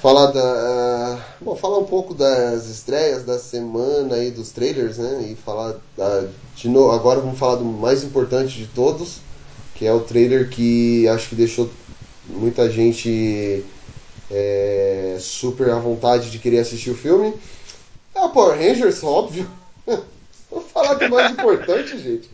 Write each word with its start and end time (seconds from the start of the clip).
falar 0.00 0.26
da. 0.26 0.40
Uh, 0.40 1.44
bom, 1.44 1.56
falar 1.56 1.78
um 1.78 1.84
pouco 1.84 2.14
das 2.14 2.66
estreias 2.66 3.24
da 3.24 3.38
semana 3.38 4.16
aí 4.16 4.30
dos 4.30 4.50
trailers, 4.50 4.98
né? 4.98 5.28
E 5.30 5.34
falar 5.34 5.76
da, 5.96 6.26
de 6.56 6.68
novo. 6.68 6.92
Agora 6.92 7.20
vamos 7.20 7.38
falar 7.38 7.56
do 7.56 7.64
mais 7.64 8.02
importante 8.02 8.56
de 8.56 8.66
todos, 8.66 9.18
que 9.74 9.86
é 9.86 9.92
o 9.92 10.00
trailer 10.00 10.48
que 10.48 11.06
acho 11.08 11.28
que 11.28 11.34
deixou 11.34 11.70
muita 12.26 12.70
gente 12.70 13.64
é, 14.30 15.16
super 15.20 15.70
à 15.70 15.78
vontade 15.78 16.30
de 16.30 16.38
querer 16.38 16.60
assistir 16.60 16.90
o 16.90 16.96
filme. 16.96 17.34
É 18.14 18.20
o 18.20 18.30
Power 18.30 18.58
Rangers, 18.58 19.02
óbvio. 19.02 19.48
Vou 20.50 20.60
falar 20.60 20.94
do 20.94 21.08
mais 21.08 21.30
importante, 21.32 21.96
gente. 22.00 22.30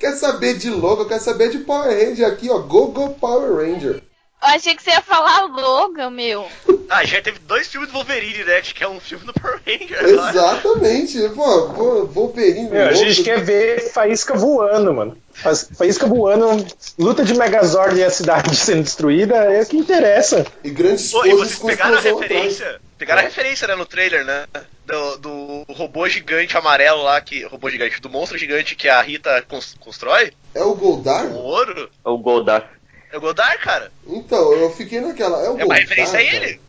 Quer 0.00 0.16
saber 0.16 0.56
de 0.56 0.70
logo, 0.70 1.04
quer 1.04 1.20
saber 1.20 1.50
de 1.50 1.58
Power 1.58 1.90
Ranger 1.90 2.26
aqui, 2.26 2.48
ó. 2.48 2.58
Go 2.60 2.86
Go 2.86 3.10
Power 3.10 3.54
Ranger. 3.56 4.02
Eu 4.46 4.56
achei 4.56 4.74
que 4.76 4.82
você 4.82 4.90
ia 4.90 5.00
falar 5.00 5.46
Logan, 5.46 6.10
meu. 6.10 6.46
Ah, 6.90 7.02
já 7.02 7.22
teve 7.22 7.38
dois 7.40 7.66
filmes 7.66 7.88
do 7.88 7.94
Wolverine, 7.94 8.44
né? 8.44 8.60
Que 8.60 8.84
é 8.84 8.88
um 8.88 9.00
filme 9.00 9.24
do 9.24 9.32
Power 9.32 9.58
Ranger. 9.66 10.04
Exatamente. 10.04 11.18
Pô, 11.30 12.04
Wolverine. 12.04 12.68
Meu, 12.68 12.88
a 12.88 12.92
gente 12.92 13.22
quer 13.22 13.42
ver 13.42 13.90
Faísca 13.90 14.34
voando, 14.34 14.92
mano. 14.92 15.16
Faísca 15.76 16.06
voando, 16.06 16.64
luta 16.98 17.24
de 17.24 17.34
Megazord 17.34 17.98
e 17.98 18.04
a 18.04 18.10
cidade 18.10 18.54
sendo 18.54 18.82
destruída 18.82 19.34
é 19.34 19.62
o 19.62 19.66
que 19.66 19.78
interessa. 19.78 20.46
E 20.62 20.70
grandes 20.70 21.10
Pô, 21.10 21.24
e 21.24 21.34
vocês 21.34 21.58
pegaram 21.58 21.96
a 21.96 22.00
referência. 22.00 22.66
Atrás. 22.66 22.84
Pegaram 22.98 23.20
a 23.20 23.24
referência, 23.24 23.66
né, 23.66 23.74
no 23.74 23.86
trailer, 23.86 24.24
né? 24.24 24.46
Do, 24.86 25.16
do 25.16 25.64
robô 25.72 26.06
gigante 26.06 26.56
amarelo 26.56 27.02
lá, 27.02 27.18
que. 27.20 27.44
Robô 27.44 27.70
gigante, 27.70 28.00
do 28.00 28.10
monstro 28.10 28.38
gigante 28.38 28.76
que 28.76 28.88
a 28.88 29.00
Rita 29.00 29.44
constrói. 29.80 30.32
É 30.54 30.62
o 30.62 30.74
Goldar? 30.74 31.26
O 31.26 31.38
ouro? 31.38 31.90
É 32.04 32.08
o 32.08 32.18
Goldar. 32.18 32.70
É 33.14 33.16
o 33.16 33.20
Godard, 33.20 33.58
cara. 33.58 33.92
Então, 34.08 34.52
eu 34.54 34.70
fiquei 34.70 35.00
naquela. 35.00 35.38
É, 35.38 35.48
o 35.48 35.56
é 35.56 35.64
uma 35.64 35.76
referência 35.76 36.18
a 36.18 36.22
ele. 36.22 36.60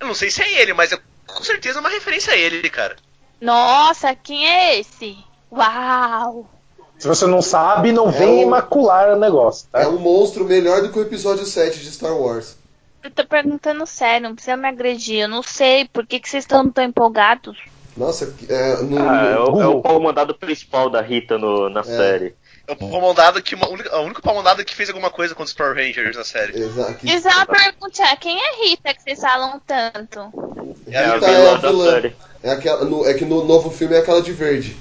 Eu 0.00 0.08
não 0.08 0.14
sei 0.14 0.28
se 0.28 0.42
é 0.42 0.60
ele, 0.60 0.74
mas 0.74 0.90
é 0.90 0.98
com 1.24 1.44
certeza 1.44 1.78
uma 1.78 1.88
referência 1.88 2.32
a 2.32 2.36
ele, 2.36 2.68
cara. 2.68 2.96
Nossa, 3.40 4.12
quem 4.12 4.44
é 4.44 4.80
esse? 4.80 5.16
Uau! 5.52 6.50
Se 6.98 7.06
você 7.06 7.28
não 7.28 7.40
sabe, 7.40 7.92
não 7.92 8.08
é 8.08 8.10
vem 8.10 8.44
um... 8.44 8.48
macular 8.48 9.10
o 9.10 9.20
negócio, 9.20 9.68
tá? 9.70 9.82
É 9.82 9.86
um 9.86 9.98
monstro 9.98 10.44
melhor 10.44 10.82
do 10.82 10.90
que 10.90 10.98
o 10.98 11.02
episódio 11.02 11.46
7 11.46 11.78
de 11.78 11.92
Star 11.92 12.16
Wars. 12.16 12.56
Eu 13.00 13.12
tô 13.12 13.24
perguntando 13.24 13.86
sério, 13.86 14.28
não 14.28 14.34
precisa 14.34 14.56
me 14.56 14.66
agredir. 14.66 15.20
Eu 15.20 15.28
não 15.28 15.44
sei 15.44 15.86
por 15.86 16.04
que, 16.04 16.18
que 16.18 16.28
vocês 16.28 16.42
estão 16.42 16.68
tão 16.68 16.82
empolgados. 16.82 17.56
Nossa, 17.96 18.34
é, 18.48 18.82
no, 18.82 18.98
ah, 18.98 19.26
é, 19.26 19.38
o, 19.38 19.62
é 19.62 19.66
o 19.68 19.80
comandado 19.80 20.34
principal 20.34 20.90
da 20.90 21.00
Rita 21.00 21.38
no, 21.38 21.68
na 21.68 21.82
é. 21.82 21.84
série. 21.84 22.34
É 22.66 22.72
o 22.72 22.76
palmondado 22.76 23.42
que. 23.42 23.54
Uma, 23.54 23.66
a 23.90 24.00
única 24.00 24.22
palmondada 24.22 24.64
que 24.64 24.74
fez 24.74 24.88
alguma 24.88 25.10
coisa 25.10 25.34
contra 25.34 25.46
os 25.46 25.52
Power 25.52 25.74
Rangers 25.74 26.16
na 26.16 26.24
série. 26.24 26.58
Exato. 26.58 27.06
Isso 27.06 27.28
é 27.28 27.34
uma 27.34 27.46
pergunta, 27.46 28.16
quem 28.20 28.38
é 28.40 28.64
Rita 28.64 28.94
que 28.94 29.02
vocês 29.02 29.20
falam 29.20 29.60
tanto? 29.66 30.74
É 30.86 30.98
a 30.98 31.14
Rita 31.14 31.26
é 31.26 31.50
a 31.50 31.56
vilã. 31.56 32.12
É, 32.42 32.50
aquela, 32.50 32.84
no, 32.84 33.06
é 33.06 33.14
que 33.14 33.24
no 33.24 33.44
novo 33.44 33.70
filme 33.70 33.94
é 33.94 33.98
aquela 33.98 34.22
de 34.22 34.32
verde. 34.32 34.76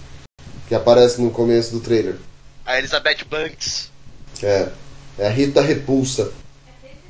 Que 0.68 0.76
aparece 0.76 1.22
no 1.22 1.30
começo 1.30 1.72
do 1.72 1.82
trailer. 1.82 2.16
A 2.66 2.78
Elizabeth 2.78 3.26
Banks. 3.30 3.92
É. 4.42 4.70
É 5.18 5.28
a 5.28 5.30
Rita 5.30 5.62
Repulsa. 5.62 6.32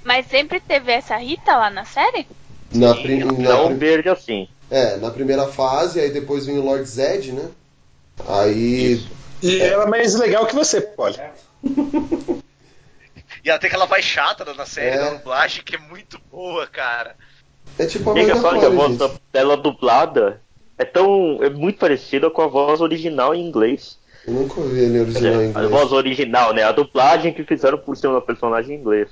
Mas 0.03 0.27
sempre 0.27 0.59
teve 0.59 0.91
essa 0.91 1.15
Rita 1.17 1.55
lá 1.55 1.69
na 1.69 1.85
série? 1.85 2.27
Na, 2.73 2.95
Sim, 2.95 3.23
na, 3.23 3.53
não 3.53 3.77
verde 3.77 4.09
assim. 4.09 4.47
É, 4.69 4.97
na 4.97 5.11
primeira 5.11 5.47
fase, 5.47 5.99
aí 5.99 6.11
depois 6.11 6.45
vem 6.45 6.57
o 6.57 6.63
Lord 6.63 6.83
Zed, 6.85 7.31
né? 7.31 7.47
Aí. 8.27 8.93
Isso. 8.93 9.22
E 9.43 9.61
é. 9.61 9.67
ela 9.67 9.83
é 9.83 9.87
mais 9.87 10.15
legal 10.15 10.45
que 10.47 10.55
você, 10.55 10.79
pode. 10.79 11.21
e 13.43 13.49
ela 13.49 13.59
tem 13.59 13.67
aquela 13.67 13.85
voz 13.85 14.05
chata 14.05 14.45
na 14.53 14.65
série 14.65 14.95
é. 14.95 14.99
da 14.99 15.09
dublagem 15.15 15.63
que 15.63 15.75
é 15.75 15.79
muito 15.79 16.17
boa, 16.31 16.65
cara. 16.65 17.17
É 17.77 17.85
tipo 17.85 18.09
a 18.09 18.13
voz 18.13 18.27
da 18.27 18.59
que 18.59 18.65
a 18.65 18.69
voz 18.69 18.97
dela 19.33 19.57
dublada 19.57 20.41
é 20.77 20.85
tão. 20.85 21.43
é 21.43 21.49
muito 21.49 21.77
parecida 21.77 22.29
com 22.29 22.41
a 22.41 22.47
voz 22.47 22.79
original 22.79 23.35
em 23.35 23.45
inglês. 23.45 23.97
Eu 24.25 24.33
nunca 24.33 24.61
ouvi 24.61 24.79
ele 24.79 25.01
original 25.01 25.41
em 25.41 25.49
inglês. 25.49 25.65
A 25.65 25.67
voz 25.67 25.91
original, 25.91 26.53
né? 26.53 26.63
A 26.63 26.71
dublagem 26.71 27.33
que 27.33 27.43
fizeram 27.43 27.77
por 27.77 27.97
ser 27.97 28.07
uma 28.07 28.21
personagem 28.21 28.77
em 28.77 28.79
inglês. 28.79 29.09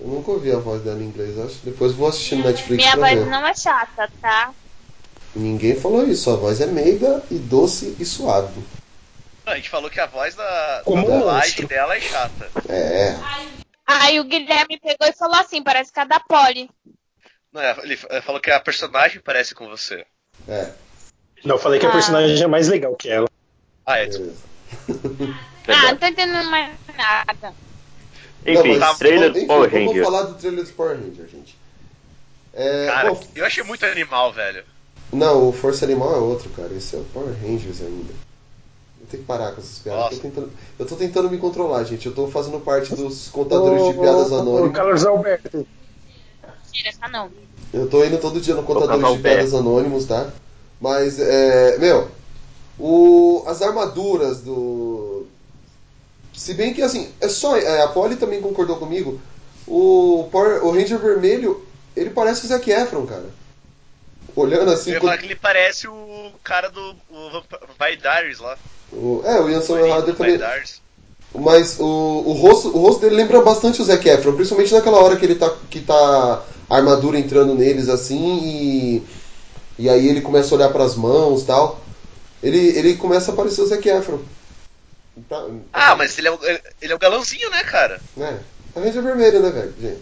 Eu 0.00 0.06
nunca 0.06 0.30
ouvi 0.30 0.52
a 0.52 0.58
voz 0.58 0.80
dela 0.82 1.02
em 1.02 1.06
inglês, 1.06 1.38
acho. 1.38 1.58
Depois 1.62 1.92
vou 1.92 2.08
assistir 2.08 2.36
no 2.36 2.44
Netflix 2.44 2.82
Minha 2.82 2.96
voz 2.96 3.18
ver. 3.18 3.26
não 3.26 3.46
é 3.46 3.54
chata, 3.54 4.08
tá? 4.22 4.52
Ninguém 5.34 5.74
falou 5.74 6.06
isso, 6.06 6.30
a 6.30 6.36
voz 6.36 6.62
é 6.62 6.66
meiga 6.66 7.22
e 7.30 7.34
doce 7.34 7.94
e 8.00 8.04
suave. 8.06 8.62
A 9.46 9.54
gente 9.54 9.70
falou 9.70 9.88
que 9.88 10.00
a 10.00 10.06
voz 10.06 10.34
da, 10.34 10.82
Como 10.84 11.06
da 11.06 11.18
dublagem 11.18 11.66
dela 11.66 11.96
é 11.96 12.00
chata. 12.00 12.50
É. 12.68 13.14
Aí 13.86 14.18
o 14.18 14.24
Guilherme 14.24 14.80
pegou 14.80 15.06
e 15.06 15.12
falou 15.12 15.36
assim, 15.36 15.62
parece 15.62 15.92
que 15.92 16.00
a 16.00 16.04
da 16.04 16.18
Polly. 16.18 16.68
Não, 17.52 17.62
ele 17.84 17.96
falou 17.96 18.40
que 18.40 18.50
a 18.50 18.58
personagem 18.58 19.20
parece 19.20 19.54
com 19.54 19.68
você. 19.68 20.04
É. 20.48 20.72
Não, 21.44 21.54
eu 21.54 21.60
falei 21.60 21.78
que 21.78 21.86
ah. 21.86 21.90
a 21.90 21.92
personagem 21.92 22.42
é 22.42 22.46
mais 22.48 22.66
legal 22.66 22.96
que 22.96 23.08
ela. 23.08 23.28
Ah, 23.86 23.98
é, 23.98 24.06
desculpa. 24.06 24.34
ah, 25.68 25.82
não 25.92 25.96
tô 25.96 26.06
entendendo 26.06 26.50
mais 26.50 26.74
nada. 26.96 27.54
Enfim, 28.44 28.76
não, 28.76 28.94
trailer 28.96 29.32
do 29.32 29.46
Power 29.46 29.70
Ranger. 29.70 29.86
Vamos 29.86 30.04
falar 30.04 30.22
do 30.22 30.34
trailer 30.34 30.64
do 30.64 30.72
Power 30.72 30.96
Ranger, 30.96 31.28
gente. 31.28 31.56
É, 32.52 32.86
cara, 32.86 33.10
bom, 33.10 33.24
eu 33.36 33.46
achei 33.46 33.62
muito 33.62 33.86
animal, 33.86 34.32
velho. 34.32 34.64
Não, 35.12 35.48
o 35.48 35.52
Força 35.52 35.84
Animal 35.84 36.14
é 36.14 36.18
outro, 36.18 36.50
cara. 36.50 36.74
Esse 36.74 36.96
é 36.96 36.98
o 36.98 37.04
Power 37.04 37.32
Rangers 37.40 37.80
ainda. 37.80 38.25
Eu 39.06 39.10
tenho 39.10 39.22
que 39.22 39.26
parar 39.26 39.52
com 39.52 39.60
essas 39.60 39.78
piadas. 39.78 40.04
Eu 40.04 40.10
tô, 40.10 40.22
tentando, 40.22 40.52
eu 40.80 40.86
tô 40.86 40.96
tentando 40.96 41.30
me 41.30 41.38
controlar, 41.38 41.84
gente. 41.84 42.06
Eu 42.06 42.14
tô 42.14 42.26
fazendo 42.26 42.58
parte 42.58 42.94
dos 42.94 43.28
contadores 43.28 43.86
de 43.86 43.94
piadas 43.94 44.32
anônimas. 44.32 44.76
Carlos 44.76 45.06
Alberto. 45.06 45.66
Tira 46.72 46.88
essa 46.88 47.08
não. 47.08 47.30
Eu 47.72 47.88
tô 47.88 48.04
indo 48.04 48.18
todo 48.18 48.40
dia 48.40 48.54
no 48.54 48.64
contadores 48.64 49.16
de 49.16 49.22
piadas 49.22 49.54
anônimos, 49.54 50.06
tá? 50.06 50.28
Mas, 50.80 51.20
é. 51.20 51.78
Meu, 51.78 52.10
o, 52.78 53.44
as 53.46 53.62
armaduras 53.62 54.40
do. 54.42 55.26
Se 56.34 56.52
bem 56.54 56.74
que, 56.74 56.82
assim, 56.82 57.12
é 57.20 57.28
só. 57.28 57.56
É, 57.56 57.82
a 57.82 57.88
Polly 57.88 58.16
também 58.16 58.42
concordou 58.42 58.76
comigo. 58.76 59.20
O, 59.68 60.28
Power, 60.32 60.64
o 60.64 60.72
Ranger 60.72 60.98
Vermelho, 60.98 61.64
ele 61.94 62.10
parece 62.10 62.44
o 62.44 62.48
Zac 62.48 62.68
Efron, 62.68 63.06
cara. 63.06 63.26
Olhando 64.34 64.72
assim. 64.72 64.90
Eu 64.90 64.94
ia 64.94 65.00
falar 65.00 65.18
que 65.18 65.24
ele 65.24 65.36
parece 65.36 65.86
o 65.86 66.32
cara 66.42 66.68
do 66.68 66.96
o 67.08 67.30
Vampire 67.30 67.96
Diaries 67.98 68.40
lá. 68.40 68.58
O, 68.92 69.22
é, 69.24 69.40
o 69.40 69.50
Ian 69.50 69.60
Somerhalder 69.60 70.14
também. 70.14 70.38
Mas 71.34 71.78
o, 71.78 72.22
o, 72.26 72.32
rosto, 72.32 72.68
o 72.68 72.80
rosto 72.80 73.00
dele 73.00 73.16
lembra 73.16 73.42
bastante 73.42 73.82
o 73.82 73.84
Zac 73.84 74.08
Efron, 74.08 74.34
principalmente 74.34 74.72
naquela 74.72 74.98
hora 74.98 75.16
que 75.16 75.24
ele 75.24 75.34
tá. 75.34 75.54
que 75.68 75.80
tá 75.80 76.44
a 76.68 76.76
armadura 76.76 77.18
entrando 77.18 77.54
neles 77.54 77.88
assim 77.88 78.40
e. 78.42 79.02
E 79.78 79.90
aí 79.90 80.08
ele 80.08 80.22
começa 80.22 80.54
a 80.54 80.56
olhar 80.56 80.70
para 80.70 80.84
as 80.84 80.94
mãos 80.94 81.42
tal. 81.42 81.80
Ele, 82.42 82.58
ele 82.78 82.96
começa 82.96 83.30
a 83.30 83.34
parecer 83.34 83.60
o 83.60 83.66
Zac 83.66 83.86
Efron. 83.86 84.20
Tá, 85.28 85.46
ah, 85.72 85.96
mas 85.96 86.18
ele 86.18 86.28
é, 86.28 86.30
o, 86.30 86.38
ele 86.80 86.92
é 86.92 86.94
o 86.94 86.98
galãozinho, 86.98 87.50
né, 87.50 87.62
cara? 87.64 88.00
É. 88.18 88.36
A 88.74 88.80
Ranger 88.80 89.02
vermelha, 89.02 89.40
né, 89.40 89.50
velho? 89.50 89.74
Gente. 89.80 90.00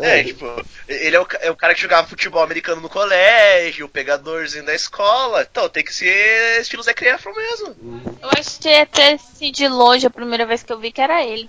É, 0.00 0.20
é, 0.20 0.24
tipo, 0.24 0.46
ele 0.88 1.16
é 1.16 1.20
o, 1.20 1.26
é 1.40 1.50
o, 1.50 1.56
cara 1.56 1.74
que 1.74 1.80
jogava 1.80 2.08
futebol 2.08 2.42
americano 2.42 2.80
no 2.80 2.88
colégio, 2.88 3.86
o 3.86 3.88
pegadorzinho 3.88 4.64
da 4.64 4.74
escola. 4.74 5.46
Então, 5.50 5.68
tem 5.68 5.84
que 5.84 5.94
ser 5.94 6.60
estilo 6.60 6.82
Zac 6.82 7.04
Efron 7.04 7.32
mesmo. 7.34 7.76
Eu 8.22 8.30
achei 8.38 8.80
até 8.80 9.12
assim 9.12 9.52
de 9.52 9.68
longe 9.68 10.06
a 10.06 10.10
primeira 10.10 10.46
vez 10.46 10.62
que 10.62 10.72
eu 10.72 10.78
vi 10.78 10.90
que 10.90 11.00
era 11.00 11.24
ele. 11.24 11.48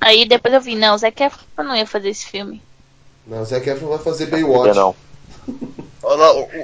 Aí 0.00 0.26
depois 0.26 0.52
eu 0.54 0.60
vi, 0.60 0.74
não, 0.74 0.94
o 0.94 0.98
Zac 0.98 1.22
Efron 1.22 1.64
não 1.64 1.76
ia 1.76 1.86
fazer 1.86 2.08
esse 2.08 2.26
filme. 2.26 2.62
Não, 3.26 3.42
o 3.42 3.44
Zac 3.44 3.68
Efron 3.68 3.88
vai 3.88 3.98
fazer 3.98 4.26
Baywatch. 4.26 4.76
Não. 4.76 4.96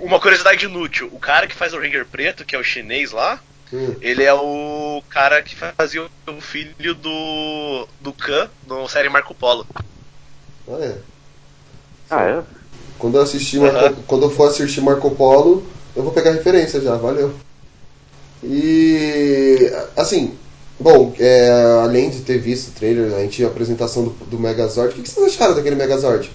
Uma 0.03 0.19
curiosidade 0.19 0.65
inútil: 0.65 1.09
o 1.13 1.19
cara 1.19 1.47
que 1.47 1.55
faz 1.55 1.73
o 1.73 1.79
Ranger 1.79 2.05
Preto, 2.07 2.45
que 2.45 2.57
é 2.57 2.59
o 2.59 2.65
chinês 2.65 3.13
lá, 3.13 3.41
hum. 3.73 3.95
ele 4.01 4.25
é 4.25 4.35
o 4.35 5.03
cara 5.09 5.43
que 5.43 5.55
fazia 5.55 6.03
o 6.03 6.41
filho 6.41 6.95
do. 6.95 7.89
do 8.01 8.13
Khan 8.13 8.51
no 8.67 8.89
série 8.89 9.09
Marco 9.09 9.35
Polo. 9.35 9.67
Ah, 10.69 10.79
é. 10.81 10.99
Ah, 12.11 12.25
é? 12.25 12.43
Quando 12.99 13.17
eu 13.17 13.23
assistir 13.23 13.61
Marco, 13.61 14.03
quando 14.07 14.25
eu 14.25 14.31
for 14.31 14.49
assistir 14.49 14.81
Marco 14.81 15.11
Polo, 15.15 15.65
eu 15.95 16.03
vou 16.03 16.13
pegar 16.13 16.33
referência 16.33 16.81
já, 16.81 16.97
valeu. 16.97 17.33
E 18.43 19.71
assim, 19.97 20.37
bom, 20.79 21.15
é, 21.19 21.51
além 21.83 22.11
de 22.11 22.21
ter 22.21 22.39
visto 22.39 22.69
o 22.69 22.73
trailer, 22.73 23.15
a 23.15 23.21
gente 23.21 23.45
a 23.45 23.49
apresentação 23.49 24.05
do, 24.05 24.11
do 24.27 24.39
Megazord, 24.39 24.93
o 24.93 24.97
que, 24.97 25.03
que 25.03 25.11
vocês 25.11 25.35
acharam 25.35 25.55
daquele 25.55 25.77
Megazord? 25.77 26.31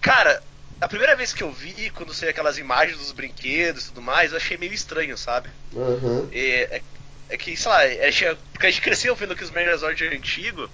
Cara, 0.00 0.42
a 0.80 0.88
primeira 0.88 1.16
vez 1.16 1.32
que 1.32 1.42
eu 1.42 1.50
vi, 1.50 1.90
quando 1.90 2.14
saiu 2.14 2.30
aquelas 2.30 2.58
imagens 2.58 2.98
dos 2.98 3.12
brinquedos 3.12 3.84
e 3.84 3.88
tudo 3.88 4.02
mais, 4.02 4.30
eu 4.30 4.36
achei 4.36 4.56
meio 4.56 4.72
estranho, 4.72 5.16
sabe? 5.16 5.48
Uhum. 5.72 6.28
É, 6.32 6.76
é, 6.76 6.82
é, 7.30 7.36
que, 7.36 7.56
sei 7.56 7.70
lá, 7.70 7.84
é, 7.84 8.10
porque 8.52 8.66
a 8.66 8.70
gente 8.70 8.82
cresceu 8.82 9.14
vendo 9.16 9.34
que 9.34 9.44
os 9.44 9.50
Megazord 9.50 10.04
é 10.04 10.14
antigo 10.14 10.68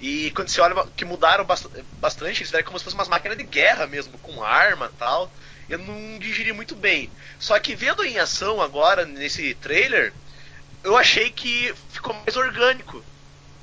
e 0.00 0.30
quando 0.30 0.48
você 0.48 0.60
olha 0.60 0.86
que 0.96 1.04
mudaram 1.04 1.44
bastante, 1.44 2.38
eles 2.38 2.38
fizeram 2.38 2.64
como 2.64 2.78
se 2.78 2.84
fossem 2.84 2.98
umas 2.98 3.08
máquinas 3.08 3.36
de 3.36 3.44
guerra 3.44 3.86
mesmo, 3.86 4.16
com 4.18 4.42
arma 4.42 4.90
e 4.94 4.98
tal. 4.98 5.30
Eu 5.68 5.78
não 5.78 6.18
digeri 6.18 6.52
muito 6.52 6.74
bem. 6.74 7.10
Só 7.38 7.58
que 7.58 7.74
vendo 7.74 8.04
em 8.04 8.18
ação 8.18 8.60
agora, 8.60 9.04
nesse 9.04 9.54
trailer, 9.54 10.12
eu 10.84 10.96
achei 10.96 11.30
que 11.30 11.74
ficou 11.90 12.14
mais 12.14 12.36
orgânico. 12.36 13.04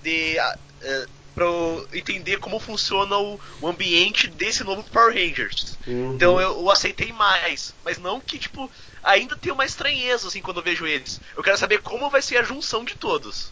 De, 0.03 0.37
uh, 0.37 1.09
pra 1.33 1.45
eu 1.45 1.87
entender 1.93 2.37
como 2.37 2.59
funciona 2.59 3.17
o, 3.17 3.39
o 3.59 3.67
ambiente 3.67 4.27
desse 4.27 4.63
novo 4.63 4.83
Power 4.83 5.13
Rangers. 5.13 5.77
Uhum. 5.87 6.13
Então 6.15 6.39
eu, 6.39 6.59
eu 6.59 6.69
aceitei 6.69 7.11
mais. 7.11 7.73
Mas 7.83 7.97
não 7.97 8.19
que, 8.19 8.37
tipo, 8.37 8.69
ainda 9.03 9.35
tenho 9.35 9.55
uma 9.55 9.65
estranheza, 9.65 10.27
assim, 10.27 10.41
quando 10.41 10.57
eu 10.57 10.63
vejo 10.63 10.85
eles. 10.85 11.19
Eu 11.35 11.43
quero 11.43 11.57
saber 11.57 11.81
como 11.81 12.09
vai 12.09 12.21
ser 12.21 12.37
a 12.37 12.43
junção 12.43 12.83
de 12.83 12.95
todos. 12.95 13.51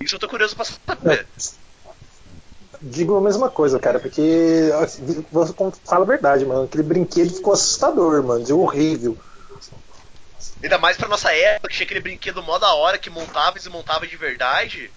Isso 0.00 0.14
eu 0.14 0.18
tô 0.18 0.28
curioso 0.28 0.56
pra 0.56 0.64
saber. 0.64 1.26
Digo 2.80 3.16
a 3.16 3.20
mesma 3.20 3.50
coisa, 3.50 3.78
cara, 3.78 3.98
porque 3.98 4.70
assim, 4.80 5.24
você 5.32 5.52
fala 5.84 6.04
a 6.04 6.08
verdade, 6.08 6.46
mano. 6.46 6.64
Aquele 6.64 6.84
brinquedo 6.84 7.34
ficou 7.34 7.52
assustador, 7.52 8.22
mano. 8.22 8.44
De 8.44 8.52
horrível. 8.52 9.18
Ainda 10.62 10.78
mais 10.78 10.96
pra 10.96 11.08
nossa 11.08 11.32
época, 11.32 11.68
que 11.68 11.74
tinha 11.74 11.84
aquele 11.84 12.00
brinquedo 12.00 12.42
mó 12.42 12.58
da 12.58 12.72
hora 12.74 12.98
que 12.98 13.10
montava 13.10 13.56
e 13.56 13.60
desmontava 13.60 14.06
de 14.06 14.16
verdade. 14.16 14.90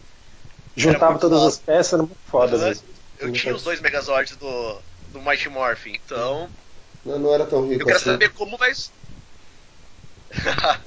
Juntava 0.75 1.19
todas 1.19 1.39
foda. 1.39 1.49
as 1.49 1.57
peças, 1.57 1.93
era 1.93 2.03
muito 2.03 2.17
foda, 2.29 2.57
Uhum. 2.57 2.73
Eu 3.19 3.31
tinha 3.31 3.55
os 3.55 3.61
dois 3.61 3.79
Megazords 3.79 4.35
do, 4.35 4.79
do 5.09 5.21
Mighty 5.21 5.47
Morphin, 5.47 5.93
então. 5.93 6.49
Não, 7.05 7.19
não 7.19 7.33
era 7.33 7.45
tão 7.45 7.67
rico 7.67 7.81
Eu 7.81 7.85
quero 7.85 7.97
assim. 7.97 8.11
saber 8.11 8.29
como 8.29 8.57
vai. 8.57 8.71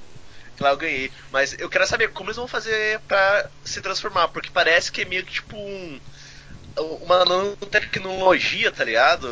claro, 0.57 0.75
eu 0.75 0.77
ganhei. 0.77 1.13
Mas 1.31 1.55
eu 1.59 1.69
quero 1.69 1.87
saber 1.87 2.11
como 2.11 2.29
eles 2.29 2.37
vão 2.37 2.49
fazer 2.49 2.99
pra 3.07 3.49
se 3.65 3.81
transformar, 3.81 4.29
porque 4.29 4.51
parece 4.53 4.91
que 4.91 5.03
é 5.03 5.05
meio 5.05 5.25
que 5.25 5.35
tipo 5.35 5.57
um. 5.57 6.01
Uma 6.77 7.25
nanotecnologia, 7.25 8.73
tá 8.73 8.83
ligado? 8.85 9.29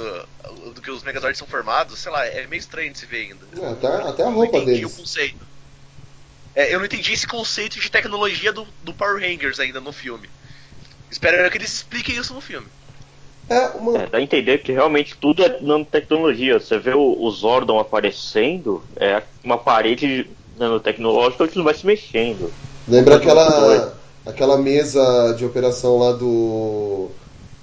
Do 0.74 0.80
que 0.80 0.90
os 0.90 1.02
Megazords 1.02 1.38
são 1.38 1.46
formados, 1.46 1.98
sei 1.98 2.12
lá, 2.12 2.24
é 2.24 2.46
meio 2.46 2.60
estranho 2.60 2.92
de 2.92 2.98
se 2.98 3.06
ver 3.06 3.30
ainda. 3.30 3.46
É, 3.60 3.72
até, 3.72 3.88
até 4.08 4.22
a 4.22 4.26
não 4.26 4.34
roupa 4.34 4.58
entendi 4.58 4.80
deles. 4.80 4.92
o 4.92 4.96
conceito. 5.00 5.44
É, 6.54 6.72
eu 6.74 6.78
não 6.78 6.86
entendi 6.86 7.12
esse 7.12 7.26
conceito 7.26 7.80
de 7.80 7.90
tecnologia 7.90 8.52
do, 8.52 8.66
do 8.82 8.92
Power 8.92 9.20
Rangers 9.20 9.58
ainda 9.58 9.80
no 9.80 9.92
filme. 9.92 10.28
Espero 11.10 11.50
que 11.50 11.58
eles 11.58 11.72
expliquem 11.72 12.16
isso 12.16 12.32
no 12.32 12.40
filme. 12.40 12.66
É, 13.48 13.66
uma. 13.68 13.98
É, 13.98 14.06
dá 14.06 14.18
a 14.18 14.22
entender 14.22 14.58
que 14.58 14.72
realmente 14.72 15.16
tudo 15.16 15.42
é 15.42 15.60
nanotecnologia. 15.60 16.60
Você 16.60 16.78
vê 16.78 16.94
o, 16.94 17.22
o 17.22 17.30
Zordon 17.30 17.78
aparecendo, 17.78 18.82
é 18.96 19.22
uma 19.42 19.58
parede 19.58 20.28
nanotecnológica 20.58 21.48
que 21.48 21.56
não 21.56 21.64
vai 21.64 21.74
se 21.74 21.84
mexendo. 21.84 22.52
Lembra 22.86 23.16
aquela, 23.16 23.98
aquela 24.24 24.56
mesa 24.58 25.34
de 25.36 25.44
operação 25.44 25.98
lá 25.98 26.12
do. 26.12 27.10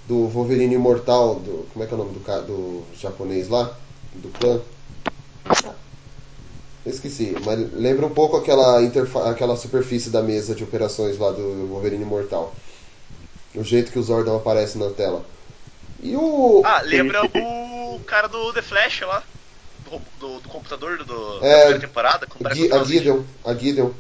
Do 0.10 0.28
Wolverine 0.28 0.74
Imortal, 0.74 1.36
do. 1.36 1.68
Como 1.72 1.86
é 1.86 1.88
que 1.88 1.94
é 1.94 1.96
o 1.96 2.00
nome 2.00 2.14
do, 2.14 2.42
do 2.48 2.84
japonês 3.00 3.48
lá? 3.48 3.78
Do 4.16 4.28
clã? 4.30 4.60
Esqueci, 6.86 7.36
mas 7.46 7.72
lembra 7.74 8.08
um 8.08 8.10
pouco 8.10 8.36
aquela, 8.38 8.80
aquela 9.30 9.56
superfície 9.56 10.10
da 10.10 10.24
mesa 10.24 10.56
de 10.56 10.64
operações 10.64 11.20
lá 11.20 11.30
do 11.32 11.68
Wolverine 11.68 12.02
Imortal. 12.04 12.56
O 13.54 13.64
jeito 13.64 13.92
que 13.92 14.00
o 14.00 14.04
Zordon 14.04 14.36
aparece 14.36 14.80
na 14.80 14.90
tela. 14.90 15.24
E 16.02 16.16
o. 16.16 16.64
Ah, 16.66 16.82
lembra 16.82 17.24
o 17.26 18.00
cara 18.06 18.28
do 18.28 18.52
The 18.54 18.64
Flash 18.64 19.02
lá? 19.02 19.22
Do, 19.86 20.02
do, 20.20 20.40
do 20.40 20.50
computador 20.50 21.04
do, 21.04 21.38
É, 21.46 21.52
da 21.52 21.60
primeira 21.60 21.80
temporada? 21.80 22.28
Gui- 22.54 22.72
a. 22.72 22.84
Gideon. 22.84 23.22
A 23.46 23.54
Gideon. 23.54 23.92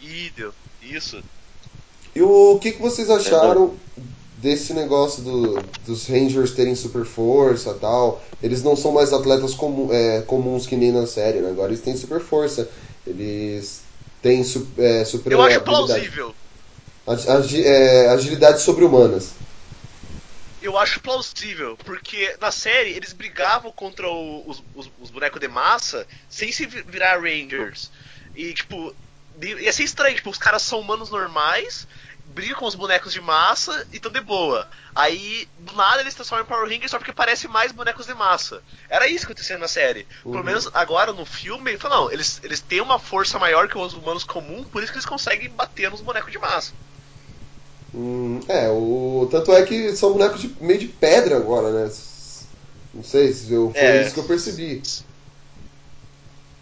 Gideon, 0.00 0.50
isso. 0.82 1.22
E 2.14 2.20
o 2.20 2.58
que, 2.60 2.72
que 2.72 2.82
vocês 2.82 3.08
acharam 3.08 3.74
desse 4.44 4.74
negócio 4.74 5.22
do- 5.22 5.62
dos 5.86 6.06
Rangers 6.06 6.50
terem 6.52 6.74
super 6.74 7.04
força 7.06 7.70
e 7.70 7.78
tal? 7.80 8.22
Eles 8.42 8.62
não 8.62 8.76
são 8.76 8.92
mais 8.92 9.10
atletas 9.12 9.56
é, 9.90 10.20
comuns 10.20 10.66
que 10.66 10.76
nem 10.76 10.92
na 10.92 11.06
série, 11.06 11.40
né? 11.40 11.48
Agora 11.48 11.70
eles 11.72 11.80
têm 11.80 11.96
super 11.96 12.20
força. 12.20 12.68
Eles 13.06 13.80
têm 14.22 14.44
su, 14.44 14.68
é, 14.76 15.02
super 15.04 15.32
Eu 15.32 15.40
acho 15.42 15.56
habilidade. 15.56 15.86
plausível. 15.86 16.34
Agi- 17.06 17.28
agi- 17.30 17.64
é, 17.66 18.08
agilidades 18.10 18.62
sobre-humanas. 18.62 19.30
Eu 20.62 20.78
acho 20.78 21.00
plausível, 21.00 21.76
porque 21.84 22.36
na 22.40 22.50
série 22.50 22.90
eles 22.90 23.12
brigavam 23.12 23.70
contra 23.72 24.08
o- 24.08 24.44
os, 24.48 24.62
os- 24.74 24.90
os 25.02 25.10
bonecos 25.10 25.40
de 25.40 25.48
massa 25.48 26.06
sem 26.28 26.52
se 26.52 26.66
vi- 26.66 26.82
virar 26.82 27.18
Rangers. 27.20 27.90
E, 28.36 28.52
tipo, 28.54 28.94
ia 29.42 29.72
ser 29.72 29.84
estranho, 29.84 30.16
tipo, 30.16 30.30
os 30.30 30.38
caras 30.38 30.62
são 30.62 30.80
humanos 30.80 31.10
normais, 31.10 31.86
brigam 32.26 32.58
com 32.58 32.66
os 32.66 32.74
bonecos 32.74 33.12
de 33.12 33.20
massa 33.20 33.86
e 33.92 34.00
tão 34.00 34.10
de 34.10 34.20
boa. 34.20 34.66
Aí, 34.94 35.48
do 35.58 35.74
nada, 35.74 36.00
eles 36.00 36.14
transformam 36.14 36.44
em 36.44 36.48
Power 36.48 36.68
Rangers 36.68 36.90
só 36.90 36.98
porque 36.98 37.12
parece 37.12 37.46
mais 37.48 37.70
bonecos 37.72 38.06
de 38.06 38.14
massa. 38.14 38.62
Era 38.88 39.06
isso 39.06 39.26
que 39.26 39.32
acontecia 39.32 39.58
na 39.58 39.68
série. 39.68 40.06
Pelo 40.22 40.36
Uhum. 40.38 40.42
menos 40.44 40.68
agora 40.74 41.12
no 41.12 41.24
filme, 41.24 41.70
ele 41.72 41.78
falou, 41.78 42.04
não, 42.04 42.12
eles, 42.12 42.40
eles 42.42 42.60
têm 42.60 42.80
uma 42.80 42.98
força 42.98 43.38
maior 43.38 43.68
que 43.68 43.76
os 43.78 43.92
humanos 43.94 44.24
comuns, 44.24 44.66
por 44.68 44.82
isso 44.82 44.90
que 44.92 44.98
eles 44.98 45.06
conseguem 45.06 45.48
bater 45.50 45.90
nos 45.90 46.00
bonecos 46.00 46.32
de 46.32 46.38
massa. 46.38 46.72
Hum, 47.94 48.40
é, 48.48 48.68
o 48.70 49.28
tanto 49.30 49.52
é 49.52 49.62
que 49.62 49.94
são 49.94 50.12
bonecos 50.12 50.40
de, 50.40 50.48
meio 50.60 50.80
de 50.80 50.88
pedra 50.88 51.36
agora, 51.36 51.70
né? 51.70 51.92
Não 52.92 53.04
sei 53.04 53.32
se 53.32 53.52
eu, 53.52 53.70
foi 53.72 53.80
É. 53.82 54.02
isso 54.02 54.14
que 54.14 54.20
eu 54.20 54.24
percebi. 54.24 54.82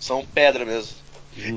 São 0.01 0.25
pedra 0.27 0.65
mesmo. 0.65 0.93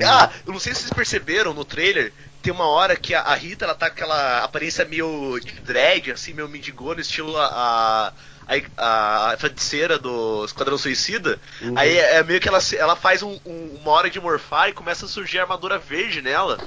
Ah, 0.05 0.31
eu 0.45 0.53
não 0.53 0.59
sei 0.59 0.73
se 0.73 0.81
vocês 0.81 0.93
perceberam 0.93 1.53
no 1.53 1.65
trailer, 1.65 2.13
tem 2.45 2.53
uma 2.53 2.67
hora 2.67 2.95
que 2.95 3.15
a, 3.15 3.21
a 3.21 3.33
Rita 3.33 3.65
ela 3.65 3.73
tá 3.73 3.89
com 3.89 3.95
aquela 3.95 4.43
aparência 4.43 4.85
meio 4.85 5.39
de 5.39 5.51
dread, 5.61 6.11
assim, 6.11 6.31
meio 6.31 6.47
mendigona, 6.47 7.01
estilo 7.01 7.35
a, 7.35 8.13
a, 8.47 8.53
a, 8.77 9.33
a 9.33 9.37
feiticeira 9.37 9.97
do 9.97 10.45
Esquadrão 10.45 10.77
Suicida. 10.77 11.39
Uhum. 11.59 11.73
Aí 11.75 11.97
é 11.97 12.23
meio 12.23 12.39
que 12.39 12.47
ela, 12.47 12.59
ela 12.77 12.95
faz 12.95 13.23
um- 13.23 13.39
um- 13.43 13.77
uma 13.81 13.91
hora 13.91 14.11
de 14.11 14.19
morfar 14.19 14.69
e 14.69 14.73
começa 14.73 15.05
a 15.07 15.09
surgir 15.09 15.39
a 15.39 15.41
armadura 15.41 15.79
verde 15.79 16.21
nela. 16.21 16.59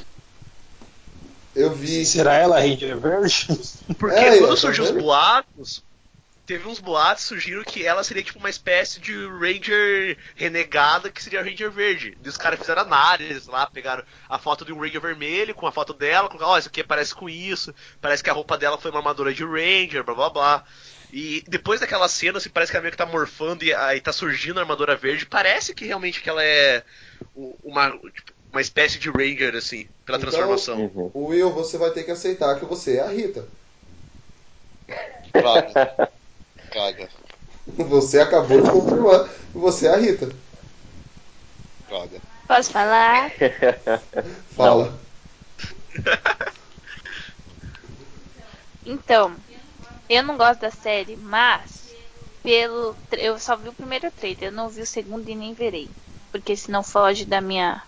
Eu 1.54 1.70
vi. 1.72 2.04
Será 2.04 2.34
ela 2.34 2.58
Ranger 2.58 2.98
Verde? 2.98 3.46
Porque 3.98 4.16
É, 4.16 4.38
quando 4.38 4.50
tá 4.50 4.56
surgiu 4.56 4.82
os 4.84 4.90
boatos, 4.90 5.82
teve 6.48 6.66
uns 6.66 6.80
boatos 6.80 7.24
que 7.24 7.28
surgiram 7.28 7.62
que 7.62 7.84
ela 7.84 8.02
seria 8.02 8.22
tipo 8.22 8.38
uma 8.38 8.48
espécie 8.48 8.98
de 9.00 9.12
Ranger 9.26 10.16
renegada 10.34 11.10
que 11.10 11.22
seria 11.22 11.40
a 11.40 11.42
Ranger 11.42 11.70
verde. 11.70 12.16
E 12.24 12.26
os 12.26 12.38
caras 12.38 12.58
fizeram 12.58 12.80
análise 12.80 13.50
lá, 13.50 13.66
pegaram 13.66 14.02
a 14.26 14.38
foto 14.38 14.64
de 14.64 14.72
um 14.72 14.80
Ranger 14.80 14.98
vermelho 14.98 15.54
com 15.54 15.66
a 15.66 15.72
foto 15.72 15.92
dela, 15.92 16.26
colocaram, 16.26 16.52
ó, 16.52 16.58
isso 16.58 16.68
aqui 16.68 16.82
parece 16.82 17.14
com 17.14 17.28
isso, 17.28 17.74
parece 18.00 18.24
que 18.24 18.30
a 18.30 18.32
roupa 18.32 18.56
dela 18.56 18.78
foi 18.78 18.90
uma 18.90 19.00
armadura 19.00 19.34
de 19.34 19.44
Ranger, 19.44 20.02
blá 20.02 20.14
blá 20.14 20.30
blá. 20.30 20.64
E 21.12 21.44
depois 21.46 21.80
daquela 21.80 22.08
cena, 22.08 22.38
assim, 22.38 22.48
parece 22.48 22.72
que 22.72 22.76
ela 22.78 22.82
meio 22.82 22.92
que 22.92 22.98
tá 22.98 23.04
morfando 23.04 23.62
e 23.62 23.74
aí 23.74 24.00
tá 24.00 24.12
surgindo 24.12 24.58
a 24.58 24.62
armadura 24.62 24.96
verde. 24.96 25.26
Parece 25.26 25.74
que 25.74 25.84
realmente 25.84 26.22
que 26.22 26.30
ela 26.30 26.42
é 26.42 26.82
uma, 27.62 27.90
tipo, 27.90 28.32
uma 28.50 28.62
espécie 28.62 28.98
de 28.98 29.10
Ranger, 29.10 29.54
assim, 29.54 29.86
pela 30.06 30.16
Então, 30.16 30.30
transformação. 30.30 30.78
Uhum. 30.78 31.10
Will, 31.14 31.52
você 31.52 31.76
vai 31.76 31.90
ter 31.90 32.04
que 32.04 32.10
aceitar 32.10 32.58
que 32.58 32.64
você 32.64 32.96
é 32.96 33.00
a 33.00 33.08
Rita. 33.08 33.46
Caga. 35.30 36.08
Caga. 36.70 37.08
Você 37.66 38.20
acabou 38.20 38.60
de 38.62 38.70
confirmar 38.70 39.28
você 39.54 39.86
é 39.86 39.90
a 39.94 39.96
Rita. 39.96 40.28
Caga. 41.88 42.20
Posso 42.46 42.72
falar? 42.72 43.30
Fala. 44.56 44.92
Então, 48.84 49.44
eu 50.08 50.22
não 50.24 50.36
gosto 50.38 50.60
da 50.60 50.70
série, 50.70 51.16
mas 51.16 51.96
pelo 52.42 52.98
eu 53.12 53.38
só 53.38 53.56
vi 53.56 53.68
o 53.70 53.74
primeiro 53.74 54.10
trailer, 54.12 54.44
eu 54.50 54.52
não 54.52 54.70
vi 54.70 54.82
o 54.82 54.86
segundo 54.86 55.28
e 55.28 55.36
nem 55.36 55.54
verei, 55.54 55.96
porque 56.30 56.56
senão 56.56 56.82
foge 56.84 57.26
da 57.26 57.40
minha 57.40 57.82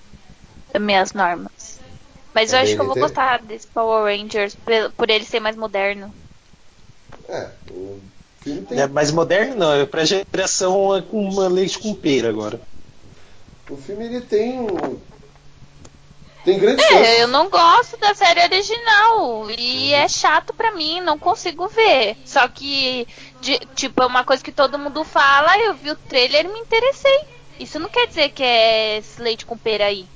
das 0.73 0.83
minhas 0.83 1.13
normas. 1.15 1.85
Mas 2.35 2.53
eu 2.53 2.61
É 2.61 2.61
acho 2.61 2.75
que 2.77 2.83
eu 2.83 2.87
vou 2.87 2.97
gostar 2.99 3.43
desse 3.45 3.69
Power 3.69 4.05
Rangers 4.19 4.57
por 4.97 5.11
ele 5.11 5.25
ser 5.27 5.41
mais 5.41 5.57
moderno. 5.57 6.15
É, 7.29 7.51
o 7.73 8.01
tem. 8.45 8.67
É 8.81 8.87
mais 8.87 9.11
moderno 9.11 9.57
não, 9.57 9.73
é 9.73 9.87
pra 9.87 10.05
geração 10.05 10.97
é 10.97 11.03
com 11.03 11.23
uma 11.29 11.49
leite 11.49 11.79
com 11.79 11.95
pera 11.95 12.29
agora. 12.29 12.61
O 13.69 13.77
filme 13.77 14.05
ele 14.07 14.21
tem. 14.21 14.67
Tem 16.45 16.59
grande 16.59 16.83
chance. 16.83 16.95
É, 16.95 17.23
eu 17.23 17.29
não 17.29 17.51
gosto 17.51 17.99
da 17.99 18.15
série 18.15 18.43
original 18.43 19.51
e 19.51 19.93
é 19.93 20.09
chato 20.09 20.55
pra 20.55 20.73
mim, 20.73 21.01
não 21.03 21.19
consigo 21.19 21.69
ver. 21.69 22.17
Só 22.25 22.49
que, 22.49 23.07
de- 23.43 23.61
tipo, 23.75 24.03
é 24.03 24.07
uma 24.07 24.25
coisa 24.25 24.43
que 24.43 24.51
todo 24.51 24.79
mundo 24.79 25.05
fala, 25.05 25.59
eu 25.59 25.75
vi 25.75 25.91
o 25.91 25.97
trailer 25.97 26.47
e 26.47 26.49
me 26.49 26.59
interessei. 26.61 27.21
Isso 27.59 27.79
não 27.79 27.91
quer 27.91 28.07
dizer 28.07 28.31
que 28.31 28.43
é 28.43 28.99
esse 28.99 29.21
leite 29.21 29.45
com 29.45 29.57
pera 29.57 29.85
aí. 29.85 30.07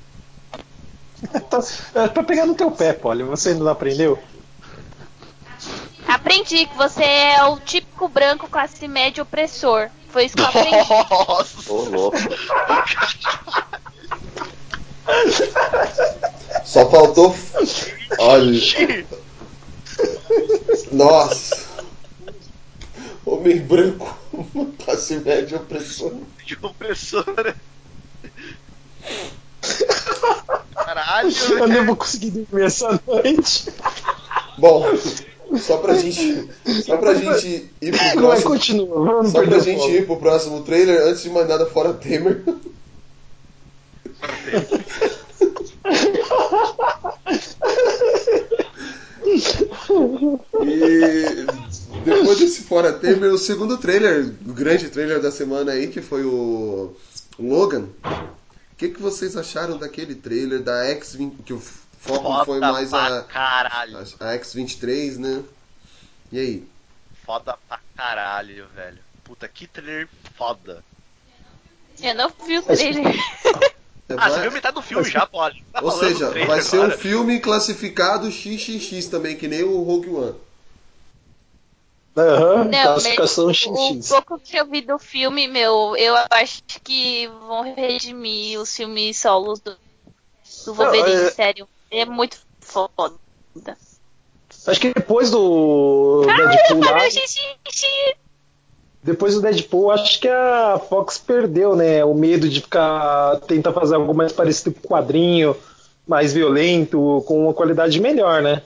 Tá- 1.49 1.59
é 2.03 2.07
pra 2.07 2.23
pegar 2.23 2.47
no 2.47 2.55
teu 2.55 2.71
pé, 2.71 2.91
Polly, 2.91 3.23
você 3.23 3.49
ainda 3.49 3.63
não 3.63 3.71
aprendeu? 3.71 4.17
Aprendi 6.07 6.65
que 6.65 6.75
você 6.75 7.03
é 7.03 7.43
o 7.45 7.59
típico 7.95 8.09
branco 8.09 8.49
classe 8.49 8.85
média 8.87 9.23
opressor. 9.23 9.89
Foi 10.09 10.25
isso 10.25 10.35
que 10.35 10.41
eu 10.41 10.47
aprendi. 10.47 10.89
Nossa! 10.89 11.71
Ô, 11.71 11.83
louco. 11.85 12.17
Só 16.65 16.89
faltou. 16.89 17.33
Olha. 18.19 19.05
Nossa. 20.91 21.63
Homem 23.25 23.59
branco, 23.59 24.17
classe 24.83 25.15
média 25.19 25.57
opressor. 25.57 26.13
de 26.45 26.57
opressora. 26.61 27.55
Caralho, 30.75 31.31
Eu 31.49 31.67
não 31.67 31.85
vou 31.85 31.95
conseguir 31.95 32.31
dormir 32.31 32.65
essa 32.65 32.99
noite. 33.07 33.71
Bom, 34.57 34.85
Só 35.59 35.77
pra 35.77 35.95
gente. 35.95 36.49
Só 36.83 36.97
pra 36.97 37.13
gente 37.13 37.69
ir 37.81 37.91
pro 37.91 38.21
próximo. 38.21 38.49
continua. 38.49 39.05
Vamos 39.05 39.31
Só 39.31 39.43
pra 39.43 39.59
gente 39.59 39.89
ir 39.91 40.05
pro 40.05 40.17
próximo 40.17 40.61
trailer, 40.63 41.07
antes 41.07 41.23
de 41.23 41.29
mais 41.29 41.47
nada 41.47 41.65
fora 41.65 41.93
Temer. 41.93 42.43
E 50.63 51.45
depois 52.03 52.39
desse 52.39 52.61
fora 52.61 52.93
Temer, 52.93 53.33
o 53.33 53.37
segundo 53.37 53.77
trailer, 53.77 54.33
o 54.45 54.53
grande 54.53 54.89
trailer 54.89 55.21
da 55.21 55.31
semana 55.31 55.71
aí, 55.71 55.87
que 55.87 56.01
foi 56.01 56.23
o 56.23 56.93
Logan. 57.39 57.87
O 58.03 58.77
que, 58.77 58.89
que 58.89 59.01
vocês 59.01 59.37
acharam 59.37 59.77
daquele 59.77 60.15
trailer 60.15 60.61
da 60.61 60.83
X20, 60.93 61.31
que 61.45 61.53
o 61.53 61.61
foco 62.05 62.23
Foda 62.23 62.45
foi 62.45 62.59
mais 62.59 62.89
pra 62.89 63.19
a, 63.19 63.23
caralho. 63.23 63.97
a 63.97 64.03
X23, 64.37 65.17
né? 65.17 65.43
E 66.31 66.39
aí? 66.39 66.67
Foda 67.25 67.57
pra 67.67 67.79
caralho, 67.95 68.67
velho. 68.75 69.01
Puta, 69.23 69.47
que 69.47 69.67
trailer 69.67 70.07
foda. 70.35 70.83
Eu 72.01 72.13
não 72.15 72.29
vi 72.45 72.57
o 72.57 72.63
trailer. 72.63 73.03
É, 74.07 74.13
Ah, 74.13 74.29
você 74.29 74.35
vai- 74.35 74.41
viu 74.43 74.51
metade 74.51 74.75
do 74.75 74.83
filme 74.83 75.03
já, 75.09 75.25
pode. 75.25 75.63
Tá 75.73 75.81
Ou 75.81 75.89
seja, 75.89 76.29
vai 76.45 76.61
ser 76.61 76.77
um 76.79 76.91
filme 76.91 77.39
classificado 77.39 78.29
XXX 78.31 79.07
também, 79.07 79.35
que 79.35 79.47
nem 79.47 79.63
o 79.63 79.81
Rogue 79.81 80.09
One. 80.09 80.35
Aham, 82.15 82.69
classificação 82.69 83.47
mas 83.47 83.57
XX. 83.57 84.11
O 84.11 84.21
pouco 84.21 84.39
que 84.39 84.57
eu 84.57 84.67
vi 84.69 84.81
do 84.81 84.99
filme, 84.99 85.47
meu, 85.47 85.95
eu 85.97 86.15
acho 86.31 86.61
que 86.83 87.27
vão 87.27 87.61
redimir 87.63 88.59
os 88.59 88.75
filmes 88.75 89.17
solos 89.17 89.59
do, 89.59 89.75
do 90.65 90.73
Wolverine, 90.75 91.09
Não, 91.15 91.27
é- 91.27 91.31
sério. 91.31 91.67
É 91.91 92.05
muito 92.05 92.37
foda. 92.59 93.15
Acho 94.67 94.79
que 94.79 94.93
depois 94.93 95.29
do 95.29 96.25
Ai, 96.27 96.47
Deadpool 96.47 96.81
lá, 96.81 96.97
depois 99.03 99.35
do 99.35 99.41
Deadpool, 99.41 99.91
acho 99.91 100.19
que 100.19 100.27
a 100.27 100.79
Fox 100.89 101.19
perdeu, 101.19 101.75
né? 101.75 102.03
O 102.03 102.15
medo 102.15 102.49
de 102.49 102.59
ficar 102.59 103.39
tentar 103.41 103.71
fazer 103.71 103.95
algo 103.95 104.15
mais 104.15 104.33
parecido 104.33 104.71
com 104.71 104.87
quadrinho, 104.87 105.55
mais 106.07 106.33
violento, 106.33 107.23
com 107.27 107.43
uma 107.43 107.53
qualidade 107.53 108.01
melhor, 108.01 108.41
né? 108.41 108.63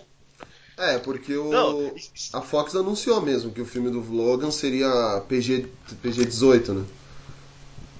É, 0.77 0.97
porque 0.97 1.35
o, 1.35 1.49
Não. 1.49 1.91
a 2.31 2.41
Fox 2.41 2.73
anunciou 2.73 3.19
mesmo 3.19 3.51
que 3.51 3.59
o 3.59 3.65
filme 3.65 3.89
do 3.89 3.99
Logan 3.99 4.49
seria 4.49 5.21
PG, 5.27 5.67
PG-18, 6.01 6.69
né? 6.69 6.85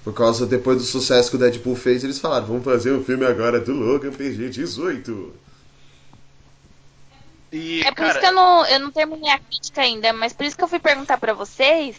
Por 0.04 0.14
causa, 0.14 0.46
depois 0.46 0.78
do 0.78 0.84
sucesso 0.84 1.30
que 1.30 1.36
o 1.36 1.38
Deadpool 1.38 1.76
fez, 1.76 2.02
eles 2.02 2.18
falaram, 2.18 2.46
vamos 2.46 2.64
fazer 2.64 2.92
um 2.92 3.04
filme 3.04 3.24
agora 3.26 3.60
do 3.60 3.72
Logan 3.72 4.10
PG-18. 4.12 5.30
E, 7.52 7.80
É 7.80 7.90
por 7.90 7.96
cara, 7.96 8.10
isso 8.10 8.20
que 8.20 8.26
eu 8.26 8.32
não, 8.32 8.64
eu 8.66 8.80
não 8.80 8.92
terminei 8.92 9.30
a 9.30 9.38
crítica 9.38 9.82
ainda, 9.82 10.12
mas 10.12 10.32
por 10.32 10.44
isso 10.46 10.56
que 10.56 10.62
eu 10.62 10.68
fui 10.68 10.78
perguntar 10.78 11.18
pra 11.18 11.34
vocês, 11.34 11.96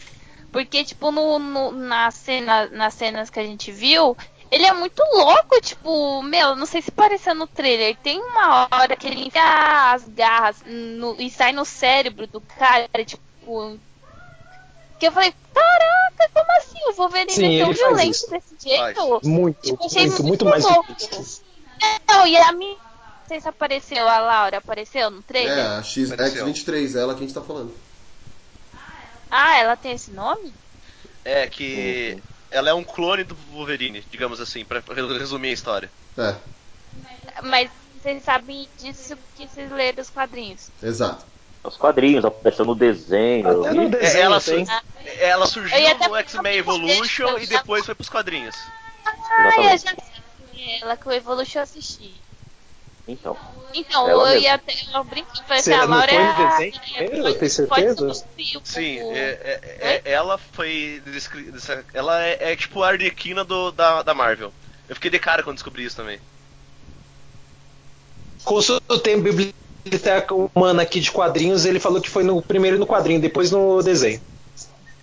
porque, 0.50 0.82
tipo, 0.84 1.10
no, 1.10 1.38
no- 1.38 1.72
na 1.72 2.10
cena, 2.10 2.66
nas 2.70 2.94
cenas 2.94 3.28
que 3.30 3.38
a 3.38 3.44
gente 3.44 3.70
viu, 3.70 4.16
ele 4.50 4.64
é 4.64 4.72
muito 4.72 5.00
louco, 5.14 5.60
tipo, 5.60 6.22
meu, 6.22 6.56
não 6.56 6.66
sei 6.66 6.80
se 6.82 6.90
pareceu 6.90 7.34
no 7.34 7.46
trailer, 7.46 7.96
tem 7.98 8.18
uma 8.20 8.66
hora 8.72 8.96
que 8.96 9.06
ele 9.06 9.26
enfia 9.26 9.92
as 9.92 10.08
garras 10.08 10.62
no- 10.66 11.16
e 11.18 11.30
sai 11.30 11.52
no 11.52 11.64
cérebro 11.64 12.26
do 12.26 12.40
cara, 12.40 12.88
tipo. 13.04 13.78
Que 15.02 15.08
eu 15.08 15.12
falei, 15.12 15.34
caraca, 15.52 16.30
como 16.32 16.58
assim? 16.58 16.78
O 16.90 16.92
Wolverine 16.92 17.32
Sim, 17.32 17.56
é 17.56 17.64
tão 17.64 17.74
faz 17.74 17.78
violento 17.80 18.10
isso. 18.12 18.30
desse 18.30 18.56
jeito? 18.62 19.20
Muito, 19.28 19.60
Tipo, 19.60 19.78
muito, 19.82 19.98
muito 20.00 20.24
muito 20.24 20.44
mais 20.44 20.62
louco. 20.62 20.94
que 20.94 21.08
Não, 22.08 22.24
e 22.24 22.36
a 22.36 22.52
minha. 22.52 22.76
Não 22.76 23.26
sei 23.26 23.40
se 23.40 23.48
apareceu, 23.48 24.08
a 24.08 24.20
Laura 24.20 24.58
apareceu 24.58 25.10
no 25.10 25.20
trailer? 25.20 25.58
É, 25.58 25.66
a 25.78 25.82
X, 25.82 26.12
Apareceu. 26.12 26.46
X23, 26.46 26.94
é 26.94 27.00
ela 27.00 27.14
que 27.14 27.18
a 27.18 27.22
gente 27.26 27.34
tá 27.34 27.40
falando. 27.40 27.74
Ah, 29.28 29.56
ela 29.58 29.74
tem 29.74 29.90
esse 29.90 30.12
nome? 30.12 30.54
é 31.24 31.48
que 31.48 32.22
ela 32.52 32.70
é 32.70 32.74
um 32.74 32.84
clone 32.84 33.24
do 33.24 33.34
Wolverine, 33.50 34.04
digamos 34.08 34.40
assim, 34.40 34.64
pra 34.64 34.80
resumir 35.18 35.48
a 35.48 35.52
história. 35.52 35.90
É, 36.16 36.36
Mas 37.42 37.68
vocês 38.00 38.22
sabem 38.22 38.68
disso 38.78 39.18
que 39.36 39.48
vocês 39.48 39.68
leram 39.72 40.00
os 40.00 40.10
quadrinhos. 40.10 40.68
exato. 40.80 41.31
Os 41.64 41.76
quadrinhos, 41.76 42.24
apareceu 42.24 42.64
no 42.64 42.74
desenho. 42.74 43.46
eu 43.48 43.64
Até 43.64 43.74
no 43.74 43.88
desenho 43.88 44.24
ela, 44.24 44.40
tem. 44.40 44.66
ela 45.20 45.46
surgiu 45.46 45.78
Eu 45.78 46.08
no 46.08 46.16
X-Men 46.16 46.56
Evolution 46.58 47.38
e 47.38 47.46
depois 47.46 47.86
foi 47.86 47.94
pros 47.94 48.08
quadrinhos. 48.08 48.56
Ah, 49.06 49.42
eu 49.42 49.46
Exatamente. 49.46 49.84
já 49.84 49.90
sei. 49.90 50.78
Ela 50.82 50.96
que 50.96 51.08
o 51.08 51.12
Evolution 51.12 51.58
eu 51.60 51.62
assisti. 51.62 52.20
Então, 53.06 53.36
Então, 53.74 54.08
Ela 54.08 54.22
eu 54.22 54.34
mesma. 54.34 54.40
ia 54.48 54.54
até. 54.54 54.74
Eu 54.94 55.04
brinquei, 55.04 55.42
falei 55.44 55.58
assim, 55.60 55.72
a 55.72 55.84
Laura 55.84 56.08
foi 56.08 56.22
é 56.22 56.26
a- 56.28 57.34
Tem 57.38 57.48
certeza? 57.48 58.14
Sim, 58.64 58.98
é- 59.00 59.40
é- 59.42 60.00
é- 60.04 60.12
ela 60.12 60.38
foi. 60.38 61.02
Ela 61.94 62.22
é, 62.22 62.52
é 62.52 62.56
tipo 62.56 62.82
a 62.82 62.88
Arlequina 62.88 63.44
do, 63.44 63.72
da, 63.72 64.02
da 64.02 64.14
Marvel. 64.14 64.52
Eu 64.88 64.94
fiquei 64.94 65.10
de 65.10 65.18
cara 65.18 65.42
quando 65.42 65.56
descobri 65.56 65.84
isso 65.84 65.96
também. 65.96 66.20
Consultei 68.44 69.14
a 69.14 69.18
biblioteca 69.18 69.61
humana 70.54 70.82
aqui 70.82 71.00
de 71.00 71.10
quadrinhos, 71.10 71.64
ele 71.64 71.80
falou 71.80 72.00
que 72.00 72.10
foi 72.10 72.22
no 72.22 72.40
primeiro 72.42 72.78
no 72.78 72.86
quadrinho, 72.86 73.20
depois 73.20 73.50
no 73.50 73.82
desenho. 73.82 74.20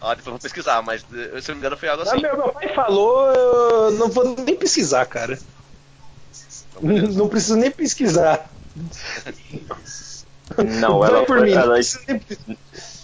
Ah, 0.01 0.09
depois 0.15 0.27
eu 0.27 0.31
vou 0.33 0.39
pesquisar, 0.39 0.81
mas 0.81 1.03
eh, 1.13 1.41
se 1.41 1.51
eu 1.51 1.55
não 1.55 1.55
me 1.55 1.59
engano 1.59 1.77
foi 1.77 1.89
algo 1.89 2.03
Ah, 2.03 2.11
assim. 2.13 2.21
meu, 2.21 2.37
meu 2.37 2.53
pai 2.53 2.73
falou, 2.73 3.29
eu 3.31 3.91
não 3.91 4.09
vou 4.09 4.35
nem 4.37 4.55
pesquisar, 4.55 5.05
cara. 5.05 5.37
Não 6.81 7.27
preciso 7.27 7.57
nem 7.57 7.69
pesquisar. 7.69 8.49
não, 10.79 11.03
ela, 11.03 11.25
por 11.25 11.41
mim, 11.41 11.51
não 11.51 11.61
ela, 11.61 11.73
preciso 11.73 12.03
nem 12.07 12.19
pesquisar. 12.19 12.57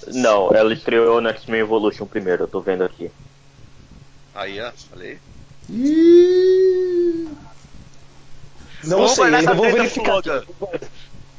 não, 0.07 0.53
ela 0.53 0.73
estreou 0.73 1.19
no 1.19 1.27
X-Men 1.29 1.59
Evolution 1.61 2.05
primeiro, 2.05 2.43
eu 2.43 2.47
tô 2.47 2.61
vendo 2.61 2.85
aqui. 2.85 3.11
Aí, 4.33 4.61
ó, 4.61 4.71
falei. 4.89 5.19
Não 8.83 8.97
Vamos 8.99 9.11
sei, 9.11 9.33
ainda 9.33 9.53
vou 9.53 9.71
verificar. 9.71 10.21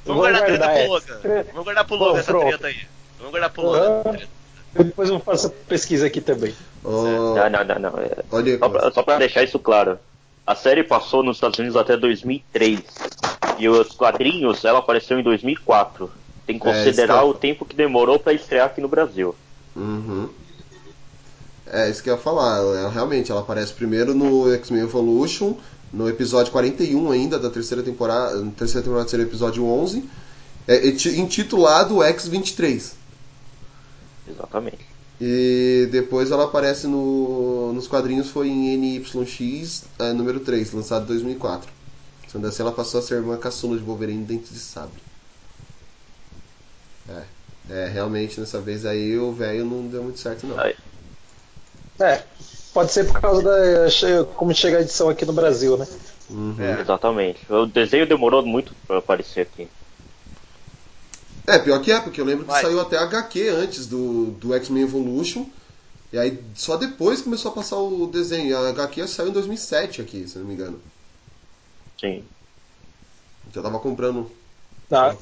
Vamos 0.06 0.22
vou 0.22 0.30
guardar 0.32 0.42
a 0.42 0.44
treta 0.46 0.64
pro 0.68 0.76
essa. 0.76 0.88
Logan. 0.88 1.44
Vamos 1.52 1.64
guardar 1.64 1.84
pro 1.86 1.96
Logan 1.96 2.18
essa 2.20 2.38
treta 2.38 2.66
aí. 2.68 2.76
Vamos 3.18 3.30
guardar 3.32 3.50
pro 3.50 3.62
Logan. 3.62 4.00
essa 4.00 4.08
treta. 4.10 4.28
Depois 4.75 5.08
eu 5.08 5.20
faço 5.20 5.50
pesquisa 5.68 6.06
aqui 6.06 6.20
também. 6.20 6.54
ó, 6.84 7.34
Não, 7.34 7.50
não, 7.50 7.64
não, 7.64 7.78
não. 7.92 7.98
é- 8.00 8.16
olha 8.30 8.58
Só 8.58 8.68
pra, 8.68 8.90
só 8.92 9.02
pra 9.02 9.18
deixar 9.18 9.42
isso 9.42 9.58
claro. 9.58 9.98
A 10.46 10.54
série 10.54 10.84
passou 10.84 11.22
nos 11.22 11.38
Estados 11.38 11.58
Unidos 11.58 11.76
até 11.76 11.96
2003. 11.96 12.80
E 13.58 13.68
os 13.68 13.88
quadrinhos, 13.92 14.64
ela 14.64 14.78
apareceu 14.80 15.18
em 15.18 15.22
2004. 15.22 16.10
Tem 16.46 16.58
que 16.58 16.68
É, 16.68 16.72
considerar 16.72 17.22
eu- 17.22 17.30
o 17.30 17.34
tempo 17.34 17.64
que 17.64 17.75
demorou 17.75 18.18
pra 18.18 18.32
estrear 18.34 18.66
aqui 18.66 18.80
no 18.80 18.86
Brasil. 18.88 19.34
Uhum. 19.75 20.28
É, 21.66 21.90
isso 21.90 22.02
que 22.02 22.08
eu 22.10 22.14
ia 22.14 22.20
falar. 22.20 22.58
Ela, 22.58 22.90
realmente, 22.90 23.30
ela 23.32 23.40
aparece 23.40 23.72
primeiro 23.72 24.14
no 24.14 24.52
X-Men 24.54 24.82
Evolution, 24.82 25.54
no 25.96 26.08
episódio 26.08 26.52
41 26.52 27.10
ainda, 27.10 27.38
da 27.38 27.48
terceira 27.50 27.82
temporada, 27.82 28.40
na 28.40 28.50
terceira 28.52 28.84
temporada 28.84 29.08
seria 29.08 29.24
o 29.24 29.28
episódio 29.28 29.64
11, 29.64 30.04
é, 30.68 30.86
eti- 30.88 31.18
intitulado 31.18 32.02
X-23. 32.02 32.92
Exatamente. 34.28 34.84
E 35.18 35.88
depois 35.90 36.30
ela 36.30 36.44
aparece 36.44 36.86
no, 36.86 37.72
nos 37.72 37.88
quadrinhos, 37.88 38.28
foi 38.28 38.48
em 38.48 38.76
NYX, 38.76 39.84
é, 39.98 40.12
número 40.12 40.40
3, 40.40 40.72
lançado 40.72 41.04
em 41.04 41.06
2004. 41.06 41.70
Sendo 42.28 42.46
assim, 42.46 42.62
ela 42.62 42.72
passou 42.72 43.00
a 43.00 43.02
ser 43.02 43.20
uma 43.22 43.38
caçula 43.38 43.78
de 43.78 43.82
Wolverine 43.84 44.24
dentro 44.24 44.52
de 44.52 44.60
sabre. 44.60 45.00
É, 47.08 47.22
é, 47.70 47.88
realmente, 47.88 48.38
nessa 48.38 48.60
vez 48.60 48.84
aí, 48.84 49.16
o 49.16 49.32
velho 49.32 49.64
não 49.64 49.86
deu 49.86 50.02
muito 50.02 50.18
certo, 50.18 50.46
não. 50.46 50.58
É, 52.00 52.24
pode 52.76 52.92
ser 52.92 53.06
por 53.11 53.18
causa 53.18 53.42
da 53.42 54.25
como 54.35 54.54
chega 54.54 54.76
a 54.76 54.80
edição 54.83 55.09
aqui 55.09 55.25
no 55.25 55.33
Brasil, 55.33 55.78
né? 55.78 55.88
Uhum. 56.28 56.56
É. 56.59 56.83
Exatamente. 56.83 57.40
O 57.50 57.64
desenho 57.64 58.06
demorou 58.06 58.45
muito 58.45 58.75
pra 58.87 58.99
aparecer 58.99 59.40
aqui. 59.40 59.66
É, 61.47 61.59
pior 61.59 61.80
que 61.80 61.90
é, 61.90 61.99
porque 61.99 62.21
eu 62.21 62.25
lembro 62.26 62.45
que 62.45 62.50
Vai. 62.50 62.61
saiu 62.61 62.78
até 62.78 62.99
HQ 62.99 63.49
antes 63.49 63.87
do, 63.87 64.26
do 64.33 64.52
X-Men 64.52 64.83
Evolution. 64.83 65.47
E 66.12 66.18
aí 66.18 66.38
só 66.54 66.76
depois 66.76 67.23
começou 67.23 67.50
a 67.50 67.54
passar 67.54 67.78
o 67.78 68.09
desenho. 68.09 68.50
E 68.50 68.52
a 68.54 68.68
HQ 68.68 69.09
saiu 69.09 69.30
em 69.30 69.33
2007 69.33 70.02
aqui, 70.02 70.28
se 70.28 70.37
eu 70.37 70.40
não 70.42 70.49
me 70.49 70.54
engano. 70.54 70.78
Sim. 71.99 72.25
Já 73.54 73.62
tava 73.62 73.78
comprando. 73.78 74.30
Ah, 74.92 75.16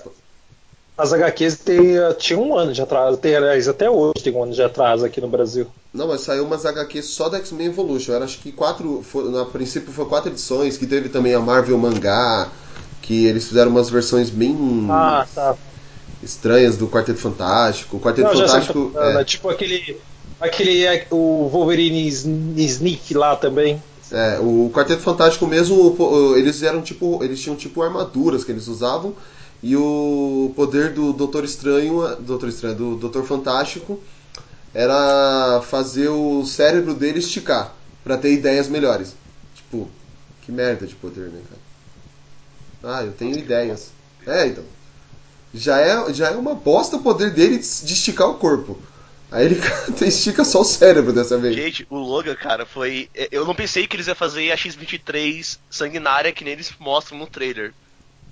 as 0.98 1.12
HQs 1.12 1.58
tem, 1.58 1.94
tinha 2.18 2.38
um 2.38 2.58
ano 2.58 2.72
de 2.72 2.82
atraso, 2.82 3.16
tem, 3.16 3.36
aliás, 3.36 3.68
até 3.68 3.88
hoje 3.88 4.24
tem 4.24 4.32
um 4.32 4.42
ano 4.42 4.52
de 4.52 4.62
atraso 4.62 5.06
aqui 5.06 5.20
no 5.20 5.28
Brasil. 5.28 5.70
Não, 5.94 6.08
mas 6.08 6.22
saiu 6.22 6.44
umas 6.44 6.66
HQs 6.66 7.06
só 7.06 7.28
do 7.28 7.36
X-Men 7.36 7.68
Evolution. 7.68 8.12
Era 8.14 8.24
acho 8.24 8.38
que 8.40 8.50
quatro. 8.50 9.00
Foi, 9.02 9.30
na 9.30 9.44
princípio 9.44 9.92
foi 9.92 10.04
quatro 10.06 10.30
edições, 10.30 10.76
que 10.76 10.86
teve 10.86 11.08
também 11.08 11.34
a 11.34 11.40
Marvel 11.40 11.78
Mangá, 11.78 12.50
que 13.00 13.26
eles 13.26 13.46
fizeram 13.46 13.70
umas 13.70 13.88
versões 13.88 14.28
bem 14.28 14.56
Ah, 14.90 15.24
tá. 15.32 15.54
estranhas 16.22 16.76
do 16.76 16.88
Quarteto 16.88 17.20
Fantástico. 17.20 17.96
O 17.96 18.00
Quarteto 18.00 18.26
Não, 18.28 18.34
sei 18.36 18.46
Fantástico. 18.46 18.90
tá 18.92 19.04
é, 19.18 19.20
é 19.20 19.24
tipo 19.24 19.48
aquele. 19.48 19.96
Aquele. 20.40 20.84
é, 20.84 21.06
O 21.12 21.48
Wolverine 21.48 22.08
Sn- 22.08 22.54
Sneak 22.56 23.14
lá 23.14 23.36
também. 23.36 23.80
É, 24.10 24.38
o 24.40 24.70
Quarteto 24.74 25.00
Fantástico 25.00 25.46
mesmo, 25.46 25.96
eles 26.36 26.62
eram 26.62 26.82
tipo, 26.82 27.22
eles 27.22 27.40
tinham 27.40 27.56
tipo 27.56 27.82
armaduras 27.82 28.44
que 28.44 28.52
eles 28.52 28.68
usavam 28.68 29.14
E 29.62 29.74
o 29.76 30.52
poder 30.54 30.90
do 30.92 31.12
Doutor 31.12 31.42
Estranho, 31.42 32.02
Doutor 32.20 32.48
Estranho, 32.50 32.74
do 32.74 32.96
Doutor 32.96 33.24
Fantástico, 33.24 33.98
era 34.74 35.62
fazer 35.62 36.08
o 36.08 36.44
cérebro 36.44 36.94
dele 36.94 37.20
esticar 37.20 37.72
pra 38.02 38.18
ter 38.18 38.32
ideias 38.32 38.68
melhores. 38.68 39.14
Tipo, 39.54 39.88
que 40.42 40.50
merda 40.50 40.86
de 40.86 40.94
poder, 40.96 41.28
né, 41.30 41.40
cara? 41.48 42.96
Ah, 42.96 43.04
eu 43.04 43.12
tenho 43.12 43.38
ideias. 43.38 43.92
É, 44.26 44.46
então. 44.46 44.64
Já 45.54 45.80
é, 45.80 46.12
já 46.12 46.30
é 46.30 46.36
uma 46.36 46.54
bosta 46.54 46.96
o 46.96 47.02
poder 47.02 47.30
dele 47.30 47.58
de 47.58 47.92
esticar 47.92 48.28
o 48.28 48.34
corpo. 48.34 48.78
Aí 49.30 49.46
ele 49.46 49.60
estica 50.06 50.44
só 50.44 50.60
o 50.60 50.64
cérebro 50.64 51.12
dessa 51.12 51.38
vez. 51.38 51.54
Gente, 51.54 51.86
o 51.88 51.96
Logan, 51.96 52.34
cara, 52.34 52.66
foi. 52.66 53.08
Eu 53.30 53.44
não 53.44 53.54
pensei 53.54 53.86
que 53.86 53.96
eles 53.96 54.06
iam 54.08 54.16
fazer 54.16 54.50
a 54.50 54.56
X-23 54.56 55.58
sanguinária 55.70 56.32
que 56.32 56.44
nem 56.44 56.52
eles 56.52 56.72
mostram 56.78 57.18
no 57.18 57.26
trailer. 57.26 57.72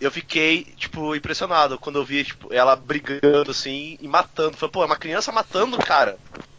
Eu 0.03 0.11
fiquei, 0.11 0.65
tipo, 0.77 1.15
impressionado 1.15 1.79
quando 1.79 1.97
eu 1.99 2.05
vi, 2.05 2.25
tipo, 2.25 2.53
ela 2.53 2.75
brigando 2.77 3.51
assim 3.51 3.97
e 4.01 4.09
matando. 4.09 4.57
Falei, 4.57 4.73
pô, 4.73 4.83
é 4.83 4.87
uma 4.87 4.97
criança 4.97 5.31
matando, 5.33 5.79
cara. 5.79 6.19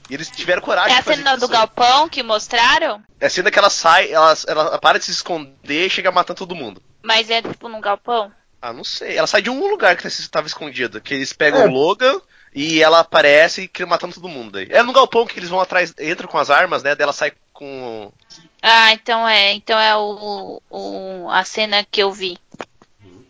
E 0.10 0.14
eles 0.14 0.30
tiveram 0.30 0.62
coragem 0.62 0.96
É 0.96 1.00
a 1.00 1.04
cena 1.04 1.36
do 1.38 1.46
isso. 1.46 1.48
galpão 1.54 2.10
que 2.10 2.22
mostraram? 2.24 3.02
É 3.20 3.28
a 3.28 3.30
cena 3.30 3.50
que 3.52 3.58
ela 3.60 3.70
sai, 3.70 4.12
ela, 4.12 4.34
ela 4.48 4.78
para 4.80 5.00
de 5.00 5.06
se 5.06 5.12
esconder 5.12 5.88
e 5.88 5.90
chega 5.90 6.12
matando 6.12 6.38
todo 6.40 6.56
mundo. 6.56 6.82
Mas 7.02 7.30
é 7.30 7.42
tipo 7.42 7.68
num 7.70 7.80
galpão? 7.82 8.32
Ah, 8.62 8.72
não 8.74 8.84
sei. 8.84 9.18
Ela 9.18 9.28
sai 9.28 9.42
de 9.42 9.50
um 9.50 9.68
lugar 9.68 9.96
que 9.98 10.08
estava 10.08 10.48
escondido. 10.48 11.02
Que 11.02 11.14
eles 11.14 11.34
pegam 11.34 11.62
É. 11.62 11.66
o 11.68 11.72
Logan 11.72 12.22
e 12.56 12.82
ela 12.82 13.00
aparece 13.00 13.70
e 13.78 13.86
matando 13.86 14.14
todo 14.16 14.30
mundo 14.30 14.52
daí. 14.52 14.68
É 14.70 14.82
no 14.84 14.94
galpão 14.94 15.26
que 15.26 15.38
eles 15.40 15.50
vão 15.50 15.60
atrás, 15.60 15.94
entram 16.00 16.30
com 16.30 16.38
as 16.38 16.50
armas, 16.50 16.82
né? 16.84 16.96
Daí 16.96 17.04
ela 17.04 17.14
sai 17.14 17.34
com. 17.52 18.12
Ah, 18.62 18.94
então 18.94 19.28
é. 19.28 19.52
Então 19.54 19.78
é 19.78 19.96
o, 19.98 20.62
o- 20.70 21.30
a 21.30 21.44
cena 21.44 21.84
que 21.90 22.02
eu 22.02 22.12
vi. 22.12 22.38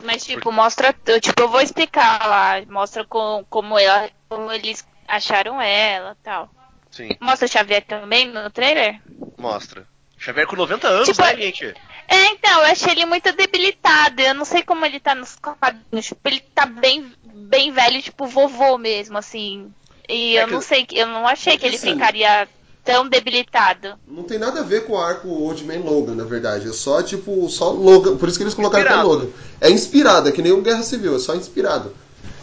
Mas 0.03 0.25
tipo, 0.25 0.51
mostra. 0.51 0.93
Tipo, 1.21 1.43
eu 1.43 1.49
vou 1.49 1.61
explicar 1.61 2.27
lá. 2.27 2.61
Mostra 2.67 3.05
com, 3.05 3.45
como, 3.49 3.77
ela, 3.79 4.09
como 4.29 4.51
eles 4.51 4.85
acharam 5.07 5.61
ela 5.61 6.17
tal. 6.23 6.49
Sim, 6.91 7.09
Mostra 7.19 7.47
o 7.47 7.49
Xavier 7.49 7.83
também 7.85 8.27
no 8.27 8.49
trailer? 8.51 8.99
mostra. 9.37 9.87
Xavier 10.17 10.45
com 10.47 10.55
90 10.55 10.87
anos, 10.87 11.07
Tipo, 11.09 11.21
né, 11.23 11.35
gente? 11.35 11.65
É, 12.07 12.25
então, 12.27 12.59
eu 12.59 12.65
achei 12.65 12.91
ele 12.91 13.05
muito 13.05 13.31
debilitado. 13.33 14.21
Eu 14.21 14.33
não 14.35 14.45
sei 14.45 14.61
como 14.63 14.85
ele 14.85 14.99
tá 14.99 15.15
nos 15.15 15.35
quadrinhos. 15.35 16.05
Tipo, 16.05 16.21
ele 16.29 16.39
tá 16.39 16.65
bem, 16.65 17.11
bem 17.23 17.71
velho, 17.71 18.01
tipo 18.01 18.25
vovô 18.27 18.77
mesmo, 18.77 19.17
assim. 19.17 19.73
E 20.07 20.37
É 20.37 20.43
eu 20.43 20.47
que- 20.47 20.53
não 20.53 20.61
sei, 20.61 20.85
eu 20.91 21.07
não 21.07 21.27
achei 21.27 21.57
que 21.57 21.65
ele 21.65 21.75
Assim, 21.77 21.93
ficaria 21.93 22.47
tão 22.83 23.07
debilitado. 23.07 23.95
Não 24.07 24.23
tem 24.23 24.37
nada 24.37 24.59
a 24.59 24.63
ver 24.63 24.85
com 24.85 24.93
o 24.93 24.97
arco 24.97 25.27
Old 25.27 25.63
Man 25.63 25.79
Logan, 25.79 26.15
na 26.15 26.23
verdade. 26.23 26.67
É 26.67 26.73
só, 26.73 27.01
tipo, 27.01 27.47
só 27.49 27.69
Logan. 27.69 28.17
Por 28.17 28.27
isso 28.27 28.37
que 28.37 28.43
eles 28.43 28.53
colocaram 28.53 28.83
até 28.83 28.93
Inspirado. 28.93 29.09
Logan. 29.09 29.27
É 29.61 29.69
inspirado, 29.69 30.29
é 30.29 30.31
que 30.31 30.41
nem 30.41 30.51
o 30.51 30.61
Guerra 30.61 30.83
Civil, 30.83 31.15
é 31.15 31.19
só 31.19 31.35
inspirado. 31.35 31.93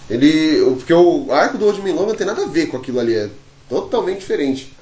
Ele. 0.08 0.74
Porque 0.76 0.92
o 0.92 1.30
arco 1.30 1.58
do 1.58 1.66
Old 1.66 1.80
Man 1.80 1.92
Logan 1.92 2.08
não 2.08 2.16
tem 2.16 2.26
nada 2.26 2.42
a 2.42 2.48
ver 2.48 2.66
com 2.66 2.76
aquilo 2.76 3.00
ali, 3.00 3.14
é 3.14 3.30
totalmente 3.68 4.20
diferente. 4.20 4.72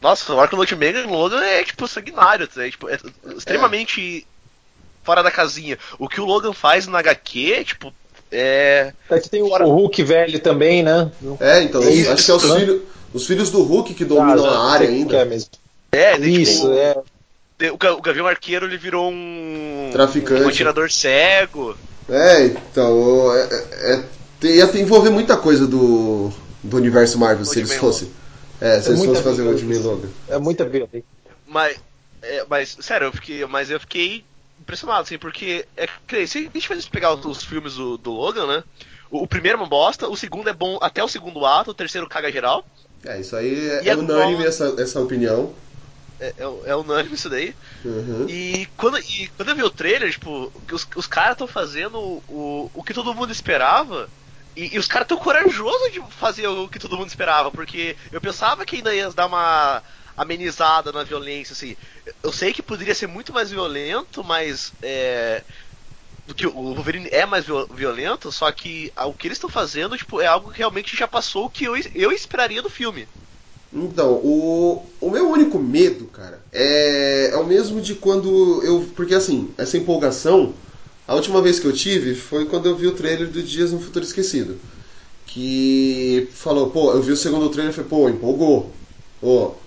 Nossa, 0.00 0.34
o 0.34 0.40
arco 0.40 0.56
do 0.56 0.60
Ultimate 0.60 1.02
Logan 1.02 1.40
é 1.40 1.62
tipo 1.62 1.86
sanguinário, 1.86 2.48
é, 2.56 2.70
tipo, 2.70 2.88
é 2.88 2.98
extremamente 3.36 4.26
fora 5.04 5.22
da 5.22 5.30
casinha. 5.30 5.78
O 5.96 6.08
que 6.08 6.20
o 6.20 6.24
Logan 6.24 6.52
faz 6.52 6.88
na 6.88 6.98
HQ, 6.98 7.64
tipo, 7.64 7.94
é. 8.32 8.92
Até 9.06 9.20
que 9.20 9.28
tem 9.28 9.42
o, 9.42 9.46
o 9.46 9.70
Hulk 9.70 10.02
velho 10.02 10.40
também, 10.40 10.82
né? 10.82 11.08
É, 11.38 11.62
então, 11.62 11.82
Isso, 11.88 12.10
acho 12.10 12.24
que 12.24 12.30
é 12.30 12.34
os, 12.34 12.44
né? 12.44 12.80
Os 13.12 13.26
filhos 13.26 13.50
do 13.50 13.62
Hulk 13.62 13.94
que 13.94 14.04
dominam 14.04 14.44
Ah, 14.46 14.56
a 14.56 14.72
área 14.72 14.88
ainda. 14.88 15.16
É 15.16 15.24
mesmo. 15.24 15.50
É, 15.92 16.18
daí, 16.18 16.42
Isso, 16.42 16.62
tipo, 16.62 16.72
é. 16.72 17.70
o, 17.70 17.98
o 17.98 18.02
Gavião 18.02 18.26
Arqueiro 18.26 18.66
ele 18.66 18.78
virou 18.78 19.10
um. 19.10 19.90
Traficante. 19.92 20.42
Um 20.42 20.48
atirador 20.48 20.90
cego. 20.90 21.76
É, 22.08 22.46
então. 22.46 23.32
É, 23.34 23.42
é, 23.42 23.94
é- 23.94 24.04
tem- 24.40 24.56
ia 24.56 24.66
ter- 24.66 24.80
envolver 24.80 25.10
muita 25.10 25.36
coisa 25.36 25.66
do, 25.66 26.32
do 26.62 26.76
universo 26.76 27.18
Marvel 27.18 27.44
se 27.44 27.58
eles 27.58 27.74
fossem. 27.74 28.10
É, 28.60 28.80
se 28.80 28.88
É 28.88 28.92
eles 28.92 29.04
fossem 29.04 29.22
fazer 29.22 29.42
o 29.42 29.48
Old. 29.48 29.64
Man 29.64 29.80
Logan. 29.80 30.08
É 30.28 30.38
muita 30.38 30.64
violência. 30.64 31.04
Mas, 31.46 31.76
é, 32.22 32.44
mas, 32.48 32.76
sério, 32.80 33.08
eu 33.08 33.12
fiquei, 33.12 33.44
mas 33.46 33.70
eu 33.70 33.78
fiquei 33.78 34.24
impressionado, 34.60 35.02
assim, 35.02 35.18
porque 35.18 35.66
é, 35.76 35.86
se 36.26 36.38
a 36.38 36.40
gente 36.54 36.68
fosse 36.68 36.88
pegar 36.88 37.12
os, 37.14 37.24
os 37.24 37.44
filmes 37.44 37.74
do, 37.74 37.98
do 37.98 38.12
Logan, 38.12 38.46
né? 38.46 38.64
O, 39.10 39.24
o 39.24 39.26
primeiro 39.26 39.58
é 39.58 39.60
uma 39.60 39.68
bosta, 39.68 40.08
o 40.08 40.16
segundo 40.16 40.48
é 40.48 40.52
bom 40.52 40.78
até 40.80 41.02
o 41.04 41.08
segundo 41.08 41.44
ato, 41.44 41.72
o 41.72 41.74
terceiro 41.74 42.08
caga 42.08 42.30
geral. 42.32 42.64
É, 43.04 43.20
isso 43.20 43.34
aí 43.34 43.68
é, 43.68 43.88
é 43.88 43.96
unânime 43.96 44.44
essa, 44.44 44.74
essa 44.78 45.00
opinião. 45.00 45.54
É, 46.20 46.34
é, 46.38 46.70
é 46.70 46.76
unânime 46.76 47.14
isso 47.14 47.28
daí. 47.28 47.54
Uhum. 47.84 48.26
E 48.28 48.68
quando, 48.76 48.98
e 48.98 49.28
quando 49.36 49.48
eu 49.48 49.56
vi 49.56 49.62
o 49.64 49.70
trailer, 49.70 50.10
tipo, 50.10 50.52
os, 50.70 50.86
os 50.94 51.06
caras 51.06 51.32
estão 51.32 51.46
fazendo 51.48 51.98
o, 51.98 52.70
o 52.72 52.82
que 52.82 52.94
todo 52.94 53.14
mundo 53.14 53.32
esperava. 53.32 54.08
E, 54.56 54.74
e 54.74 54.78
os 54.78 54.86
caras 54.86 55.08
tão 55.08 55.16
corajosos 55.16 55.92
de 55.92 56.00
fazer 56.18 56.46
o 56.46 56.68
que 56.68 56.78
todo 56.78 56.96
mundo 56.96 57.08
esperava, 57.08 57.50
porque 57.50 57.96
eu 58.12 58.20
pensava 58.20 58.64
que 58.66 58.76
ainda 58.76 58.94
ia 58.94 59.10
dar 59.10 59.26
uma 59.26 59.82
amenizada 60.16 60.92
na 60.92 61.02
violência, 61.02 61.54
assim. 61.54 61.76
Eu 62.22 62.32
sei 62.32 62.52
que 62.52 62.62
poderia 62.62 62.94
ser 62.94 63.06
muito 63.06 63.32
mais 63.32 63.50
violento, 63.50 64.22
mas 64.22 64.72
é, 64.82 65.42
do 66.26 66.34
que 66.34 66.46
o 66.46 66.52
Wolverine 66.74 67.08
é 67.12 67.26
mais 67.26 67.44
viol- 67.46 67.68
violento, 67.72 68.30
só 68.32 68.50
que 68.52 68.92
o 68.96 69.14
que 69.14 69.28
eles 69.28 69.36
estão 69.36 69.50
fazendo, 69.50 69.96
tipo, 69.96 70.20
é 70.20 70.26
algo 70.26 70.50
que 70.52 70.58
realmente 70.58 70.96
já 70.96 71.08
passou 71.08 71.46
o 71.46 71.50
que 71.50 71.64
eu, 71.64 71.74
eu 71.94 72.12
esperaria 72.12 72.62
do 72.62 72.70
filme. 72.70 73.08
Então, 73.74 74.20
o, 74.22 74.90
o 75.00 75.10
meu 75.10 75.30
único 75.30 75.58
medo, 75.58 76.06
cara, 76.06 76.44
é, 76.52 77.30
é 77.32 77.36
o 77.36 77.46
mesmo 77.46 77.80
de 77.80 77.94
quando 77.94 78.62
eu. 78.62 78.86
Porque 78.94 79.14
assim, 79.14 79.54
essa 79.56 79.78
empolgação, 79.78 80.54
a 81.06 81.14
última 81.14 81.40
vez 81.40 81.58
que 81.58 81.66
eu 81.66 81.72
tive 81.72 82.14
foi 82.14 82.44
quando 82.46 82.66
eu 82.66 82.76
vi 82.76 82.86
o 82.86 82.94
trailer 82.94 83.30
do 83.30 83.42
Dias 83.42 83.72
no 83.72 83.80
Futuro 83.80 84.04
Esquecido. 84.04 84.60
Que 85.26 86.28
falou, 86.32 86.70
pô, 86.70 86.92
eu 86.92 87.02
vi 87.02 87.12
o 87.12 87.16
segundo 87.18 87.50
trailer 87.50 87.72
e 87.72 87.76
falei, 87.76 87.90
pô, 87.90 88.08
empolgou. 88.10 88.76
Pô, 89.20 89.61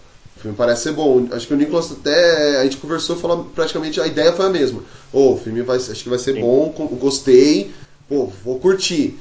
filme 0.45 0.57
parece 0.57 0.83
ser 0.83 0.91
bom. 0.93 1.27
Acho 1.31 1.47
que 1.47 1.53
o 1.53 1.57
Nicolas 1.57 1.91
até. 1.91 2.59
A 2.59 2.63
gente 2.63 2.77
conversou 2.77 3.15
falou 3.15 3.45
praticamente 3.55 3.99
a 3.99 4.07
ideia 4.07 4.31
foi 4.33 4.45
a 4.45 4.49
mesma. 4.49 4.81
Ô, 5.11 5.33
o 5.33 5.37
filme 5.37 5.61
vai, 5.61 5.77
acho 5.77 6.03
que 6.03 6.09
vai 6.09 6.19
ser 6.19 6.33
Sim. 6.33 6.41
bom, 6.41 6.69
gostei, 6.99 7.71
pô, 8.07 8.31
vou 8.43 8.59
curtir. 8.59 9.17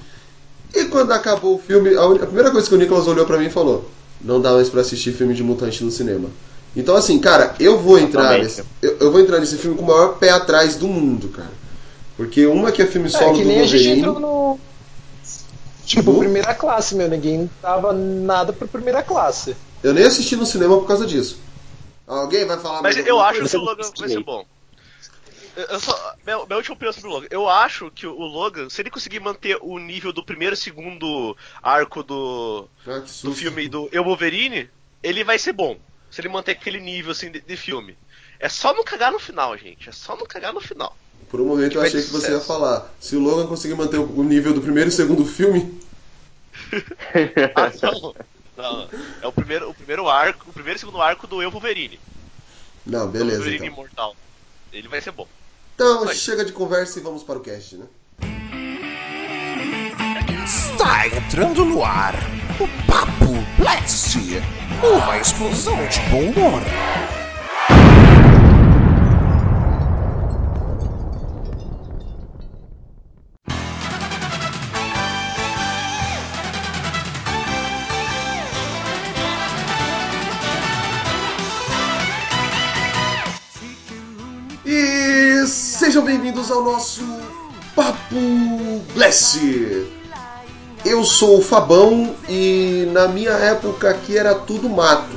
E 0.74 0.84
quando 0.86 1.12
acabou 1.12 1.54
o 1.54 1.58
filme, 1.58 1.94
a, 1.96 2.04
a 2.04 2.26
primeira 2.26 2.50
coisa 2.50 2.68
que 2.68 2.74
o 2.74 2.78
Nicolas 2.78 3.06
olhou 3.06 3.24
pra 3.26 3.38
mim 3.38 3.46
e 3.46 3.50
falou: 3.50 3.88
Não 4.20 4.40
dá 4.40 4.52
mais 4.52 4.68
pra 4.68 4.80
assistir 4.80 5.12
filme 5.12 5.34
de 5.34 5.42
mutante 5.42 5.82
no 5.84 5.90
cinema. 5.90 6.28
Então, 6.76 6.96
assim, 6.96 7.18
cara, 7.20 7.54
eu 7.60 7.78
vou 7.78 7.98
entrar 7.98 8.36
nesse, 8.38 8.64
eu, 8.82 8.96
eu 8.98 9.12
vou 9.12 9.20
entrar 9.20 9.38
nesse 9.38 9.56
filme 9.56 9.76
com 9.76 9.84
o 9.84 9.86
maior 9.86 10.18
pé 10.18 10.30
atrás 10.30 10.74
do 10.76 10.88
mundo, 10.88 11.28
cara. 11.28 11.52
Porque 12.16 12.44
uma 12.46 12.72
que 12.72 12.82
é 12.82 12.86
filme 12.86 13.06
É, 13.06 13.10
solo 13.10 13.34
que 13.36 13.42
do 13.42 13.48
nem 13.48 13.60
a 13.60 13.66
gente 13.66 13.72
Wolverine. 13.84 14.00
entrou 14.00 14.20
no. 14.20 14.58
Tipo, 15.86 16.10
Uhum. 16.12 16.18
primeira 16.20 16.54
classe, 16.54 16.94
meu. 16.94 17.08
Ninguém 17.08 17.48
dava 17.62 17.92
nada 17.92 18.52
pra 18.52 18.66
primeira 18.66 19.02
classe. 19.02 19.54
Eu 19.84 19.92
nem 19.92 20.04
assisti 20.04 20.34
no 20.34 20.46
cinema 20.46 20.78
por 20.78 20.86
causa 20.86 21.06
disso. 21.06 21.38
Alguém 22.06 22.46
vai 22.46 22.58
falar 22.58 22.80
Mas 22.80 22.96
eu 22.96 23.20
acho 23.20 23.46
que 23.46 23.56
o 23.56 23.60
Logan 23.60 23.90
vai 23.98 24.08
ser 24.08 24.24
bom. 24.24 24.46
Eu, 25.54 25.78
só, 25.78 26.14
meu, 26.26 26.46
meu 26.46 26.56
último 26.56 26.74
opinião 26.74 26.92
sobre 26.92 27.08
o 27.10 27.12
Logan. 27.12 27.26
Eu 27.30 27.48
acho 27.48 27.90
que 27.90 28.06
o 28.06 28.18
Logan, 28.18 28.70
se 28.70 28.80
ele 28.80 28.90
conseguir 28.90 29.20
manter 29.20 29.58
o 29.60 29.78
nível 29.78 30.10
do 30.10 30.24
primeiro 30.24 30.54
e 30.54 30.56
segundo 30.56 31.36
arco 31.62 32.02
do, 32.02 32.66
Ah, 32.86 33.02
do 33.22 33.34
filme 33.34 33.68
do 33.68 33.86
Eu 33.92 34.04
Wolverine, 34.04 34.70
ele 35.02 35.22
vai 35.22 35.38
ser 35.38 35.52
bom. 35.52 35.78
Se 36.10 36.22
ele 36.22 36.30
manter 36.30 36.52
aquele 36.52 36.80
nível 36.80 37.12
assim 37.12 37.30
de, 37.30 37.42
de 37.42 37.56
filme. 37.56 37.94
É 38.40 38.48
só 38.48 38.72
não 38.72 38.84
cagar 38.84 39.12
no 39.12 39.18
final, 39.18 39.56
gente. 39.58 39.90
É 39.90 39.92
só 39.92 40.16
não 40.16 40.24
cagar 40.24 40.54
no 40.54 40.62
final. 40.62 40.96
Por 41.30 41.42
um 41.42 41.46
momento 41.46 41.76
eu 41.76 41.82
achei 41.82 42.02
que 42.02 42.08
você 42.08 42.32
ia 42.32 42.40
falar. 42.40 42.90
Se 42.98 43.16
o 43.16 43.20
Logan 43.20 43.46
conseguir 43.46 43.74
manter 43.74 43.98
o 43.98 44.04
o 44.04 44.24
nível 44.24 44.54
do 44.54 44.62
primeiro 44.62 44.88
e 44.88 44.92
segundo 44.92 45.26
filme. 45.26 45.78
Ah, 47.54 47.70
não. 47.82 48.14
Não, 48.56 48.88
é 49.22 49.26
o 49.26 49.32
primeiro, 49.32 49.68
o 49.70 49.74
primeiro 49.74 50.08
arco, 50.08 50.48
o 50.48 50.52
primeiro 50.52 50.76
e 50.76 50.80
segundo 50.80 51.00
arco 51.02 51.26
do 51.26 51.42
Eu 51.42 51.50
Wolverine. 51.50 51.98
Não, 52.86 53.08
beleza. 53.08 53.38
Wolverine 53.38 53.66
Então, 53.66 53.74
Imortal. 53.78 54.16
Ele 54.72 54.88
vai 54.88 55.00
ser 55.00 55.12
bom. 55.12 55.26
então 55.74 56.04
Vai. 56.04 56.14
chega 56.14 56.44
de 56.44 56.52
conversa 56.52 56.98
e 56.98 57.02
vamos 57.02 57.22
para 57.22 57.38
o 57.38 57.40
cast, 57.40 57.76
né? 57.76 57.86
Está 60.44 61.06
entrando 61.08 61.64
no 61.64 61.82
ar 61.84 62.14
o 62.60 62.68
Papo 62.86 63.32
Blast, 63.58 64.18
uma 64.82 65.18
explosão 65.18 65.76
de 65.88 66.00
bom 66.10 66.30
humor. 66.30 66.62
Bem-vindos 86.44 86.50
ao 86.50 86.62
nosso 86.62 87.02
Papo 87.74 88.82
Blast. 88.94 89.38
Eu 90.84 91.02
sou 91.04 91.38
o 91.38 91.42
Fabão 91.42 92.14
e 92.28 92.88
na 92.92 93.08
minha 93.08 93.30
época 93.30 93.90
aqui 93.90 94.16
era 94.16 94.34
tudo 94.34 94.68
mato. 94.68 95.16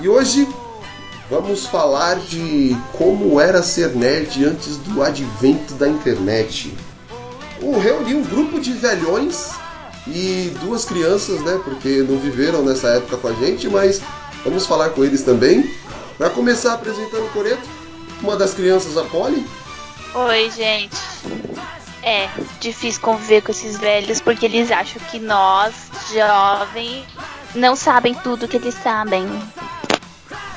E 0.00 0.08
hoje 0.08 0.48
vamos 1.30 1.66
falar 1.66 2.16
de 2.16 2.76
como 2.96 3.38
era 3.40 3.62
ser 3.62 3.94
nerd 3.94 4.44
antes 4.44 4.76
do 4.78 5.02
advento 5.02 5.74
da 5.74 5.88
internet. 5.88 6.74
um, 7.62 7.78
reuni 7.78 8.14
um 8.14 8.22
grupo 8.22 8.58
de 8.60 8.72
velhões 8.72 9.50
e 10.06 10.52
duas 10.62 10.84
crianças, 10.84 11.40
né? 11.42 11.60
Porque 11.62 12.04
não 12.08 12.18
viveram 12.18 12.62
nessa 12.62 12.88
época 12.88 13.18
com 13.18 13.28
a 13.28 13.32
gente, 13.34 13.68
mas 13.68 14.00
vamos 14.44 14.66
falar 14.66 14.90
com 14.90 15.04
eles 15.04 15.22
também. 15.22 15.70
Para 16.16 16.30
começar 16.30 16.74
apresentando 16.74 17.26
o 17.26 17.30
Coreto, 17.30 17.68
uma 18.22 18.36
das 18.36 18.54
crianças, 18.54 18.96
a 18.96 19.04
Polly. 19.04 19.44
Oi, 20.14 20.50
gente. 20.50 20.96
É 22.02 22.28
difícil 22.60 23.00
conviver 23.00 23.42
com 23.42 23.50
esses 23.52 23.78
velhos 23.78 24.20
porque 24.20 24.46
eles 24.46 24.70
acham 24.70 25.00
que 25.10 25.18
nós, 25.18 25.74
jovens, 26.12 27.04
não 27.54 27.76
sabem 27.76 28.14
tudo 28.14 28.48
que 28.48 28.56
eles 28.56 28.74
sabem. 28.74 29.26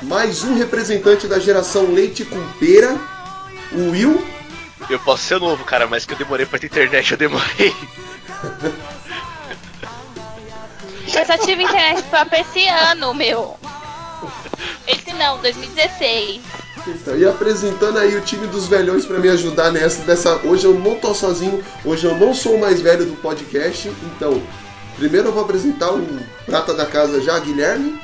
Mais 0.02 0.42
um 0.42 0.54
representante 0.54 1.26
da 1.26 1.38
geração 1.38 1.92
leite 1.92 2.24
com 2.24 2.40
pera, 2.58 2.96
o 3.72 3.90
Will. 3.90 4.26
Eu 4.88 4.98
posso 5.00 5.24
ser 5.24 5.38
novo, 5.38 5.64
cara, 5.64 5.86
mas 5.86 6.04
que 6.04 6.14
eu 6.14 6.18
demorei 6.18 6.46
pra 6.46 6.58
ter 6.58 6.66
internet, 6.66 7.12
eu 7.12 7.18
demorei. 7.18 7.74
Eu 11.14 11.26
só 11.26 11.36
tive 11.38 11.62
internet 11.62 12.02
pra 12.08 12.40
esse 12.40 12.66
ano, 12.66 13.14
meu. 13.14 13.58
Esse 14.86 15.12
não, 15.12 15.38
2016. 15.38 16.40
Então, 16.86 17.16
e 17.16 17.24
apresentando 17.24 17.98
aí 17.98 18.16
o 18.16 18.20
time 18.20 18.46
dos 18.46 18.66
velhões 18.66 19.06
para 19.06 19.18
me 19.18 19.28
ajudar 19.28 19.70
nessa 19.70 20.02
dessa. 20.04 20.40
Hoje 20.44 20.64
eu 20.64 20.74
não 20.74 20.96
tô 20.96 21.14
sozinho, 21.14 21.62
hoje 21.84 22.06
eu 22.06 22.16
não 22.16 22.34
sou 22.34 22.56
o 22.56 22.60
mais 22.60 22.80
velho 22.80 23.06
do 23.06 23.16
podcast, 23.16 23.90
então 24.16 24.42
primeiro 24.96 25.28
eu 25.28 25.32
vou 25.32 25.44
apresentar 25.44 25.92
o 25.92 26.04
prata 26.44 26.74
da 26.74 26.86
casa 26.86 27.20
já, 27.20 27.38
Guilherme. 27.38 27.98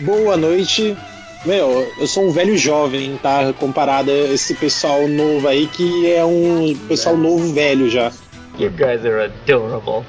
Boa 0.00 0.36
noite. 0.36 0.96
Meu, 1.44 1.86
eu 1.98 2.06
sou 2.06 2.26
um 2.26 2.32
velho 2.32 2.56
jovem, 2.56 3.18
tá? 3.22 3.52
Comparado 3.52 4.10
a 4.10 4.14
esse 4.14 4.54
pessoal 4.54 5.06
novo 5.06 5.46
aí 5.46 5.66
que 5.66 6.10
é 6.10 6.24
um 6.24 6.74
pessoal 6.88 7.16
novo 7.16 7.52
velho 7.52 7.90
já. 7.90 8.10
You 8.58 8.70
guys 8.70 9.04
are 9.04 9.30
adorable. 9.44 10.06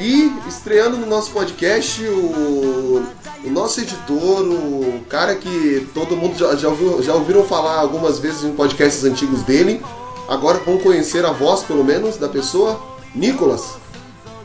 E 0.00 0.32
estreando 0.48 0.96
no 0.96 1.04
nosso 1.04 1.30
podcast, 1.30 2.02
o, 2.02 3.04
o 3.44 3.50
nosso 3.50 3.82
editor, 3.82 4.42
o 4.44 5.04
cara 5.10 5.34
que 5.34 5.86
todo 5.92 6.16
mundo 6.16 6.38
já, 6.38 6.56
já, 6.56 6.68
ouviu, 6.70 7.02
já 7.02 7.12
ouviram 7.12 7.44
falar 7.44 7.78
algumas 7.78 8.18
vezes 8.18 8.42
em 8.42 8.52
podcasts 8.54 9.04
antigos 9.04 9.42
dele, 9.42 9.84
agora 10.26 10.58
vão 10.60 10.78
conhecer 10.78 11.22
a 11.26 11.32
voz, 11.32 11.64
pelo 11.64 11.84
menos, 11.84 12.16
da 12.16 12.30
pessoa, 12.30 12.80
Nicolas. 13.14 13.74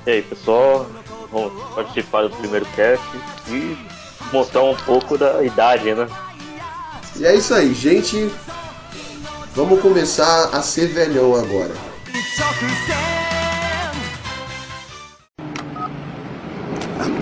E 0.06 0.12
aí, 0.12 0.22
pessoal, 0.22 0.88
vamos 1.32 1.54
participar 1.74 2.24
do 2.24 2.36
primeiro 2.36 2.65
cast 2.76 3.06
e 3.48 3.78
mostrar 4.34 4.62
um 4.62 4.76
pouco 4.76 5.18
da 5.18 5.41
idade, 5.41 5.94
né? 5.94 6.06
E 7.15 7.26
é 7.26 7.34
isso 7.34 7.54
aí, 7.54 7.74
gente. 7.74 8.30
Vamos 9.56 9.80
começar 9.80 10.50
a 10.52 10.62
ser 10.62 10.88
velhão 10.88 11.34
agora. 11.34 11.72
I'm 12.38 13.35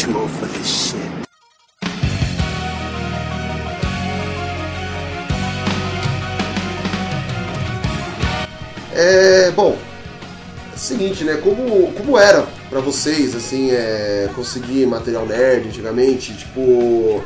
too 0.03 0.19
old 0.19 0.29
for 0.31 0.47
this 0.47 0.67
shit. 0.67 0.99
É, 8.93 9.51
bom, 9.51 9.77
é 10.71 10.75
o 10.75 10.77
seguinte, 10.77 11.23
né? 11.23 11.37
Como, 11.37 11.91
como 11.93 12.17
era 12.17 12.45
pra 12.69 12.81
vocês, 12.81 13.33
assim, 13.33 13.71
é, 13.71 14.29
conseguir 14.35 14.85
material 14.85 15.25
nerd 15.25 15.69
antigamente? 15.69 16.35
Tipo, 16.35 17.23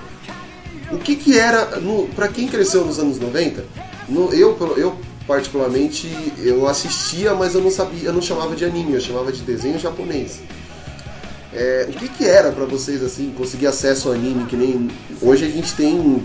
o 0.92 0.98
que 1.04 1.16
que 1.16 1.38
era, 1.38 1.80
no, 1.80 2.08
pra 2.10 2.28
quem 2.28 2.48
cresceu 2.48 2.86
nos 2.86 3.00
anos 3.00 3.20
90, 3.20 3.66
no, 4.08 4.32
eu, 4.34 4.56
eu 4.78 4.96
particularmente, 5.26 6.08
eu 6.38 6.68
assistia, 6.68 7.34
mas 7.34 7.56
eu 7.56 7.62
não 7.62 7.72
sabia, 7.72 8.10
eu 8.10 8.14
não 8.14 8.22
chamava 8.22 8.56
de 8.56 8.64
anime, 8.64 8.94
eu 8.94 9.02
chamava 9.02 9.32
de 9.32 9.42
desenho 9.42 9.80
japonês. 9.80 10.42
É, 11.60 11.88
o 11.90 11.94
que 11.94 12.08
que 12.08 12.24
era 12.24 12.52
pra 12.52 12.66
vocês, 12.66 13.02
assim, 13.02 13.34
conseguir 13.36 13.66
acesso 13.66 14.10
ao 14.10 14.14
anime, 14.14 14.46
que 14.46 14.56
nem 14.56 14.92
hoje 15.20 15.44
a 15.44 15.50
gente 15.50 15.74
tem 15.74 16.24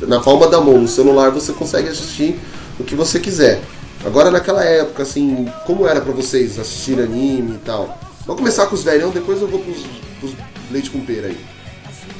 na 0.00 0.20
palma 0.20 0.46
da 0.46 0.60
mão, 0.60 0.76
no 0.76 0.86
celular 0.86 1.30
você 1.30 1.54
consegue 1.54 1.88
assistir 1.88 2.38
o 2.78 2.84
que 2.84 2.94
você 2.94 3.18
quiser. 3.18 3.62
Agora 4.04 4.30
naquela 4.30 4.62
época, 4.62 5.02
assim, 5.02 5.50
como 5.64 5.88
era 5.88 6.02
pra 6.02 6.12
vocês 6.12 6.58
assistir 6.58 7.00
anime 7.00 7.54
e 7.54 7.58
tal? 7.64 7.98
Vamos 8.26 8.42
começar 8.42 8.66
com 8.66 8.74
os 8.74 8.84
velhão, 8.84 9.10
depois 9.10 9.40
eu 9.40 9.48
vou 9.48 9.60
pros, 9.60 9.86
pros 10.20 10.34
leite 10.70 10.90
com 10.90 11.00
pera 11.00 11.28
aí. 11.28 11.38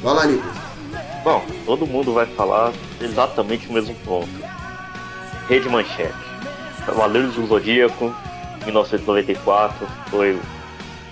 Vai 0.03 0.15
lá, 0.15 0.25
Nicolas. 0.25 0.57
Bom, 1.23 1.45
todo 1.67 1.87
mundo 1.87 2.15
vai 2.15 2.25
falar 2.25 2.73
exatamente 2.99 3.69
o 3.69 3.75
mesmo 3.75 3.95
ponto. 4.07 4.31
Rede 5.51 5.69
Manchete. 5.69 6.15
Cavaleiros 6.87 7.35
do 7.35 7.47
Zodíaco, 7.47 8.15
1994, 8.65 9.87
foi 10.11 10.39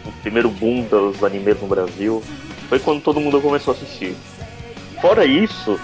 o 0.05 0.12
primeiro 0.23 0.49
boom 0.51 0.83
dos 0.83 1.23
animes 1.23 1.61
no 1.61 1.67
Brasil. 1.67 2.23
Foi 2.69 2.79
quando 2.79 3.03
todo 3.03 3.21
mundo 3.21 3.41
começou 3.41 3.75
a 3.75 3.77
assistir. 3.77 4.15
Fora 5.01 5.25
isso, 5.25 5.79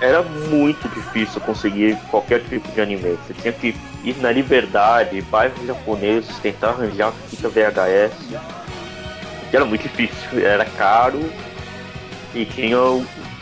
era 0.00 0.22
muito 0.22 0.88
difícil 0.88 1.40
conseguir 1.40 1.96
qualquer 2.10 2.42
tipo 2.44 2.70
de 2.72 2.80
anime. 2.80 3.18
Você 3.26 3.34
tinha 3.34 3.52
que 3.52 3.74
ir 4.02 4.16
na 4.18 4.32
liberdade, 4.32 5.20
bairros 5.22 5.66
japoneses, 5.66 6.38
tentar 6.38 6.70
arranjar 6.70 7.12
fita 7.28 7.48
VHS. 7.48 8.12
Que 9.50 9.56
era 9.56 9.64
muito 9.64 9.82
difícil, 9.82 10.40
era 10.44 10.64
caro 10.64 11.20
e 12.34 12.44
tinha 12.44 12.78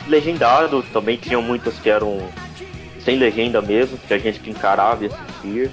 legendado, 0.07 0.83
também 0.93 1.17
tinham 1.17 1.43
muitas 1.43 1.79
que 1.79 1.91
eram 1.91 2.19
sem 3.05 3.17
legenda 3.17 3.61
mesmo, 3.61 3.99
que 3.99 4.13
a 4.13 4.19
gente 4.19 4.41
que 4.41 4.51
encarava 4.51 5.05
e 5.05 5.09
assistia. 5.09 5.71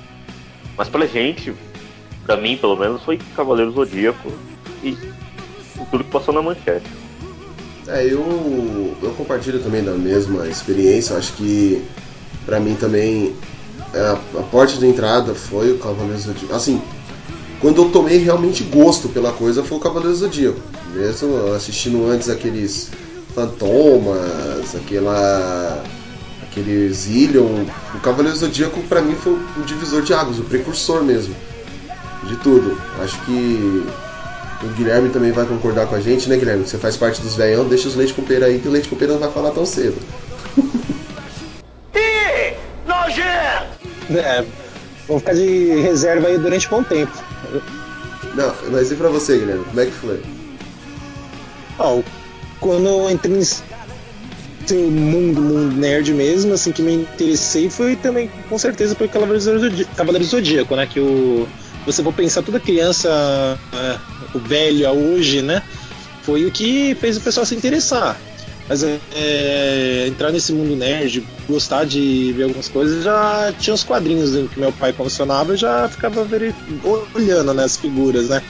Mas 0.77 0.89
pra 0.89 1.05
gente, 1.05 1.53
pra 2.25 2.37
mim 2.37 2.57
pelo 2.57 2.75
menos, 2.75 3.03
foi 3.03 3.19
Cavaleiro 3.35 3.71
Zodíaco 3.71 4.31
e 4.83 4.97
tudo 5.91 6.03
que 6.03 6.11
passou 6.11 6.33
na 6.33 6.41
manchete. 6.41 6.85
É, 7.87 8.03
eu, 8.03 8.95
eu 9.01 9.11
compartilho 9.11 9.59
também 9.59 9.83
da 9.83 9.91
mesma 9.91 10.47
experiência. 10.47 11.15
Acho 11.15 11.33
que 11.33 11.83
pra 12.45 12.59
mim 12.59 12.75
também 12.75 13.35
a, 13.93 14.39
a 14.39 14.43
porta 14.43 14.73
de 14.73 14.87
entrada 14.87 15.35
foi 15.35 15.71
o 15.71 15.77
Cavaleiro 15.77 16.19
Zodíaco. 16.19 16.53
Assim, 16.53 16.81
quando 17.61 17.83
eu 17.83 17.89
tomei 17.91 18.17
realmente 18.17 18.63
gosto 18.63 19.07
pela 19.09 19.31
coisa 19.31 19.63
foi 19.63 19.77
o 19.77 19.81
Cavaleiro 19.81 20.15
Zodíaco. 20.15 20.59
Mesmo 20.93 21.53
assistindo 21.53 22.09
antes 22.09 22.29
aqueles 22.29 22.91
Fantomas, 23.35 24.73
aquela. 24.75 25.83
aqueles 26.41 26.97
Zillion. 26.97 27.65
O 27.93 27.99
Cavaleiro 27.99 28.37
Zodíaco 28.37 28.81
pra 28.83 29.01
mim 29.01 29.13
foi 29.13 29.33
o 29.33 29.63
divisor 29.65 30.01
de 30.01 30.13
águas, 30.13 30.39
o 30.39 30.43
precursor 30.43 31.03
mesmo. 31.03 31.35
De 32.27 32.35
tudo. 32.37 32.79
Acho 32.99 33.19
que 33.25 33.85
o 34.63 34.67
Guilherme 34.75 35.09
também 35.09 35.31
vai 35.31 35.45
concordar 35.45 35.87
com 35.87 35.95
a 35.95 36.01
gente, 36.01 36.27
né, 36.29 36.37
Guilherme? 36.37 36.67
Você 36.67 36.77
faz 36.77 36.97
parte 36.97 37.21
dos 37.21 37.35
velhão, 37.35 37.67
deixa 37.67 37.87
os 37.87 37.95
leite 37.95 38.13
com 38.13 38.23
pera 38.23 38.47
aí, 38.47 38.59
que 38.59 38.67
o 38.67 38.71
leite 38.71 38.89
com 38.89 38.95
pera 38.95 39.13
não 39.13 39.19
vai 39.19 39.31
falar 39.31 39.51
tão 39.51 39.65
cedo. 39.65 39.97
É, 44.07 44.45
vamos 45.07 45.23
ficar 45.23 45.33
de 45.33 45.81
reserva 45.81 46.27
aí 46.27 46.37
durante 46.37 46.67
um 46.67 46.69
bom 46.69 46.83
tempo. 46.83 47.11
Não, 48.35 48.53
mas 48.71 48.91
e 48.91 48.95
pra 48.95 49.09
você, 49.09 49.37
Guilherme? 49.39 49.63
Como 49.65 49.79
é 49.79 49.85
que 49.85 49.91
foi? 49.91 50.21
Ó, 51.79 52.01
quando 52.59 52.87
eu 52.87 53.09
entrei 53.09 53.35
nesse 53.35 53.63
mundo, 54.73 55.41
mundo 55.41 55.75
nerd 55.75 56.13
mesmo, 56.13 56.53
assim, 56.53 56.71
que 56.71 56.81
me 56.81 56.93
interessei 56.93 57.69
foi 57.69 57.95
também, 57.95 58.29
com 58.49 58.57
certeza, 58.57 58.95
Cavaleiros 58.95 59.45
do 59.45 60.23
Zodíaco, 60.23 60.75
né? 60.75 60.87
Que 60.87 60.99
o. 60.99 61.47
Você 61.85 62.01
for 62.01 62.13
pensar, 62.13 62.41
toda 62.41 62.59
criança, 62.59 63.59
é, 63.73 63.97
o 64.33 64.39
velho 64.39 64.87
a 64.87 64.91
hoje, 64.91 65.41
né? 65.41 65.61
Foi 66.23 66.45
o 66.45 66.51
que 66.51 66.95
fez 66.95 67.17
o 67.17 67.21
pessoal 67.21 67.45
se 67.45 67.55
interessar. 67.55 68.19
Mas 68.67 68.83
é, 68.83 70.05
entrar 70.07 70.31
nesse 70.31 70.51
mundo 70.51 70.75
nerd, 70.75 71.23
gostar 71.47 71.85
de 71.85 72.33
ver 72.35 72.43
algumas 72.43 72.67
coisas, 72.67 73.03
já 73.03 73.53
tinha 73.59 73.75
os 73.75 73.83
quadrinhos 73.83 74.31
que 74.49 74.59
meu 74.59 74.71
pai 74.71 74.91
colecionava, 74.91 75.53
eu 75.53 75.57
já 75.57 75.87
ficava 75.87 76.27
olhando 77.13 77.53
né, 77.53 77.63
as 77.63 77.77
figuras, 77.77 78.29
né? 78.29 78.41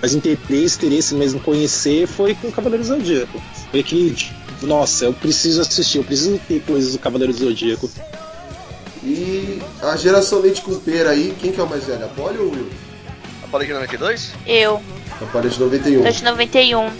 Mas 0.00 0.14
interesse, 0.14 0.78
interesse 0.78 1.14
mesmo 1.14 1.40
conhecer 1.40 2.06
foi 2.06 2.34
com 2.34 2.48
o 2.48 2.52
Cavaleiro 2.52 2.84
Zodíaco. 2.84 3.42
Foi 3.70 3.80
aquele, 3.80 4.14
tipo, 4.14 4.66
nossa, 4.66 5.04
eu 5.04 5.12
preciso 5.12 5.60
assistir, 5.60 5.98
eu 5.98 6.04
preciso 6.04 6.40
ter 6.48 6.62
coisas 6.62 6.92
do 6.92 6.98
Cavaleiro 6.98 7.32
Zodíaco. 7.34 7.90
E 9.02 9.62
a 9.82 9.96
geração 9.96 10.40
leite 10.40 10.62
com 10.62 10.74
pera 10.80 11.10
aí, 11.10 11.34
quem 11.40 11.52
que 11.52 11.60
é 11.60 11.62
o 11.62 11.68
mais 11.68 11.84
velho? 11.84 12.04
A 12.04 12.08
Polly 12.08 12.38
ou 12.38 12.46
o 12.46 12.50
Will? 12.52 12.68
A 13.44 13.46
Polly 13.48 13.66
de 13.66 13.72
92? 13.72 14.32
Eu, 14.46 14.82
A 15.20 15.26
Polly 15.26 15.46
é 15.46 15.50
de 15.50 15.60
91. 15.60 16.02
tô 16.02 16.10
de 16.10 16.24
91. 16.24 16.90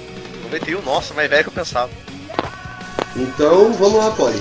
91, 0.44 0.82
nossa, 0.82 1.14
mais 1.14 1.28
velho 1.28 1.42
que 1.44 1.48
eu 1.50 1.52
pensava. 1.52 1.90
Então, 3.16 3.72
vamos 3.72 3.98
lá, 3.98 4.10
Polly. 4.12 4.40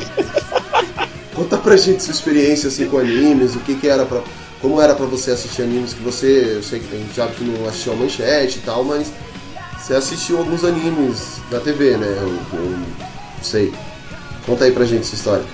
Conta 1.34 1.58
pra 1.58 1.76
gente 1.78 2.04
sua 2.04 2.14
experiência 2.14 2.68
assim 2.68 2.88
com 2.88 2.98
animes, 2.98 3.56
o 3.56 3.60
que 3.60 3.76
que 3.76 3.88
era 3.88 4.06
pra... 4.06 4.22
Como 4.62 4.82
era 4.82 4.96
pra 4.96 5.06
você 5.06 5.32
assistir 5.32 5.64
animes 5.64 5.94
que 5.94 6.02
você... 6.02 6.56
Eu 6.56 6.64
sei 6.64 6.80
que 6.80 6.90
gente 6.90 7.16
já 7.16 7.28
que 7.28 7.44
não 7.44 7.68
assistiu 7.68 7.94
a 7.94 7.96
manchete 7.96 8.58
e 8.58 8.62
tal, 8.62 8.84
mas... 8.84 9.12
Você 9.78 9.94
assistiu 9.94 10.40
alguns 10.40 10.64
animes 10.66 11.40
na 11.52 11.60
TV, 11.60 11.96
né? 11.96 12.08
Eu, 12.08 12.60
eu 12.60 12.70
não 12.70 13.44
sei. 13.44 13.74
Conta 14.46 14.66
aí 14.66 14.72
pra 14.72 14.84
gente 14.84 15.02
essa 15.02 15.16
história. 15.16 15.46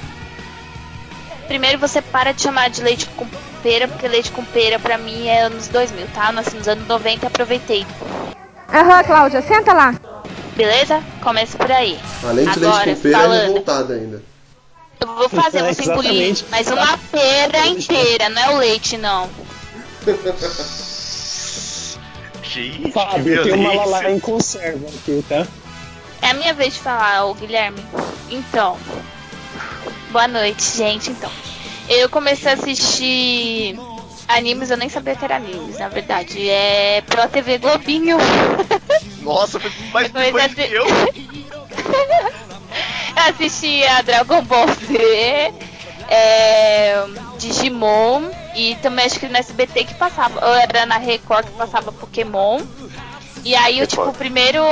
Primeiro 1.53 1.77
você 1.77 2.01
para 2.01 2.31
de 2.31 2.41
chamar 2.41 2.71
de 2.71 2.81
leite 2.81 3.05
com 3.15 3.27
pera, 3.61 3.87
porque 3.87 4.07
leite 4.07 4.31
com 4.31 4.43
pera 4.43 4.79
pra 4.79 4.97
mim 4.97 5.27
é 5.27 5.43
anos 5.43 5.67
2000, 5.67 6.07
tá? 6.07 6.29
Eu 6.29 6.33
nasci 6.33 6.55
nos 6.55 6.67
anos 6.67 6.87
90 6.87 7.25
e 7.25 7.27
aproveitei. 7.27 7.85
Aham, 8.73 9.03
Cláudia, 9.03 9.39
senta 9.43 9.71
lá. 9.71 9.93
Beleza? 10.55 10.99
Começa 11.21 11.55
por 11.55 11.71
aí. 11.71 11.99
Além 12.23 12.45
de 12.45 12.65
Agora, 12.65 12.85
leite 12.85 12.95
com 12.95 13.01
pera, 13.03 13.17
é 13.17 13.21
falando. 13.21 13.41
revoltada 13.41 13.93
ainda. 13.93 14.23
Eu 14.99 15.07
vou 15.15 15.29
fazer 15.29 15.59
É, 15.59 15.73
você 15.73 15.83
engolir, 15.83 16.35
mas 16.49 16.71
uma 16.71 16.97
pera 17.11 17.67
inteira, 17.67 18.29
não 18.29 18.41
é 18.41 18.49
o 18.49 18.57
leite, 18.57 18.97
não. 18.97 19.29
Gente, 22.41 22.91
Fábio, 22.91 23.43
que 23.43 23.49
tem 23.49 23.53
uma 23.59 23.73
lalá 23.75 24.09
em 24.09 24.19
conserva 24.19 24.87
aqui, 24.87 25.23
tá? 25.29 25.45
É 26.19 26.31
a 26.31 26.33
minha 26.33 26.53
vez 26.55 26.73
de 26.73 26.79
falar, 26.79 27.25
ô 27.25 27.35
Guilherme. 27.35 27.77
Então, 28.31 28.75
boa 30.13 30.27
noite, 30.27 30.63
gente. 30.77 31.09
Então, 31.09 31.31
eu 31.89 32.07
comecei 32.07 32.51
a 32.51 32.53
assistir 32.53 33.79
animes, 34.27 34.69
eu 34.69 34.77
nem 34.77 34.87
sabia 34.87 35.15
que 35.15 35.25
era 35.25 35.37
animes, 35.37 35.79
na 35.79 35.89
verdade. 35.89 36.47
É 36.47 37.01
Pro 37.01 37.27
TV 37.27 37.57
Globinho. 37.57 38.17
Nossa, 39.23 39.59
foi 39.59 39.71
mais 39.91 40.13
Eu 40.13 40.21
depois 40.21 40.53
que 40.53 40.61
eu. 40.61 40.85
Eu 43.15 43.29
assisti 43.29 43.83
a 43.83 44.01
Dragon 44.01 44.41
Ball 44.43 44.67
Z, 44.67 45.53
é, 46.09 47.05
Digimon 47.37 48.23
e 48.55 48.75
também 48.81 49.05
acho 49.05 49.19
que 49.19 49.27
no 49.27 49.37
SBT 49.37 49.85
que 49.85 49.93
passava, 49.93 50.43
ou 50.43 50.55
era 50.55 50.85
na 50.87 50.97
Record 50.97 51.45
que 51.45 51.51
passava 51.51 51.91
Pokémon. 51.91 52.61
E 53.45 53.55
aí 53.55 53.77
eu, 53.79 53.85
tipo, 53.85 54.01
o 54.01 54.13
primeiro, 54.13 54.63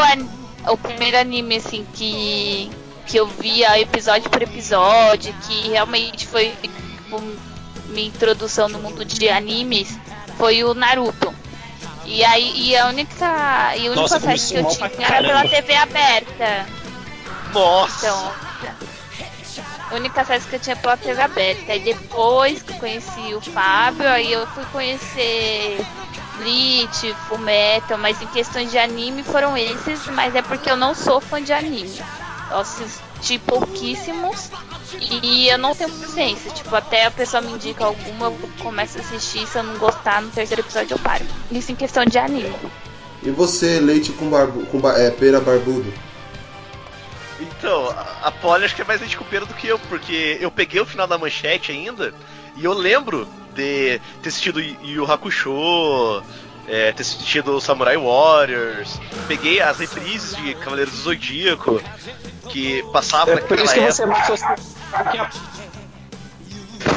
o 0.67 0.77
primeiro 0.77 1.17
anime 1.17 1.58
assim 1.58 1.86
que, 1.93 2.71
que 3.12 3.17
eu 3.17 3.28
via 3.28 3.78
episódio 3.78 4.30
por 4.30 4.41
episódio, 4.41 5.34
que 5.45 5.67
realmente 5.67 6.26
foi 6.26 6.56
minha 7.89 8.08
introdução 8.08 8.69
no 8.69 8.80
mundo 8.80 9.04
de 9.04 9.28
animes, 9.28 10.00
foi 10.38 10.63
o 10.63 10.74
Naruto. 10.74 11.36
E 12.06 12.24
aí 12.24 12.69
e 12.69 12.78
a 12.78 12.88
única, 12.88 13.76
e 13.76 13.82
o 13.82 13.91
único 13.91 14.02
Nossa, 14.02 14.15
acesso 14.15 14.54
que 14.54 14.60
eu 14.60 14.69
tinha 14.69 15.08
era 15.08 15.28
pela. 15.28 15.47
TV 15.47 15.76
aberta. 15.76 16.65
Nossa! 17.52 18.08
Então, 18.08 18.32
a 19.91 19.95
única 19.95 20.21
acesso 20.21 20.47
que 20.47 20.56
eu 20.56 20.60
tinha 20.62 20.76
pela 20.78 20.95
TV 20.95 21.21
aberta. 21.21 21.74
Aí 21.74 21.80
depois 21.82 22.62
que 22.62 22.71
eu 22.71 22.78
conheci 22.78 23.36
o 23.36 23.41
Fábio, 23.41 24.08
aí 24.08 24.32
eu 24.32 24.47
fui 24.47 24.63
conhecer 24.71 25.86
Bleach, 26.38 27.13
Fullmetal, 27.28 27.97
mas 27.97 28.21
em 28.21 28.28
questões 28.28 28.71
de 28.71 28.78
anime 28.78 29.21
foram 29.21 29.58
esses, 29.58 30.08
mas 30.08 30.34
é 30.34 30.41
porque 30.41 30.71
eu 30.71 30.78
não 30.78 30.95
sou 30.95 31.19
fã 31.19 31.43
de 31.43 31.52
anime. 31.52 32.02
Eu 32.52 32.58
assisti 32.60 33.40
pouquíssimos 33.40 34.50
e 35.00 35.48
eu 35.48 35.58
não 35.58 35.74
tenho 35.74 35.90
paciência. 35.90 36.52
Tipo, 36.52 36.76
até 36.76 37.06
a 37.06 37.12
pessoa 37.12 37.42
me 37.42 37.52
indica 37.54 37.86
alguma, 37.86 38.26
eu 38.28 38.50
começo 38.62 38.98
a 38.98 39.02
assistir, 39.02 39.48
se 39.48 39.58
eu 39.58 39.64
não 39.64 39.78
gostar, 39.78 40.22
no 40.22 40.30
terceiro 40.32 40.62
episódio 40.62 40.96
eu 40.96 41.00
paro. 41.00 41.26
Isso 41.50 41.72
em 41.72 41.76
questão 41.76 42.06
de 42.06 42.18
anime. 42.18 42.54
E 43.24 43.30
você, 43.30 43.80
leite 43.80 44.12
com, 44.12 44.30
barbu 44.30 44.66
com 44.66 44.80
ba- 44.80 45.00
é, 45.00 45.10
pera 45.12 45.40
barbudo? 45.40 45.94
Então, 47.40 47.90
a- 47.90 48.28
a 48.28 48.32
Polly 48.32 48.66
acho 48.66 48.76
que 48.76 48.82
é 48.82 48.86
mais 48.86 49.00
leite 49.00 49.18
cupeiro 49.18 49.46
do 49.46 49.54
que 49.54 49.68
eu, 49.68 49.80
porque 49.80 50.38
eu 50.42 50.52
peguei 50.52 50.82
o 50.82 50.86
final 50.86 51.08
da 51.08 51.18
manchete 51.18 51.72
ainda, 51.72 52.14
e 52.58 52.66
eu 52.66 52.74
lembro 52.74 53.28
de 53.56 54.00
ter 54.22 54.28
assistido 54.30 54.60
Yu 54.60 55.10
Hakusho, 55.12 56.22
é, 56.67 56.91
ter 56.91 57.02
assistido 57.02 57.60
Samurai 57.60 57.97
Warriors, 57.97 59.00
peguei 59.28 59.62
as 59.62 59.78
reprises 59.78 60.36
de 60.36 60.56
Cavaleiros 60.56 60.93
do 60.93 61.02
Zodíaco, 61.02 61.82
que 62.50 62.84
passavam 62.91 63.34
É 63.34 63.38
por 63.41 63.58
naquela 63.58 63.63
isso 63.63 63.74
que 63.74 63.80
época. 63.80 63.93
você 63.93 64.04
é 64.04 64.06
mais 64.06 64.43
a... 64.93 65.30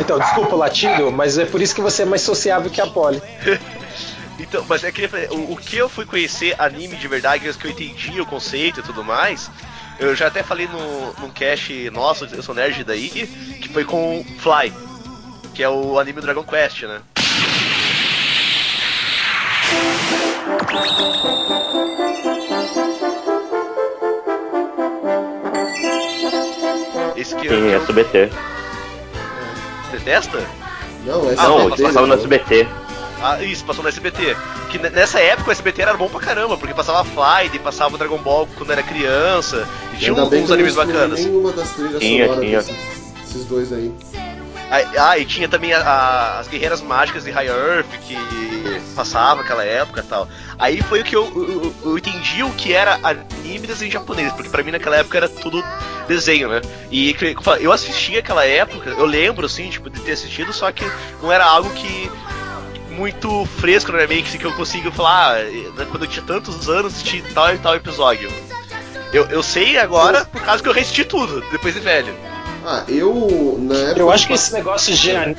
Então, 0.01 0.19
desculpa 0.19 0.55
o 0.55 0.59
latido, 0.59 1.13
mas 1.13 1.39
é 1.39 1.45
por 1.45 1.61
isso 1.61 1.75
que 1.75 1.81
você 1.81 2.03
é 2.03 2.05
mais 2.05 2.23
sociável 2.23 2.71
que 2.71 2.81
a 2.81 2.87
Polly. 2.87 3.23
Então, 4.37 4.65
mas 4.69 4.83
é 4.83 4.91
que 4.91 5.09
o, 5.31 5.53
o 5.53 5.57
que 5.57 5.77
eu 5.77 5.89
fui 5.89 6.05
conhecer 6.05 6.57
anime 6.59 6.97
de 6.97 7.07
verdade, 7.07 7.53
que 7.55 7.67
eu 7.67 7.71
entendi 7.71 8.21
o 8.21 8.27
conceito 8.27 8.81
e 8.81 8.83
tudo 8.83 9.05
mais, 9.05 9.49
eu 9.99 10.15
já 10.15 10.27
até 10.27 10.43
falei 10.43 10.67
no, 10.67 11.13
num 11.21 11.31
cast 11.31 11.89
nosso, 11.91 12.25
eu 12.27 12.43
sou 12.43 12.55
nerd 12.55 12.83
daí, 12.83 13.09
que 13.63 13.69
foi 13.69 13.85
com 13.85 14.25
Fly, 14.41 14.73
que 15.55 15.63
é 15.63 15.69
o 15.69 15.99
anime 16.01 16.21
do 16.21 16.27
Dragon 16.27 16.43
Quest, 16.43 16.83
né? 16.83 17.01
Esse 27.17 27.35
que 27.37 27.49
Sim, 27.49 27.55
eu 27.71 27.81
SBT. 27.81 28.31
detesta? 29.93 30.39
Não, 31.07 31.31
é 31.31 31.35
Ah, 31.37 31.49
Não, 31.49 31.69
isso 31.69 31.83
passava 31.83 32.07
no? 32.07 32.15
SBT. 32.15 32.67
Ah, 33.23 33.43
isso, 33.43 33.65
passou 33.65 33.83
no 33.83 33.89
SBT. 33.89 34.37
Que 34.71 34.79
ne- 34.79 34.91
nessa 34.91 35.21
época 35.21 35.49
o 35.51 35.53
SBT 35.53 35.83
era 35.83 35.95
bom 35.95 36.09
pra 36.09 36.21
caramba, 36.21 36.57
porque 36.59 36.75
passava 36.75 37.05
Fly, 37.05 37.51
e 37.55 37.59
passava 37.59 37.97
Dragon 37.97 38.19
Ball 38.19 38.49
quando 38.57 38.73
era 38.73 38.83
criança, 38.83 39.67
e 39.95 39.97
tinha 39.99 40.13
uns 40.13 40.51
animes 40.51 40.75
bacanas. 40.75 41.21
nenhuma 41.25 41.53
das 41.53 41.71
trilhas 41.73 42.01
Tinha, 42.01 42.27
sonoras 42.27 42.45
tinha. 42.45 42.59
desses, 42.63 42.77
desses 43.25 43.45
dois 43.47 43.73
aí. 43.73 43.93
Ah, 44.71 45.19
e 45.19 45.25
tinha 45.25 45.49
também 45.49 45.73
a- 45.73 45.81
a- 45.83 46.39
as 46.41 46.49
Guerreiras 46.49 46.81
Mágicas 46.81 47.25
de 47.25 47.31
High 47.31 47.47
Earth, 47.49 47.87
que 48.07 48.17
passava 48.97 49.43
naquela 49.43 49.65
época 49.65 50.01
e 50.01 50.09
tal. 50.09 50.29
Aí 50.59 50.83
foi 50.83 51.01
o 51.01 51.05
que 51.05 51.15
eu, 51.15 51.25
eu, 51.37 51.75
eu 51.91 51.99
entendi 51.99 52.43
o 52.43 52.51
que 52.53 52.73
era 52.73 52.99
anime 53.03 53.67
desenho 53.67 53.93
japonês, 53.93 54.33
porque 54.33 54.49
pra 54.49 54.63
mim 54.63 54.71
naquela 54.73 54.97
época 54.97 55.17
era 55.19 55.29
tudo 55.29 55.63
desenho, 56.09 56.49
né? 56.49 56.61
E 56.91 57.15
eu 57.61 57.73
assisti 57.73 58.17
aquela 58.17 58.45
época, 58.45 58.91
eu 58.91 59.05
lembro, 59.05 59.47
assim, 59.47 59.69
tipo, 59.69 59.89
de 59.91 60.01
ter 60.01 60.13
assistido, 60.13 60.53
só 60.53 60.71
que 60.73 60.85
não 61.23 61.31
era 61.31 61.45
algo 61.45 61.71
que 61.71 62.11
muito 62.91 63.45
fresco 63.59 63.91
na 63.91 63.99
minha 63.99 64.09
mente, 64.09 64.29
assim, 64.29 64.39
que 64.39 64.45
eu 64.45 64.53
consigo 64.53 64.91
falar, 64.93 65.37
ah, 65.37 65.43
né, 65.43 65.87
quando 65.91 66.05
eu 66.05 66.09
tinha 66.09 66.25
tantos 66.25 66.69
anos, 66.69 66.95
assisti 66.95 67.23
tal 67.35 67.53
e 67.55 67.59
tal 67.59 67.75
episódio. 67.75 68.31
Eu, 69.13 69.27
eu 69.27 69.43
sei 69.43 69.79
agora 69.79 70.25
por 70.25 70.41
causa 70.43 70.63
que 70.63 70.69
eu 70.69 70.73
reassisti 70.73 71.05
tudo, 71.05 71.41
depois 71.53 71.75
de 71.75 71.81
velho. 71.81 72.15
Ah, 72.67 72.83
eu 72.89 73.59
na 73.61 73.75
época. 73.75 74.01
Eu 74.01 74.11
acho 74.11 74.27
que 74.27 74.33
esse 74.33 74.53
negócio 74.53 74.95
de 74.95 75.11
anime, 75.15 75.37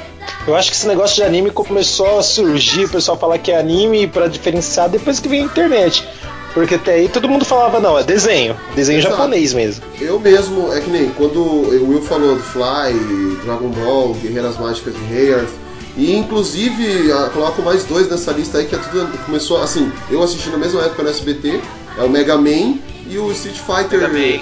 eu 0.48 0.56
acho 0.56 0.70
que 0.70 0.78
esse 0.78 0.88
negócio 0.88 1.16
de 1.16 1.24
anime 1.24 1.50
começou 1.50 2.20
a 2.20 2.24
surgir, 2.24 2.86
o 2.86 2.90
pessoal 2.90 3.18
falar 3.18 3.40
que 3.40 3.52
é 3.52 3.58
anime 3.58 4.06
pra 4.08 4.28
diferenciar 4.28 4.90
depois 4.90 5.20
que 5.20 5.28
veio 5.28 5.44
a 5.44 5.46
internet. 5.46 6.08
Porque 6.54 6.76
até 6.76 6.94
aí 6.94 7.10
todo 7.10 7.28
mundo 7.28 7.44
falava, 7.44 7.80
não, 7.80 7.98
é 7.98 8.04
desenho, 8.04 8.56
desenho 8.76 9.00
Exato. 9.00 9.16
japonês 9.16 9.54
mesmo. 9.54 9.84
Eu 10.00 10.20
mesmo, 10.20 10.72
é 10.72 10.80
que 10.80 10.90
nem 10.90 11.10
quando 11.10 11.42
o 11.42 11.90
Will 11.90 12.02
falou 12.04 12.36
do 12.36 12.44
Fly, 12.44 13.38
Dragon 13.44 13.70
Ball, 13.70 14.14
Guerreiras 14.14 14.58
Mágicas 14.58 14.94
de 14.94 15.14
Hearth, 15.14 15.50
e 15.98 16.16
inclusive 16.16 17.12
ah, 17.12 17.30
coloco 17.34 17.62
mais 17.62 17.84
dois 17.86 18.10
nessa 18.10 18.32
lista 18.32 18.60
aí 18.60 18.66
que 18.68 18.76
é 18.76 18.78
tudo 18.78 19.26
começou 19.26 19.62
assim. 19.62 19.92
Eu 20.10 20.22
assisti 20.24 20.48
na 20.50 20.58
mesma 20.58 20.82
época 20.84 21.04
no 21.04 21.10
SBT, 21.10 21.60
é 21.98 22.04
o 22.04 22.10
Mega 22.10 22.38
Man 22.38 22.76
e 23.10 23.18
o 23.18 23.32
Street 23.32 23.58
Fighter, 23.58 24.00
Mega 24.00 24.14
Man. 24.14 24.42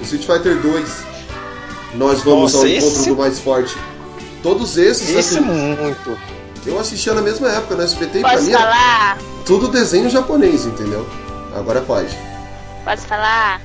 o 0.00 0.02
Street 0.02 0.24
Fighter 0.24 0.56
2. 0.56 1.11
Nós 1.94 2.22
vamos 2.22 2.52
Nossa, 2.52 2.58
ao 2.58 2.66
encontro 2.68 2.88
esse- 3.00 3.08
do 3.10 3.16
mais 3.16 3.38
forte. 3.38 3.76
Todos 4.42 4.76
esses, 4.76 5.08
Esse 5.10 5.36
assim, 5.38 5.44
muito. 5.44 6.18
eu 6.66 6.78
assistia 6.78 7.12
na 7.14 7.20
mesma 7.22 7.48
época 7.50 7.76
no 7.76 7.82
SBT 7.82 8.18
e 8.18 8.20
pra 8.22 8.30
Posso 8.32 8.44
mim 8.44 8.52
falar? 8.52 9.18
tudo 9.46 9.68
desenho 9.68 10.08
japonês, 10.10 10.64
entendeu? 10.66 11.06
Agora 11.54 11.80
pode. 11.82 12.16
Posso 12.84 13.06
falar? 13.06 13.60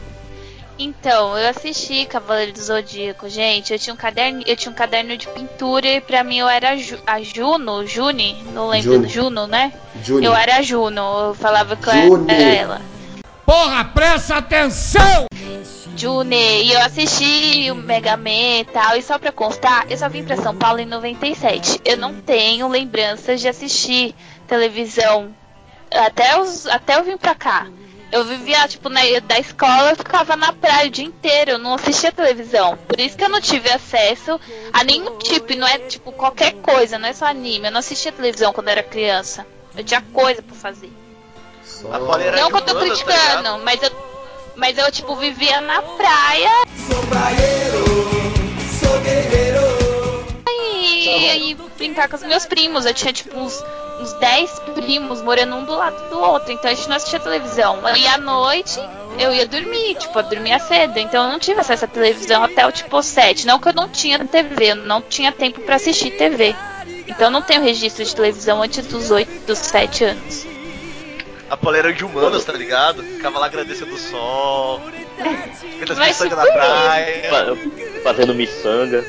Então, 0.80 1.36
eu 1.36 1.50
assisti 1.50 2.06
Cavaleiro 2.06 2.52
do 2.54 2.62
Zodíaco, 2.62 3.28
gente. 3.28 3.74
Eu 3.74 3.80
tinha 3.80 3.94
um 3.94 3.98
caderno, 3.98 4.44
eu 4.46 4.56
tinha 4.56 4.72
um 4.72 4.76
caderno 4.76 5.18
de 5.18 5.28
pintura 5.30 5.88
e 5.88 6.00
pra 6.02 6.24
mim 6.24 6.38
eu 6.38 6.48
era 6.48 6.72
a, 6.74 6.78
Ju- 6.78 7.00
a 7.08 7.20
Juno, 7.24 7.88
Juni, 7.88 8.44
não 8.54 8.68
lembro, 8.68 8.94
Juni. 8.94 9.10
Juno, 9.10 9.48
né? 9.48 9.74
Júnior. 10.04 10.34
Eu 10.34 10.38
era 10.38 10.58
a 10.58 10.62
Juno, 10.62 11.02
eu 11.30 11.34
falava 11.34 11.76
que 11.76 11.90
eu 11.90 11.94
Juni. 11.94 12.32
era 12.32 12.44
ela. 12.44 12.82
Porra, 13.44 13.86
presta 13.86 14.36
atenção! 14.36 15.26
Juni, 15.98 16.64
e 16.66 16.72
eu 16.74 16.82
assisti 16.82 17.72
o 17.72 17.76
Mega 17.76 18.16
Man 18.16 18.60
e 18.60 18.66
tal, 18.66 18.96
e 18.96 19.02
só 19.02 19.18
pra 19.18 19.32
constar, 19.32 19.86
eu 19.90 19.98
só 19.98 20.08
vim 20.08 20.24
pra 20.24 20.38
São 20.38 20.56
Paulo 20.56 20.80
em 20.80 20.86
97. 20.86 21.82
Eu 21.84 21.98
não 21.98 22.14
tenho 22.22 22.68
lembranças 22.68 23.42
de 23.42 23.48
assistir 23.48 24.14
televisão 24.48 25.34
até, 25.92 26.40
os, 26.40 26.68
até 26.68 26.98
eu 26.98 27.04
vim 27.04 27.18
pra 27.18 27.34
cá. 27.34 27.68
Eu 28.10 28.24
vivia, 28.24 28.66
tipo, 28.70 28.88
na, 28.88 29.02
da 29.28 29.38
escola, 29.38 29.90
eu 29.90 29.96
ficava 29.98 30.36
na 30.38 30.54
praia 30.54 30.88
o 30.88 30.90
dia 30.90 31.04
inteiro, 31.04 31.52
eu 31.52 31.58
não 31.58 31.74
assistia 31.74 32.10
televisão. 32.12 32.78
Por 32.88 33.00
isso 33.02 33.18
que 33.18 33.24
eu 33.24 33.30
não 33.30 33.42
tive 33.42 33.70
acesso 33.70 34.40
a 34.72 34.84
nenhum 34.84 35.18
tipo, 35.18 35.54
não 35.58 35.68
é, 35.68 35.78
tipo, 35.80 36.14
qualquer 36.14 36.54
coisa, 36.54 36.98
não 36.98 37.10
é 37.10 37.14
só 37.14 37.26
anime. 37.26 37.68
Eu 37.68 37.72
não 37.72 37.80
assistia 37.80 38.12
televisão 38.14 38.54
quando 38.54 38.70
era 38.70 38.82
criança. 38.82 39.46
Eu 39.76 39.84
tinha 39.84 40.02
coisa 40.14 40.42
pra 40.42 40.56
fazer. 40.56 40.90
Só- 41.66 41.90
Não 41.90 42.50
que 42.50 42.56
eu 42.56 42.62
tô 42.62 42.74
tá 42.74 42.80
criticando, 42.80 43.38
ligado? 43.40 43.64
mas 43.66 43.84
eu, 43.84 43.92
mas 44.58 44.78
eu, 44.78 44.92
tipo, 44.92 45.16
vivia 45.16 45.62
na 45.62 45.82
praia. 45.82 46.50
E, 50.48 51.52
e 51.52 51.56
brincar 51.78 52.10
com 52.10 52.16
os 52.16 52.24
meus 52.24 52.46
primos. 52.46 52.86
Eu 52.86 52.94
tinha, 52.94 53.14
tipo, 53.14 53.38
uns 53.38 53.64
uns 54.00 54.14
10 54.14 54.60
primos 54.76 55.22
morando 55.22 55.56
um 55.56 55.64
do 55.64 55.76
lado 55.76 56.10
do 56.10 56.20
outro. 56.20 56.52
Então 56.52 56.70
a 56.70 56.74
gente 56.74 56.88
não 56.88 56.96
assistia 56.96 57.20
televisão. 57.20 57.80
E 57.96 58.08
à 58.08 58.18
noite 58.18 58.80
eu 59.20 59.34
ia 59.34 59.48
dormir, 59.48 59.96
tipo, 59.96 60.18
eu 60.20 60.24
dormia 60.24 60.60
cedo. 60.60 60.98
Então 60.98 61.26
eu 61.26 61.32
não 61.32 61.40
tive 61.40 61.60
acesso 61.60 61.86
à 61.86 61.88
televisão 61.88 62.44
até 62.44 62.66
o 62.66 62.72
tipo 62.72 63.02
7. 63.02 63.48
Não 63.48 63.60
que 63.60 63.70
eu 63.70 63.74
não 63.74 63.90
tinha 63.90 64.20
TV, 64.26 64.72
eu 64.72 64.76
não 64.76 65.02
tinha 65.02 65.32
tempo 65.32 65.62
pra 65.62 65.76
assistir 65.76 66.12
TV. 66.12 66.56
Então 67.08 67.28
eu 67.28 67.32
não 67.32 67.42
tenho 67.42 67.62
registro 67.62 68.04
de 68.04 68.16
televisão 68.16 68.62
antes 68.62 68.86
dos 68.88 69.12
8, 69.12 69.46
dos 69.48 69.58
7 69.60 70.04
anos. 70.04 70.57
A 71.50 71.56
poleira 71.56 71.94
de 71.94 72.04
humanos, 72.04 72.44
tá 72.44 72.52
ligado? 72.54 73.02
Ficava 73.04 73.40
lá 73.40 73.46
agradecendo 73.46 73.94
o 73.96 73.98
sol. 73.98 74.82
Mas 75.88 75.98
miçangas 75.98 76.38
na 76.38 76.46
praia. 76.46 77.30
Fa- 77.30 77.58
Fazendo 78.04 78.34
miçanga. 78.36 79.04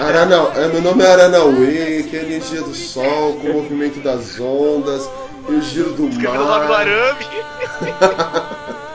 Aranau, 0.00 0.52
é, 0.56 0.66
meu 0.66 0.82
nome 0.82 1.04
é 1.04 1.12
Aranauê, 1.12 2.02
que 2.10 2.16
é 2.16 2.20
a 2.20 2.22
energia 2.24 2.60
do 2.60 2.74
sol, 2.74 3.34
com 3.34 3.50
o 3.50 3.52
movimento 3.54 4.00
das 4.00 4.40
ondas 4.40 5.08
e 5.48 5.52
o 5.52 5.62
giro 5.62 5.92
do 5.92 6.08
Escrevendo 6.08 6.42
o 6.42 6.46
nome 6.46 6.64
do 6.66 6.72
mar. 6.72 6.80
arame. 6.80 7.26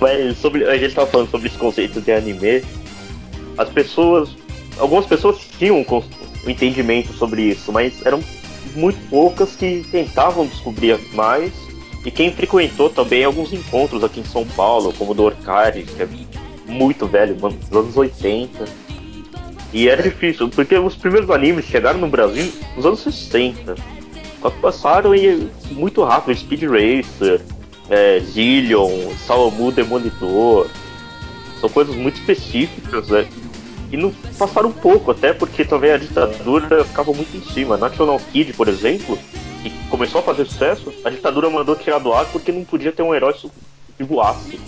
Mas 0.00 0.38
sobre, 0.38 0.64
a 0.68 0.76
gente 0.78 0.94
tava 0.94 1.06
falando 1.10 1.30
sobre 1.30 1.48
esse 1.48 1.58
conceito 1.58 2.00
de 2.00 2.10
anime. 2.12 2.62
As 3.60 3.68
pessoas. 3.68 4.30
Algumas 4.78 5.04
pessoas 5.04 5.36
tinham 5.58 5.84
um 6.46 6.50
entendimento 6.50 7.12
sobre 7.12 7.42
isso, 7.42 7.70
mas 7.70 8.04
eram 8.06 8.20
muito 8.74 8.98
poucas 9.10 9.54
que 9.54 9.84
tentavam 9.90 10.46
descobrir 10.46 10.98
mais. 11.12 11.52
E 12.02 12.10
quem 12.10 12.32
frequentou 12.32 12.88
também 12.88 13.22
alguns 13.22 13.52
encontros 13.52 14.02
aqui 14.02 14.20
em 14.20 14.24
São 14.24 14.46
Paulo, 14.46 14.94
como 14.96 15.10
o 15.10 15.14
do 15.14 15.24
Orcari, 15.24 15.82
que 15.82 16.02
é 16.02 16.08
muito 16.66 17.06
velho, 17.06 17.38
mano, 17.38 17.54
dos 17.56 17.78
anos 17.78 17.96
80. 17.98 18.64
E 19.74 19.90
era 19.90 20.02
difícil, 20.02 20.48
porque 20.48 20.78
os 20.78 20.96
primeiros 20.96 21.28
animes 21.28 21.66
chegaram 21.66 22.00
no 22.00 22.08
Brasil 22.08 22.50
nos 22.74 22.86
anos 22.86 23.00
60. 23.00 23.74
Só 24.40 24.48
que 24.48 24.58
passaram 24.60 25.14
e 25.14 25.50
muito 25.72 26.02
rápido, 26.02 26.38
Speed 26.38 26.62
Racer, 26.62 27.42
é, 27.90 28.20
Zillion, 28.20 29.10
Salamu 29.26 29.70
Demolidor. 29.70 30.68
São 31.60 31.68
coisas 31.68 31.94
muito 31.94 32.18
específicas, 32.18 33.08
né? 33.08 33.28
E 33.92 33.96
não 33.96 34.10
passaram 34.38 34.68
um 34.68 34.72
pouco, 34.72 35.10
até 35.10 35.32
porque 35.32 35.64
também 35.64 35.90
a 35.90 35.96
ditadura 35.96 36.84
ficava 36.84 37.12
muito 37.12 37.36
em 37.36 37.42
cima. 37.52 37.76
National 37.76 38.20
Kid, 38.32 38.52
por 38.52 38.68
exemplo, 38.68 39.18
que 39.62 39.70
começou 39.88 40.20
a 40.20 40.24
fazer 40.24 40.44
sucesso, 40.46 40.92
a 41.04 41.10
ditadura 41.10 41.50
mandou 41.50 41.74
tirar 41.74 41.98
do 41.98 42.12
ar 42.12 42.24
porque 42.26 42.52
não 42.52 42.64
podia 42.64 42.92
ter 42.92 43.02
um 43.02 43.14
herói 43.14 43.34
que 43.96 44.04
voasse. 44.04 44.60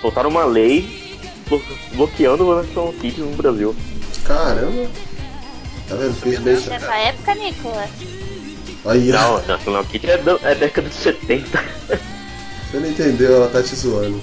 Soltaram 0.00 0.30
uma 0.30 0.44
lei 0.44 1.16
blo- 1.48 1.62
bloqueando 1.94 2.46
o 2.48 2.56
National 2.56 2.92
Kid 2.94 3.20
no 3.20 3.36
Brasil. 3.36 3.74
Caramba! 4.24 4.88
Tá 5.88 5.94
vendo? 5.94 6.14
Fez 6.16 6.38
bem. 6.40 6.54
Nessa 6.54 6.94
época, 6.96 7.34
Nicolas. 7.36 7.90
Aí, 8.84 9.08
Não, 9.10 9.42
National 9.46 9.84
Kid 9.84 10.06
é, 10.10 10.22
é 10.42 10.54
década 10.54 10.88
de 10.88 10.94
70. 10.94 11.64
você 12.70 12.76
não 12.78 12.88
entendeu, 12.88 13.36
ela 13.36 13.48
tá 13.48 13.62
te 13.62 13.74
zoando. 13.74 14.20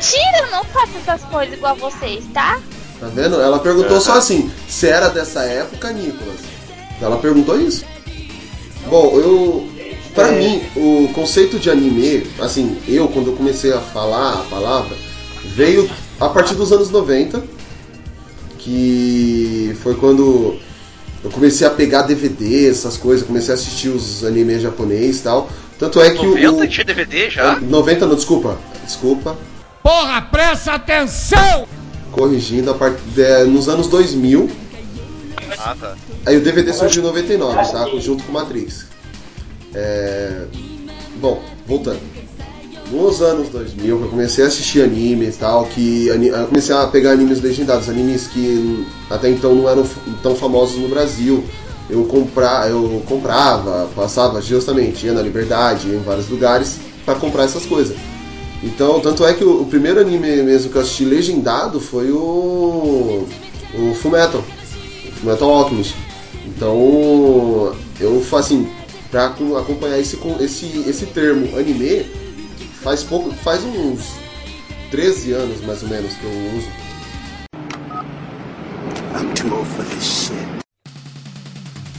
Mentira, 0.00 0.46
eu 0.46 0.50
não 0.50 0.64
faço 0.64 0.92
essas 0.96 1.22
coisas 1.24 1.54
igual 1.54 1.76
vocês, 1.76 2.24
tá? 2.32 2.58
Tá 2.98 3.06
vendo? 3.14 3.40
Ela 3.40 3.58
perguntou 3.58 4.00
só 4.00 4.14
assim, 4.14 4.50
se 4.68 4.86
era 4.88 5.08
dessa 5.08 5.42
época, 5.42 5.90
Nicolas. 5.92 6.38
Ela 7.00 7.16
perguntou 7.18 7.60
isso. 7.60 7.84
Bom, 8.88 9.18
eu. 9.18 9.68
Pra 10.14 10.32
mim, 10.32 10.62
o 10.74 11.08
conceito 11.14 11.58
de 11.58 11.70
anime, 11.70 12.26
assim, 12.40 12.76
eu 12.88 13.06
quando 13.08 13.28
eu 13.28 13.36
comecei 13.36 13.72
a 13.72 13.78
falar 13.78 14.34
a 14.40 14.44
palavra, 14.50 14.96
veio 15.54 15.88
a 16.18 16.28
partir 16.28 16.54
dos 16.56 16.72
anos 16.72 16.90
90, 16.90 17.42
que 18.58 19.76
foi 19.82 19.94
quando 19.94 20.58
eu 21.22 21.30
comecei 21.30 21.66
a 21.66 21.70
pegar 21.70 22.02
DVD, 22.02 22.68
essas 22.68 22.96
coisas, 22.96 23.26
comecei 23.26 23.52
a 23.52 23.54
assistir 23.54 23.88
os 23.88 24.24
animes 24.24 24.62
japonês 24.62 25.18
e 25.20 25.22
tal. 25.22 25.48
Tanto 25.78 26.00
é 26.00 26.10
que 26.10 26.26
o- 26.26 26.30
90 26.34 26.64
o. 26.64 26.68
tinha 26.68 26.84
DVD 26.84 27.30
já? 27.30 27.60
90 27.60 28.06
não, 28.06 28.14
desculpa. 28.16 28.58
Desculpa. 28.84 29.36
Porra, 29.82 30.20
presta 30.22 30.72
atenção! 30.74 31.66
Corrigindo, 32.12 32.70
a 32.70 32.74
part... 32.74 32.98
de- 33.14 33.44
nos 33.44 33.68
anos 33.68 33.86
2000, 33.86 34.50
Ah, 35.58 35.76
tá. 35.78 35.94
Aí 36.26 36.36
o 36.36 36.40
DVD 36.42 36.72
surgiu 36.72 37.02
em 37.02 37.06
99, 37.06 37.72
tá? 37.72 37.86
Junto 37.98 38.22
com 38.24 38.32
Matrix. 38.32 38.86
É... 39.74 40.44
Bom, 41.20 41.42
voltando. 41.66 42.00
Nos 42.90 43.22
anos 43.22 43.48
2000, 43.50 44.00
eu 44.02 44.08
comecei 44.08 44.42
a 44.44 44.48
assistir 44.48 44.82
animes 44.82 45.36
e 45.36 45.38
tal, 45.38 45.64
que 45.66 46.08
eu 46.08 46.46
comecei 46.48 46.74
a 46.74 46.86
pegar 46.88 47.12
animes 47.12 47.40
legendados, 47.40 47.88
animes 47.88 48.26
que 48.26 48.84
até 49.08 49.30
então 49.30 49.54
não 49.54 49.68
eram 49.68 49.86
tão 50.22 50.34
famosos 50.34 50.76
no 50.76 50.88
Brasil. 50.88 51.44
Eu, 51.88 52.04
compra, 52.04 52.68
eu 52.68 53.02
comprava, 53.06 53.88
passava 53.94 54.40
justamente, 54.42 55.06
ia 55.06 55.12
na 55.12 55.22
Liberdade, 55.22 55.88
ia 55.88 55.96
em 55.96 56.02
vários 56.02 56.28
lugares 56.28 56.78
para 57.04 57.14
comprar 57.16 57.44
essas 57.44 57.64
coisas. 57.64 57.96
Então, 58.62 59.00
tanto 59.00 59.24
é 59.24 59.32
que 59.32 59.42
o, 59.44 59.62
o 59.62 59.66
primeiro 59.66 60.00
anime 60.00 60.42
mesmo 60.42 60.70
que 60.70 60.76
eu 60.76 60.82
assisti 60.82 61.04
legendado 61.04 61.80
foi 61.80 62.10
o, 62.10 63.26
o 63.74 63.94
Fullmetal. 63.94 64.44
Metal 65.22 65.50
Alchemist. 65.50 65.94
Então, 66.46 67.74
eu 67.98 68.22
assim, 68.36 68.68
pra 69.10 69.26
acom- 69.26 69.56
acompanhar 69.56 69.98
esse, 69.98 70.18
esse, 70.40 70.84
esse 70.86 71.06
termo 71.06 71.56
anime, 71.58 72.04
faz 72.82 73.02
pouco, 73.02 73.30
faz 73.32 73.62
uns 73.64 74.00
13 74.90 75.32
anos 75.32 75.60
mais 75.64 75.82
ou 75.82 75.88
menos 75.88 76.12
que 76.14 76.24
eu 76.24 76.30
uso. 76.58 76.68
I'm 79.14 79.34
too 79.34 79.54
old 79.54 79.68
for 79.70 79.84
this 79.86 80.04
shit. 80.04 80.50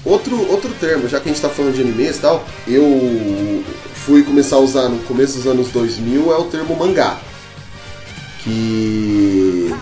Outro, 0.03 0.35
outro 0.51 0.73
termo, 0.79 1.07
já 1.07 1.19
que 1.19 1.29
a 1.29 1.31
gente 1.31 1.41
tá 1.41 1.49
falando 1.49 1.75
de 1.75 1.81
animes 1.81 2.17
e 2.17 2.21
tal, 2.21 2.43
eu 2.67 3.63
fui 4.05 4.23
começar 4.23 4.55
a 4.57 4.59
usar 4.59 4.89
no 4.89 4.99
começo 5.03 5.37
dos 5.37 5.47
anos 5.47 5.69
2000 5.69 6.31
é 6.33 6.37
o 6.37 6.43
termo 6.45 6.75
mangá. 6.75 7.17
Que 8.43 9.73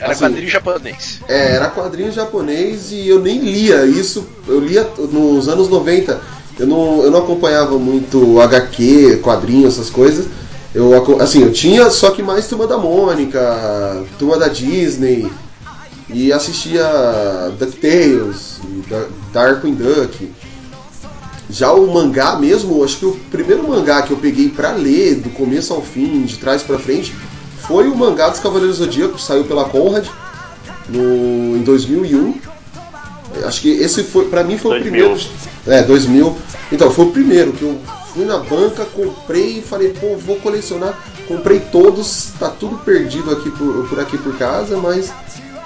Era 0.00 0.12
Assim, 0.12 0.24
quadrinho 0.24 0.48
japonês. 0.50 1.20
É, 1.28 1.54
era 1.54 1.68
quadrinho 1.70 2.12
japonês 2.12 2.90
e 2.90 3.08
eu 3.08 3.20
nem 3.20 3.38
lia 3.38 3.86
isso. 3.86 4.26
Eu 4.46 4.58
lia 4.60 4.82
nos 5.12 5.48
anos 5.48 5.68
90. 5.68 6.20
Eu 6.58 6.66
não, 6.66 7.02
eu 7.02 7.10
não 7.10 7.20
acompanhava 7.20 7.78
muito 7.78 8.40
HQ, 8.40 9.20
quadrinho, 9.22 9.66
essas 9.68 9.90
coisas. 9.90 10.26
Eu, 10.74 10.92
assim, 11.20 11.42
eu 11.42 11.52
tinha 11.52 11.88
só 11.90 12.10
que 12.10 12.22
mais 12.22 12.48
Turma 12.48 12.66
da 12.66 12.76
Mônica, 12.76 14.04
Turma 14.18 14.36
da 14.38 14.48
Disney. 14.48 15.30
E 16.08 16.32
assistia 16.32 16.84
DuckTales, 17.58 18.60
Da- 18.90 19.06
Darkwing 19.32 19.74
Duck. 19.74 20.30
Já 21.50 21.72
o 21.72 21.92
mangá 21.92 22.36
mesmo, 22.36 22.82
acho 22.82 22.98
que 22.98 23.06
o 23.06 23.12
primeiro 23.30 23.68
mangá 23.68 24.02
que 24.02 24.10
eu 24.10 24.16
peguei 24.16 24.48
pra 24.48 24.72
ler, 24.72 25.16
do 25.16 25.30
começo 25.30 25.72
ao 25.72 25.82
fim, 25.82 26.22
de 26.22 26.36
trás 26.38 26.62
pra 26.62 26.78
frente, 26.78 27.14
foi 27.66 27.88
o 27.88 27.96
mangá 27.96 28.28
dos 28.28 28.40
Cavaleiros 28.40 28.78
do 28.78 28.84
Zodíaco, 28.84 29.14
que 29.14 29.22
saiu 29.22 29.44
pela 29.44 29.64
Conrad 29.64 30.06
no, 30.88 31.56
em 31.56 31.62
2001. 31.62 32.34
Acho 33.44 33.60
que 33.60 33.70
esse 33.70 34.04
foi, 34.04 34.26
pra 34.26 34.44
mim, 34.44 34.56
foi 34.56 34.80
2000. 34.80 35.06
o 35.06 35.14
primeiro. 35.14 35.30
É, 35.66 35.82
2000. 35.82 36.36
Então, 36.72 36.90
foi 36.90 37.04
o 37.06 37.10
primeiro 37.10 37.52
que 37.52 37.62
eu 37.62 37.78
fui 38.12 38.24
na 38.24 38.38
banca, 38.38 38.84
comprei 38.84 39.58
e 39.58 39.62
falei, 39.62 39.90
pô, 39.90 40.16
vou 40.16 40.36
colecionar. 40.36 40.98
Comprei 41.26 41.58
todos, 41.58 42.32
tá 42.38 42.48
tudo 42.48 42.76
perdido 42.78 43.30
aqui 43.30 43.50
por, 43.50 43.88
por 43.88 43.98
aqui 43.98 44.18
por 44.18 44.36
casa, 44.36 44.76
mas 44.76 45.12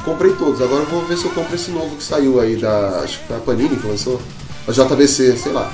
comprei 0.05 0.33
todos. 0.33 0.62
Agora 0.62 0.83
eu 0.83 0.87
vou 0.87 1.05
ver 1.05 1.19
se 1.19 1.25
eu 1.25 1.31
compro 1.33 1.55
esse 1.55 1.71
novo 1.71 1.97
que 1.97 2.03
saiu 2.03 2.41
aí 2.41 2.57
da. 2.57 3.01
Acho 3.03 3.19
que 3.19 3.27
foi 3.27 3.37
a 3.37 3.41
Panini 3.41 3.77
que 3.77 3.87
lançou. 3.87 4.21
A 4.69 4.73
JBC, 4.73 5.39
sei 5.39 5.53
lá. 5.53 5.73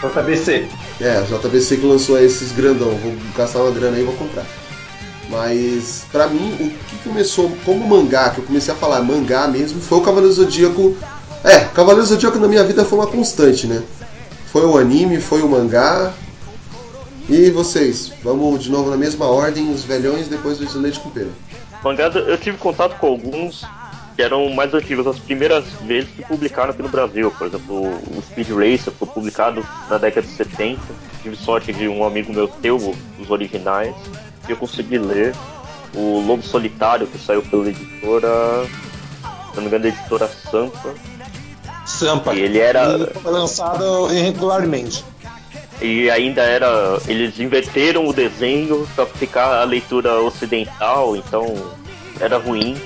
JBC. 0.00 0.66
É, 1.00 1.18
a 1.18 1.20
JBC 1.20 1.76
que 1.76 1.86
lançou 1.86 2.18
esses 2.18 2.50
grandão. 2.52 2.88
Vou 2.96 3.14
gastar 3.36 3.60
uma 3.60 3.70
grana 3.70 3.96
aí 3.96 4.02
e 4.02 4.06
vou 4.06 4.14
comprar. 4.14 4.46
Mas, 5.28 6.06
pra 6.10 6.26
mim, 6.28 6.54
o 6.58 6.70
que 6.70 6.96
começou 7.04 7.52
como 7.66 7.86
mangá, 7.86 8.30
que 8.30 8.38
eu 8.38 8.44
comecei 8.44 8.72
a 8.72 8.76
falar 8.76 9.02
mangá 9.02 9.46
mesmo, 9.46 9.82
foi 9.82 9.98
o 9.98 10.00
Cavaleiro 10.00 10.34
Zodíaco. 10.34 10.96
É, 11.44 11.60
Cavaleiro 11.60 12.06
Zodíaco 12.06 12.38
na 12.38 12.48
minha 12.48 12.64
vida 12.64 12.86
foi 12.86 12.98
uma 12.98 13.06
constante, 13.06 13.66
né? 13.66 13.82
Foi 14.46 14.64
o 14.64 14.78
anime, 14.78 15.20
foi 15.20 15.42
o 15.42 15.48
mangá. 15.48 16.14
E 17.28 17.50
vocês? 17.50 18.12
Vamos 18.24 18.62
de 18.62 18.70
novo 18.70 18.88
na 18.88 18.96
mesma 18.96 19.26
ordem, 19.26 19.70
os 19.70 19.84
velhões, 19.84 20.26
depois 20.28 20.58
o 20.58 20.80
leite 20.80 21.00
com 21.00 21.10
pera. 21.10 21.28
Mangás, 21.84 22.16
eu 22.16 22.38
tive 22.38 22.56
contato 22.56 22.98
com 22.98 23.08
alguns 23.08 23.66
que 24.18 24.22
eram 24.24 24.50
mais 24.50 24.74
antigos, 24.74 25.06
as 25.06 25.16
primeiras 25.16 25.64
vezes 25.82 26.10
que 26.10 26.24
publicaram 26.24 26.70
aqui 26.70 26.82
no 26.82 26.88
Brasil. 26.88 27.30
Por 27.38 27.46
exemplo, 27.46 27.86
o 27.86 28.20
Speed 28.20 28.48
Racer 28.48 28.92
foi 28.92 29.06
publicado 29.06 29.64
na 29.88 29.96
década 29.96 30.26
de 30.26 30.32
70. 30.32 30.80
Tive 31.22 31.36
sorte 31.36 31.72
de 31.72 31.86
um 31.86 32.04
amigo 32.04 32.32
meu 32.32 32.48
ter 32.48 32.72
os 32.72 33.30
originais 33.30 33.94
e 34.48 34.50
eu 34.50 34.56
consegui 34.56 34.98
ler. 34.98 35.36
O 35.94 36.18
Lobo 36.18 36.42
Solitário, 36.42 37.06
que 37.06 37.16
saiu 37.16 37.42
pela 37.42 37.68
editora. 37.68 38.66
Se 39.50 39.54
não 39.54 39.62
me 39.62 39.68
engano, 39.68 39.86
editora 39.86 40.26
Sampa. 40.26 40.94
Sampa. 41.86 42.34
E 42.34 42.40
ele 42.40 42.58
era. 42.58 42.98
E 42.98 43.20
foi 43.20 43.32
lançado 43.32 44.12
irregularmente. 44.12 45.04
E 45.80 46.10
ainda 46.10 46.42
era. 46.42 46.98
Eles 47.06 47.38
inverteram 47.38 48.08
o 48.08 48.12
desenho 48.12 48.84
pra 48.96 49.06
ficar 49.06 49.60
a 49.60 49.64
leitura 49.64 50.20
ocidental, 50.20 51.14
então 51.14 51.54
era 52.18 52.36
ruim. 52.36 52.76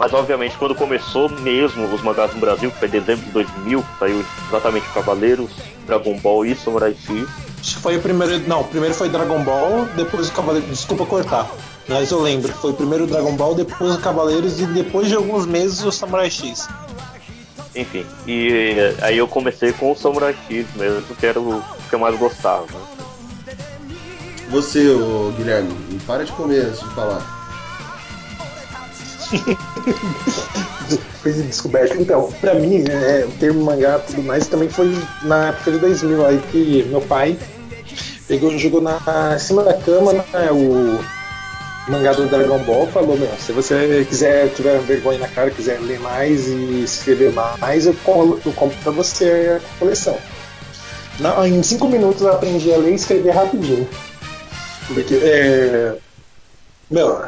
Mas 0.00 0.14
obviamente 0.14 0.56
quando 0.56 0.74
começou 0.74 1.28
mesmo 1.28 1.84
os 1.94 2.02
mangás 2.02 2.32
no 2.32 2.40
Brasil, 2.40 2.70
que 2.70 2.78
foi 2.78 2.88
em 2.88 2.92
dezembro 2.92 3.22
de 3.26 3.32
2000, 3.32 3.84
saiu 3.98 4.24
exatamente 4.48 4.88
Cavaleiros, 4.94 5.50
Dragon 5.86 6.18
Ball 6.20 6.46
e 6.46 6.56
Samurai 6.56 6.94
X. 6.94 7.28
Acho 7.60 7.76
que 7.76 7.82
foi 7.82 7.98
o 7.98 8.00
primeiro. 8.00 8.38
Não, 8.48 8.62
o 8.62 8.64
primeiro 8.64 8.94
foi 8.94 9.10
Dragon 9.10 9.44
Ball, 9.44 9.84
depois 9.96 10.30
o 10.30 10.32
Cavaleiro. 10.32 10.66
Desculpa 10.68 11.04
cortar. 11.04 11.50
Mas 11.86 12.10
eu 12.10 12.22
lembro, 12.22 12.50
foi 12.50 12.72
primeiro 12.72 13.04
o 13.04 13.06
Dragon 13.06 13.36
Ball, 13.36 13.54
depois 13.54 13.94
o 13.94 14.00
Cavaleiros 14.00 14.58
e 14.58 14.66
depois 14.68 15.06
de 15.06 15.16
alguns 15.16 15.44
meses 15.44 15.84
o 15.84 15.92
Samurai 15.92 16.30
X. 16.30 16.66
Enfim, 17.76 18.06
e 18.26 18.78
eh, 18.78 18.96
aí 19.02 19.18
eu 19.18 19.28
comecei 19.28 19.70
com 19.74 19.92
o 19.92 19.94
Samurai 19.94 20.34
X 20.48 20.66
mesmo, 20.76 21.14
que 21.14 21.26
era 21.26 21.38
o 21.38 21.62
que 21.90 21.94
eu 21.94 21.98
mais 21.98 22.18
gostava. 22.18 22.66
Você, 24.48 24.96
Guilherme, 25.36 25.74
para 26.06 26.24
de 26.24 26.32
comer 26.32 26.60
antes 26.60 26.80
de 26.80 26.94
falar. 26.94 27.39
Foi 31.22 31.32
descoberto. 31.32 31.96
Então, 32.00 32.30
pra 32.40 32.54
mim, 32.54 32.82
é, 32.88 33.24
o 33.26 33.30
termo 33.38 33.62
mangá 33.64 33.98
e 34.02 34.06
tudo 34.10 34.22
mais 34.22 34.46
também 34.46 34.68
foi 34.68 34.96
na 35.22 35.48
época 35.48 35.72
de 35.72 35.78
2000, 35.78 36.26
aí 36.26 36.38
que 36.50 36.84
meu 36.88 37.00
pai 37.00 37.36
pegou 38.26 38.56
jogou 38.58 38.80
na, 38.80 38.98
em 39.34 39.38
cima 39.38 39.62
da 39.62 39.74
cama 39.74 40.12
né, 40.12 40.24
o 40.52 40.98
mangá 41.90 42.12
do 42.12 42.26
Dragon 42.26 42.58
Ball 42.60 42.86
falou, 42.88 43.16
meu, 43.18 43.28
se 43.38 43.52
você 43.52 44.06
quiser, 44.08 44.48
tiver 44.50 44.78
vergonha 44.80 45.18
na 45.18 45.28
cara, 45.28 45.50
quiser 45.50 45.80
ler 45.80 45.98
mais 46.00 46.46
e 46.46 46.82
escrever 46.84 47.32
mais, 47.32 47.86
eu, 47.86 47.94
colo- 48.04 48.40
eu 48.46 48.52
compro 48.52 48.78
pra 48.82 48.92
você 48.92 49.58
a 49.60 49.78
coleção. 49.78 50.16
Não, 51.18 51.44
em 51.46 51.62
cinco 51.62 51.86
minutos 51.88 52.22
eu 52.22 52.32
aprendi 52.32 52.72
a 52.72 52.76
ler 52.78 52.92
e 52.92 52.94
escrever 52.94 53.30
rapidinho. 53.32 53.86
Porque, 54.86 55.14
é, 55.22 55.94
meu, 56.90 57.24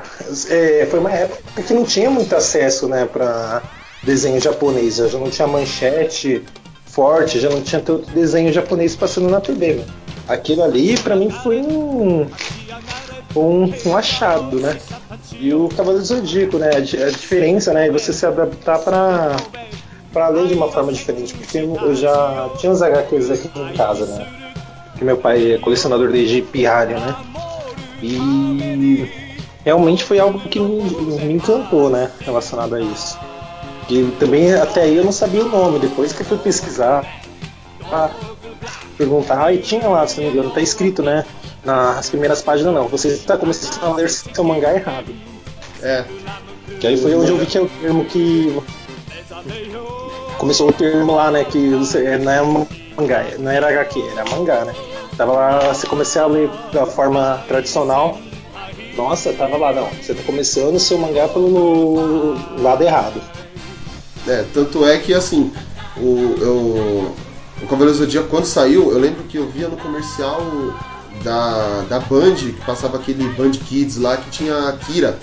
é, 0.49 0.87
foi 0.91 0.99
uma 0.99 1.11
época 1.11 1.63
que 1.63 1.73
não 1.73 1.85
tinha 1.85 2.11
muito 2.11 2.35
acesso, 2.35 2.89
né, 2.89 3.07
pra 3.07 3.63
desenho 4.03 4.41
japonês. 4.41 4.97
Já 4.97 5.19
não 5.19 5.31
tinha 5.31 5.47
manchete 5.47 6.43
forte, 6.85 7.41
já 7.41 7.49
não 7.49 7.63
tinha 7.63 7.81
tanto 7.81 8.11
desenho 8.11 8.53
japonês 8.53 8.97
passando 8.97 9.29
na 9.29 9.41
TV? 9.41 9.83
Aquilo 10.29 10.63
ali, 10.63 10.99
pra 10.99 11.17
mim, 11.17 11.31
foi 11.31 11.61
um, 11.61 12.27
um, 13.37 13.73
um 13.87 13.97
achado, 13.97 14.61
né? 14.61 14.79
E 15.33 15.53
o 15.55 15.69
Cavaleiro 15.69 16.01
do 16.01 16.05
Zodíaco, 16.05 16.59
né? 16.59 16.71
A, 16.75 16.79
a 16.79 17.11
diferença, 17.11 17.73
né? 17.73 17.89
É 17.89 17.91
você 17.91 18.13
se 18.13 18.27
adaptar 18.27 18.79
pra, 18.81 19.37
pra 20.13 20.29
ler 20.29 20.49
de 20.49 20.55
uma 20.55 20.71
forma 20.71 20.93
diferente. 20.93 21.35
Porque 21.35 21.59
eu 21.59 21.95
já 21.95 22.51
tinha 22.59 22.73
uns 22.73 22.83
HQs 22.83 23.31
aqui 23.31 23.51
em 23.59 23.77
casa, 23.77 24.07
né? 24.07 24.27
Porque 24.91 25.05
meu 25.05 25.17
pai 25.17 25.53
é 25.53 25.59
colecionador 25.59 26.11
desde 26.11 26.43
pirralho, 26.43 26.99
né? 27.01 27.17
E 28.03 29.09
realmente 29.65 30.05
foi 30.05 30.19
algo 30.19 30.39
que 30.41 30.61
me, 30.61 30.83
me 30.83 31.35
encantou, 31.35 31.91
né? 31.91 32.11
Relacionado 32.21 32.75
a 32.75 32.81
isso. 32.81 33.19
E 33.89 34.05
também 34.19 34.53
até 34.55 34.83
aí 34.83 34.97
eu 34.97 35.05
não 35.05 35.13
sabia 35.13 35.45
o 35.45 35.49
nome, 35.49 35.79
depois 35.79 36.13
que 36.13 36.23
eu 36.23 36.27
fui 36.27 36.39
pesquisar, 36.39 37.05
perguntar, 38.97 39.45
ah, 39.47 39.53
e 39.53 39.59
tinha 39.59 39.87
lá, 39.89 40.07
se 40.07 40.21
não 40.21 40.27
me 40.29 40.33
engano, 40.33 40.51
tá 40.51 40.61
escrito, 40.61 41.03
né? 41.03 41.25
Nas 41.65 42.09
primeiras 42.09 42.43
páginas 42.43 42.75
não, 42.75 42.89
você 42.89 43.09
está 43.09 43.37
começando 43.37 43.85
a 43.85 43.95
ler 43.95 44.09
seu 44.09 44.45
mangá 44.45 44.75
errado. 44.75 45.15
É, 45.83 46.05
Que 46.81 46.87
aí 46.87 46.97
foi 46.97 47.15
onde 47.15 47.31
eu 47.31 47.39
vi 47.39 47.47
que 47.47 47.59
é 47.59 47.61
o 47.61 47.69
termo 47.69 48.05
que. 48.05 48.63
Começou 50.39 50.69
o 50.69 50.73
termo 50.73 51.15
lá, 51.15 51.31
né? 51.31 51.45
Que 51.45 51.73
é, 51.97 52.19
não 52.19 52.33
é 52.33 52.67
mangá, 52.97 53.25
não 53.39 53.51
era 53.51 53.69
HQ, 53.69 54.01
era 54.13 54.25
mangá, 54.31 54.65
né? 54.65 54.75
Tava 55.17 55.33
lá, 55.33 55.59
você 55.73 55.87
comecei 55.87 56.21
a 56.21 56.27
ler 56.27 56.51
da 56.73 56.87
forma 56.87 57.43
tradicional. 57.47 58.19
Nossa, 58.97 59.33
tava 59.33 59.57
lá, 59.57 59.73
não. 59.73 59.89
Você 59.89 60.15
tá 60.15 60.23
começando 60.25 60.77
o 60.77 60.81
seu 60.81 60.99
mangá 60.99 61.29
pelo 61.29 62.35
lado 62.61 62.83
errado. 62.83 63.21
É, 64.27 64.45
tanto 64.53 64.87
é 64.87 64.99
que 64.99 65.13
assim, 65.13 65.51
o, 65.97 66.37
eu, 66.41 67.15
o 67.63 67.67
Cavaleiro 67.67 67.93
do 67.93 68.05
Zodíaco 68.05 68.29
quando 68.29 68.45
saiu, 68.45 68.93
eu 68.93 68.99
lembro 68.99 69.25
que 69.25 69.37
eu 69.37 69.49
via 69.49 69.69
no 69.69 69.77
comercial 69.77 70.41
da, 71.25 71.83
da 71.83 72.01
Band, 72.01 72.35
que 72.35 72.53
passava 72.65 72.99
aquele 72.99 73.29
Band 73.31 73.53
Kids 73.53 73.97
lá 73.97 74.17
que 74.17 74.31
tinha 74.31 74.69
a 74.69 74.73
Kira. 74.73 75.19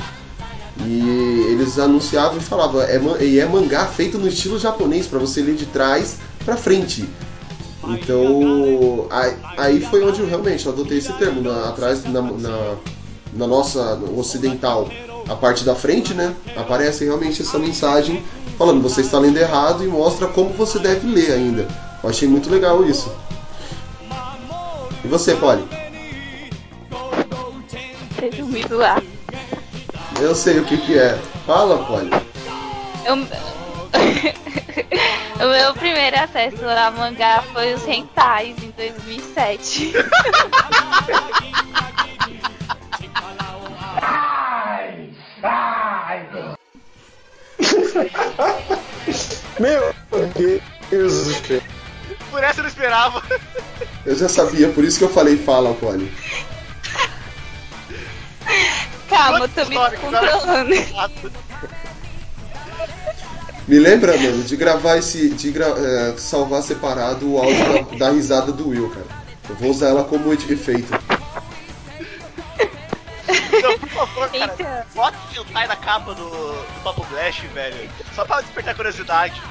E 0.85 1.45
eles 1.51 1.77
anunciavam 1.77 2.37
e 2.37 2.41
falavam, 2.41 2.81
é, 2.81 2.99
e 3.21 3.39
é 3.39 3.45
mangá 3.45 3.85
feito 3.85 4.17
no 4.17 4.27
estilo 4.27 4.57
japonês, 4.57 5.07
pra 5.07 5.19
você 5.19 5.41
ler 5.41 5.55
de 5.55 5.65
trás 5.65 6.17
pra 6.45 6.55
frente. 6.55 7.07
Então, 7.87 9.07
aí, 9.09 9.35
aí 9.57 9.81
foi 9.81 10.03
onde 10.03 10.19
eu 10.19 10.27
realmente 10.27 10.67
adotei 10.67 10.99
esse 10.99 11.11
termo, 11.13 11.41
na, 11.41 11.69
atrás, 11.69 12.03
na, 12.05 12.21
na, 12.21 12.75
na 13.33 13.47
nossa 13.47 13.95
no 13.95 14.19
ocidental, 14.19 14.89
a 15.27 15.35
parte 15.35 15.63
da 15.63 15.75
frente, 15.75 16.13
né? 16.13 16.35
Aparece 16.55 17.05
realmente 17.05 17.41
essa 17.41 17.59
mensagem 17.59 18.23
falando, 18.57 18.81
você 18.81 19.01
está 19.01 19.19
lendo 19.19 19.37
errado 19.37 19.83
e 19.83 19.87
mostra 19.87 20.27
como 20.27 20.49
você 20.49 20.79
deve 20.79 21.07
ler 21.07 21.31
ainda. 21.31 21.67
Eu 22.03 22.09
achei 22.09 22.27
muito 22.27 22.49
legal 22.49 22.83
isso. 22.83 23.13
E 25.03 25.07
você, 25.07 25.35
Polly? 25.35 25.63
Resumido 28.19 28.77
lá. 28.77 29.01
Eu 30.19 30.35
sei 30.35 30.59
o 30.59 30.65
que 30.65 30.77
que 30.77 30.97
é. 30.97 31.17
Fala, 31.45 31.85
Polly. 31.85 32.09
Eu... 33.05 33.15
o 35.45 35.49
meu 35.49 35.73
primeiro 35.75 36.19
acesso 36.19 36.67
a 36.67 36.91
mangá 36.91 37.41
foi 37.53 37.73
os 37.73 37.87
Hentais 37.87 38.57
em 38.61 38.71
2007. 38.71 39.93
Meu 49.59 49.93
Deus 50.89 51.25
do 51.25 51.33
céu. 51.47 51.61
Por 52.31 52.43
essa 52.43 52.59
eu 52.59 52.63
não 52.63 52.69
esperava. 52.69 53.21
Eu 54.05 54.15
já 54.15 54.29
sabia, 54.29 54.69
por 54.69 54.83
isso 54.83 54.97
que 54.99 55.03
eu 55.05 55.09
falei 55.09 55.37
fala, 55.37 55.73
Polly. 55.75 56.11
Calma, 59.09 59.39
eu 59.39 59.49
tô 59.49 59.65
me 59.65 59.75
controlando. 59.75 60.69
Me 63.67 63.79
lembra, 63.79 64.17
mano, 64.17 64.43
de 64.43 64.55
gravar 64.55 64.97
esse. 64.97 65.29
de 65.29 65.51
gra- 65.51 65.75
é, 65.77 66.13
salvar 66.17 66.61
separado 66.63 67.31
o 67.33 67.37
áudio 67.39 67.85
da, 67.91 67.97
da 68.07 68.11
risada 68.11 68.51
do 68.51 68.69
Will, 68.69 68.89
cara. 68.89 69.05
Eu 69.49 69.55
vou 69.55 69.71
usar 69.71 69.89
ela 69.89 70.03
como 70.03 70.31
efeito. 70.33 70.87
Favor, 73.99 74.29
cara. 74.29 74.53
Então. 74.53 74.83
Bota 74.95 75.17
o 75.37 75.41
hentai 75.41 75.67
na 75.67 75.75
capa 75.75 76.13
do, 76.13 76.29
do 76.29 76.83
Papo 76.83 77.05
Blast, 77.05 77.45
velho. 77.47 77.89
Só 78.15 78.25
pra 78.25 78.41
despertar 78.41 78.75
curiosidade. 78.75 79.41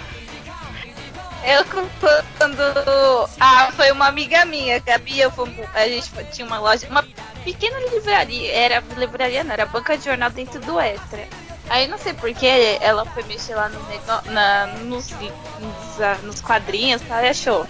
Eu 1.44 1.64
quando. 1.66 3.28
Ah, 3.40 3.70
foi 3.76 3.90
uma 3.92 4.06
amiga 4.08 4.44
minha, 4.44 4.80
que 4.80 4.90
a 4.90 4.98
Bia, 4.98 5.30
fomos- 5.30 5.54
a 5.74 5.86
gente 5.86 6.10
tinha 6.32 6.46
uma 6.46 6.58
loja, 6.58 6.86
uma 6.88 7.04
pequena 7.44 7.78
livraria, 7.90 8.52
era 8.52 8.82
livraria, 8.96 9.44
não, 9.44 9.52
era 9.52 9.64
banca 9.66 9.96
de 9.96 10.04
jornal 10.04 10.30
dentro 10.30 10.60
do 10.60 10.80
Extra. 10.80 11.28
Aí 11.70 11.86
não 11.86 11.98
sei 11.98 12.12
porquê, 12.14 12.78
ela 12.80 13.04
foi 13.06 13.22
mexer 13.24 13.54
lá 13.54 13.68
no 13.68 13.80
nego- 13.88 14.30
na, 14.32 14.66
nos, 14.84 15.10
nos, 15.10 16.22
nos 16.24 16.40
quadrinhos 16.40 17.00
tá, 17.02 17.22
e 17.22 17.28
achou. 17.28 17.66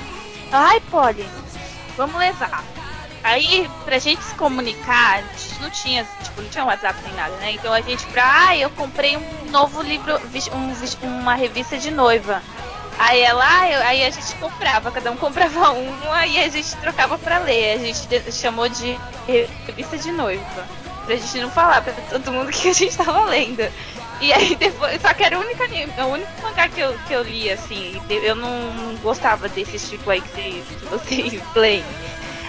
Ai, 0.51 0.81
Polly, 0.91 1.29
vamos 1.97 2.17
levar. 2.19 2.65
Aí, 3.23 3.69
pra 3.85 3.99
gente 3.99 4.23
se 4.23 4.35
comunicar, 4.35 5.19
a 5.19 5.39
gente 5.39 5.61
não 5.61 5.71
tinha, 5.71 6.07
tipo, 6.23 6.41
não 6.43 6.49
tinha 6.49 6.65
WhatsApp 6.65 6.99
nem 7.05 7.15
nada, 7.15 7.35
né? 7.37 7.53
Então 7.53 7.73
a 7.73 7.81
gente, 7.81 8.07
pra. 8.07 8.49
Ah, 8.49 8.57
eu 8.57 8.71
comprei 8.71 9.17
um 9.17 9.51
novo 9.51 9.83
livro, 9.83 10.19
um 10.53 11.07
uma 11.07 11.35
revista 11.35 11.77
de 11.77 11.91
noiva. 11.91 12.43
Aí 12.99 13.21
ela, 13.21 13.45
aí 13.61 14.05
a 14.05 14.11
gente 14.11 14.35
comprava, 14.37 14.91
cada 14.91 15.11
um 15.13 15.17
comprava 15.19 15.71
uma 15.71 16.27
e 16.27 16.39
a 16.43 16.49
gente 16.49 16.75
trocava 16.77 17.19
pra 17.19 17.39
ler. 17.39 17.75
A 17.75 17.79
gente 17.79 18.33
chamou 18.33 18.69
de 18.69 18.99
revista 19.27 19.99
de 19.99 20.11
noiva. 20.13 20.67
Pra 21.05 21.17
gente 21.17 21.39
não 21.41 21.51
falar 21.51 21.83
pra 21.83 21.93
todo 21.93 22.33
mundo 22.33 22.51
que 22.53 22.69
a 22.69 22.73
gente 22.73 22.97
tava 22.97 23.25
lendo. 23.25 23.67
E 24.21 24.33
aí 24.33 24.57
depois, 24.57 25.01
só 25.01 25.15
que 25.15 25.23
era 25.23 25.39
o 25.39 25.41
único, 25.43 25.63
anime- 25.63 25.93
o 25.97 26.07
único 26.07 26.43
mangá 26.43 26.69
que 26.69 26.81
eu, 26.81 26.93
que 27.07 27.13
eu 27.13 27.23
li, 27.23 27.51
assim. 27.51 28.01
Eu 28.11 28.35
não 28.35 28.51
gostava 29.03 29.49
desse 29.49 29.79
tipo 29.91 30.11
aí 30.11 30.21
que 30.21 30.65
vocês 30.91 31.41
leem. 31.55 31.85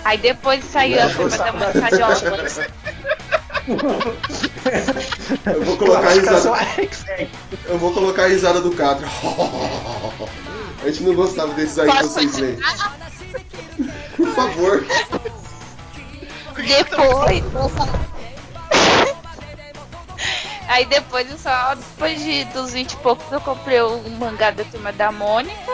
Aí 0.03 0.17
depois 0.17 0.63
saiu 0.65 1.01
a 1.01 1.09
turma 1.09 1.37
da 1.37 1.51
Mancadiola. 1.53 2.15
Eu 5.45 5.63
vou 5.63 5.77
colocar 5.77 6.07
a 6.07 6.11
risada. 6.11 6.51
Eu 7.65 7.77
vou 7.77 7.93
colocar 7.93 8.23
a 8.23 8.27
risada 8.27 8.61
do 8.61 8.71
Catra. 8.71 9.07
A 10.81 10.85
gente 10.89 11.03
não 11.03 11.13
gostava 11.13 11.53
desses 11.53 11.77
aí 11.77 11.91
que 11.91 12.03
vocês 12.03 12.37
leem. 12.37 12.57
Por 14.15 14.33
favor. 14.33 14.85
Depois. 16.55 17.43
Aí 20.67 20.85
depois, 20.85 21.29
eu 21.29 21.37
só 21.37 21.73
depois 21.75 22.19
de, 22.23 22.45
dos 22.45 22.73
20 22.73 22.91
e 22.91 22.97
poucos, 22.97 23.31
eu 23.31 23.41
comprei 23.41 23.81
o 23.81 23.99
mangá 24.19 24.51
da 24.51 24.63
turma 24.63 24.91
da 24.91 25.11
Mônica. 25.11 25.71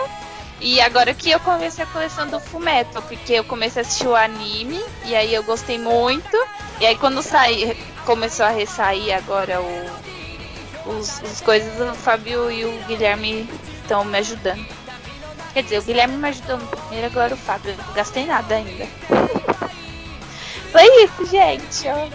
E 0.65 0.81
agora 0.81 1.13
que 1.13 1.29
eu 1.29 1.39
comecei 1.41 1.83
a 1.83 1.87
coleção 1.87 2.27
do 2.27 2.39
Fumeto, 2.39 2.99
porque 3.03 3.33
eu 3.33 3.43
comecei 3.43 3.83
a 3.83 3.85
assistir 3.85 4.07
o 4.07 4.15
anime, 4.15 4.83
e 5.05 5.15
aí 5.15 5.31
eu 5.31 5.43
gostei 5.43 5.77
muito. 5.77 6.35
E 6.79 6.87
aí 6.87 6.97
quando 6.97 7.21
saí, 7.21 7.77
começou 8.03 8.47
a 8.47 8.49
ressair 8.49 9.15
agora 9.15 9.61
o, 9.61 10.89
os, 10.89 11.21
os 11.21 11.39
coisas, 11.41 11.79
o 11.79 11.93
Fábio 11.93 12.49
e 12.49 12.65
o 12.65 12.71
Guilherme 12.87 13.47
estão 13.79 14.03
me 14.03 14.17
ajudando. 14.17 14.65
Quer 15.53 15.61
dizer, 15.61 15.77
o 15.77 15.83
Guilherme 15.83 16.17
me 16.17 16.29
ajudou 16.29 16.57
no 16.57 16.65
primeiro, 16.65 17.05
agora 17.05 17.35
o 17.35 17.37
Fábio. 17.37 17.69
Eu 17.69 17.77
não 17.77 17.93
gastei 17.93 18.25
nada 18.25 18.55
ainda. 18.55 18.87
Foi 20.71 21.03
isso, 21.03 21.27
gente. 21.27 21.85
Eu 21.85 22.11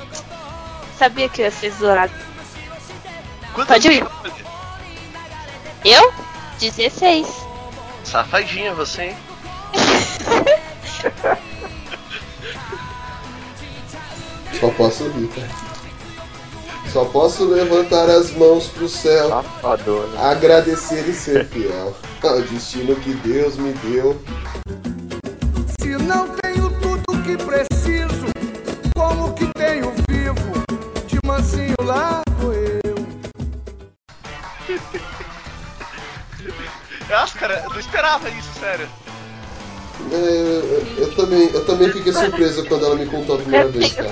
sabia 0.98 1.28
que 1.28 1.40
eu 1.40 1.44
ia 1.44 1.52
ser 1.52 1.70
zoado. 1.70 2.12
Quantos 3.54 3.76
Pode 3.76 3.92
ir. 3.92 4.04
Eu? 5.84 6.12
16. 6.58 7.49
Safadinha 8.10 8.74
você, 8.74 9.02
hein? 9.02 9.16
Só 14.58 14.68
posso 14.70 15.04
ouvir, 15.04 15.28
cara. 15.28 15.48
Só 16.92 17.04
posso 17.04 17.44
levantar 17.44 18.10
as 18.10 18.32
mãos 18.32 18.66
pro 18.66 18.88
céu, 18.88 19.28
Safadona. 19.28 20.20
agradecer 20.22 21.08
e 21.08 21.12
ser 21.14 21.46
fiel 21.46 21.94
ao 22.24 22.42
destino 22.42 22.96
que 22.96 23.14
Deus 23.14 23.56
me 23.56 23.72
deu. 23.74 24.20
Se 25.80 25.90
não 25.90 26.26
tenho 26.42 26.68
tudo 26.80 27.22
que 27.22 27.36
preciso, 27.36 28.26
como 28.92 29.32
que 29.34 29.46
tenho 29.54 29.94
vivo? 30.08 30.64
De 31.06 31.20
mansinho 31.24 31.76
largo 31.80 32.52
eu. 32.52 32.90
Nossa, 37.10 37.36
cara, 37.36 37.60
eu 37.64 37.70
não 37.70 37.80
esperava 37.80 38.30
isso, 38.30 38.48
sério. 38.58 38.88
É, 40.12 40.14
eu, 40.14 40.96
eu 40.98 41.14
também, 41.14 41.50
eu 41.50 41.66
também 41.66 41.92
fiquei 41.92 42.12
surpreso 42.12 42.64
quando 42.66 42.86
ela 42.86 42.94
me 42.94 43.06
contou 43.06 43.34
a 43.34 43.38
primeira 43.38 43.68
vez, 43.68 43.92
cara. 43.92 44.10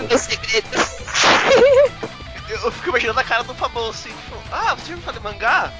Eu, 2.48 2.56
eu 2.64 2.72
fico 2.72 2.88
imaginando 2.88 3.20
a 3.20 3.24
cara 3.24 3.44
do 3.44 3.54
Fabão 3.54 3.90
assim, 3.90 4.08
tipo, 4.08 4.36
ah, 4.50 4.74
você 4.74 4.90
já 4.90 4.96
me 4.96 5.02
fala 5.02 5.18
de 5.18 5.22
mangá? 5.22 5.72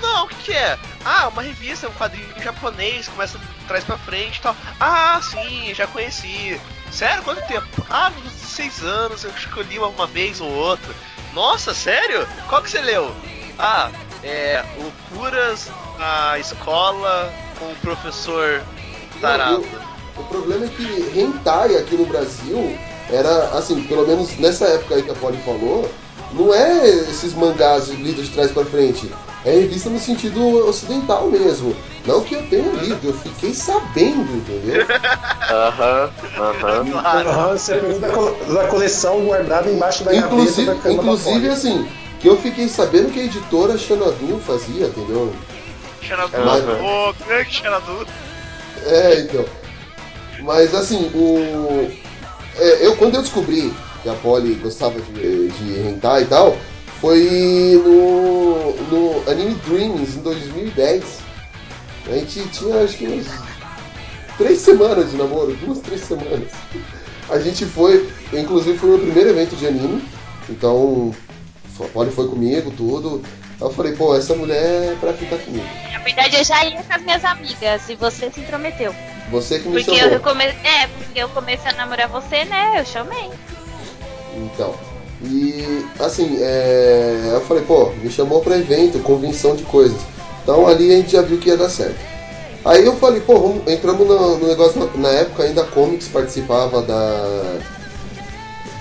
Não, 0.00 0.24
o 0.24 0.28
que, 0.28 0.34
que 0.36 0.52
é? 0.52 0.78
Ah, 1.04 1.28
uma 1.28 1.40
revista, 1.40 1.88
um 1.88 1.92
quadrinho 1.92 2.28
japonês, 2.42 3.08
começa 3.08 3.38
de 3.38 3.46
trás 3.66 3.84
pra 3.84 3.96
frente 3.96 4.38
e 4.38 4.42
tal. 4.42 4.56
Ah, 4.78 5.20
sim, 5.22 5.72
já 5.72 5.86
conheci. 5.86 6.60
Sério? 6.90 7.22
Quanto 7.22 7.46
tempo? 7.46 7.66
Ah, 7.88 8.10
uns 8.18 8.32
16 8.32 8.82
anos, 8.82 9.24
eu 9.24 9.32
li 9.62 9.78
uma 9.78 10.06
vez 10.06 10.40
ou 10.40 10.50
outra. 10.50 10.92
Nossa, 11.32 11.72
sério? 11.72 12.26
Qual 12.48 12.62
que 12.62 12.70
você 12.70 12.80
leu? 12.80 13.14
Ah, 13.58 13.90
é. 14.22 14.64
Loucuras 14.76 15.70
na 15.98 16.38
escola 16.38 17.32
com 17.58 17.66
o 17.66 17.76
professor 17.76 18.62
Tarado. 19.20 19.64
O, 20.16 20.20
o 20.20 20.24
problema 20.24 20.64
é 20.66 20.68
que 20.68 21.12
hentai 21.18 21.76
aqui 21.76 21.96
no 21.96 22.06
Brasil 22.06 22.76
era, 23.10 23.48
assim, 23.56 23.82
pelo 23.84 24.06
menos 24.06 24.36
nessa 24.38 24.64
época 24.66 24.94
aí 24.96 25.02
que 25.02 25.10
a 25.10 25.14
Polly 25.14 25.38
falou, 25.44 25.90
não 26.32 26.52
é 26.54 26.88
esses 26.88 27.34
mangás 27.34 27.88
lidos 27.88 28.26
de 28.26 28.32
trás 28.32 28.50
pra 28.50 28.64
frente. 28.64 29.10
É 29.44 29.50
revista 29.52 29.90
no 29.90 29.98
sentido 30.00 30.66
ocidental 30.66 31.26
mesmo. 31.26 31.76
Não 32.06 32.22
que 32.22 32.34
eu 32.34 32.42
tenha 32.48 32.72
lido, 32.72 32.98
eu 33.08 33.12
fiquei 33.14 33.52
sabendo, 33.52 34.22
entendeu? 34.36 34.86
Aham, 35.50 36.10
aham. 36.38 37.48
Você 37.58 37.74
da, 37.98 38.08
cole- 38.08 38.36
da 38.54 38.66
coleção 38.68 39.20
guardada 39.26 39.70
embaixo 39.70 40.02
da 40.04 40.14
inclusive, 40.14 40.64
gaveta 40.66 40.74
da 40.74 40.82
cama 40.96 41.02
inclusive 41.02 41.46
da 41.48 41.52
assim, 41.54 41.88
que 42.20 42.28
eu 42.28 42.36
fiquei 42.38 42.66
sabendo 42.68 43.12
que 43.12 43.20
a 43.20 43.24
editora 43.24 43.76
Xanadu 43.76 44.40
fazia, 44.46 44.86
entendeu? 44.86 45.30
Xanadu. 46.04 46.36
Aham. 46.36 47.08
Ô, 47.10 47.14
grande 47.26 47.54
Xanadu. 47.54 48.06
É, 48.86 49.20
então. 49.20 49.44
Mas 50.40 50.74
assim, 50.74 51.10
o. 51.14 51.90
é, 52.56 52.86
eu 52.86 52.96
quando 52.96 53.14
eu 53.14 53.22
descobri 53.22 53.72
que 54.02 54.08
a 54.08 54.14
Polly 54.14 54.54
gostava 54.56 55.00
de, 55.00 55.48
de 55.48 55.80
hentai 55.80 56.22
e 56.22 56.26
tal, 56.26 56.56
foi 57.00 57.80
no, 57.82 58.74
no 58.90 59.30
Anime 59.30 59.54
Dreams 59.66 60.16
em 60.16 60.20
2010. 60.20 61.04
A 62.06 62.12
gente 62.12 62.48
tinha 62.48 62.82
acho 62.82 62.98
que 62.98 63.06
uns 63.06 63.26
três 64.36 64.58
semanas 64.58 65.10
de 65.10 65.16
namoro, 65.16 65.54
duas, 65.54 65.78
três 65.78 66.02
semanas. 66.02 66.50
A 67.30 67.38
gente 67.38 67.64
foi, 67.64 68.08
inclusive 68.32 68.76
foi 68.76 68.90
o 68.90 68.92
meu 68.92 69.00
primeiro 69.00 69.30
evento 69.30 69.56
de 69.56 69.66
anime, 69.66 70.02
então 70.50 71.14
a 71.80 71.84
Polly 71.84 72.10
foi 72.10 72.28
comigo, 72.28 72.70
tudo. 72.76 73.22
Eu 73.60 73.70
falei, 73.70 73.92
pô, 73.92 74.14
essa 74.16 74.34
mulher 74.34 74.92
é 74.92 74.96
pra 75.00 75.12
ficar 75.12 75.38
comigo. 75.38 75.64
Na 75.92 75.98
verdade, 76.00 76.36
eu 76.36 76.44
já 76.44 76.64
ia 76.64 76.82
com 76.82 76.92
as 76.92 77.02
minhas 77.02 77.24
amigas 77.24 77.88
e 77.88 77.94
você 77.94 78.30
se 78.30 78.40
intrometeu. 78.40 78.94
Você 79.30 79.58
que 79.58 79.68
me 79.68 79.82
Porque 79.82 79.96
chamou. 79.98 80.14
eu 80.14 80.20
come... 80.20 80.44
É, 80.44 80.86
porque 80.98 81.18
eu 81.22 81.28
comecei 81.30 81.70
a 81.70 81.74
namorar 81.74 82.08
você, 82.08 82.44
né? 82.44 82.74
Eu 82.80 82.84
chamei. 82.84 83.30
Então. 84.36 84.74
E 85.22 85.86
assim, 86.00 86.36
é, 86.42 87.30
eu 87.32 87.40
falei, 87.42 87.62
pô, 87.64 87.90
me 88.02 88.10
chamou 88.10 88.40
pra 88.42 88.58
evento, 88.58 88.98
convenção 88.98 89.56
de 89.56 89.62
coisas. 89.62 89.98
Então 90.42 90.66
ali 90.66 90.92
a 90.92 90.96
gente 90.96 91.12
já 91.12 91.22
viu 91.22 91.38
que 91.38 91.48
ia 91.48 91.56
dar 91.56 91.70
certo. 91.70 91.96
Aí 92.64 92.84
eu 92.84 92.96
falei, 92.96 93.20
pô, 93.22 93.38
vamos- 93.38 93.66
entramos 93.72 94.06
no, 94.06 94.38
no 94.38 94.46
negócio, 94.48 94.90
na 94.96 95.08
época 95.10 95.44
ainda 95.44 95.62
a 95.62 95.66
Comics 95.66 96.08
participava 96.08 96.82
da. 96.82 97.58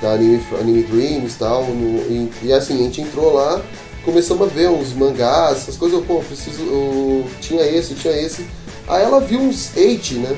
Da 0.02 0.12
Anime, 0.14 0.44
Anime 0.60 0.84
Dreams 0.84 1.36
e 1.36 1.40
tal. 1.40 1.64
no- 1.64 2.02
e, 2.12 2.30
e 2.44 2.52
assim, 2.54 2.76
a 2.82 2.84
gente 2.84 3.00
entrou 3.02 3.34
lá, 3.34 3.62
começamos 4.04 4.48
a 4.48 4.54
ver 4.54 4.70
uns 4.70 4.94
mangás, 4.94 5.58
essas 5.58 5.78
coisas, 5.78 5.98
eu, 5.98 6.06
pô, 6.06 6.20
preciso. 6.20 6.62
Eu, 6.64 7.26
tinha 7.42 7.64
esse, 7.66 7.96
tinha 7.96 8.14
esse. 8.14 8.48
Aí 8.88 9.04
ela 9.04 9.20
viu 9.20 9.40
uns 9.40 9.76
eight, 9.76 10.16
né? 10.16 10.36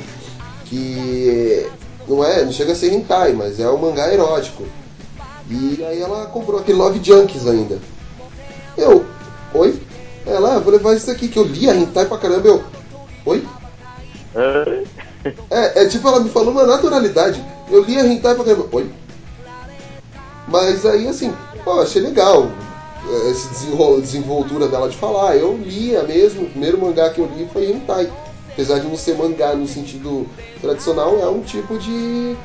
Que 0.66 1.68
não 2.08 2.24
é, 2.24 2.44
não 2.44 2.52
chega 2.52 2.74
a 2.74 2.76
ser 2.76 2.94
hentai, 2.94 3.34
mas 3.34 3.60
é 3.60 3.70
um 3.70 3.78
mangá 3.78 4.12
erótico. 4.14 4.64
E 5.50 5.84
aí 5.84 6.02
ela 6.02 6.26
comprou 6.28 6.60
aquele 6.60 6.78
Love 6.78 7.00
Junkies 7.04 7.48
ainda. 7.48 7.80
Eu, 8.78 9.06
oi? 9.54 9.80
Ela, 10.26 10.56
ah, 10.56 10.60
vou 10.60 10.74
levar 10.74 10.96
isso 10.96 11.10
aqui 11.12 11.28
que 11.28 11.38
eu 11.38 11.44
li 11.44 11.70
a 11.70 11.76
hentai 11.76 12.06
pra 12.06 12.18
caramba. 12.18 12.48
Eu, 12.48 12.64
oi? 13.26 13.48
É, 15.50 15.84
é 15.84 15.88
tipo, 15.88 16.08
ela 16.08 16.20
me 16.20 16.30
falou 16.30 16.52
uma 16.52 16.66
naturalidade. 16.66 17.44
Eu 17.70 17.84
li 17.84 17.98
a 17.98 18.06
hentai 18.06 18.36
pra 18.36 18.44
caramba. 18.44 18.68
Oi? 18.72 18.92
Mas 20.48 20.86
aí, 20.86 21.08
assim, 21.08 21.34
pô, 21.64 21.82
achei 21.82 22.02
legal. 22.02 22.50
Eh, 23.08 23.30
Essa 23.32 23.50
desenvoltura 24.02 24.68
dela 24.68 24.90
de 24.90 24.98
falar. 24.98 25.36
Eu 25.36 25.58
lia 25.58 26.04
mesmo. 26.04 26.44
O 26.44 26.50
primeiro 26.50 26.80
mangá 26.80 27.10
que 27.10 27.20
eu 27.20 27.26
li 27.36 27.48
foi 27.52 27.72
hentai. 27.72 28.12
Apesar 28.52 28.80
de 28.80 28.88
não 28.88 28.98
ser 28.98 29.16
mangá 29.18 29.54
no 29.54 29.68
sentido 29.68 30.26
tradicional, 30.62 31.20
é 31.20 31.28
um 31.28 31.42
tipo 31.42 31.78
de 31.78 32.36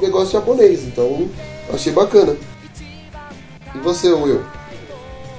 negócio 0.00 0.32
japonês. 0.32 0.84
Então, 0.84 1.28
achei 1.72 1.92
bacana. 1.92 2.36
E 3.74 3.78
você, 3.78 4.12
Will? 4.12 4.42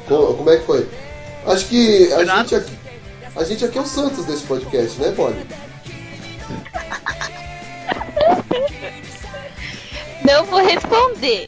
Co- 0.08 0.34
Como 0.34 0.50
é 0.50 0.58
que 0.58 0.66
foi? 0.66 0.88
Acho 1.46 1.68
que 1.68 2.12
a 2.12 2.26
gente, 2.26 2.56
aqui, 2.56 2.72
a 3.36 3.44
gente 3.44 3.66
aqui 3.66 3.78
é 3.78 3.82
o 3.82 3.86
Santos 3.86 4.26
desse 4.26 4.44
podcast, 4.46 5.00
né, 5.00 5.12
Polly? 5.16 5.46
Não 10.26 10.44
vou 10.46 10.60
responder. 10.60 11.48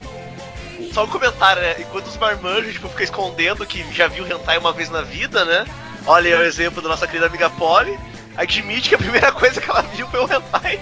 Só 0.98 1.04
um 1.04 1.08
comentário, 1.08 1.62
né? 1.62 1.76
Enquanto 1.78 2.08
os 2.08 2.18
marmanjos, 2.18 2.74
tipo, 2.74 2.90
ficam 2.90 3.04
escondendo 3.04 3.64
que 3.68 3.86
já 3.94 4.08
viu 4.08 4.26
hentai 4.26 4.58
uma 4.58 4.74
vez 4.74 4.90
na 4.90 5.04
vida, 5.04 5.46
né? 5.46 5.64
Olha 6.08 6.36
aí 6.36 6.42
o 6.42 6.44
exemplo 6.44 6.82
da 6.82 6.90
nossa 6.90 7.06
querida 7.06 7.28
amiga 7.28 7.52
Polly. 7.52 7.96
Admite 8.36 8.90
que 8.90 8.96
a 8.96 8.98
primeira 8.98 9.32
coisa 9.32 9.62
que 9.62 9.70
ela 9.70 9.84
viu 9.84 10.08
foi 10.08 10.20
o 10.22 10.24
hentai. 10.24 10.80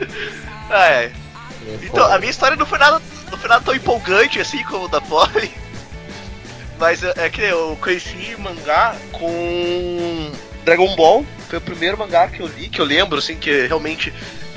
ah, 0.70 0.86
é. 0.86 1.12
Então, 1.82 2.10
a 2.10 2.18
minha 2.18 2.30
história 2.30 2.56
não 2.56 2.64
foi 2.64 2.78
nada, 2.78 3.02
não 3.30 3.36
foi 3.36 3.50
nada 3.50 3.62
tão 3.62 3.74
empolgante 3.74 4.40
assim 4.40 4.64
como 4.64 4.88
da 4.88 5.02
Polly. 5.02 5.52
Mas 6.78 7.02
é, 7.02 7.12
é 7.18 7.28
que 7.28 7.42
eu 7.42 7.76
conheci 7.82 8.34
mangá 8.38 8.96
com 9.12 10.32
Dragon 10.64 10.96
Ball. 10.96 11.26
Foi 11.50 11.58
o 11.58 11.60
primeiro 11.60 11.98
mangá 11.98 12.28
que 12.28 12.40
eu 12.40 12.46
li, 12.46 12.70
que 12.70 12.80
eu 12.80 12.86
lembro, 12.86 13.18
assim, 13.18 13.36
que 13.36 13.66
realmente 13.66 14.10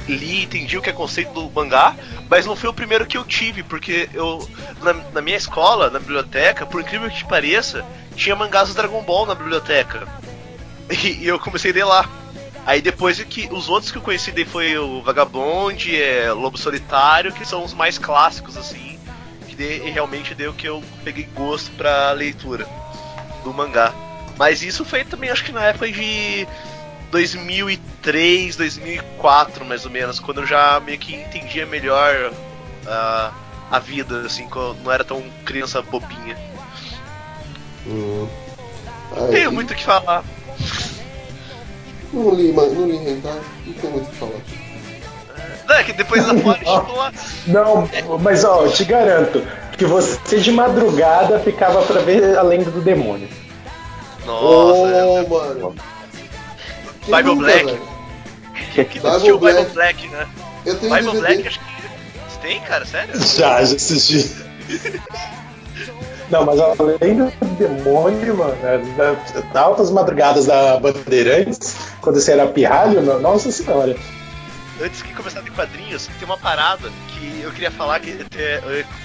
li 0.09 0.43
entendi 0.43 0.77
o 0.77 0.81
que 0.81 0.89
é 0.89 0.93
conceito 0.93 1.31
do 1.33 1.49
mangá. 1.49 1.95
Mas 2.29 2.45
não 2.45 2.55
foi 2.55 2.69
o 2.69 2.73
primeiro 2.73 3.05
que 3.05 3.17
eu 3.17 3.23
tive, 3.23 3.63
porque 3.63 4.09
eu. 4.13 4.47
Na, 4.81 4.93
na 4.93 5.21
minha 5.21 5.37
escola, 5.37 5.89
na 5.89 5.99
biblioteca, 5.99 6.65
por 6.65 6.81
incrível 6.81 7.09
que 7.09 7.23
pareça, 7.25 7.85
tinha 8.15 8.35
mangás 8.35 8.69
do 8.69 8.75
Dragon 8.75 9.01
Ball 9.03 9.25
na 9.25 9.35
biblioteca. 9.35 10.07
E, 10.91 11.23
e 11.23 11.27
eu 11.27 11.37
comecei 11.39 11.69
a 11.69 11.73
ler 11.75 11.83
lá. 11.85 12.09
Aí 12.65 12.81
depois 12.81 13.19
é 13.19 13.23
que 13.23 13.47
os 13.51 13.69
outros 13.69 13.91
que 13.91 13.99
eu 13.99 14.01
conheci 14.01 14.31
daí 14.31 14.43
foi 14.43 14.75
o 14.75 15.03
Vagabond, 15.03 15.95
é, 15.95 16.31
Lobo 16.31 16.57
Solitário, 16.57 17.31
que 17.31 17.45
são 17.45 17.63
os 17.63 17.75
mais 17.75 17.99
clássicos 17.99 18.57
assim, 18.57 18.99
que 19.47 19.55
de- 19.55 19.77
realmente 19.91 20.33
deu 20.33 20.51
que 20.51 20.67
eu 20.67 20.83
peguei 21.03 21.25
gosto 21.35 21.69
pra 21.73 22.11
leitura 22.13 22.67
do 23.43 23.53
mangá. 23.53 23.93
Mas 24.35 24.63
isso 24.63 24.83
foi 24.83 25.03
também 25.03 25.29
acho 25.29 25.43
que 25.43 25.51
na 25.51 25.63
época 25.65 25.91
de 25.91 26.47
2003, 27.11 28.55
2004 28.55 29.65
mais 29.65 29.85
ou 29.85 29.91
menos, 29.91 30.19
quando 30.19 30.41
eu 30.41 30.47
já 30.47 30.79
meio 30.79 30.97
que 30.99 31.15
entendia 31.15 31.65
melhor 31.65 32.31
ah, 32.87 33.31
a 33.71 33.79
vida, 33.79 34.21
assim, 34.21 34.47
quando 34.47 34.77
eu 34.77 34.83
não 34.83 34.91
era 34.91 35.03
tão 35.03 35.23
criança 35.45 35.81
bobinha. 35.81 36.37
Hum. 37.87 38.27
Aí, 39.15 39.31
Tenho 39.31 39.51
muito 39.51 39.71
o 39.71 39.75
que 39.75 39.83
falar. 39.83 40.23
Não 42.13 42.33
li, 42.33 42.51
man- 42.51 42.67
não 42.67 42.87
li 42.87 42.97
Hentai, 42.97 43.39
não 43.65 43.73
tem 43.73 43.89
muito 43.89 44.07
o 44.07 44.09
que 44.09 44.15
falar. 44.15 44.39
Não, 45.67 45.75
é 45.75 45.83
que 45.83 45.93
depois 45.93 46.25
da 46.25 46.35
fora 46.35 46.57
chegou 46.65 46.95
lá. 46.95 47.13
Não, 47.47 47.89
mas 48.19 48.43
ó, 48.43 48.65
eu 48.65 48.71
te 48.71 48.83
garanto 48.83 49.45
que 49.77 49.85
você 49.85 50.39
de 50.39 50.51
madrugada 50.51 51.39
ficava 51.39 51.81
pra 51.83 52.01
ver 52.01 52.37
a 52.37 52.41
lenda 52.41 52.71
do 52.71 52.81
demônio. 52.81 53.29
Nossa, 54.25 54.89
é. 54.89 55.03
oh, 55.03 55.27
mano. 55.29 55.75
Bible 57.17 57.35
nunca, 57.35 57.41
Black. 57.45 57.65
velho? 57.65 57.81
que, 58.73 58.83
que 58.85 58.99
Bible 58.99 59.09
assistiu 59.09 59.35
o 59.35 59.39
Bible 59.39 59.53
Black. 59.53 59.73
Black, 59.73 60.07
né? 60.07 60.27
Eu 60.65 60.77
tenho 60.77 60.93
Bible 60.95 61.11
DVD. 61.11 61.19
Black, 61.35 61.47
acho 61.47 61.59
que. 61.59 61.65
Você 62.29 62.39
tem, 62.41 62.61
cara? 62.61 62.85
Sério? 62.85 63.13
Já, 63.19 63.63
já 63.63 63.75
assisti. 63.75 64.31
Não, 66.29 66.45
mas 66.45 66.59
a 66.59 66.73
lenda 67.01 67.31
do 67.41 67.45
demônio, 67.57 68.37
mano, 68.37 68.55
é 68.63 68.77
da, 68.95 69.41
da 69.51 69.61
altas 69.61 69.89
madrugadas 69.89 70.45
da 70.45 70.77
Bandeirantes, 70.79 71.75
quando 72.01 72.19
você 72.21 72.33
era 72.33 72.45
pirralho, 72.47 73.01
no- 73.01 73.19
nossa 73.19 73.51
senhora. 73.51 73.95
Antes 74.79 75.01
que 75.01 75.11
começar 75.13 75.41
de 75.41 75.49
quadrinhos, 75.51 76.07
tem 76.19 76.25
uma 76.25 76.37
parada 76.37 76.89
que 77.09 77.41
eu 77.41 77.51
queria 77.51 77.71
falar, 77.71 77.99
que 77.99 78.21
até, 78.21 78.57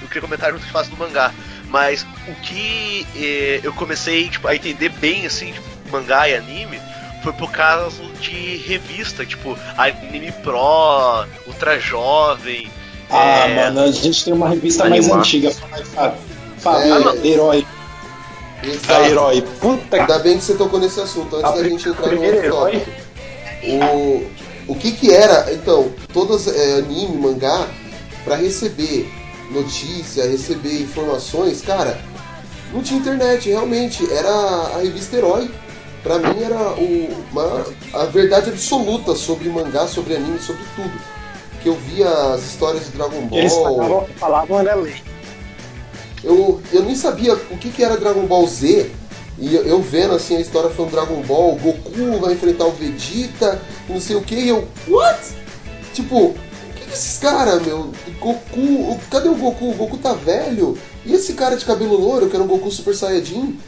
eu 0.03 0.07
queria 0.09 0.21
comentar 0.21 0.53
junto 0.53 0.67
que 0.67 0.71
faz 0.71 0.87
do 0.89 0.97
mangá. 0.99 1.33
Mas 1.69 2.07
o 2.29 2.35
que 2.43 3.07
eh, 3.17 3.61
eu 3.63 3.73
comecei 3.73 4.29
tipo, 4.29 4.47
a 4.47 4.55
entender 4.55 4.91
bem, 4.91 5.25
assim, 5.27 5.51
tipo, 5.53 5.67
mangá 5.91 6.29
e 6.29 6.37
anime, 6.37 6.79
foi 7.25 7.33
por 7.33 7.51
causa 7.51 8.03
de 8.21 8.59
revista, 8.59 9.25
tipo, 9.25 9.57
Anime 9.79 10.31
Pro, 10.43 11.27
Ultra 11.47 11.81
Jovem. 11.81 12.71
Ah, 13.09 13.49
é, 13.49 13.57
mano, 13.57 13.81
a 13.81 13.91
gente 13.91 14.23
tem 14.25 14.35
uma 14.35 14.51
revista 14.51 14.87
mais 14.87 15.05
Animar. 15.07 15.21
antiga, 15.21 15.51
Fala, 15.51 15.85
Fala, 15.85 16.17
Fala, 16.59 17.17
É. 17.17 17.27
Herói, 17.27 17.67
a 18.63 18.67
Exato. 18.67 19.05
Herói. 19.07 19.43
Puta 19.59 19.89
que 19.89 19.97
Ainda 20.01 20.19
bem 20.19 20.37
que 20.39 20.45
você 20.45 20.55
tocou 20.55 20.79
nesse 20.79 21.01
assunto, 21.01 21.37
antes 21.37 21.51
A 21.51 21.55
da 21.55 21.65
gente 21.65 21.89
entrar 21.89 22.11
no 22.11 22.23
outro 22.23 22.45
herói? 22.45 22.73
tópico. 22.73 22.91
O, 23.67 24.73
o 24.73 24.75
que 24.77 24.93
que 24.93 25.11
era, 25.13 25.51
então, 25.55 25.91
todas 26.13 26.47
é, 26.47 26.79
anime, 26.79 27.17
mangá, 27.17 27.67
pra 28.23 28.37
receber 28.37 29.11
notícia, 29.51 30.29
receber 30.29 30.83
informações, 30.83 31.63
cara, 31.63 31.99
não 32.73 32.83
tinha 32.83 33.01
internet, 33.01 33.49
realmente, 33.49 34.07
era 34.13 34.29
a 34.31 34.79
revista 34.83 35.17
Herói. 35.17 35.51
Pra 36.05 36.19
mim 36.19 36.41
era 36.43 36.73
o, 36.75 37.09
uma- 37.33 37.65
a 37.95 38.05
verdade 38.05 38.51
absoluta 38.51 39.17
sobre 39.17 39.49
mangá, 39.49 39.89
sobre 39.89 40.15
anime, 40.15 40.39
sobre 40.39 40.63
tudo. 40.77 40.93
Que 41.63 41.69
eu 41.71 41.75
via 41.75 42.09
as 42.35 42.43
histórias 42.45 42.85
de 42.85 42.91
Dragon 42.93 43.23
Ball. 43.27 43.39
eles 43.41 43.53
falavam, 43.55 44.07
falavam 44.19 44.61
era 44.61 44.75
lei. 44.77 44.95
Eu, 46.23 46.61
eu 46.73 46.83
nem 46.83 46.95
sabia 46.95 47.35
o 47.35 47.57
que, 47.59 47.71
que 47.71 47.83
era 47.83 47.97
Dragon 47.97 48.27
Ball 48.27 48.47
Z. 48.47 48.91
E 49.39 49.55
eu, 49.55 49.65
eu 49.65 49.83
vendo 49.83 50.15
assim 50.15 50.37
a 50.37 50.41
história 50.41 50.71
foi 50.71 50.87
um 50.87 50.91
Dragon 50.91 51.21
Ball, 51.23 51.55
o 51.55 51.59
Goku 51.59 52.21
vai 52.21 52.35
enfrentar 52.35 52.67
o 52.67 52.71
Vegeta, 52.71 53.61
não 53.89 54.01
sei 54.01 54.15
o 54.17 54.23
que, 54.23 54.35
e 54.37 54.49
eu. 54.49 54.67
What? 54.87 55.19
Tipo, 55.93 56.17
o 56.27 56.35
que, 56.77 56.85
que 56.87 56.93
esses 56.93 57.19
caras, 57.19 57.61
meu? 57.63 57.91
Goku. 58.21 58.61
o- 58.61 59.01
Cadê 59.11 59.29
o 59.29 59.35
Goku? 59.35 59.71
O 59.71 59.75
Goku 59.75 59.97
tá 59.99 60.13
velho? 60.13 60.79
E 61.05 61.13
esse 61.15 61.33
cara 61.33 61.57
de 61.57 61.65
cabelo 61.65 61.97
louro, 61.97 62.29
que 62.29 62.37
era 62.37 62.45
um 62.45 62.49
Goku 62.49 62.71
Super 62.71 62.95
Saiyajin? 62.95 63.59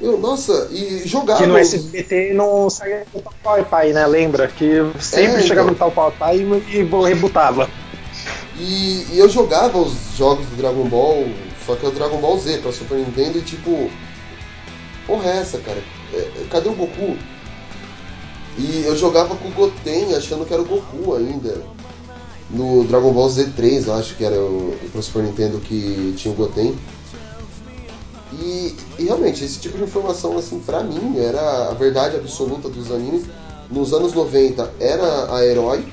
Eu, 0.00 0.18
nossa, 0.18 0.68
e 0.70 1.06
jogava. 1.06 1.40
Que 1.40 1.46
no 1.46 1.56
SBT 1.56 2.34
não 2.34 2.68
saía 2.68 3.06
no 3.14 3.22
tal 3.22 3.32
pau 3.42 3.64
pai, 3.64 3.92
né? 3.92 4.06
Lembra? 4.06 4.48
Que 4.48 4.80
sempre 5.00 5.40
É, 5.40 5.42
chegava 5.42 5.70
então. 5.70 5.72
no 5.72 5.74
tal 5.78 5.90
pau 5.92 6.12
pai 6.12 6.38
e 6.38 7.04
rebutava. 7.08 7.70
E, 8.56 9.06
e 9.12 9.18
eu 9.18 9.28
jogava 9.28 9.78
os 9.78 9.92
jogos 10.16 10.46
do 10.46 10.56
Dragon 10.56 10.84
Ball, 10.88 11.26
só 11.66 11.74
que 11.74 11.84
é 11.84 11.88
o 11.88 11.92
Dragon 11.92 12.18
Ball 12.18 12.38
Z 12.38 12.58
pra 12.58 12.72
Super 12.72 12.98
Nintendo 12.98 13.38
e 13.38 13.42
tipo. 13.42 13.90
Porra 15.06 15.30
é 15.30 15.36
essa, 15.38 15.58
cara? 15.58 15.78
É, 16.12 16.16
é, 16.16 16.46
cadê 16.50 16.68
o 16.68 16.74
Goku? 16.74 17.16
E 18.56 18.84
eu 18.86 18.96
jogava 18.96 19.34
com 19.34 19.48
o 19.48 19.50
Goten 19.50 20.14
achando 20.14 20.46
que 20.46 20.52
era 20.52 20.62
o 20.62 20.66
Goku 20.66 21.14
ainda. 21.14 21.62
No 22.50 22.84
Dragon 22.84 23.12
Ball 23.12 23.28
Z3, 23.28 23.86
eu 23.86 23.94
acho 23.94 24.14
que 24.14 24.24
era 24.24 24.36
o, 24.40 24.76
pro 24.92 25.02
Super 25.02 25.24
Nintendo 25.24 25.58
que 25.58 26.14
tinha 26.16 26.32
o 26.32 26.36
Goten. 26.36 26.74
E, 28.40 28.74
e 28.98 29.04
realmente, 29.04 29.44
esse 29.44 29.58
tipo 29.58 29.76
de 29.76 29.84
informação, 29.84 30.36
assim, 30.38 30.58
pra 30.60 30.82
mim, 30.82 31.18
era 31.18 31.68
a 31.70 31.74
verdade 31.74 32.16
absoluta 32.16 32.68
dos 32.68 32.90
animes. 32.90 33.24
Nos 33.70 33.92
anos 33.92 34.12
90 34.12 34.70
era 34.78 35.34
a 35.34 35.44
Herói, 35.44 35.84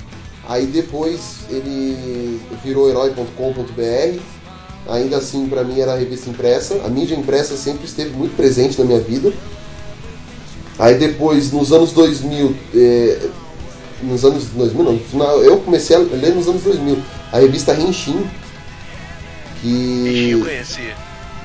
aí 0.48 0.66
depois 0.66 1.40
ele 1.50 2.40
virou 2.64 2.90
herói.com.br. 2.90 4.20
Ainda 4.90 5.18
assim, 5.18 5.48
pra 5.48 5.64
mim, 5.64 5.80
era 5.80 5.94
a 5.94 5.98
revista 5.98 6.30
impressa. 6.30 6.82
A 6.84 6.90
mídia 6.90 7.16
impressa 7.16 7.56
sempre 7.56 7.86
esteve 7.86 8.12
muito 8.12 8.36
presente 8.36 8.78
na 8.80 8.86
minha 8.86 9.00
vida. 9.00 9.32
Aí 10.80 10.96
depois, 10.96 11.52
nos 11.52 11.72
anos 11.72 11.92
2000, 11.92 12.56
eh, 12.74 13.30
nos 14.02 14.26
anos 14.26 14.46
2000 14.46 14.84
não, 14.84 15.00
final- 15.00 15.44
eu 15.44 15.60
comecei 15.60 15.96
a 15.96 16.00
ler 16.00 16.34
nos 16.34 16.48
anos 16.48 16.64
2000, 16.64 16.98
a 17.32 17.38
revista 17.40 17.74
Henshin, 17.76 18.26
Ixi, 19.64 20.30
eu 20.32 20.40
que... 20.42 20.50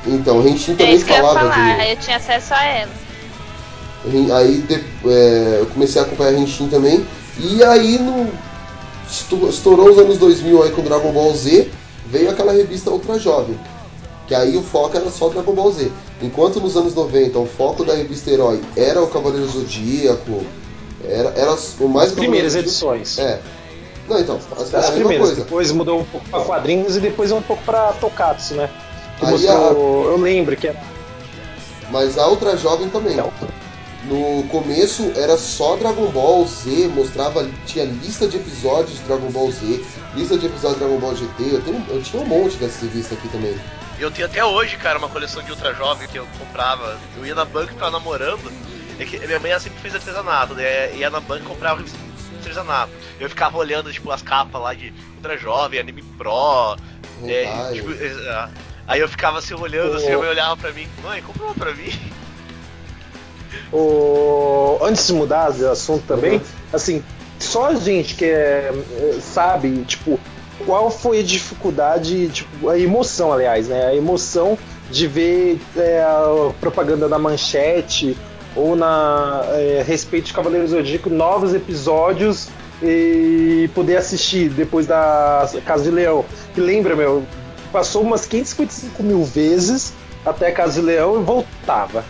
Então, 0.07 0.47
Henshin 0.47 0.73
É 0.73 0.77
também 0.77 0.95
isso 0.95 1.05
que 1.05 1.11
eu 1.13 1.17
ia 1.17 1.23
falava 1.23 1.51
falar, 1.53 1.79
de... 1.79 1.91
eu 1.91 1.97
tinha 1.97 2.17
acesso 2.17 2.55
a 2.55 2.65
ela. 2.65 2.91
Aí 4.37 4.59
de- 4.59 4.85
é, 5.11 5.59
eu 5.61 5.67
comecei 5.67 6.01
a 6.01 6.05
acompanhar 6.05 6.35
Henshin 6.35 6.69
também. 6.69 7.05
E 7.39 7.63
aí 7.65 7.99
no, 7.99 8.31
estourou 9.49 9.91
os 9.91 9.99
anos 9.99 10.19
2000 10.19 10.63
aí 10.63 10.71
com 10.71 10.83
Dragon 10.83 11.13
Ball 11.13 11.35
Z, 11.35 11.69
veio 12.07 12.31
aquela 12.31 12.53
revista 12.53 12.91
Ultra 12.91 13.19
Jovem. 13.19 13.59
Que 14.27 14.35
aí 14.35 14.57
o 14.57 14.63
foco 14.63 14.97
era 14.97 15.11
só 15.11 15.29
Dragon 15.29 15.53
Ball 15.53 15.73
Z. 15.73 15.91
Enquanto 16.23 16.61
nos 16.61 16.77
anos 16.77 16.95
90 16.95 17.39
o 17.39 17.47
foco 17.47 17.85
da 17.85 17.95
revista 17.95 18.31
Herói 18.31 18.61
era 18.77 19.03
o 19.03 19.07
Cavaleiro 19.09 19.47
Zodíaco, 19.49 20.45
era, 21.05 21.29
era 21.37 21.57
o 21.81 21.89
mais 21.89 22.11
As 22.11 22.15
primeiras 22.15 22.55
edições. 22.55 23.19
É. 23.19 23.41
Não, 24.09 24.21
então, 24.21 24.39
as, 24.57 24.73
a 24.73 24.79
mesma 24.79 24.93
primeiras, 24.95 25.27
coisa. 25.27 25.43
depois 25.43 25.73
mudou 25.73 26.01
um 26.01 26.05
pouco 26.05 26.29
pra 26.29 26.41
quadrinhos 26.41 26.97
e 26.97 27.01
depois 27.01 27.33
um 27.33 27.43
pouco 27.43 27.63
pra 27.65 27.93
Tokatsu, 27.95 28.55
né? 28.55 28.71
Que 29.19 29.25
Aí 29.25 29.33
mostrou, 29.33 30.11
eu 30.11 30.17
lembro 30.19 30.57
que 30.57 30.69
era 30.69 30.81
Mas 31.91 32.19
a 32.19 32.29
Ultra 32.29 32.57
Jovem 32.57 32.89
também. 32.91 33.17
No 34.05 34.45
começo 34.49 35.13
era 35.17 35.37
só 35.37 35.75
Dragon 35.77 36.07
Ball 36.11 36.47
Z, 36.47 36.89
mostrava, 36.95 37.49
tinha 37.67 37.85
lista 37.85 38.29
de 38.29 38.37
episódios 38.37 38.99
de 38.99 39.05
Dragon 39.05 39.31
Ball 39.31 39.51
Z, 39.51 39.85
lista 40.15 40.39
de 40.39 40.47
episódios 40.47 40.79
de 40.79 40.85
Dragon 40.85 41.01
Ball 41.01 41.17
GT, 41.17 41.55
eu, 41.55 41.63
tenho, 41.63 41.87
eu 41.89 42.03
tinha 42.03 42.23
um 42.23 42.27
monte 42.27 42.57
dessa 42.57 42.85
revista 42.85 43.15
aqui 43.15 43.29
também. 43.29 43.59
Eu 43.99 44.11
tenho 44.11 44.27
até 44.27 44.45
hoje, 44.45 44.77
cara, 44.77 44.99
uma 44.99 45.09
coleção 45.09 45.43
de 45.43 45.51
Ultra 45.51 45.75
Jovem 45.75 46.07
que 46.07 46.19
eu 46.19 46.27
comprava. 46.39 46.99
Eu 47.17 47.27
ia 47.27 47.35
na 47.35 47.45
banca 47.45 47.73
e 47.73 47.77
tava 47.77 47.91
namorando. 47.91 48.53
É 48.99 49.05
que 49.05 49.19
minha 49.27 49.41
mãe 49.41 49.51
ela 49.51 49.61
sempre 49.61 49.81
fez 49.81 49.95
artesanato, 49.95 50.55
né? 50.55 50.95
Ia 50.95 51.11
na 51.11 51.19
banca 51.19 51.43
e 51.43 51.47
comprava 51.47 51.83
artesanato. 52.37 52.93
Eu 53.19 53.29
ficava 53.29 53.57
olhando, 53.57 53.93
tipo, 53.93 54.11
as 54.11 54.23
capas 54.23 54.61
lá 54.61 54.75
de 54.75 54.93
Ultra 55.17 55.37
Jovem, 55.39 55.81
Anime 55.81 56.03
Pro. 56.03 56.77
É, 57.25 57.73
tipo, 57.73 57.91
é, 57.93 58.49
aí 58.87 59.01
eu 59.01 59.09
ficava 59.09 59.39
assim 59.39 59.55
olhando, 59.55 59.97
assim, 59.97 60.13
a 60.13 60.19
mãe 60.19 60.29
olhava 60.29 60.57
pra 60.57 60.73
mim, 60.73 60.87
mãe, 61.03 61.23
compra 61.23 61.45
uma 61.45 61.55
pra 61.55 61.75
mim. 61.75 61.91
o... 63.73 64.79
Antes 64.83 65.07
de 65.07 65.13
mudar 65.13 65.51
de 65.53 65.65
assunto 65.65 66.05
também, 66.07 66.35
Uhum. 66.35 66.41
assim, 66.73 67.03
só 67.39 67.67
a 67.67 67.75
gente 67.75 68.15
que 68.15 68.25
é, 68.25 68.73
sabe, 69.21 69.85
tipo, 69.85 70.19
qual 70.65 70.91
foi 70.91 71.21
a 71.21 71.23
dificuldade, 71.23 72.29
tipo, 72.29 72.69
a 72.69 72.79
emoção, 72.79 73.33
aliás, 73.33 73.69
né? 73.69 73.87
A 73.87 73.95
emoção 73.95 74.57
de 74.91 75.07
ver 75.07 75.61
é, 75.77 76.03
a 76.03 76.51
propaganda 76.61 77.09
na 77.09 77.19
manchete 77.19 78.17
ou 78.55 78.75
na 78.77 79.43
é, 79.51 79.85
respeito 79.87 80.27
de 80.27 80.33
Cavaleiro 80.33 80.67
Zodíaco, 80.67 81.11
novos 81.11 81.53
episódios 81.55 82.49
e 82.83 83.69
poder 83.75 83.97
assistir 83.97 84.49
depois 84.49 84.87
da 84.87 85.47
Casa 85.67 85.85
de 85.85 85.91
Leão. 85.91 86.25
Que 86.55 86.61
lembra, 86.61 86.95
meu, 86.97 87.25
passou 87.77 88.01
umas 88.01 88.25
555 88.25 89.03
mil 89.03 89.23
vezes 89.23 89.93
até 90.25 90.51
Casa 90.51 90.81
de 90.81 90.87
Leão 90.87 91.21
e 91.21 91.23
voltava. 91.23 92.03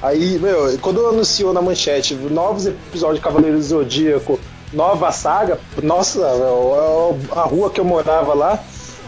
Aí, 0.00 0.38
meu, 0.38 0.78
quando 0.80 1.06
anunciou 1.06 1.52
na 1.52 1.60
manchete 1.60 2.14
novos 2.14 2.64
episódios 2.64 3.18
de 3.18 3.22
Cavaleiro 3.22 3.58
do 3.58 3.62
Zodíaco, 3.62 4.40
nova 4.72 5.12
saga, 5.12 5.60
nossa, 5.82 6.18
meu, 6.18 7.18
a 7.32 7.42
rua 7.42 7.68
que 7.68 7.78
eu 7.78 7.84
morava 7.84 8.32
lá, 8.32 8.58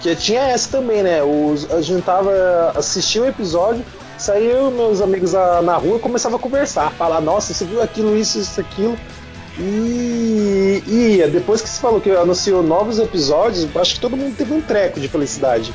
que 0.03 0.15
tinha 0.15 0.43
essa 0.43 0.77
também, 0.77 1.03
né? 1.03 1.23
Os, 1.23 1.71
a 1.71 1.81
gente 1.81 2.03
tava 2.03 2.31
assistia 2.77 3.23
o 3.23 3.27
episódio, 3.27 3.83
saiu 4.19 4.71
meus 4.71 5.01
amigos 5.01 5.33
na, 5.33 5.75
rua 5.77 5.99
começava 5.99 6.37
a 6.37 6.39
conversar, 6.39 6.93
falar, 6.93 7.23
nossa, 7.23 7.55
você 7.55 7.65
viu 7.65 7.81
aquilo, 7.81 8.15
isso, 8.15 8.39
isso, 8.39 8.61
aquilo. 8.61 8.95
E, 9.61 10.83
e 10.87 11.27
depois 11.31 11.61
que 11.61 11.69
você 11.69 11.81
falou 11.81 12.01
que 12.01 12.11
anunciou 12.11 12.63
novos 12.63 12.99
episódios, 12.99 13.67
acho 13.77 13.95
que 13.95 14.01
todo 14.01 14.17
mundo 14.17 14.37
teve 14.37 14.53
um 14.55 14.61
treco 14.61 15.01
de 15.01 15.09
felicidade. 15.09 15.73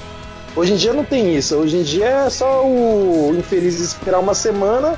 Hoje 0.56 0.74
em 0.74 0.76
dia 0.78 0.94
não 0.94 1.04
tem 1.04 1.36
isso. 1.36 1.56
Hoje 1.56 1.78
em 1.78 1.84
dia 1.84 2.06
é 2.06 2.30
só 2.30 2.66
o 2.66 3.36
infeliz 3.38 3.80
esperar 3.80 4.20
uma 4.20 4.34
semana, 4.36 4.98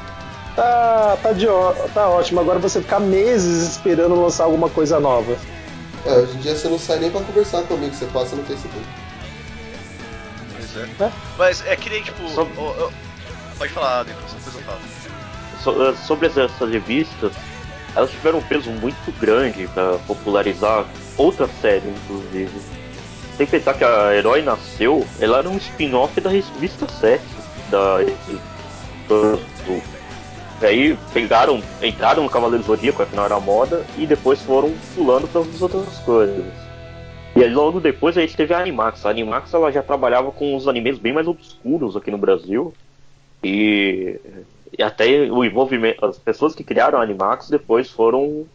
tá, 0.56 1.18
tá, 1.24 1.32
de, 1.32 1.46
tá 1.94 2.10
ótimo. 2.10 2.40
Agora 2.42 2.60
você 2.60 2.82
ficar 2.82 3.00
meses 3.00 3.68
esperando 3.72 4.22
lançar 4.22 4.44
alguma 4.44 4.70
coisa 4.70 5.00
nova. 5.00 5.36
É, 6.06 6.14
hoje 6.18 6.36
em 6.38 6.40
dia 6.42 6.56
você 6.56 6.68
não 6.68 6.78
sai 6.78 7.00
nem 7.00 7.10
pra 7.10 7.22
conversar 7.22 7.64
comigo, 7.64 7.96
você 7.96 8.06
passa 8.08 8.36
no 8.36 8.44
Facebook. 8.44 8.84
Pois 10.56 10.78
é. 11.00 11.12
Mas 11.38 11.66
é 11.66 11.76
que 11.76 11.90
nem, 11.90 12.04
tipo. 12.04 12.30
Só- 12.30 12.48
ó, 12.58 12.74
ó, 12.86 12.90
pode 13.58 13.72
falar, 13.72 14.04
depois, 14.04 14.32
depois 14.34 14.56
eu 14.56 14.62
falo. 14.62 14.80
so- 15.64 15.84
eh, 15.90 15.96
sobre 16.06 16.28
essas 16.28 16.70
revistas, 16.70 17.32
elas 17.96 18.12
tiveram 18.12 18.40
um 18.40 18.44
peso 18.44 18.70
muito 18.72 19.12
grande 19.20 19.68
para 19.68 19.98
popularizar 20.00 20.86
outras 21.18 21.50
séries, 21.62 21.84
inclusive. 22.04 22.52
Tem 23.38 23.46
que 23.46 23.52
pensar 23.52 23.74
que 23.74 23.84
a 23.84 24.16
Herói 24.16 24.42
Nasceu, 24.42 25.06
ela 25.20 25.40
era 25.40 25.50
um 25.50 25.58
spin-off 25.58 26.20
da 26.22 26.30
revista 26.30 26.88
7 26.88 27.22
da 27.70 27.98
do, 29.08 29.38
do- 29.38 29.96
e 30.62 30.66
aí 30.66 30.98
pegaram, 31.14 31.62
entraram 31.82 32.24
no 32.24 32.30
Cavaleiro 32.30 32.64
Zodíaco, 32.64 33.02
afinal 33.04 33.26
era 33.26 33.40
moda, 33.42 33.86
e 33.98 34.06
depois 34.08 34.42
foram 34.42 34.74
pulando 34.96 35.28
para 35.28 35.42
as 35.42 35.62
outras 35.62 35.98
coisas. 36.00 36.46
E 37.36 37.44
aí 37.44 37.54
logo 37.54 37.82
depois 37.82 38.18
a 38.18 38.22
gente 38.22 38.38
teve 38.38 38.54
a 38.54 38.60
Animax. 38.60 39.06
A 39.06 39.10
Animax 39.10 39.54
ela 39.54 39.70
já 39.70 39.84
trabalhava 39.84 40.32
com 40.32 40.56
os 40.56 40.66
animes 40.70 40.98
bem 40.98 41.12
mais 41.12 41.28
obscuros 41.28 41.98
aqui 41.98 42.10
no 42.10 42.18
Brasil. 42.18 42.74
E, 43.44 44.18
e 44.78 44.84
até 44.84 45.32
o 45.32 45.44
envolvimento. 45.44 46.06
As 46.06 46.18
pessoas 46.18 46.54
que 46.54 46.64
criaram 46.64 47.00
a 47.00 47.04
Animax 47.04 47.50
depois 47.50 47.90
foram. 47.90 48.46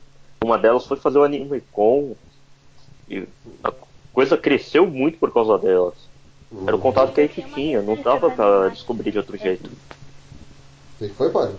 Uma 0.42 0.56
delas 0.56 0.86
foi 0.86 0.96
fazer 0.96 1.18
o 1.18 1.24
anime 1.24 1.62
com. 1.72 2.14
E 3.08 3.26
a 3.62 3.72
coisa 4.12 4.36
cresceu 4.36 4.86
muito 4.86 5.18
por 5.18 5.32
causa 5.32 5.58
delas. 5.58 5.94
Era 6.66 6.74
o 6.74 6.80
contato 6.80 7.12
que 7.12 7.20
a 7.20 7.26
gente 7.26 7.42
tinha, 7.52 7.80
não 7.80 7.94
dava 7.96 8.30
pra 8.30 8.68
descobrir 8.68 9.12
de 9.12 9.18
outro 9.18 9.36
jeito. 9.36 9.68
O 9.68 10.98
que 10.98 11.08
foi, 11.10 11.30
Padre? 11.30 11.54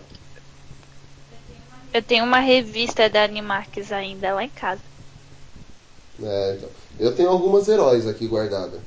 Eu 1.94 2.02
tenho 2.02 2.24
uma 2.24 2.40
revista 2.40 3.10
da 3.10 3.24
Animax 3.24 3.92
ainda 3.92 4.34
lá 4.34 4.44
em 4.44 4.50
casa. 4.50 4.82
É, 6.22 6.56
então. 6.58 6.70
Eu 7.00 7.16
tenho 7.16 7.30
algumas 7.30 7.68
heróis 7.68 8.08
aqui 8.08 8.28
guardadas. 8.28 8.80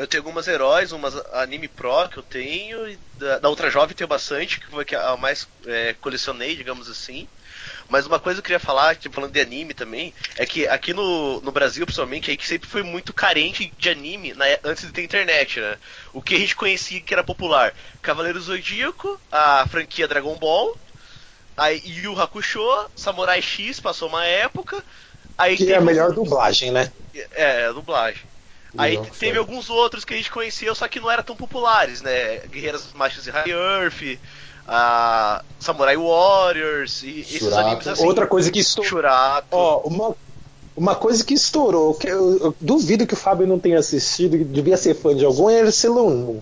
Eu 0.00 0.06
tenho 0.06 0.22
algumas 0.22 0.48
heróis, 0.48 0.92
umas 0.92 1.14
anime 1.34 1.68
pro 1.68 2.08
que 2.08 2.16
eu 2.16 2.22
tenho, 2.22 2.88
e 2.88 2.98
da, 3.18 3.38
da 3.38 3.50
Ultra 3.50 3.68
Jovem 3.68 3.94
tenho 3.94 4.08
bastante, 4.08 4.58
que 4.58 4.66
foi 4.70 4.82
que 4.82 4.96
a 4.96 5.14
mais 5.18 5.46
é, 5.66 5.94
colecionei, 6.00 6.56
digamos 6.56 6.88
assim. 6.88 7.28
Mas 7.86 8.06
uma 8.06 8.18
coisa 8.18 8.40
que 8.40 8.46
eu 8.46 8.56
queria 8.56 8.58
falar, 8.66 8.96
tipo, 8.96 9.14
falando 9.14 9.32
de 9.32 9.40
anime 9.42 9.74
também, 9.74 10.14
é 10.38 10.46
que 10.46 10.66
aqui 10.66 10.94
no, 10.94 11.42
no 11.42 11.52
Brasil, 11.52 11.84
principalmente, 11.84 12.30
a 12.30 12.32
gente 12.32 12.46
sempre 12.46 12.66
foi 12.66 12.82
muito 12.82 13.12
carente 13.12 13.70
de 13.76 13.90
anime 13.90 14.32
na- 14.32 14.46
antes 14.64 14.86
de 14.86 14.92
ter 14.92 15.02
internet, 15.02 15.60
né? 15.60 15.76
O 16.14 16.22
que 16.22 16.34
a 16.34 16.38
gente 16.38 16.56
conhecia 16.56 17.00
que 17.02 17.12
era 17.12 17.22
popular? 17.22 17.74
Cavaleiro 18.00 18.40
Zodíaco, 18.40 19.20
a 19.30 19.66
franquia 19.68 20.08
Dragon 20.08 20.34
Ball, 20.36 20.78
aí 21.58 21.82
Yu 21.84 22.18
Hakusho, 22.18 22.62
Samurai 22.96 23.42
X 23.42 23.80
passou 23.80 24.08
uma 24.08 24.24
época, 24.24 24.82
aí 25.36 25.58
Que 25.58 25.72
é 25.72 25.76
a 25.76 25.80
melhor 25.82 26.14
dublagem, 26.14 26.70
né? 26.70 26.90
é, 27.32 27.66
a 27.66 27.72
dublagem. 27.72 28.29
Aí 28.78 28.96
Não, 28.96 29.04
teve 29.04 29.38
alguns 29.38 29.68
outros 29.68 30.04
que 30.04 30.14
a 30.14 30.16
gente 30.16 30.30
conhecia, 30.30 30.74
só 30.74 30.86
que 30.86 31.00
não 31.00 31.10
eram 31.10 31.22
tão 31.22 31.36
populares, 31.36 32.02
né? 32.02 32.38
Guerreiras 32.48 32.92
Machos 32.94 33.26
e 33.26 33.30
High 33.30 33.50
Earth, 33.50 34.18
a 34.66 35.42
Samurai 35.58 35.96
Warriors 35.96 37.02
e 37.02 37.20
esses 37.20 37.52
animes 37.52 37.86
assim. 37.88 38.04
Outra 38.04 38.26
coisa 38.26 38.50
que 38.50 38.60
estourou. 38.60 38.88
Shurato. 38.88 39.48
Ó, 39.50 39.80
uma, 39.80 40.14
uma 40.76 40.94
coisa 40.94 41.24
que 41.24 41.34
estourou, 41.34 41.94
que 41.94 42.08
eu, 42.08 42.38
eu 42.38 42.54
duvido 42.60 43.06
que 43.06 43.14
o 43.14 43.16
Fábio 43.16 43.46
não 43.46 43.58
tenha 43.58 43.78
assistido, 43.78 44.38
que 44.38 44.44
devia 44.44 44.76
ser 44.76 44.94
fã 44.94 45.14
de 45.14 45.24
algum, 45.24 45.50
era 45.50 45.72
Sailor 45.72 46.10
Moon. 46.10 46.40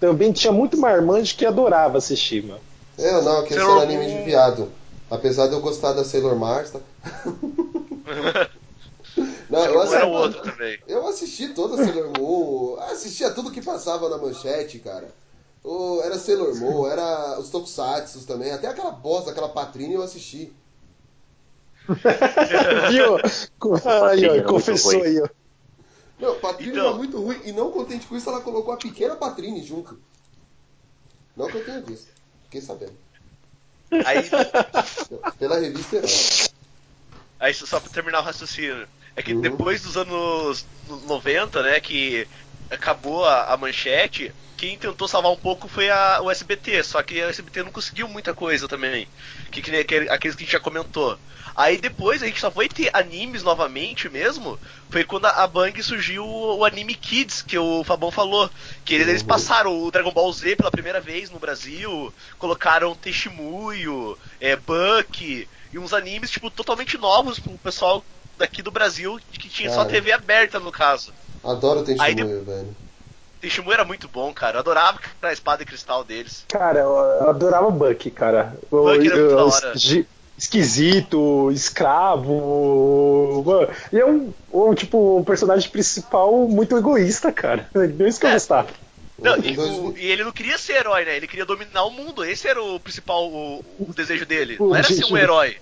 Também 0.00 0.32
tinha 0.32 0.52
muito 0.52 0.78
marmante 0.78 1.34
que 1.34 1.44
adorava 1.44 1.98
assistir, 1.98 2.42
mano. 2.42 2.60
Eu 2.96 3.22
não, 3.22 3.40
aquele 3.40 3.60
Sailor 3.60 3.82
era 3.82 3.92
anime 3.92 4.06
de 4.06 4.24
viado. 4.24 4.68
Apesar 5.10 5.48
de 5.48 5.54
eu 5.54 5.60
gostar 5.60 5.92
da 5.92 6.04
Sailor 6.04 6.36
Mars, 6.36 6.70
tá? 6.72 6.80
Não, 9.50 9.64
eu 9.66 9.80
não 9.82 9.94
era 9.94 10.06
o 10.06 10.10
assisti, 10.10 10.12
outro 10.12 10.40
também. 10.42 10.78
eu 10.86 11.06
assisti 11.08 11.48
toda 11.54 11.76
a 11.76 11.78
Sailor 11.78 12.10
Moon, 12.10 12.78
assistia 12.80 13.32
tudo 13.32 13.50
que 13.52 13.62
passava 13.62 14.08
na 14.08 14.18
manchete, 14.18 14.78
cara. 14.78 15.14
O- 15.64 16.00
era 16.02 16.18
Sailor 16.18 16.54
Moon, 16.56 16.86
era 16.90 17.38
os 17.38 17.50
Tokusatsu 17.50 18.26
também, 18.26 18.52
até 18.52 18.68
aquela 18.68 18.90
bosta, 18.92 19.30
aquela 19.30 19.48
Patrine 19.50 19.94
eu 19.94 20.02
assisti. 20.02 20.52
Viu? 22.90 23.18
Aí, 24.08 24.28
ó, 24.28 24.34
muito 24.34 24.44
confessou 24.44 25.02
aí, 25.02 25.20
ó. 25.20 25.28
Não, 26.20 26.38
Patrine 26.38 26.70
Então. 26.70 26.86
era 26.86 26.92
muito 26.92 27.18
ruim 27.20 27.40
e 27.44 27.52
não 27.52 27.72
contente 27.72 28.06
com 28.06 28.16
isso, 28.16 28.28
ela 28.28 28.40
colocou 28.42 28.72
a 28.72 28.76
pequena 28.76 29.16
Patrine 29.16 29.62
junto. 29.62 29.98
Não 31.36 31.50
que 31.50 31.56
eu 31.56 31.64
tenha 31.64 31.80
visto, 31.80 32.12
fiquei 32.44 32.60
sabendo. 32.60 32.96
Aí, 34.04 34.22
Pela 35.38 35.58
revista 35.58 35.96
Herói. 35.96 36.24
aí 37.38 37.54
só 37.54 37.80
pra 37.80 37.90
terminar 37.90 38.20
o 38.20 38.22
raciocínio. 38.24 38.88
É 39.16 39.22
que 39.22 39.34
Uhum. 39.34 39.40
depois 39.40 39.82
dos 39.82 39.96
anos 39.96 40.68
90, 40.82 41.62
né, 41.62 41.80
que 41.80 42.28
acabou 42.70 43.24
a, 43.24 43.52
a 43.52 43.56
manchete, 43.56 44.34
quem 44.56 44.78
tentou 44.78 45.08
salvar 45.08 45.32
um 45.32 45.36
pouco 45.38 45.68
foi 45.68 45.88
a, 45.90 46.20
o 46.22 46.30
SBT, 46.30 46.82
só 46.84 47.02
que 47.02 47.20
a 47.20 47.28
SBT 47.28 47.62
não 47.62 47.72
conseguiu 47.72 48.06
muita 48.08 48.34
coisa 48.34 48.68
também. 48.68 49.10
Que, 49.50 49.62
que 49.62 49.74
aquele- 49.76 50.08
aqueles 50.10 50.36
que 50.36 50.42
a 50.42 50.46
gente 50.46 50.52
já 50.52 50.60
comentou. 50.60 51.18
Aí 51.56 51.78
depois 51.80 52.22
a 52.22 52.26
gente 52.26 52.40
só 52.40 52.50
foi 52.50 52.68
ter 52.68 52.90
animes 52.94 53.42
novamente 53.42 54.08
mesmo. 54.08 54.60
Foi 54.90 55.04
quando 55.04 55.26
a, 55.26 55.30
a 55.44 55.46
Bang 55.46 55.82
surgiu 55.82 56.24
o, 56.24 56.58
o 56.58 56.64
anime 56.64 56.94
Kids, 56.94 57.42
que 57.42 57.58
o 57.58 57.82
Fabão 57.84 58.10
falou. 58.10 58.50
Que 58.84 58.94
eles, 58.94 59.08
eles 59.08 59.22
Uhum. 59.22 59.26
passaram 59.26 59.72
o 59.82 59.90
Dragon 59.90 60.12
Ball 60.12 60.32
Z 60.32 60.56
pela 60.56 60.70
primeira 60.70 61.00
vez 61.00 61.30
no 61.30 61.38
Brasil, 61.40 62.14
colocaram 62.38 62.94
Tenshimuyo, 62.94 64.18
é, 64.38 64.56
Buck, 64.56 65.48
e 65.72 65.78
uns 65.78 65.92
animes 65.92 66.30
tipo, 66.30 66.50
totalmente 66.50 66.96
novos 66.98 67.38
pro 67.38 67.58
pessoal 67.58 68.06
daqui 68.40 68.60
do 68.62 68.70
Brasil, 68.70 69.20
que 69.32 69.48
tinha 69.48 69.70
só 69.70 69.76
Cara. 69.78 69.88
TV 69.90 70.10
aberta 70.12 70.58
no 70.58 70.72
caso. 70.72 71.12
Adoro 71.44 71.80
o 71.80 71.84
Aí 72.00 72.14
Tenshimuyo, 72.14 72.42
velho. 72.44 72.76
Tenshimuyo 73.40 73.74
era 73.74 73.84
muito 73.84 74.08
bom, 74.08 74.32
cara. 74.34 74.56
Eu 74.56 74.60
adorava 74.60 74.98
a 75.22 75.32
espada 75.32 75.62
e 75.62 75.66
cristal 75.66 76.02
deles. 76.04 76.44
Cara, 76.48 76.80
eu 76.80 77.30
adorava 77.30 77.66
o 77.68 77.70
Buck, 77.70 78.10
cara. 78.10 78.54
O- 78.70 78.82
Buck 78.82 78.90
era 78.90 78.98
muito 78.98 79.16
eu- 79.16 79.36
da 79.36 79.44
hora. 79.46 79.72
Esquisito, 80.36 81.50
escravo. 81.52 83.42
Mano, 83.46 83.68
e 83.92 83.98
é 84.00 84.06
um, 84.06 84.32
um, 84.52 84.74
tipo, 84.74 85.18
um 85.18 85.24
personagem 85.24 85.68
principal 85.70 86.32
muito 86.48 86.76
egoísta, 86.76 87.30
cara. 87.30 87.68
Não 87.74 88.06
isso 88.06 88.18
que 88.18 88.26
eu 88.26 88.30
É. 88.30 88.34
gostava. 88.34 88.68
Não, 89.18 89.36
e, 89.36 89.58
o- 89.58 89.94
e 89.98 90.06
ele 90.06 90.24
não 90.24 90.32
queria 90.32 90.56
ser 90.56 90.76
herói, 90.76 91.04
né? 91.04 91.14
Ele 91.16 91.26
queria 91.26 91.44
dominar 91.44 91.84
o 91.84 91.90
mundo. 91.90 92.24
Esse 92.24 92.48
era 92.48 92.62
o 92.62 92.80
principal 92.80 93.26
o, 93.28 93.62
o 93.78 93.92
desejo 93.94 94.24
dele. 94.24 94.56
Não 94.58 94.74
era 94.74 94.86
ser 94.88 95.04
um 95.04 95.16
herói. 95.16 95.58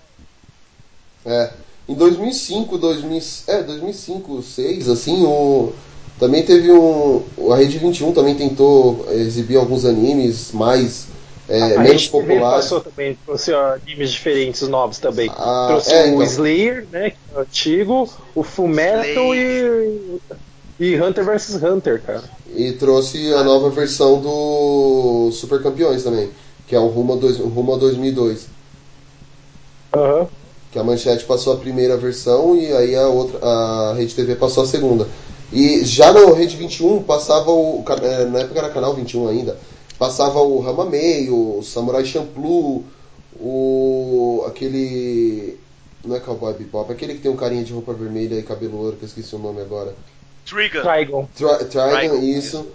É. 1.25 1.51
Em 1.89 1.95
2005, 1.95 2.77
2000, 2.77 3.21
é, 3.47 3.63
2005, 3.63 4.31
2006, 4.33 4.89
assim, 4.89 5.23
o 5.25 5.73
também 6.19 6.43
teve 6.43 6.71
um 6.71 7.23
a 7.51 7.55
Rede 7.55 7.79
21 7.79 8.11
também 8.11 8.35
tentou 8.35 9.07
exibir 9.09 9.57
alguns 9.57 9.85
animes 9.85 10.51
mais 10.51 11.07
é, 11.47 11.59
a 11.59 11.67
menos 11.79 11.87
Rede 11.87 12.09
TV 12.11 12.27
populares. 12.27 12.65
passou 12.65 12.81
também, 12.81 13.17
trouxe 13.25 13.51
animes 13.53 14.11
diferentes, 14.11 14.61
novos 14.67 14.99
também. 14.99 15.31
Ah, 15.33 15.65
trouxe 15.69 15.91
é, 15.91 16.03
o 16.03 16.07
então. 16.09 16.21
Slayer, 16.21 16.85
né, 16.91 17.09
que 17.09 17.17
é 17.33 17.37
o 17.37 17.41
antigo, 17.41 18.09
o 18.35 18.43
Fullmetal 18.43 19.33
e, 19.33 20.19
e 20.79 21.01
Hunter 21.01 21.25
vs 21.25 21.63
Hunter, 21.63 22.01
cara. 22.03 22.23
E 22.55 22.73
trouxe 22.73 23.33
a 23.33 23.43
nova 23.43 23.71
versão 23.71 24.21
do 24.21 25.31
Super 25.31 25.63
Campeões 25.63 26.03
também, 26.03 26.29
que 26.67 26.75
é 26.75 26.79
o 26.79 26.85
Rumo 26.85 27.15
dois, 27.15 27.39
o 27.39 27.47
Rumo 27.47 27.73
a 27.73 27.77
2002. 27.77 28.47
Aham. 29.91 30.27
Que 30.71 30.79
a 30.79 30.83
Manchete 30.83 31.25
passou 31.25 31.53
a 31.53 31.57
primeira 31.57 31.97
versão 31.97 32.55
e 32.55 32.71
aí 32.71 32.95
a 32.95 33.07
outra 33.07 33.39
a 33.43 33.93
Rede 33.93 34.13
TV 34.13 34.35
passou 34.35 34.63
a 34.63 34.67
segunda. 34.67 35.07
E 35.51 35.83
já 35.83 36.13
na 36.13 36.31
Rede 36.33 36.55
21 36.55 37.03
passava 37.03 37.51
o 37.51 37.83
é, 38.03 38.25
na 38.25 38.39
época 38.39 38.59
era 38.59 38.69
canal 38.69 38.93
21 38.93 39.27
ainda, 39.29 39.57
passava 39.97 40.39
o 40.39 40.59
Ramamei, 40.59 41.29
o 41.29 41.61
Samurai 41.63 42.05
Champloo, 42.05 42.83
o 43.39 44.43
aquele 44.47 45.57
não 46.05 46.15
é 46.15 46.19
Cowboy 46.19 46.53
Bebop, 46.53 46.91
aquele 46.91 47.15
que 47.15 47.21
tem 47.21 47.31
um 47.31 47.35
carinha 47.35 47.63
de 47.63 47.73
roupa 47.73 47.93
vermelha 47.93 48.35
e 48.35 48.43
cabelo 48.43 48.77
louro, 48.77 48.95
que 48.95 49.03
eu 49.03 49.07
esqueci 49.07 49.35
o 49.35 49.39
nome 49.39 49.61
agora. 49.61 49.93
Trigon. 50.45 50.81
Trigon. 50.81 51.27
Tri 51.35 51.65
Trigon, 51.65 51.97
Trigon, 51.97 52.23
isso. 52.23 52.67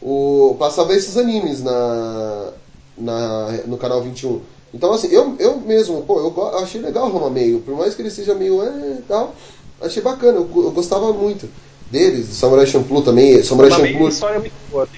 O, 0.00 0.56
passava 0.58 0.94
esses 0.94 1.16
animes 1.16 1.62
na, 1.62 2.52
na, 2.96 3.52
no 3.66 3.76
canal 3.76 4.02
21. 4.02 4.40
Então, 4.72 4.92
assim, 4.92 5.08
eu, 5.08 5.36
eu 5.38 5.56
mesmo, 5.58 6.02
pô, 6.02 6.20
eu, 6.20 6.58
achei 6.58 6.80
legal 6.80 7.06
o 7.06 7.10
Roma 7.10 7.28
meio, 7.30 7.60
por 7.60 7.74
mais 7.76 7.94
que 7.94 8.02
ele 8.02 8.10
seja 8.10 8.34
meio 8.34 8.62
é, 8.62 8.98
tal, 9.08 9.34
achei 9.80 10.02
bacana, 10.02 10.38
eu, 10.38 10.48
eu 10.62 10.70
gostava 10.70 11.12
muito 11.12 11.48
deles. 11.90 12.26
Samurai 12.28 12.66
Champloo 12.66 13.02
também, 13.02 13.42
Samurai 13.42 13.70
Champloo, 13.70 14.08
história 14.08 14.38
muito 14.38 14.52
boa. 14.70 14.88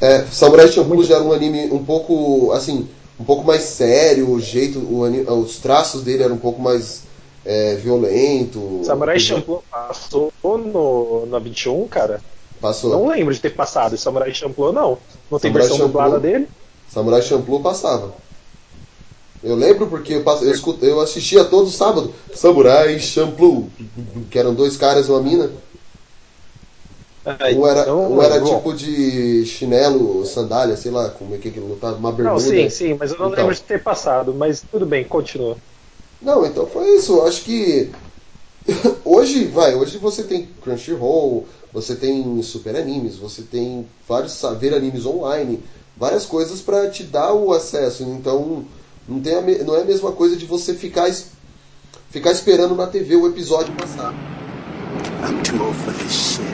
É, 0.00 0.24
Samurai 0.26 0.68
Champloo 0.68 1.04
já 1.04 1.16
era 1.16 1.24
um 1.24 1.32
anime 1.32 1.70
um 1.72 1.84
pouco, 1.84 2.52
assim, 2.52 2.88
um 3.20 3.24
pouco 3.24 3.44
mais 3.44 3.62
sério, 3.62 4.30
o 4.30 4.40
jeito, 4.40 4.78
o, 4.78 5.04
ani- 5.04 5.22
os 5.22 5.56
traços 5.56 6.02
dele 6.02 6.22
eram 6.22 6.36
um 6.36 6.38
pouco 6.38 6.60
mais 6.62 7.02
é, 7.44 7.74
violento. 7.76 8.80
Samurai 8.84 9.18
Champloo 9.18 9.62
passou 9.70 10.32
no, 10.44 11.26
na 11.26 11.38
21, 11.38 11.86
cara? 11.88 12.20
Passou. 12.60 12.90
Não 12.90 13.08
lembro 13.08 13.34
de 13.34 13.40
ter 13.40 13.50
passado. 13.50 13.96
Samurai 13.96 14.32
Champloo 14.32 14.72
não. 14.72 14.98
Não 15.30 15.38
tem 15.38 15.50
Samurai 15.50 15.68
versão 15.68 15.76
Champloo? 15.76 16.02
dublada 16.02 16.20
dele? 16.20 16.48
Samurai 16.88 17.22
Champloo 17.22 17.60
passava. 17.60 18.27
Eu 19.42 19.54
lembro 19.54 19.88
porque 19.88 20.14
eu, 20.14 20.24
pass- 20.24 20.42
eu, 20.42 20.50
escut- 20.50 20.82
eu 20.82 21.00
assistia 21.00 21.44
todo 21.44 21.70
sábado. 21.70 22.14
Samurai 22.32 22.98
Champloo. 22.98 23.72
Que 24.30 24.38
eram 24.38 24.54
dois 24.54 24.76
caras 24.76 25.08
e 25.08 25.10
uma 25.10 25.22
mina. 25.22 25.50
Um 27.50 27.66
era, 27.66 27.90
então, 27.90 28.06
um 28.06 28.22
era 28.22 28.42
tipo 28.42 28.74
de 28.74 29.44
chinelo, 29.46 30.24
sandália, 30.26 30.76
sei 30.76 30.90
lá, 30.90 31.10
como 31.10 31.34
é 31.34 31.38
que 31.38 31.48
ele 31.48 31.60
lutava, 31.60 31.96
uma 31.96 32.12
bermuda. 32.12 32.32
Não, 32.32 32.38
sim, 32.38 32.68
sim, 32.70 32.94
mas 32.94 33.12
eu 33.12 33.18
não 33.18 33.28
Então. 33.28 33.34
lembro 33.36 33.54
de 33.54 33.62
ter 33.62 33.82
passado, 33.82 34.34
mas 34.34 34.62
tudo 34.62 34.86
bem, 34.86 35.06
continua. 35.08 35.60
Não, 36.20 36.44
então 36.46 36.66
foi 36.66 36.96
isso. 36.96 37.12
Eu 37.16 37.26
Acho 37.26 37.44
que 37.44 37.92
hoje, 39.04 39.46
vai, 39.46 39.74
hoje 39.74 39.98
você 39.98 40.24
tem 40.24 40.46
Crunchyroll, 40.54 41.48
você 41.72 41.96
tem 41.96 42.42
super 42.42 42.76
animes, 42.76 43.16
você 43.16 43.42
tem 43.42 43.88
vários 44.06 44.32
saber 44.32 44.74
animes 44.74 45.06
online, 45.06 45.64
várias 45.96 46.26
coisas 46.26 46.60
pra 46.62 46.90
te 46.90 47.04
dar 47.04 47.34
o 47.34 47.52
acesso. 47.52 48.02
Então, 48.04 48.66
não 49.08 49.20
tem 49.20 49.42
me- 49.42 49.58
não 49.58 49.74
é 49.74 49.82
a 49.82 49.84
mesma 49.84 50.12
coisa 50.12 50.36
de 50.36 50.44
você 50.44 50.74
ficar 50.74 51.08
es- 51.08 51.28
ficar 52.10 52.32
esperando 52.32 52.74
na 52.74 52.86
TV 52.86 53.16
o 53.16 53.26
episódio 53.26 53.72
passar. 53.74 54.12
I'm 54.12 55.42
too 55.42 55.64
old 55.64 55.76
for 55.78 55.92
this 55.94 56.12
shit. 56.12 56.48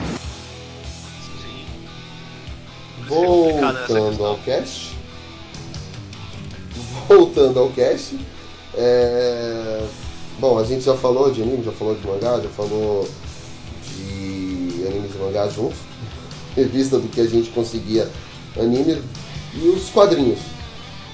Voltando 3.07 4.25
ao 4.25 4.37
cast. 4.39 4.95
Voltando 7.07 7.59
ao 7.59 7.69
cast. 7.71 8.17
é, 8.73 9.85
Bom, 10.39 10.59
a 10.59 10.63
gente 10.65 10.83
já 10.83 10.95
falou 10.97 11.31
de 11.31 11.41
anime, 11.41 11.63
já 11.63 11.71
falou 11.71 11.95
de 11.95 12.05
mangá, 12.05 12.37
já 12.41 12.49
falou 12.49 13.07
de 13.87 14.85
animes 14.85 15.15
e 15.15 15.17
mangá 15.17 15.47
juntos. 15.47 15.77
Revista 16.55 16.99
do 16.99 17.07
que 17.07 17.21
a 17.21 17.25
gente 17.27 17.49
conseguia 17.51 18.09
anime 18.59 19.01
e 19.53 19.67
os 19.69 19.89
quadrinhos. 19.89 20.39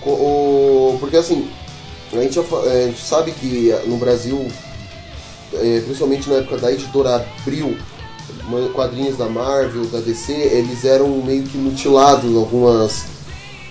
O- 0.05 0.97
Porque 0.99 1.17
assim, 1.17 1.49
a 2.13 2.17
gente, 2.21 2.39
a 2.39 2.85
gente 2.87 3.01
sabe 3.01 3.31
que 3.31 3.73
no 3.85 3.97
Brasil, 3.97 4.47
é, 5.53 5.81
principalmente 5.81 6.29
na 6.29 6.37
época 6.37 6.57
da 6.57 6.71
editora 6.71 7.25
Abril, 7.41 7.77
quadrinhos 8.73 9.17
da 9.17 9.27
Marvel, 9.27 9.85
da 9.85 9.99
DC, 9.99 10.31
eles 10.33 10.83
eram 10.85 11.07
meio 11.21 11.43
que 11.43 11.57
mutilados 11.57 12.35
algumas. 12.35 13.05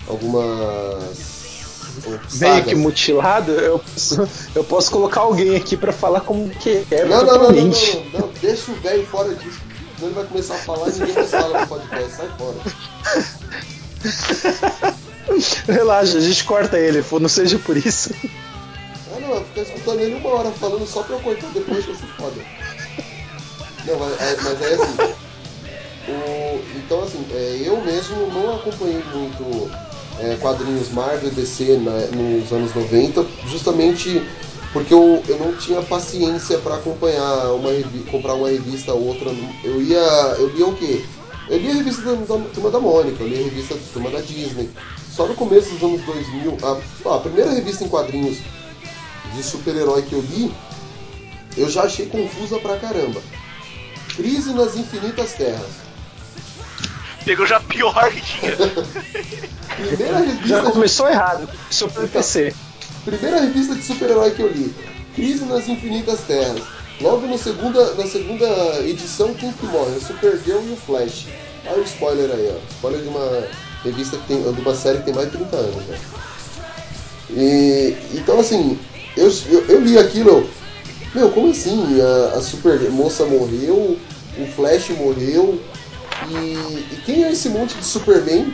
algumas. 0.08 1.30
Meio 2.06 2.20
sagas. 2.30 2.64
que 2.66 2.74
mutilado, 2.76 3.50
eu 3.52 3.78
posso, 3.78 4.28
eu 4.54 4.64
posso 4.64 4.90
colocar 4.90 5.20
alguém 5.22 5.56
aqui 5.56 5.76
pra 5.76 5.92
falar 5.92 6.20
como 6.20 6.48
que 6.48 6.86
é 6.90 7.04
Não, 7.04 7.24
não, 7.24 7.34
não, 7.34 7.42
não, 7.42 7.52
não, 7.52 8.20
não, 8.20 8.28
deixa 8.40 8.70
o 8.70 8.74
velho 8.76 9.04
fora 9.06 9.34
disso. 9.34 9.60
Ele 10.00 10.14
vai 10.14 10.24
começar 10.24 10.54
a 10.54 10.58
falar 10.58 10.88
e 10.88 10.92
ninguém 10.92 11.14
mais 11.14 11.30
fala 11.30 11.60
no 11.60 11.66
podcast, 11.66 12.12
sai 12.12 12.28
fora. 12.38 12.56
Relaxa, 15.66 16.18
a 16.18 16.20
gente 16.20 16.44
corta 16.44 16.78
ele, 16.78 17.04
não 17.20 17.28
seja 17.28 17.58
por 17.58 17.76
isso. 17.76 18.10
Ah 19.14 19.20
não, 19.20 19.34
eu 19.34 19.44
ficar 19.44 19.62
escutando 19.62 20.00
ele 20.00 20.14
uma 20.14 20.30
hora 20.30 20.50
falando 20.52 20.86
só 20.86 21.02
pra 21.02 21.16
eu 21.16 21.20
cortar 21.20 21.48
depois 21.48 21.84
vai 21.84 21.94
ser 21.94 22.06
foda. 22.16 22.40
Não, 23.86 23.98
mas, 23.98 24.20
é- 24.20 24.36
mas 24.42 24.62
é 24.62 24.74
assim. 24.74 25.14
o- 26.08 26.60
então 26.76 27.02
assim, 27.02 27.24
é, 27.32 27.62
eu 27.64 27.80
mesmo 27.82 28.26
não 28.32 28.54
acompanhei 28.56 29.02
muito 29.14 29.70
é, 30.18 30.36
quadrinhos 30.36 30.90
Marvel 30.90 31.28
e 31.30 31.34
DC 31.34 31.78
na- 31.78 32.06
nos 32.08 32.52
anos 32.52 32.74
90, 32.74 33.24
justamente 33.46 34.22
porque 34.72 34.92
eu, 34.92 35.22
eu 35.26 35.38
não 35.38 35.52
tinha 35.54 35.80
paciência 35.82 36.58
pra 36.58 36.76
acompanhar 36.76 37.52
uma 37.54 37.70
comprar 38.10 38.34
uma 38.34 38.48
revista 38.50 38.92
ou 38.92 39.06
outra. 39.08 39.30
Eu 39.64 39.80
ia. 39.82 39.98
Eu 40.38 40.48
lia 40.48 40.66
o 40.66 40.76
quê? 40.76 41.02
Eu 41.48 41.58
lia 41.58 41.70
a 41.72 41.74
revista 41.74 42.02
da, 42.14 42.38
Turma 42.54 42.70
da 42.70 42.78
Mônica, 42.78 43.22
eu 43.22 43.28
lia 43.28 43.40
a 43.40 43.44
revista 43.44 43.74
da 43.74 43.80
Turma 43.92 44.10
da 44.10 44.20
Disney. 44.20 44.68
Só 45.20 45.26
no 45.26 45.34
começo 45.34 45.74
dos 45.74 45.82
anos 45.82 46.00
2000, 46.00 46.56
a, 46.62 47.14
a 47.14 47.20
primeira 47.20 47.50
revista 47.50 47.84
em 47.84 47.88
quadrinhos 47.90 48.38
de 49.34 49.42
super-herói 49.42 50.00
que 50.00 50.14
eu 50.14 50.22
li, 50.22 50.50
eu 51.58 51.68
já 51.68 51.82
achei 51.82 52.06
confusa 52.06 52.58
pra 52.58 52.78
caramba. 52.78 53.20
Crise 54.16 54.54
nas 54.54 54.76
Infinitas 54.76 55.34
Terras. 55.34 55.72
Pegou 57.22 57.44
já 57.44 57.60
pior 57.60 58.10
que 58.10 58.22
tinha. 58.22 58.56
Primeira 59.76 60.20
revista, 60.20 60.48
Já 60.48 60.60
de, 60.60 60.72
começou 60.72 61.06
errado, 61.06 61.46
começou 61.46 61.90
pelo 61.90 62.08
PC. 62.08 62.54
primeira 63.04 63.42
revista 63.42 63.74
de 63.74 63.82
super-herói 63.82 64.30
que 64.30 64.40
eu 64.40 64.48
li. 64.48 64.74
Crise 65.14 65.44
nas 65.44 65.68
Infinitas 65.68 66.20
Terras. 66.20 66.62
Logo 66.98 67.26
no 67.26 67.36
segunda, 67.36 67.92
na 67.92 68.06
segunda 68.06 68.46
edição, 68.88 69.34
quem 69.34 69.52
que 69.52 69.66
morre? 69.66 69.96
O 69.96 70.00
Supergirl 70.00 70.62
e 70.62 70.72
o 70.72 70.76
Flash. 70.76 71.26
Olha 71.66 71.82
o 71.82 71.84
spoiler 71.84 72.30
aí, 72.30 72.56
ó. 72.56 72.72
Spoiler 72.72 73.02
de 73.02 73.08
uma 73.08 73.69
revista 73.84 74.16
que 74.16 74.26
tem. 74.26 74.42
de 74.42 74.60
uma 74.60 74.74
série 74.74 74.98
que 74.98 75.04
tem 75.04 75.14
mais 75.14 75.30
de 75.30 75.38
30 75.38 75.56
anos, 75.56 75.84
né? 75.86 75.98
E, 77.30 77.96
então 78.14 78.40
assim, 78.40 78.78
eu, 79.16 79.32
eu, 79.48 79.64
eu 79.66 79.80
li 79.80 79.98
aquilo, 79.98 80.30
eu, 80.30 80.50
meu, 81.14 81.30
como 81.30 81.50
assim? 81.50 82.00
A, 82.00 82.38
a 82.38 82.40
super 82.40 82.78
moça 82.90 83.24
morreu, 83.24 83.98
o 84.38 84.46
Flash 84.54 84.90
morreu, 84.90 85.60
e, 86.28 86.94
e 86.94 87.02
quem 87.04 87.24
é 87.24 87.32
esse 87.32 87.48
monte 87.48 87.76
de 87.76 87.84
Superman? 87.84 88.52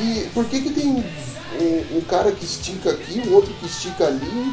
E 0.00 0.28
por 0.34 0.44
que 0.44 0.60
que 0.60 0.70
tem 0.70 0.86
um, 0.86 1.96
um 1.96 2.00
cara 2.02 2.30
que 2.32 2.44
estica 2.44 2.90
aqui, 2.90 3.22
o 3.26 3.32
outro 3.32 3.52
que 3.54 3.66
estica 3.66 4.06
ali? 4.06 4.52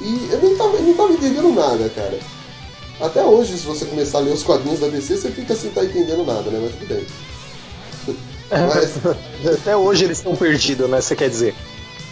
E 0.00 0.28
eu 0.32 0.40
não 0.42 0.56
tava, 0.56 0.78
não 0.78 0.94
tava 0.94 1.12
entendendo 1.12 1.52
nada, 1.54 1.88
cara. 1.90 2.18
Até 3.00 3.22
hoje, 3.22 3.56
se 3.56 3.66
você 3.66 3.84
começar 3.84 4.18
a 4.18 4.20
ler 4.22 4.32
os 4.32 4.42
quadrinhos 4.42 4.80
da 4.80 4.88
DC, 4.88 5.16
você 5.16 5.30
fica 5.30 5.54
sem 5.54 5.68
estar 5.68 5.84
entendendo 5.84 6.24
nada, 6.24 6.50
né? 6.50 6.58
Mas 6.60 6.72
tudo 6.72 6.88
bem. 6.88 7.06
Mas, 8.50 9.54
Até 9.54 9.76
hoje 9.76 10.04
eles 10.04 10.18
estão 10.18 10.34
perdidos, 10.34 10.88
né? 10.88 11.00
Você 11.00 11.14
quer 11.14 11.28
dizer? 11.28 11.54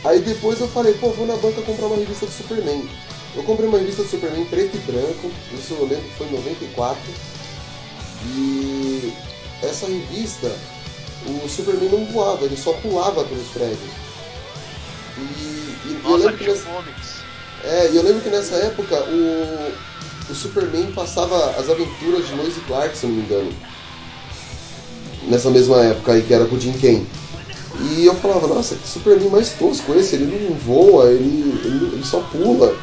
Aí 0.05 0.20
depois 0.20 0.61
eu 0.61 0.68
falei, 0.68 0.95
pô, 0.95 1.11
vou 1.11 1.26
na 1.26 1.37
banca 1.37 1.62
comprar 1.62 1.87
uma 1.87 1.97
revista 1.97 2.26
do 2.26 2.32
Superman. 2.32 2.89
Eu 3.34 3.43
comprei 3.43 3.68
uma 3.68 3.78
revista 3.78 4.03
do 4.03 4.09
Superman 4.09 4.45
preto 4.47 4.76
e 4.76 4.80
branco, 4.80 5.30
isso 5.53 5.74
eu 5.74 5.82
lembro 5.82 6.05
que 6.05 6.16
foi 6.16 6.26
em 6.28 6.32
94. 6.32 6.99
E 8.24 9.12
essa 9.62 9.87
revista, 9.87 10.51
o 11.26 11.49
Superman 11.49 11.89
não 11.91 12.05
voava, 12.07 12.45
ele 12.45 12.57
só 12.57 12.72
pulava 12.74 13.24
pelos 13.24 13.49
prédios. 13.49 13.91
E, 15.18 15.20
e 15.20 16.01
eu, 16.05 16.11
Nossa, 16.11 16.24
lembro 16.24 16.37
que 16.39 16.49
nessa, 16.49 16.68
é, 17.64 17.91
e 17.91 17.97
eu 17.97 18.03
lembro 18.03 18.20
que 18.20 18.28
nessa 18.28 18.55
época 18.57 19.03
o, 19.05 19.72
o 20.30 20.34
Superman 20.34 20.93
passava 20.93 21.51
as 21.59 21.68
aventuras 21.68 22.26
de 22.26 22.34
Lois 22.34 22.57
e 22.57 22.61
Clark, 22.61 22.97
se 22.97 23.05
eu 23.05 23.11
não 23.11 23.16
me 23.16 23.22
engano. 23.22 23.53
Nessa 25.27 25.51
mesma 25.51 25.83
época 25.85 26.12
aí, 26.12 26.22
que 26.22 26.33
era 26.35 26.47
com 26.47 26.57
o 26.57 26.61
Jim 26.61 26.79
Kane. 26.79 27.07
E 27.74 28.05
eu 28.07 28.14
falava, 28.16 28.49
nossa, 28.49 28.77
que 28.77 28.89
Superman 28.89 29.31
mais 29.31 29.55
tosco 29.55 29.95
esse, 29.95 30.16
ele 30.16 30.27
não 30.27 30.55
voa, 30.57 31.11
ele, 31.12 31.61
ele, 31.64 31.85
ele 31.95 32.05
só 32.05 32.20
pula. 32.22 32.79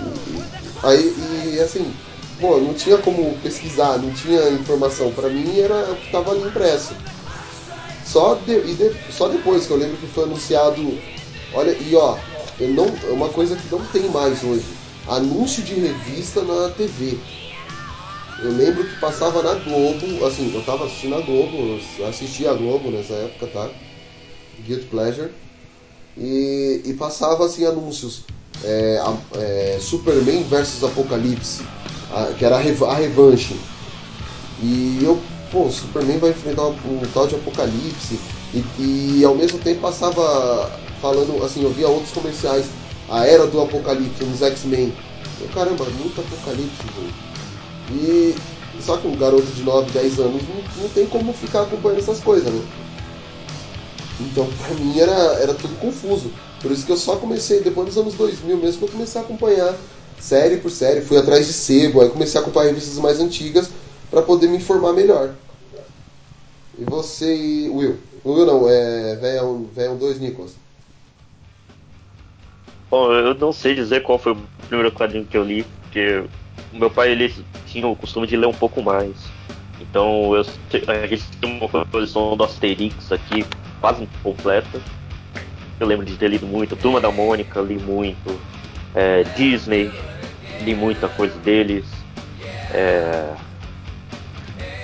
E- 0.00 0.44
aí, 0.82 1.54
e 1.56 1.60
assim, 1.60 1.94
pô, 2.38 2.60
não 2.60 2.74
tinha 2.74 2.98
como 2.98 3.38
pesquisar, 3.40 3.98
não 3.98 4.12
tinha 4.12 4.50
informação. 4.50 5.12
Pra 5.12 5.28
mim 5.30 5.58
era 5.58 5.92
o 5.92 5.96
que 5.96 6.08
tava 6.08 6.32
ali 6.32 6.44
impresso. 6.46 6.96
Só, 8.02 8.36
de, 8.36 8.74
de- 8.74 8.96
só 9.08 9.28
depois 9.28 9.66
que 9.66 9.72
eu 9.72 9.76
lembro 9.76 9.98
que 9.98 10.06
foi 10.06 10.24
anunciado. 10.24 11.02
Olha, 11.50 11.76
e 11.80 11.94
ó, 11.94 12.20
eu 12.58 12.68
não, 12.68 12.98
é 13.02 13.12
uma 13.12 13.30
coisa 13.30 13.56
que 13.56 13.68
não 13.68 13.84
tem 13.86 14.08
mais 14.10 14.42
hoje. 14.44 14.78
Anúncio 15.04 15.62
de 15.62 15.74
revista 15.74 16.42
na 16.42 16.70
TV. 16.70 17.24
Eu 18.38 18.50
lembro 18.50 18.86
que 18.86 18.96
passava 18.96 19.42
na 19.42 19.54
Globo, 19.54 20.24
assim, 20.24 20.52
eu 20.52 20.62
tava 20.62 20.84
assistindo 20.84 21.14
a 21.14 21.20
Globo, 21.20 21.76
assistia 22.06 22.50
a 22.50 22.54
Globo 22.54 22.90
nessa 22.90 23.14
época, 23.14 23.46
tá? 23.46 23.74
Guilty 24.58 24.86
Pleasure. 24.86 25.34
E, 26.16 26.82
e 26.86 26.94
passava 26.94 27.46
assim 27.46 27.64
anúncios. 27.66 28.26
É, 28.62 28.98
é, 29.34 29.80
Superman 29.80 30.44
vs 30.48 30.82
Apocalipse, 30.84 31.72
a- 32.08 32.34
que 32.34 32.44
era 32.44 32.56
a, 32.56 32.60
reva- 32.60 32.88
a 32.92 32.94
revanche. 32.96 33.70
E 34.58 35.02
eu, 35.04 35.32
pô, 35.50 35.70
Superman 35.70 36.18
vai 36.18 36.30
enfrentar 36.30 36.66
um, 36.68 37.10
tal 37.10 37.26
de 37.26 37.34
Apocalipse. 37.34 38.28
E, 38.52 39.18
e 39.20 39.24
ao 39.24 39.34
mesmo 39.34 39.60
tempo 39.60 39.80
passava 39.80 40.90
falando, 40.94 41.42
assim, 41.42 41.62
eu 41.62 41.72
via 41.72 41.88
outros 41.88 42.12
comerciais. 42.12 42.74
A 43.08 43.26
Era 43.26 43.46
do 43.46 43.60
Apocalipse, 43.60 44.24
nos 44.24 44.42
X-Men. 44.42 45.02
Caramba, 45.52 45.90
muito 45.90 46.20
Apocalipse, 46.20 46.88
velho. 46.88 47.14
E 47.90 48.34
só 48.80 48.96
que 48.96 49.06
um 49.06 49.16
garoto 49.16 49.46
de 49.46 49.62
9, 49.62 49.90
10 49.90 50.18
anos 50.20 50.42
não, 50.42 50.82
não 50.82 50.88
tem 50.90 51.06
como 51.06 51.32
ficar 51.32 51.62
acompanhando 51.62 51.98
essas 51.98 52.20
coisas, 52.20 52.52
né? 52.52 52.62
Então 54.20 54.46
pra 54.58 54.74
mim 54.74 54.98
era, 54.98 55.12
era 55.40 55.54
tudo 55.54 55.78
confuso. 55.78 56.30
Por 56.60 56.70
isso 56.70 56.86
que 56.86 56.92
eu 56.92 56.96
só 56.96 57.16
comecei, 57.16 57.60
depois 57.60 57.88
dos 57.88 57.98
anos 57.98 58.14
2000 58.14 58.56
mesmo, 58.56 58.78
que 58.78 58.84
eu 58.84 58.92
comecei 58.92 59.20
a 59.20 59.24
acompanhar 59.24 59.76
série 60.18 60.56
por 60.56 60.70
série. 60.70 61.00
Fui 61.02 61.16
atrás 61.18 61.46
de 61.46 61.52
sebo, 61.52 62.00
aí 62.00 62.08
comecei 62.08 62.38
a 62.38 62.42
acompanhar 62.42 62.68
revistas 62.68 62.98
mais 62.98 63.20
antigas 63.20 63.70
para 64.10 64.22
poder 64.22 64.48
me 64.48 64.56
informar 64.56 64.92
melhor. 64.92 65.34
E 66.78 66.84
você, 66.84 67.68
Will? 67.72 67.98
Will 68.24 68.46
não, 68.46 68.68
é 68.68 69.16
Velhão 69.16 69.96
2, 69.96 70.20
Nicolas. 70.20 70.52
Bom, 72.90 73.12
eu 73.12 73.34
não 73.34 73.52
sei 73.52 73.74
dizer 73.74 74.02
qual 74.02 74.18
foi 74.18 74.32
o 74.32 74.38
primeiro 74.68 74.92
quadrinho 74.92 75.24
que 75.24 75.36
eu 75.36 75.44
li, 75.44 75.64
porque 75.82 76.24
o 76.72 76.78
meu 76.78 76.90
pai 76.90 77.10
ele 77.10 77.34
tinha 77.66 77.86
o 77.86 77.96
costume 77.96 78.26
de 78.26 78.36
ler 78.36 78.46
um 78.46 78.54
pouco 78.54 78.82
mais. 78.82 79.16
Então 79.80 80.34
eu, 80.34 80.44
a 80.88 81.06
gente 81.06 81.24
tem 81.40 81.58
uma 81.58 81.84
coleção 81.86 82.36
do 82.36 82.44
Asterix 82.44 83.12
aqui 83.12 83.44
quase 83.80 84.08
completa. 84.22 84.80
Eu 85.78 85.86
lembro 85.86 86.06
de 86.06 86.16
ter 86.16 86.28
lido 86.28 86.46
muito. 86.46 86.74
Turma 86.76 87.00
da 87.00 87.10
Mônica, 87.10 87.60
li 87.60 87.78
muito. 87.78 88.38
É, 88.94 89.22
Disney, 89.36 89.92
li 90.60 90.74
muita 90.74 91.08
coisa 91.08 91.38
deles. 91.40 91.84
É, 92.72 93.34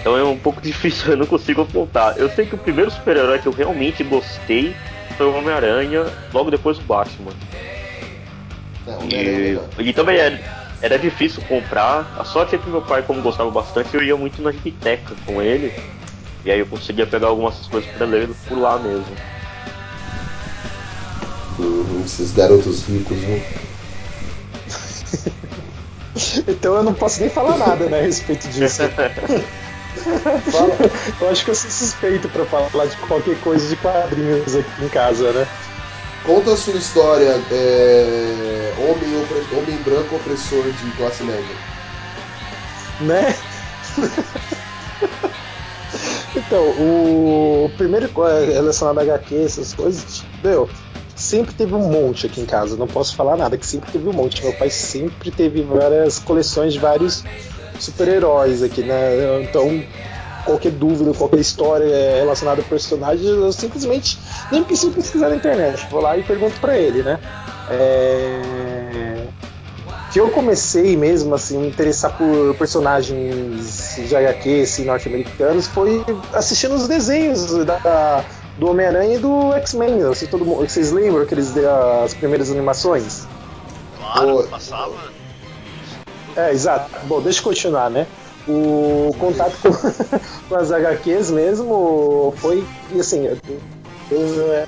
Então 0.00 0.16
é 0.16 0.22
um 0.24 0.38
pouco 0.38 0.60
difícil, 0.62 1.12
eu 1.12 1.16
não 1.16 1.26
consigo 1.26 1.62
apontar. 1.62 2.18
Eu 2.18 2.28
sei 2.30 2.46
que 2.46 2.54
o 2.54 2.58
primeiro 2.58 2.90
super-herói 2.90 3.38
que 3.38 3.46
eu 3.46 3.52
realmente 3.52 4.04
gostei 4.04 4.74
foi 5.16 5.26
o 5.26 5.36
Homem-Aranha, 5.36 6.06
logo 6.32 6.50
depois 6.50 6.78
o 6.78 6.82
Batman. 6.82 7.32
É, 8.86 8.90
Homem-Aranha 8.90 9.60
é 9.78 9.82
E, 9.82 9.88
e 9.88 9.92
também 9.92 10.16
era, 10.16 10.38
era 10.82 10.98
difícil 10.98 11.42
comprar. 11.44 12.12
A 12.16 12.24
sorte 12.24 12.54
é 12.56 12.58
que 12.58 12.68
meu 12.68 12.82
pai, 12.82 13.02
como 13.06 13.22
gostava 13.22 13.50
bastante, 13.50 13.94
eu 13.94 14.02
ia 14.02 14.16
muito 14.16 14.42
na 14.42 14.52
biblioteca 14.52 15.16
com 15.24 15.40
ele. 15.40 15.72
E 16.44 16.50
aí 16.50 16.58
eu 16.60 16.66
conseguia 16.66 17.06
pegar 17.06 17.28
algumas 17.28 17.66
coisas 17.68 17.90
pra 17.90 18.06
ler 18.06 18.34
por 18.46 18.58
lá 18.58 18.78
mesmo. 18.78 19.16
Uhum, 21.58 22.02
esses 22.04 22.32
garotos 22.32 22.82
ricos, 22.86 23.24
viu? 23.24 23.46
Então 26.46 26.74
eu 26.76 26.82
não 26.82 26.94
posso 26.94 27.20
nem 27.20 27.30
falar 27.30 27.56
nada 27.56 27.88
né, 27.88 28.00
a 28.00 28.02
respeito 28.02 28.48
disso. 28.48 28.82
Fala- 30.50 30.78
eu 31.20 31.28
acho 31.28 31.44
que 31.44 31.50
eu 31.50 31.54
sou 31.54 31.70
suspeito 31.70 32.28
pra 32.28 32.46
falar 32.46 32.86
de 32.86 32.96
qualquer 32.98 33.40
coisa 33.40 33.66
de 33.68 33.76
quadrinhos 33.76 34.54
aqui 34.54 34.84
em 34.84 34.88
casa, 34.90 35.32
né? 35.32 35.48
Conta 36.24 36.52
a 36.52 36.56
sua 36.56 36.78
história, 36.78 37.42
é, 37.50 38.72
homem, 38.78 39.16
opre- 39.16 39.44
homem 39.52 39.76
branco 39.82 40.14
opressor 40.16 40.70
de 40.70 40.90
classe 40.92 41.22
média. 41.24 41.56
Né? 43.00 43.36
então, 46.36 46.62
o 46.70 47.70
primeiro 47.76 48.08
co- 48.10 48.24
relacionado 48.26 48.98
a 48.98 49.02
HQ, 49.02 49.34
essas 49.44 49.72
coisas, 49.74 50.22
meu, 50.42 50.68
sempre 51.16 51.52
teve 51.54 51.74
um 51.74 51.88
monte 51.88 52.26
aqui 52.26 52.40
em 52.40 52.46
casa. 52.46 52.76
Não 52.76 52.86
posso 52.86 53.16
falar 53.16 53.36
nada, 53.36 53.56
que 53.56 53.66
sempre 53.66 53.90
teve 53.90 54.08
um 54.08 54.12
monte. 54.12 54.42
Meu 54.42 54.52
pai 54.52 54.70
sempre 54.70 55.30
teve 55.32 55.62
várias 55.62 56.18
coleções 56.20 56.72
de 56.72 56.78
vários 56.78 57.24
super-heróis 57.78 58.62
aqui, 58.62 58.82
né? 58.82 58.96
Então, 59.42 59.82
qualquer 60.44 60.72
dúvida, 60.72 61.12
qualquer 61.14 61.40
história 61.40 62.16
relacionada 62.16 62.60
a 62.60 62.64
personagens, 62.64 63.24
eu 63.24 63.52
simplesmente 63.52 64.18
nem 64.50 64.62
preciso 64.62 64.92
pesquisar 64.92 65.28
na 65.28 65.36
internet. 65.36 65.86
Vou 65.90 66.00
lá 66.00 66.16
e 66.16 66.22
pergunto 66.22 66.58
pra 66.60 66.76
ele, 66.76 67.02
né? 67.02 67.18
É 67.68 69.22
que 70.12 70.20
eu 70.20 70.28
comecei 70.28 70.94
mesmo 70.94 71.34
assim 71.34 71.58
me 71.58 71.66
interessar 71.66 72.14
por 72.18 72.54
personagens 72.56 73.96
de 73.96 74.14
HQ 74.14 74.60
assim, 74.60 74.84
norte-americanos 74.84 75.66
foi 75.66 76.04
assistindo 76.34 76.74
os 76.74 76.86
desenhos 76.86 77.64
da, 77.64 78.22
do 78.58 78.68
Homem-Aranha 78.68 79.16
e 79.16 79.18
do 79.18 79.54
X-Men. 79.54 80.00
Todo 80.30 80.44
mundo, 80.44 80.68
vocês 80.68 80.92
lembram 80.92 81.22
aqueles 81.22 81.56
as 82.04 82.12
primeiras 82.12 82.50
animações? 82.50 83.26
Claro, 83.96 84.42
Pô. 84.42 84.42
passava. 84.42 84.92
É, 86.36 86.50
exato. 86.52 86.90
Bom, 87.06 87.22
deixa 87.22 87.40
eu 87.40 87.44
continuar, 87.44 87.88
né? 87.88 88.06
O 88.48 89.14
contato 89.18 89.52
com, 89.62 89.70
com 90.48 90.54
as 90.56 90.72
HQs 90.72 91.30
mesmo 91.30 92.34
foi 92.38 92.64
assim. 92.98 93.26
Eu, 93.26 93.36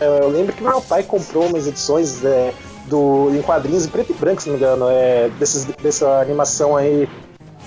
eu- 0.01 0.15
eu 0.23 0.29
lembro 0.29 0.53
que 0.53 0.63
meu 0.63 0.81
pai 0.81 1.03
comprou 1.03 1.47
umas 1.47 1.67
edições 1.67 2.25
é, 2.25 2.53
do, 2.87 3.31
em 3.35 3.43
quadrinhos 3.43 3.85
em 3.85 3.89
preto 3.89 4.13
e 4.13 4.15
branco, 4.15 4.41
se 4.43 4.49
não 4.49 4.57
me 4.57 4.63
engano, 4.63 4.87
é, 4.89 5.29
desses, 5.39 5.65
dessa 5.65 6.21
animação 6.21 6.77
aí. 6.77 7.09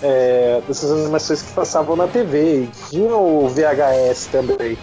é, 0.02 0.62
dessas 0.68 0.92
animações 0.92 1.42
que 1.42 1.52
passavam 1.54 1.96
na 1.96 2.08
TV. 2.08 2.64
E 2.64 2.70
tinha 2.90 3.14
o 3.16 3.48
VHS 3.50 4.28
também. 4.32 4.78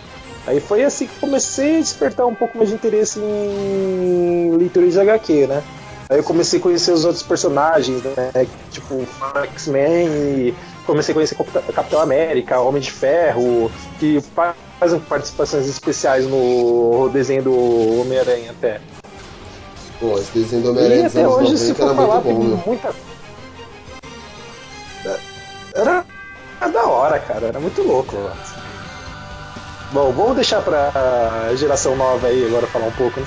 Aí 0.46 0.60
foi 0.60 0.84
assim 0.84 1.06
que 1.06 1.18
comecei 1.20 1.76
a 1.78 1.80
despertar 1.80 2.26
um 2.26 2.34
pouco 2.34 2.58
mais 2.58 2.68
de 2.68 2.74
interesse 2.74 3.18
em 3.18 4.54
leitura 4.58 4.86
de 4.88 5.00
HQ, 5.00 5.46
né? 5.46 5.62
Aí 6.10 6.18
eu 6.18 6.22
comecei 6.24 6.58
a 6.58 6.62
conhecer 6.62 6.92
os 6.92 7.04
outros 7.06 7.22
personagens, 7.22 8.02
né? 8.02 8.46
Tipo 8.70 9.06
X-Men 9.54 10.06
e 10.08 10.54
comecei 10.86 11.12
a 11.12 11.14
conhecer 11.14 11.36
Capitão- 11.74 12.00
América, 12.00 12.60
Homem 12.60 12.80
de 12.82 12.90
Ferro, 12.90 13.70
que 13.98 14.20
fa- 14.34 14.54
fazem 14.78 15.00
participações 15.00 15.66
especiais 15.68 16.26
no 16.26 17.08
desenho 17.12 17.42
do 17.44 18.00
Homem-Aranha 18.00 18.50
até. 18.50 18.80
Pô, 20.00 20.18
esse 20.18 20.30
desenho 20.38 20.62
do 20.62 20.68
E 20.68 20.70
Homem-Aranha 20.72 21.02
dos 21.04 21.16
até 21.16 21.28
hoje, 21.28 21.58
se 21.58 21.72
90 21.72 21.86
for 21.86 21.94
falar, 21.96 22.20
muito 22.20 22.56
bom, 22.56 22.62
muita. 22.66 22.94
Era, 25.74 26.04
era 26.60 26.70
da 26.70 26.82
hora, 26.86 27.18
cara, 27.18 27.46
era 27.46 27.60
muito 27.60 27.82
louco. 27.82 28.16
Bom, 29.92 30.12
vamos 30.12 30.34
deixar 30.36 30.60
pra 30.62 30.90
geração 31.56 31.94
nova 31.96 32.26
aí 32.26 32.46
agora 32.46 32.66
falar 32.66 32.86
um 32.86 32.92
pouco, 32.92 33.20
né? 33.20 33.26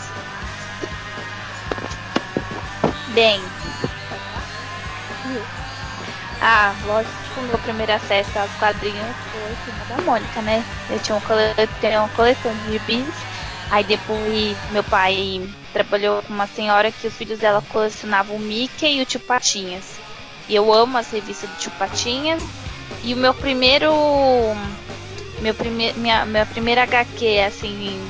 Bem. 3.14 3.42
Ah, 6.42 6.74
lógico 6.86 7.14
que 7.34 7.40
o 7.40 7.44
meu 7.44 7.58
primeiro 7.60 7.94
acesso 7.94 8.38
aos 8.38 8.52
quadrinhos 8.54 9.16
foi 9.32 9.56
Turma 9.66 9.86
da 9.86 10.02
Mônica, 10.04 10.42
né? 10.42 10.64
Eu 10.90 11.00
tinha 11.00 11.16
um, 11.18 11.22
cole... 11.22 11.42
tinha 11.80 12.00
uma 12.00 12.10
coleção 12.10 12.54
de 12.54 12.74
gibis. 12.74 13.14
Aí 13.70 13.84
depois 13.84 14.56
meu 14.72 14.84
pai 14.84 15.48
trabalhou 15.74 16.22
com 16.22 16.34
uma 16.34 16.48
senhora 16.48 16.92
que 16.92 17.08
os 17.08 17.14
filhos 17.14 17.40
dela 17.40 17.62
colecionavam 17.70 18.36
o 18.36 18.40
Mickey 18.40 18.98
e 18.98 19.02
o 19.02 19.06
Tio 19.06 19.20
Patinhas. 19.20 20.00
E 20.48 20.56
eu 20.56 20.72
amo 20.72 20.98
as 20.98 21.12
revistas 21.12 21.50
do 21.50 21.58
Tio 21.58 21.72
Patinhas. 21.72 22.44
E 23.04 23.14
o 23.14 23.18
meu 23.18 23.34
primeiro. 23.34 23.92
Meu 25.40 25.54
prime... 25.54 25.94
minha, 25.94 26.26
minha 26.26 26.46
primeira 26.46 26.84
HQ, 26.84 27.40
assim, 27.40 28.02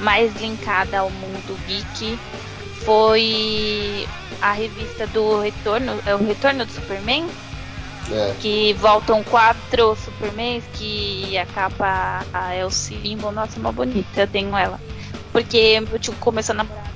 mais 0.00 0.34
linkada 0.40 1.00
ao 1.00 1.10
mundo 1.10 1.58
geek 1.66 2.18
foi 2.84 4.06
a 4.40 4.52
revista 4.52 5.06
do 5.08 5.40
Retorno, 5.40 6.00
é 6.06 6.14
o 6.14 6.24
Retorno 6.24 6.64
do 6.64 6.70
Superman, 6.70 7.26
É. 8.10 8.34
que 8.40 8.72
voltam 8.74 9.22
quatro 9.24 9.96
Supermans, 9.96 10.64
que 10.74 11.36
a 11.36 11.46
capa 11.46 12.24
ah, 12.32 12.54
é 12.54 12.64
o 12.64 12.70
símbolo, 12.70 13.32
nossa, 13.32 13.58
uma 13.58 13.72
bonita, 13.72 14.20
eu 14.20 14.28
tenho 14.28 14.56
ela. 14.56 14.80
Porque 15.32 15.80
meu 15.80 15.98
tio 15.98 16.14
começou 16.20 16.52
a 16.52 16.56
namorar 16.56 16.92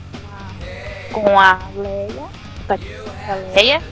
com 1.13 1.39
a 1.39 1.59
Leia, 1.75 2.31
a 3.29 3.35
Leia, 3.55 3.83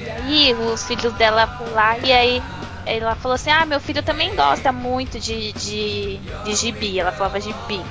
e 0.00 0.10
aí 0.10 0.54
os 0.54 0.84
filhos 0.86 1.12
dela 1.14 1.46
foram 1.46 1.72
lá 1.72 1.98
e 1.98 2.12
aí 2.12 2.42
ela 2.84 3.16
falou 3.16 3.34
assim, 3.34 3.50
ah, 3.50 3.66
meu 3.66 3.80
filho 3.80 4.02
também 4.02 4.34
gosta 4.36 4.70
muito 4.70 5.18
de, 5.18 5.52
de, 5.52 6.18
de 6.44 6.54
gibi, 6.54 7.00
ela 7.00 7.10
falava 7.10 7.40
gibi. 7.40 7.82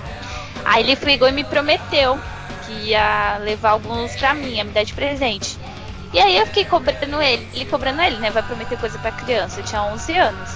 Aí 0.63 0.83
ele 0.83 0.95
pegou 0.95 1.27
e 1.27 1.31
me 1.31 1.43
prometeu 1.43 2.19
que 2.65 2.71
ia 2.89 3.37
levar 3.39 3.71
alguns 3.71 4.15
pra 4.15 4.33
mim, 4.33 4.55
ia 4.55 4.63
me 4.63 4.71
dar 4.71 4.83
de 4.83 4.93
presente. 4.93 5.57
E 6.15 6.19
aí 6.19 6.37
eu 6.37 6.45
fiquei 6.45 6.63
cobrando 6.63 7.21
ele, 7.21 7.45
ele 7.53 7.65
cobrando 7.65 8.01
ele, 8.01 8.15
né? 8.19 8.31
Vai 8.31 8.41
prometer 8.41 8.77
coisa 8.77 8.97
pra 8.99 9.11
criança, 9.11 9.59
eu 9.59 9.65
tinha 9.65 9.83
11 9.83 10.17
anos. 10.17 10.49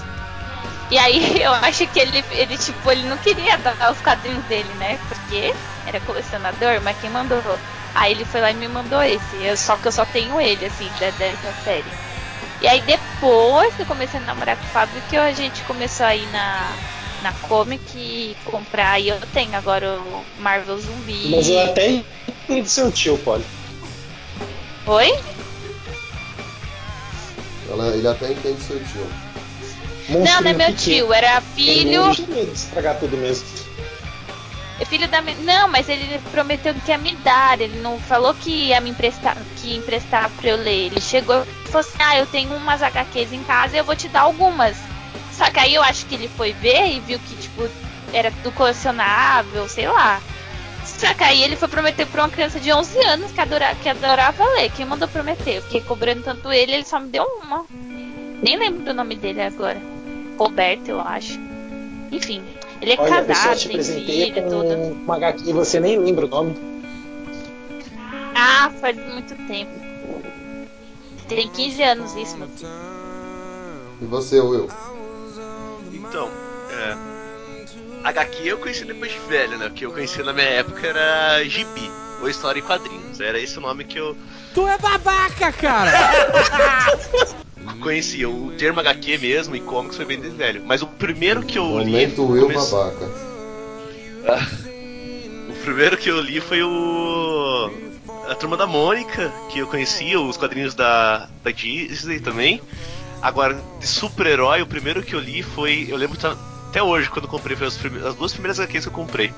E 0.90 0.96
aí 0.96 1.20
eu 1.42 1.52
acho 1.52 1.86
que 1.88 2.00
ele, 2.00 2.24
ele 2.30 2.56
tipo, 2.56 2.90
ele 2.90 3.06
não 3.06 3.18
queria 3.18 3.58
dar 3.58 3.92
os 3.92 4.00
quadrinhos 4.00 4.42
dele, 4.46 4.72
né? 4.78 4.98
Porque 5.06 5.52
era 5.86 6.00
colecionador, 6.00 6.80
mas 6.82 6.96
quem 6.98 7.10
mandou? 7.10 7.42
Aí 7.94 8.12
ele 8.12 8.24
foi 8.24 8.40
lá 8.40 8.50
e 8.50 8.54
me 8.54 8.68
mandou 8.68 9.02
esse. 9.02 9.36
Eu, 9.42 9.54
só 9.54 9.76
que 9.76 9.88
eu 9.88 9.92
só 9.92 10.06
tenho 10.06 10.40
ele, 10.40 10.64
assim, 10.64 10.90
da- 10.98 11.10
dessa 11.10 11.52
série. 11.62 11.92
E 12.62 12.66
aí 12.66 12.80
depois 12.80 13.74
que 13.74 13.82
eu 13.82 13.86
comecei 13.86 14.18
a 14.18 14.22
namorar 14.22 14.56
com 14.56 14.64
o 14.64 14.68
Fábio, 14.68 15.02
que 15.10 15.16
a 15.18 15.30
gente 15.32 15.62
começou 15.64 16.06
a 16.06 16.16
ir 16.16 16.26
na, 16.28 16.72
na 17.22 17.32
Comic 17.32 17.82
e 17.98 18.34
comprar. 18.46 18.98
E 18.98 19.08
eu 19.08 19.20
tenho 19.34 19.54
agora 19.54 19.98
o 20.00 20.24
Marvel 20.40 20.78
Zumbi. 20.78 21.32
Mas 21.32 21.50
eu 21.50 21.60
até 21.60 22.02
entendo 22.48 22.66
seu 22.66 22.90
tio, 22.90 23.18
Polly. 23.18 23.44
Oi? 24.86 25.12
Ela- 27.70 27.88
ele 27.94 28.08
até 28.08 28.32
entende 28.32 28.60
seu 28.62 28.82
tio. 28.84 29.06
Não, 30.08 30.20
não 30.42 30.50
é 30.50 30.52
meu 30.52 30.74
tio, 30.74 31.12
era 31.12 31.40
filho. 31.40 32.06
Medo 32.06 32.46
de 32.46 32.52
estragar 32.52 32.98
tudo 32.98 33.16
mesmo. 33.16 33.46
É 34.80 34.84
filho 34.84 35.06
da 35.08 35.20
Não, 35.20 35.68
mas 35.68 35.88
ele 35.88 36.18
prometeu 36.32 36.74
que 36.74 36.90
ia 36.90 36.98
me 36.98 37.14
dar. 37.16 37.60
Ele 37.60 37.78
não 37.80 37.98
falou 38.00 38.34
que 38.34 38.50
ia 38.50 38.80
me 38.80 38.90
emprestar, 38.90 39.36
que 39.56 39.68
ia 39.68 39.76
emprestar 39.76 40.28
pra 40.30 40.50
eu 40.50 40.56
ler. 40.56 40.86
Ele 40.86 41.00
chegou 41.00 41.42
e 41.42 41.68
falou 41.68 41.80
assim: 41.86 41.98
Ah, 42.02 42.16
eu 42.18 42.26
tenho 42.26 42.52
umas 42.54 42.82
HQs 42.82 43.32
em 43.32 43.42
casa 43.44 43.76
e 43.76 43.78
eu 43.78 43.84
vou 43.84 43.94
te 43.94 44.08
dar 44.08 44.22
algumas. 44.22 44.76
Só 45.32 45.48
que 45.50 45.60
aí 45.60 45.74
eu 45.74 45.82
acho 45.82 46.06
que 46.06 46.14
ele 46.14 46.28
foi 46.28 46.52
ver 46.54 46.86
e 46.92 47.00
viu 47.00 47.18
que, 47.20 47.36
tipo, 47.36 47.68
era 48.12 48.30
tudo 48.30 48.52
colecionável, 48.52 49.68
sei 49.68 49.86
lá. 49.86 50.20
Só 51.00 51.14
que 51.14 51.24
aí 51.24 51.42
ele 51.42 51.56
foi 51.56 51.66
prometer 51.66 52.06
pra 52.06 52.24
uma 52.24 52.28
criança 52.28 52.60
de 52.60 52.70
11 52.70 52.98
anos 53.06 53.32
que, 53.32 53.40
adora, 53.40 53.74
que 53.76 53.88
adorava 53.88 54.44
ler. 54.50 54.70
Quem 54.72 54.84
mandou 54.84 55.08
prometer? 55.08 55.56
Eu 55.56 55.62
fiquei 55.62 55.80
cobrando 55.80 56.22
tanto 56.22 56.52
ele, 56.52 56.72
ele 56.72 56.84
só 56.84 57.00
me 57.00 57.08
deu 57.08 57.24
uma. 57.42 57.64
Nem 58.42 58.58
lembro 58.58 58.84
do 58.84 58.92
nome 58.92 59.16
dele 59.16 59.40
agora. 59.40 59.80
Roberto, 60.38 60.88
eu 60.88 61.00
acho. 61.00 61.40
Enfim, 62.12 62.42
ele 62.82 62.92
é 62.92 63.00
Olha, 63.00 63.24
casado, 63.24 63.58
te 63.58 63.68
tem 63.70 63.82
filho, 63.82 64.42
com 64.42 64.50
tudo. 64.50 64.74
uma 65.04 65.16
HQ 65.16 65.48
e 65.48 65.52
você 65.54 65.80
nem 65.80 65.98
lembra 65.98 66.26
o 66.26 66.28
nome. 66.28 66.54
Ah, 68.34 68.70
faz 68.78 68.94
muito 68.96 69.34
tempo. 69.46 69.72
Tem 71.28 71.48
15 71.48 71.82
anos 71.82 72.14
isso, 72.14 72.36
meu. 72.36 72.48
E 74.02 74.04
você, 74.04 74.38
Will? 74.38 74.68
Então, 75.92 76.28
é. 76.70 77.19
HQ 78.04 78.48
eu 78.48 78.58
conheci 78.58 78.84
depois 78.84 79.12
de 79.12 79.18
velho, 79.20 79.58
né? 79.58 79.66
O 79.66 79.70
que 79.70 79.84
eu 79.84 79.92
conheci 79.92 80.22
na 80.22 80.32
minha 80.32 80.46
época 80.46 80.86
era 80.86 81.44
Gibi, 81.44 81.90
ou 82.20 82.28
História 82.28 82.58
em 82.60 82.62
Quadrinhos. 82.62 83.20
Era 83.20 83.38
esse 83.38 83.58
o 83.58 83.60
nome 83.60 83.84
que 83.84 83.98
eu. 83.98 84.16
Tu 84.54 84.66
é 84.66 84.78
babaca, 84.78 85.52
cara! 85.52 85.90
conhecia. 87.80 88.28
O 88.28 88.52
termo 88.52 88.80
HQ 88.80 89.18
mesmo 89.18 89.56
e 89.56 89.60
comics 89.60 89.96
foi 89.96 90.04
bem 90.04 90.20
velho. 90.20 90.62
Mas 90.64 90.82
o 90.82 90.86
primeiro 90.86 91.42
que 91.42 91.58
eu 91.58 91.78
li. 91.78 91.86
Momento 91.92 92.36
eu 92.36 92.42
comece- 92.42 92.70
babaca. 92.70 93.08
O 95.48 95.62
primeiro 95.62 95.96
que 95.96 96.08
eu 96.10 96.20
li 96.20 96.40
foi 96.40 96.62
o. 96.62 97.70
A 98.28 98.34
Turma 98.34 98.56
da 98.56 98.66
Mônica, 98.66 99.32
que 99.50 99.58
eu 99.58 99.66
conhecia, 99.66 100.20
os 100.20 100.36
quadrinhos 100.36 100.74
da, 100.74 101.28
da 101.42 101.50
Disney 101.50 102.20
também. 102.20 102.60
Agora, 103.20 103.60
de 103.80 103.86
super-herói, 103.86 104.62
o 104.62 104.66
primeiro 104.66 105.02
que 105.02 105.14
eu 105.14 105.20
li 105.20 105.42
foi. 105.42 105.86
Eu 105.88 105.96
lembro 105.96 106.16
tá- 106.16 106.36
até 106.70 106.80
hoje, 106.80 107.10
quando 107.10 107.24
eu 107.24 107.30
comprei, 107.30 107.56
foi 107.56 107.66
as, 107.66 107.76
as 108.06 108.14
duas 108.14 108.32
primeiras 108.32 108.60
HQs 108.60 108.84
que 108.84 108.88
eu 108.90 108.94
comprei. 108.94 109.34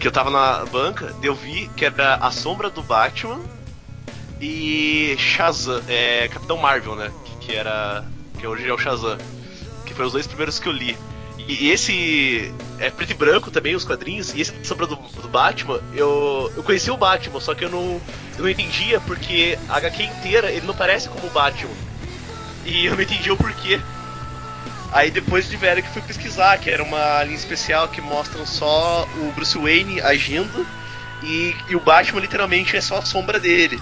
Que 0.00 0.08
eu 0.08 0.12
tava 0.12 0.28
na 0.28 0.64
banca, 0.66 1.14
eu 1.22 1.32
vi 1.32 1.70
que 1.76 1.84
era 1.84 2.16
A 2.16 2.32
Sombra 2.32 2.68
do 2.68 2.82
Batman 2.82 3.40
e 4.40 5.14
Shazam, 5.16 5.80
é, 5.86 6.26
Capitão 6.26 6.56
Marvel, 6.56 6.96
né? 6.96 7.12
Que, 7.24 7.46
que 7.46 7.52
era. 7.54 8.04
Que 8.36 8.44
hoje 8.44 8.68
é 8.68 8.74
o 8.74 8.78
Shazam. 8.78 9.16
Que 9.86 9.94
foram 9.94 10.08
os 10.08 10.12
dois 10.12 10.26
primeiros 10.26 10.58
que 10.58 10.68
eu 10.68 10.72
li. 10.72 10.96
E 11.38 11.70
esse 11.70 12.52
é 12.80 12.90
preto 12.90 13.12
e 13.12 13.14
branco 13.14 13.52
também, 13.52 13.76
os 13.76 13.84
quadrinhos, 13.84 14.34
e 14.34 14.40
esse 14.40 14.52
Sombra 14.64 14.86
do, 14.86 14.96
do 14.96 15.28
Batman, 15.28 15.80
eu, 15.94 16.52
eu 16.56 16.62
conheci 16.64 16.90
o 16.90 16.96
Batman, 16.96 17.40
só 17.40 17.54
que 17.54 17.64
eu 17.64 17.70
não, 17.70 18.00
eu 18.36 18.42
não 18.42 18.50
entendia 18.50 19.00
porque 19.00 19.56
a 19.68 19.76
HQ 19.76 20.02
inteira 20.02 20.50
ele 20.50 20.66
não 20.66 20.74
parece 20.74 21.08
como 21.08 21.28
o 21.28 21.30
Batman. 21.30 21.70
E 22.66 22.86
eu 22.86 22.96
não 22.96 23.02
entendi 23.02 23.30
o 23.30 23.36
porquê. 23.36 23.80
Aí 24.92 25.10
depois 25.10 25.48
de 25.48 25.56
velho 25.56 25.82
que 25.82 25.90
fui 25.90 26.02
pesquisar, 26.02 26.58
que 26.58 26.70
era 26.70 26.82
uma 26.82 27.22
linha 27.24 27.36
especial 27.36 27.88
que 27.88 28.00
mostram 28.00 28.46
só 28.46 29.06
o 29.18 29.32
Bruce 29.32 29.56
Wayne 29.58 30.00
agindo 30.00 30.66
e, 31.22 31.54
e 31.68 31.76
o 31.76 31.80
Batman 31.80 32.20
literalmente 32.20 32.76
é 32.76 32.80
só 32.80 32.98
a 32.98 33.04
sombra 33.04 33.38
dele. 33.38 33.80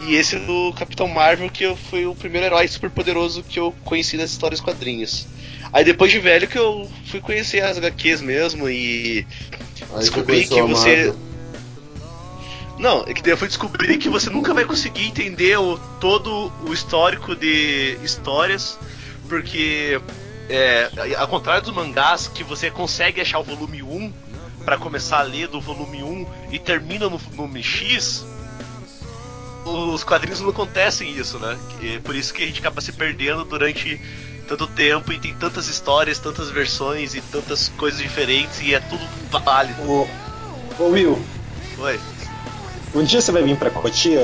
E 0.00 0.14
esse 0.14 0.36
do 0.36 0.72
Capitão 0.74 1.08
Marvel 1.08 1.50
que 1.50 1.64
eu, 1.64 1.76
foi 1.76 2.06
o 2.06 2.14
primeiro 2.14 2.46
herói 2.46 2.66
super 2.68 2.90
poderoso 2.90 3.42
que 3.42 3.58
eu 3.58 3.74
conheci 3.84 4.16
das 4.16 4.30
histórias 4.30 4.60
quadrinhos. 4.60 5.26
Aí 5.72 5.84
depois 5.84 6.10
de 6.10 6.18
velho 6.18 6.48
que 6.48 6.58
eu 6.58 6.90
fui 7.06 7.20
conhecer 7.20 7.62
as 7.62 7.78
HQs 7.78 8.20
mesmo 8.20 8.68
e 8.68 9.26
Aí 9.92 10.00
Descobri 10.00 10.46
que 10.46 10.62
você-. 10.62 11.14
Não, 12.78 13.04
é 13.06 13.12
que 13.12 13.22
daí 13.22 13.32
eu 13.32 13.36
fui 13.36 13.48
descobrir 13.48 13.98
que 13.98 14.08
você 14.08 14.30
nunca 14.30 14.54
vai 14.54 14.64
conseguir 14.64 15.06
entender 15.06 15.58
o, 15.58 15.78
todo 16.00 16.50
o 16.66 16.72
histórico 16.72 17.36
de 17.36 17.98
histórias, 18.02 18.78
porque 19.30 20.00
é, 20.48 20.90
ao 21.16 21.28
contrário 21.28 21.62
dos 21.62 21.72
mangás, 21.72 22.26
que 22.26 22.42
você 22.42 22.68
consegue 22.68 23.20
achar 23.20 23.38
o 23.38 23.44
volume 23.44 23.80
1 23.80 24.12
pra 24.64 24.76
começar 24.76 25.20
a 25.20 25.22
ler 25.22 25.46
do 25.46 25.60
volume 25.60 26.02
1 26.02 26.26
e 26.50 26.58
termina 26.58 27.08
no 27.08 27.16
volume 27.16 27.62
X, 27.62 28.26
os 29.64 30.02
quadrinhos 30.02 30.40
não 30.40 30.50
acontecem 30.50 31.16
isso, 31.16 31.38
né? 31.38 31.56
E 31.80 32.00
por 32.00 32.16
isso 32.16 32.34
que 32.34 32.42
a 32.42 32.46
gente 32.46 32.58
acaba 32.58 32.80
se 32.80 32.92
perdendo 32.92 33.44
durante 33.44 34.00
tanto 34.48 34.66
tempo 34.66 35.12
e 35.12 35.20
tem 35.20 35.32
tantas 35.34 35.68
histórias, 35.68 36.18
tantas 36.18 36.50
versões 36.50 37.14
e 37.14 37.20
tantas 37.20 37.68
coisas 37.68 38.00
diferentes 38.00 38.60
e 38.60 38.74
é 38.74 38.80
tudo 38.80 39.06
válido. 39.30 39.80
Ô, 39.88 40.08
ô 40.76 40.88
Will, 40.88 41.24
Oi. 41.78 42.00
um 42.96 43.04
dia 43.04 43.20
você 43.20 43.30
vai 43.30 43.44
vir 43.44 43.56
pra 43.56 43.70
Cotia, 43.70 44.20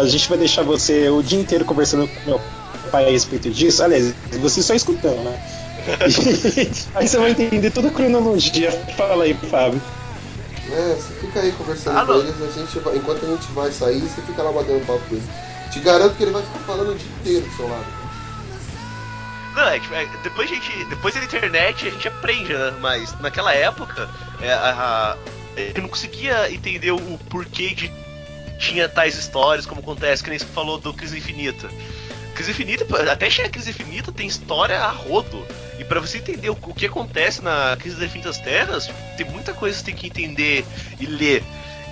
a 0.00 0.06
gente 0.06 0.28
vai 0.28 0.38
deixar 0.38 0.62
você 0.62 1.08
o 1.08 1.24
dia 1.24 1.40
inteiro 1.40 1.64
conversando 1.64 2.06
com 2.06 2.30
meu 2.30 2.40
pai 2.88 3.06
a 3.06 3.10
respeito 3.10 3.50
disso. 3.50 3.82
Aliás, 3.82 4.12
você 4.40 4.62
só 4.62 4.74
escutando, 4.74 5.22
né? 5.24 5.40
aí 6.94 7.08
você 7.08 7.16
vai 7.18 7.30
entender 7.30 7.70
toda 7.70 7.88
a 7.88 7.90
cronologia. 7.90 8.70
Fala 8.96 9.24
aí, 9.24 9.34
Fábio. 9.34 9.80
É, 10.70 10.94
você 10.94 11.14
fica 11.20 11.40
aí 11.40 11.52
conversando 11.52 11.98
Ah, 11.98 12.04
com 12.04 12.14
eles, 12.14 12.34
a 12.42 12.60
gente 12.60 12.78
vai- 12.80 12.96
enquanto 12.96 13.24
a 13.24 13.28
gente 13.28 13.46
vai 13.52 13.70
sair, 13.72 14.00
você 14.00 14.20
fica 14.22 14.42
lá 14.42 14.52
batendo 14.52 14.84
papo 14.86 15.00
com 15.08 15.14
ele. 15.14 15.24
Te 15.72 15.80
garanto 15.80 16.14
que 16.16 16.22
ele 16.24 16.32
vai 16.32 16.42
ficar 16.42 16.58
falando 16.60 16.92
o 16.92 16.94
dia 16.94 17.08
inteiro 17.20 17.46
do 17.46 17.56
seu 17.56 17.68
lado. 17.68 17.86
Não, 19.54 19.68
é 19.68 19.80
que 19.80 19.92
é, 19.94 20.06
depois 20.22 20.50
a 20.50 20.54
gente. 20.54 20.84
Depois 20.84 21.14
da 21.14 21.24
internet 21.24 21.86
a 21.86 21.90
gente 21.90 22.06
aprende, 22.08 22.52
né? 22.52 22.74
Mas 22.80 23.18
naquela 23.20 23.52
época 23.54 24.08
é, 24.40 24.52
a, 24.52 24.70
a- 24.70 25.16
eu 25.74 25.82
não 25.82 25.88
conseguia 25.88 26.52
entender 26.52 26.92
o 26.92 27.00
porquê 27.30 27.74
de 27.74 27.90
tinha 28.58 28.88
tais 28.88 29.16
histórias, 29.16 29.66
como 29.66 29.80
acontece, 29.80 30.22
que 30.22 30.30
nem 30.30 30.38
você 30.38 30.44
falou 30.46 30.78
do 30.78 30.92
Crise 30.92 31.16
Infinita. 31.18 31.68
Crise 32.38 32.52
Infinita, 32.52 33.10
até 33.12 33.28
chegar 33.28 33.48
a 33.48 33.50
Crise 33.50 33.70
Infinita 33.70 34.12
tem 34.12 34.26
história 34.28 34.78
a 34.80 34.90
rodo. 34.90 35.44
E 35.78 35.84
pra 35.84 35.98
você 36.00 36.18
entender 36.18 36.50
o, 36.50 36.52
o 36.52 36.72
que 36.74 36.86
acontece 36.86 37.42
na 37.42 37.76
Crise 37.76 37.96
das 37.96 38.04
Infinitas 38.06 38.38
Terras, 38.38 38.88
tem 39.16 39.26
muita 39.26 39.52
coisa 39.52 39.76
que 39.76 39.80
você 39.84 39.86
tem 39.90 39.94
que 39.96 40.06
entender 40.06 40.64
e 41.00 41.06
ler. 41.06 41.42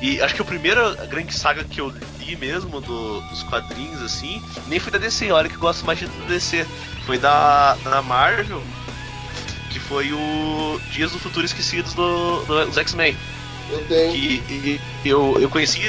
E 0.01 0.21
acho 0.23 0.35
que 0.37 0.43
a 0.43 0.45
primeira 0.45 0.95
grande 1.07 1.35
saga 1.35 1.65
que 1.65 1.81
eu 1.81 1.93
li 2.21 2.37
mesmo 2.37 2.81
do- 2.81 3.21
dos 3.23 3.43
quadrinhos, 3.45 4.01
assim, 4.03 4.41
nem 4.69 4.79
foi 4.79 4.93
da 4.93 4.99
DC, 4.99 5.33
olha 5.33 5.49
que 5.49 5.57
eu 5.57 5.61
gosto 5.61 5.85
mais 5.85 5.99
de 5.99 6.07
DC. 6.29 6.65
Foi 7.07 7.19
da, 7.19 7.75
da 7.77 8.01
Marvel, 8.03 8.63
que 9.71 9.81
foi 9.81 10.13
o 10.13 10.81
Dias 10.93 11.11
do 11.13 11.19
Futuro 11.19 11.45
Esquecidos 11.45 11.93
do, 11.95 12.45
do- 12.45 12.67
dos 12.67 12.77
X-Men. 12.79 13.17
Eu 13.71 13.85
tenho. 13.89 14.13
Que 14.13 14.19
e- 14.49 14.81
eu, 15.05 15.39
eu 15.41 15.49
conheci. 15.51 15.81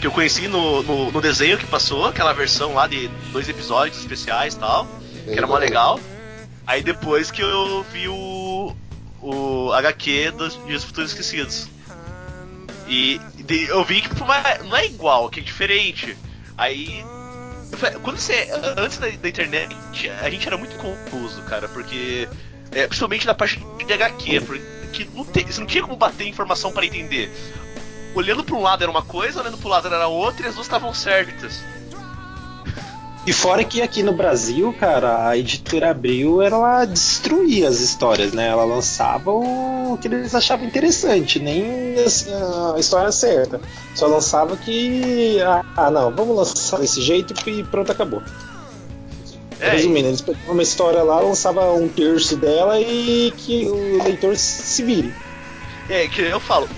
Que 0.00 0.06
eu 0.06 0.10
conheci 0.10 0.46
no, 0.46 0.82
no, 0.82 1.10
no 1.10 1.20
desenho 1.20 1.56
que 1.58 1.66
passou, 1.66 2.04
aquela 2.06 2.32
versão 2.32 2.74
lá 2.74 2.86
de 2.86 3.08
dois 3.32 3.48
episódios 3.48 3.98
especiais 3.98 4.54
e 4.54 4.58
tal, 4.58 4.86
que 5.24 5.30
era 5.36 5.46
mó 5.46 5.56
legal. 5.56 5.98
Aí 6.66 6.82
depois 6.82 7.30
que 7.30 7.40
eu 7.42 7.84
vi 7.92 8.06
o, 8.08 8.74
o 9.22 9.72
HQ 9.72 10.32
dos 10.32 10.58
Dias 10.66 10.82
do 10.82 10.88
Futuro 10.88 11.06
Esquecidos. 11.06 11.68
E 12.88 13.20
de- 13.36 13.64
eu 13.64 13.84
vi 13.84 14.00
que 14.02 14.14
não 14.20 14.32
é, 14.32 14.58
não 14.62 14.76
é 14.76 14.86
igual, 14.86 15.28
que 15.30 15.40
é 15.40 15.42
diferente. 15.42 16.16
Aí. 16.58 17.04
falei, 17.72 17.98
Quando 18.00 18.18
você. 18.18 18.48
Antes 18.76 18.98
da, 18.98 19.08
da 19.08 19.28
internet, 19.28 19.74
a 20.22 20.28
gente 20.30 20.46
era 20.46 20.56
muito 20.56 20.76
confuso, 20.76 21.42
cara, 21.42 21.68
porque. 21.68 22.28
é, 22.70 22.86
principalmente 22.86 23.26
na 23.26 23.34
parte 23.34 23.58
de 23.84 23.92
HQ, 23.92 24.40
porque 24.42 25.08
não 25.14 25.24
tem, 25.24 25.46
você 25.46 25.58
não 25.60 25.66
tinha 25.66 25.82
como 25.82 25.96
bater 25.96 26.26
informação 26.28 26.70
para 26.70 26.84
entender. 26.86 27.30
Olhando 28.16 28.42
para 28.42 28.56
um 28.56 28.62
lado 28.62 28.82
era 28.82 28.90
uma 28.90 29.02
coisa, 29.02 29.40
olhando 29.40 29.58
para 29.58 29.66
o 29.66 29.70
lado 29.70 29.88
era 29.88 30.08
outra 30.08 30.46
e 30.46 30.48
as 30.48 30.54
duas 30.54 30.66
estavam 30.66 30.94
certas. 30.94 31.62
E 33.26 33.32
fora 33.32 33.62
que 33.62 33.82
aqui 33.82 34.02
no 34.02 34.12
Brasil, 34.12 34.72
cara, 34.72 35.28
a 35.28 35.36
editora 35.36 35.90
Abril 35.90 36.40
ela 36.40 36.86
destruía 36.86 37.68
as 37.68 37.80
histórias, 37.80 38.32
né? 38.32 38.48
Ela 38.48 38.64
lançava 38.64 39.30
o 39.30 39.98
que 40.00 40.08
eles 40.08 40.34
achavam 40.34 40.64
interessante, 40.64 41.38
nem 41.38 41.96
assim, 42.02 42.30
a 42.74 42.78
história 42.78 43.12
certa. 43.12 43.60
Só 43.94 44.06
lançava 44.06 44.56
que. 44.56 45.38
Ah, 45.42 45.62
ah, 45.76 45.90
não, 45.90 46.10
vamos 46.10 46.36
lançar 46.36 46.78
desse 46.78 47.02
jeito 47.02 47.34
e 47.46 47.64
pronto, 47.64 47.92
acabou. 47.92 48.22
É, 49.60 49.70
Resumindo, 49.70 50.08
eles 50.08 50.22
pegavam 50.22 50.52
uma 50.52 50.62
história 50.62 51.02
lá, 51.02 51.20
lançava 51.20 51.70
um 51.74 51.88
terço 51.88 52.36
dela 52.36 52.80
e 52.80 53.30
que 53.36 53.66
o 53.66 54.02
leitor 54.04 54.36
se 54.36 54.82
vire. 54.82 55.12
É, 55.90 56.06
que 56.08 56.22
eu 56.22 56.40
falo, 56.40 56.68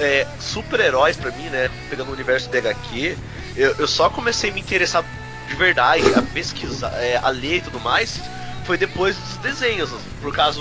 é, 0.00 0.26
super-heróis 0.40 1.16
pra 1.16 1.30
mim, 1.30 1.44
né? 1.50 1.70
Pegando 1.88 2.08
o 2.10 2.12
universo 2.12 2.48
do 2.48 2.56
HQ, 2.58 3.16
eu, 3.56 3.74
eu 3.78 3.86
só 3.88 4.08
comecei 4.10 4.50
a 4.50 4.52
me 4.52 4.60
interessar 4.60 5.04
de 5.48 5.54
verdade, 5.56 6.02
a 6.14 6.22
pesquisar, 6.22 6.92
é, 7.02 7.16
a 7.22 7.28
ler 7.28 7.56
e 7.56 7.60
tudo 7.60 7.80
mais, 7.80 8.20
foi 8.64 8.76
depois 8.78 9.16
dos 9.16 9.36
desenhos. 9.38 9.90
Por 10.22 10.34
causa. 10.34 10.60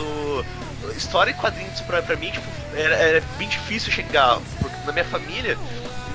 História 0.96 1.32
e 1.32 1.34
quadrinhos 1.34 1.80
pra, 1.82 2.02
pra 2.02 2.16
mim, 2.16 2.32
tipo, 2.32 2.46
era, 2.76 2.96
era 2.96 3.24
bem 3.38 3.48
difícil 3.48 3.92
chegar, 3.92 4.40
porque 4.60 4.76
na 4.86 4.92
minha 4.94 5.06
família 5.06 5.58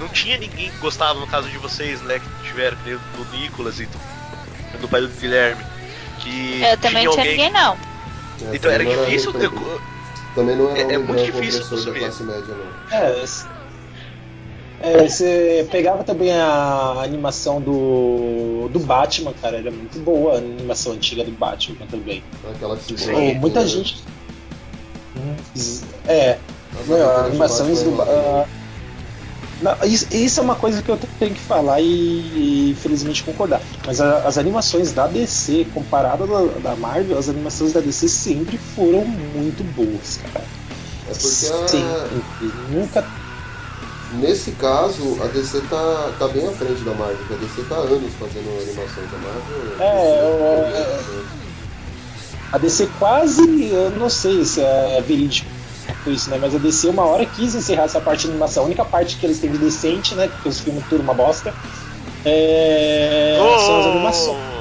não 0.01 0.09
tinha 0.09 0.37
ninguém 0.39 0.71
que 0.71 0.77
gostava, 0.79 1.21
no 1.21 1.27
caso 1.27 1.49
de 1.49 1.59
vocês, 1.59 2.01
né? 2.03 2.19
Que 2.19 2.49
tiveram, 2.49 2.77
que 2.79 2.91
nem 2.91 2.99
do 2.99 3.25
Nicolas 3.37 3.79
e 3.79 3.87
do, 3.87 3.99
do 4.81 4.89
pai 4.89 5.03
do 5.03 5.09
Guilherme. 5.09 5.63
Que 6.21 6.63
Eu 6.63 6.77
também 6.79 7.05
não 7.05 7.13
tinha 7.13 7.25
alguém- 7.25 7.37
ninguém, 7.37 7.53
não. 7.53 7.79
Então 8.53 8.71
era 8.71 8.85
difícil. 8.85 9.33
eu- 9.39 9.81
Também 10.35 10.57
não 10.57 10.71
é- 10.75 10.95
é 10.95 10.99
um 10.99 11.05
muito 11.05 11.25
difícil 11.25 11.63
da 11.63 11.69
consumir. 11.69 11.99
classe 12.01 12.23
média, 12.25 12.55
não. 12.55 12.99
É, 12.99 13.25
é, 14.81 15.09
você 15.09 15.67
pegava 15.71 16.03
também 16.05 16.33
a 16.33 17.01
animação 17.03 17.61
do, 17.61 18.69
do 18.71 18.81
Batman, 18.81 19.33
cara, 19.41 19.59
era 19.59 19.71
muito 19.71 19.99
boa 20.01 20.35
a 20.35 20.39
animação 20.39 20.93
antiga 20.93 21.25
do 21.25 21.31
Batman 21.31 21.87
também. 21.91 22.23
Aquela 22.55 22.77
que 22.77 22.99
se. 22.99 23.11
Pô, 23.11 23.19
muita 23.35 23.61
né? 23.61 23.67
gente. 23.67 24.03
É, 26.09 26.39
aventuras 26.73 27.07
do 27.21 27.27
animações 27.27 27.83
do. 27.83 27.91
Batman, 27.93 28.15
ah, 28.15 28.47
não, 29.63 29.77
isso, 29.85 30.07
isso 30.11 30.41
é 30.41 30.43
uma 30.43 30.55
coisa 30.57 30.83
que 30.83 30.89
eu 30.91 30.99
tenho 31.19 31.35
que 31.35 31.41
falar 31.41 31.81
e, 31.81 31.85
e 31.85 32.71
infelizmente 32.73 33.23
concordar. 33.23 33.61
Mas 33.87 34.01
a- 34.01 34.19
as 34.27 34.37
animações 34.39 34.93
da 34.93 35.07
DC, 35.07 35.67
comparada 35.75 36.27
da, 36.27 36.43
da 36.71 36.77
Marvel, 36.77 37.19
as 37.19 37.29
animações 37.29 37.73
da 37.73 37.81
DC 37.81 38.09
sempre 38.09 38.59
foram 38.77 39.05
muito 39.05 39.63
boas, 39.75 40.19
cara. 40.33 40.45
É 41.09 41.13
porque 41.13 41.47
a- 41.47 41.69
Sempre. 41.69 42.53
Nunca. 42.71 43.05
nesse 44.21 44.53
caso 44.53 45.19
a 45.23 45.27
DC 45.27 45.61
tá, 45.69 46.13
tá 46.19 46.29
bem 46.29 46.47
à 46.47 46.53
frente 46.53 46.83
da 46.83 46.93
Marvel, 46.95 47.17
porque 47.27 47.35
a 47.35 47.37
DC 47.37 47.63
tá 47.69 47.75
há 47.77 47.79
anos 47.81 48.13
fazendo 48.19 48.49
animações 48.63 49.11
da 49.11 49.19
Marvel. 49.19 49.81
É, 49.81 50.21
eu- 51.21 51.25
A 52.53 52.59
DC 52.59 52.89
quase. 53.01 53.41
Eu 53.71 53.91
não 53.99 54.09
sei 54.09 54.45
se 54.45 54.61
é 54.61 55.03
verídico 55.07 55.49
isso, 56.11 56.31
né? 56.31 56.39
Mas 56.41 56.55
a 56.55 56.59
DC 56.59 56.89
uma 56.89 57.05
hora 57.05 57.25
quis 57.27 57.55
encerrar 57.55 57.85
essa 57.85 58.01
parte 58.01 58.23
de 58.23 58.31
animação. 58.31 58.63
A 58.65 58.67
única 58.67 58.85
parte 58.85 59.17
que 59.17 59.27
eles 59.27 59.39
têm 59.39 59.51
de 59.51 59.59
decente, 59.59 60.15
né? 60.15 60.29
Porque 60.29 60.49
os 60.49 60.61
filmes 60.61 60.85
tudo 60.89 61.03
uma 61.03 61.15
bosta. 61.15 61.55
É, 62.25 63.37
são 63.67 63.81
as 63.81 63.87
animações. 63.87 64.55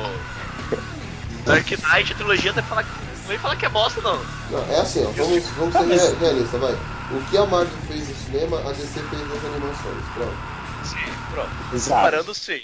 Dark 1.45 1.69
Knight, 1.69 2.13
a 2.13 2.15
trilogia, 2.15 2.53
deve 2.53 2.67
falar 2.67 2.83
que. 2.83 2.89
Não 2.89 3.29
vem 3.29 3.37
falar 3.37 3.55
que 3.55 3.65
é 3.65 3.69
bosta, 3.69 4.01
não. 4.01 4.19
Não, 4.51 4.59
é 4.69 4.79
assim, 4.79 5.05
ó, 5.05 5.09
vamos, 5.11 5.43
vamos 5.57 5.73
ser 5.73 5.83
rea- 5.85 6.15
realistas, 6.19 6.59
vai. 6.59 6.73
O 6.73 7.23
que 7.29 7.37
a 7.37 7.45
Marvel 7.45 7.77
fez 7.87 8.09
no 8.09 8.15
cinema, 8.15 8.59
a 8.59 8.71
DC 8.73 8.99
fez 8.99 9.21
nas 9.29 9.45
animações. 9.45 10.03
Pronto. 10.13 10.33
Sim, 10.83 11.13
pronto. 11.31 11.49
Exato. 11.73 12.01
Comparando, 12.01 12.33
sim. 12.33 12.61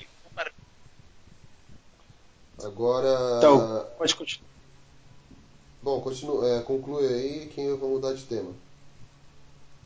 Agora. 2.63 3.37
Então, 3.37 3.85
pode 3.97 4.15
continuar. 4.15 4.49
Bom, 5.81 6.01
continua, 6.01 6.45
é, 6.49 6.59
conclui 6.61 7.07
aí 7.07 7.51
quem 7.55 7.65
eu 7.67 7.77
vou 7.77 7.91
mudar 7.91 8.13
de 8.13 8.23
tema. 8.23 8.51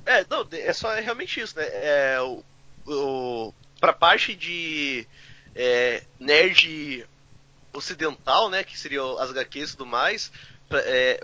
É, 0.06 0.26
não, 0.30 0.46
é 0.52 0.74
só 0.74 0.94
realmente 0.96 1.40
isso, 1.40 1.56
né? 1.58 1.66
É, 1.66 2.18
o, 2.22 2.44
o, 2.86 3.54
pra 3.80 3.94
parte 3.94 4.36
de 4.36 5.08
é, 5.56 6.04
nerd 6.20 7.06
ocidental, 7.74 8.50
né? 8.50 8.64
Que 8.64 8.78
seriam 8.78 9.18
as 9.20 9.30
HQs 9.30 9.70
e 9.70 9.78
tudo 9.78 9.86
mais. 9.86 10.32
pra- 10.68 10.82
é, 10.84 11.20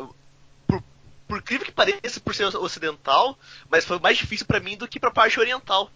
por, 0.68 0.84
por 1.28 1.38
incrível 1.40 1.66
que 1.66 1.72
pareça, 1.72 2.20
por 2.20 2.34
ser 2.34 2.46
ocidental, 2.56 3.38
mas 3.70 3.84
foi 3.86 4.00
mais 4.00 4.18
difícil 4.18 4.46
pra 4.46 4.60
mim 4.60 4.78
do 4.78 4.88
que 4.88 5.00
pra 5.00 5.12
parte 5.12 5.40
oriental. 5.40 5.92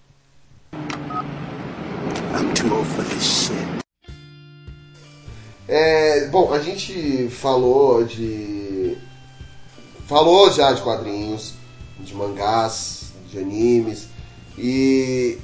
I'm 0.74 2.54
too 2.54 2.74
old 2.76 2.88
for 2.90 3.04
this 3.06 3.24
shit. 3.24 3.74
É, 5.68 6.28
bom, 6.28 6.54
a 6.54 6.60
gente 6.60 7.30
falou 7.30 8.04
de. 8.04 8.98
Falou 10.08 10.52
já 10.52 10.74
de 10.74 10.82
quadrinhos, 10.82 11.54
de 12.04 12.14
mangás, 12.14 13.06
de 13.32 13.40
animes. 13.40 14.08
E 14.58 15.38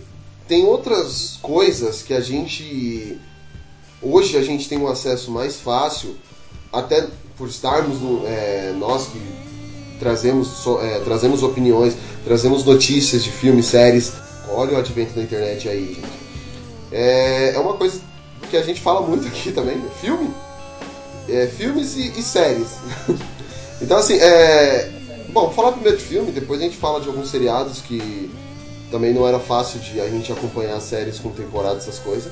tem 0.47 0.65
outras 0.65 1.37
coisas 1.41 2.01
que 2.01 2.13
a 2.13 2.21
gente. 2.21 3.17
Hoje 4.01 4.37
a 4.37 4.41
gente 4.41 4.69
tem 4.69 4.77
um 4.77 4.87
acesso 4.87 5.31
mais 5.31 5.57
fácil, 5.57 6.15
até 6.71 7.07
por 7.37 7.47
estarmos 7.47 7.99
no, 7.99 8.25
é, 8.25 8.73
nós 8.77 9.07
que 9.07 9.19
trazemos, 9.99 10.65
é, 10.81 10.99
trazemos 10.99 11.43
opiniões, 11.43 11.95
trazemos 12.23 12.63
notícias 12.63 13.23
de 13.23 13.29
filmes, 13.29 13.65
séries. 13.65 14.13
Olha 14.49 14.73
o 14.73 14.77
advento 14.77 15.13
da 15.13 15.21
internet 15.21 15.67
aí, 15.67 15.93
gente. 15.93 16.29
É, 16.91 17.53
é 17.55 17.59
uma 17.59 17.73
coisa 17.73 18.01
que 18.49 18.57
a 18.57 18.63
gente 18.63 18.81
fala 18.81 19.05
muito 19.05 19.27
aqui 19.27 19.51
também, 19.51 19.77
né? 19.77 19.89
filme. 20.01 20.33
É, 21.27 21.47
filmes 21.47 21.95
e, 21.95 22.19
e 22.19 22.23
séries. 22.23 22.77
então 23.81 23.97
assim, 23.97 24.15
é. 24.15 24.98
Bom, 25.31 25.51
falar 25.51 25.73
primeiro 25.73 25.97
de 25.97 26.03
filme, 26.03 26.31
depois 26.31 26.59
a 26.59 26.63
gente 26.63 26.77
fala 26.77 26.99
de 26.99 27.07
alguns 27.07 27.29
seriados 27.29 27.81
que 27.81 28.31
também 28.89 29.13
não 29.13 29.27
era 29.27 29.39
fácil 29.39 29.79
de 29.79 30.01
a 30.01 30.09
gente 30.09 30.31
acompanhar 30.31 30.79
séries 30.79 31.19
com 31.19 31.29
temporada, 31.29 31.77
essas 31.77 31.99
coisas. 31.99 32.31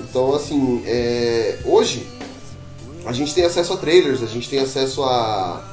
Então 0.00 0.34
assim, 0.34 0.82
é, 0.86 1.58
hoje 1.64 2.06
a 3.06 3.12
gente 3.12 3.34
tem 3.34 3.44
acesso 3.44 3.72
a 3.72 3.76
trailers, 3.76 4.22
a 4.22 4.26
gente 4.26 4.48
tem 4.48 4.58
acesso 4.58 5.02
a, 5.04 5.64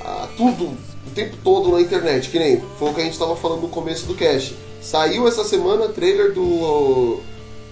a 0.00 0.28
tudo 0.36 0.64
o 0.64 1.10
tempo 1.14 1.36
todo 1.44 1.70
na 1.70 1.80
internet, 1.80 2.30
que 2.30 2.38
nem 2.38 2.62
foi 2.78 2.90
o 2.90 2.94
que 2.94 3.00
a 3.00 3.04
gente 3.04 3.12
estava 3.12 3.36
falando 3.36 3.62
no 3.62 3.68
começo 3.68 4.06
do 4.06 4.14
cast. 4.14 4.56
Saiu 4.80 5.28
essa 5.28 5.44
semana 5.44 5.88
trailer 5.88 6.32
do 6.32 7.20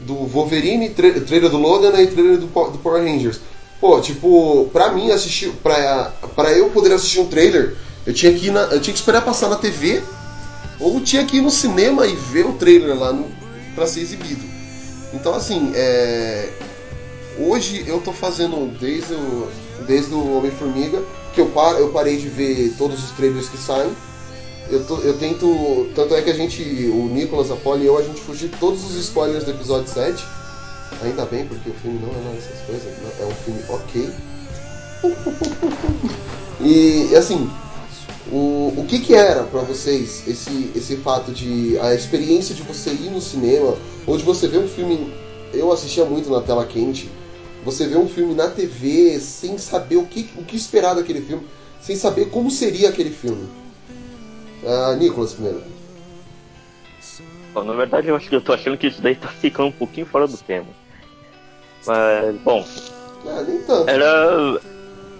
do 0.06 0.14
Wolverine, 0.26 0.90
tra 0.90 1.10
trailer 1.20 1.50
do 1.50 1.58
Logan 1.58 2.00
e 2.00 2.06
trailer 2.08 2.38
do, 2.38 2.46
do 2.46 2.78
Power 2.78 3.02
Rangers. 3.02 3.40
Pô, 3.80 4.00
tipo, 4.00 4.68
pra 4.72 4.92
mim 4.92 5.10
assistir, 5.10 5.50
pra, 5.62 6.12
pra 6.36 6.52
eu 6.52 6.70
poder 6.70 6.92
assistir 6.92 7.20
um 7.20 7.26
trailer, 7.26 7.76
eu 8.06 8.12
tinha 8.14 8.32
que 8.32 8.50
na, 8.50 8.62
eu 8.62 8.80
tinha 8.80 8.92
que 8.92 8.98
esperar 9.00 9.22
passar 9.22 9.48
na 9.48 9.56
TV 9.56 10.02
ou 10.80 11.00
tinha 11.00 11.24
que 11.24 11.36
ir 11.36 11.40
no 11.40 11.50
cinema 11.50 12.06
e 12.06 12.14
ver 12.16 12.46
o 12.46 12.54
trailer 12.54 12.98
lá 12.98 13.16
pra 13.74 13.86
ser 13.86 14.00
exibido. 14.00 14.42
Então 15.12 15.34
assim, 15.34 15.72
é, 15.74 16.48
hoje 17.38 17.84
eu 17.86 18.00
tô 18.00 18.12
fazendo 18.12 18.76
desde 18.78 19.12
o, 19.14 19.48
desde 19.86 20.12
o 20.14 20.36
Homem-Formiga, 20.38 21.02
que 21.34 21.40
eu, 21.40 21.46
par, 21.46 21.78
eu 21.78 21.90
parei 21.90 22.16
de 22.16 22.28
ver 22.28 22.74
todos 22.76 23.02
os 23.02 23.10
trailers 23.12 23.48
que 23.48 23.56
saem. 23.56 23.92
Eu, 24.70 24.84
tô- 24.84 24.98
eu 24.98 25.18
tento. 25.18 25.90
Tanto 25.94 26.14
é 26.14 26.22
que 26.22 26.30
a 26.30 26.34
gente, 26.34 26.62
o 26.94 27.08
Nicolas, 27.12 27.50
a 27.50 27.56
Polly 27.56 27.82
e 27.84 27.86
eu, 27.86 27.98
a 27.98 28.02
gente 28.02 28.20
fugiu 28.20 28.48
de 28.48 28.56
todos 28.56 28.84
os 28.84 28.96
spoilers 28.96 29.44
do 29.44 29.50
episódio 29.50 29.92
7. 29.92 30.24
Ainda 31.02 31.24
bem, 31.26 31.46
porque 31.46 31.70
o 31.70 31.74
filme 31.74 31.98
não 31.98 32.08
é 32.10 32.22
nada 32.22 32.36
dessas 32.36 32.60
coisas. 32.66 32.92
É 33.20 33.24
um 33.24 33.34
filme 33.44 33.62
ok. 33.68 34.10
e 36.60 37.14
assim, 37.16 37.50
o, 38.30 38.72
o 38.76 38.84
que 38.88 39.00
que 39.00 39.14
era 39.14 39.42
pra 39.44 39.60
vocês 39.62 40.26
esse, 40.28 40.70
esse 40.74 40.96
fato 40.98 41.32
de. 41.32 41.78
a 41.80 41.94
experiência 41.94 42.54
de 42.54 42.62
você 42.62 42.90
ir 42.90 43.10
no 43.10 43.20
cinema, 43.20 43.76
ou 44.06 44.16
de 44.16 44.24
você 44.24 44.46
ver 44.48 44.58
um 44.58 44.68
filme. 44.68 45.12
Eu 45.52 45.70
assistia 45.72 46.04
muito 46.04 46.30
na 46.30 46.40
tela 46.40 46.64
quente. 46.64 47.10
Você 47.64 47.86
vê 47.86 47.96
um 47.96 48.08
filme 48.08 48.34
na 48.34 48.48
TV 48.48 49.18
sem 49.20 49.56
saber 49.58 49.96
o 49.96 50.06
que, 50.06 50.28
o 50.36 50.42
que 50.44 50.56
esperar 50.56 50.94
daquele 50.94 51.20
filme, 51.20 51.46
sem 51.80 51.94
saber 51.94 52.30
como 52.30 52.50
seria 52.50 52.88
aquele 52.88 53.10
filme. 53.10 53.46
Ah, 54.66 54.96
Nicolas 54.98 55.32
primeiro. 55.34 55.62
Bom, 57.52 57.64
na 57.64 57.74
verdade, 57.74 58.08
eu 58.08 58.16
acho 58.16 58.28
que 58.28 58.34
eu 58.34 58.40
tô 58.40 58.52
achando 58.52 58.78
que 58.78 58.86
isso 58.86 59.02
daí 59.02 59.14
tá 59.14 59.28
ficando 59.28 59.68
um 59.68 59.72
pouquinho 59.72 60.06
fora 60.06 60.26
do 60.26 60.36
tema. 60.38 60.66
Mas, 61.86 62.36
bom, 62.42 62.64
Ah, 63.26 63.42
nem 63.46 63.58
tanto. 63.62 63.88
era. 63.90 64.60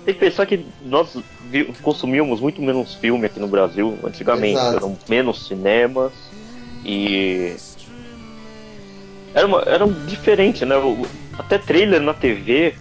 Tem 0.05 0.15
que 0.15 0.21
pensar 0.21 0.47
que 0.47 0.67
nós 0.85 1.17
consumíamos 1.83 2.41
muito 2.41 2.61
menos 2.61 2.95
filme 2.95 3.27
aqui 3.27 3.39
no 3.39 3.47
Brasil 3.47 3.99
antigamente. 4.05 4.59
Exato. 4.59 4.77
Eram 4.77 4.99
menos 5.09 5.47
cinemas 5.47 6.13
e. 6.85 7.55
Era, 9.35 9.47
uma, 9.47 9.63
era 9.63 9.85
um 9.85 9.93
diferente, 10.07 10.65
né? 10.65 10.75
Até 11.39 11.57
trailer 11.57 12.01
na 12.01 12.13
TV 12.13 12.75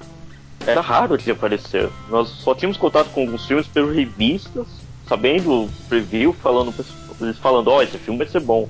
era 0.65 0.81
raro 0.81 1.17
de 1.17 1.31
aparecer. 1.31 1.89
Nós 2.09 2.27
só 2.27 2.53
tínhamos 2.53 2.77
contato 2.77 3.09
com 3.11 3.21
alguns 3.21 3.45
filmes 3.45 3.67
pelas 3.67 3.95
revistas, 3.95 4.67
sabendo 5.07 5.63
o 5.63 5.69
preview, 5.87 6.33
falando, 6.33 6.73
eles 7.19 7.37
falando, 7.37 7.69
ó, 7.69 7.81
esse 7.81 7.97
filme 7.97 8.17
vai 8.17 8.27
ser 8.27 8.41
bom. 8.41 8.67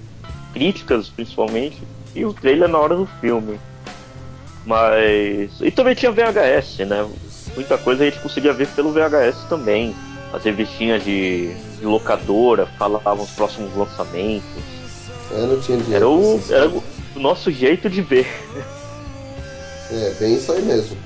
Críticas, 0.54 1.10
principalmente, 1.10 1.78
e 2.14 2.26
o 2.26 2.34
trailer 2.34 2.68
na 2.68 2.78
hora 2.78 2.96
do 2.96 3.06
filme. 3.20 3.60
Mas. 4.66 5.60
E 5.62 5.72
também 5.72 5.96
tinha 5.96 6.12
VHS, 6.12 6.80
né? 6.80 7.08
Muita 7.56 7.78
coisa 7.78 8.04
a 8.04 8.06
gente 8.10 8.20
conseguia 8.20 8.54
ver 8.54 8.68
pelo 8.70 8.92
VHS 8.92 9.44
também. 9.50 9.96
As 10.34 10.44
revistinhas 10.44 11.04
de, 11.04 11.54
de 11.80 11.86
locadora 11.86 12.66
falavam 12.78 13.24
os 13.24 13.32
próximos 13.32 13.76
lançamentos. 13.76 14.48
Eu 15.32 15.48
não 15.48 15.60
tinha 15.60 15.78
dinheiro. 15.78 15.96
Era 15.96 16.10
o, 16.10 16.42
era 16.50 16.70
o 16.70 16.84
nosso 17.20 17.52
jeito 17.52 17.90
de 17.90 18.02
ver. 18.02 18.28
É, 19.92 20.14
bem 20.20 20.36
isso 20.36 20.52
aí 20.54 20.62
mesmo. 20.62 20.98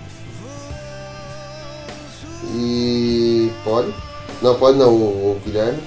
E. 2.53 3.51
Pode? 3.63 3.93
Não, 4.41 4.55
pode 4.55 4.77
não, 4.77 4.89
o, 4.89 5.31
o 5.31 5.41
Guilherme. 5.43 5.79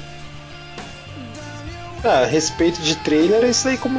Ah, 2.05 2.21
a 2.21 2.27
respeito 2.27 2.81
de 2.81 2.95
trailer, 2.97 3.45
é 3.45 3.51
isso 3.51 3.69
aí 3.69 3.77
como 3.77 3.99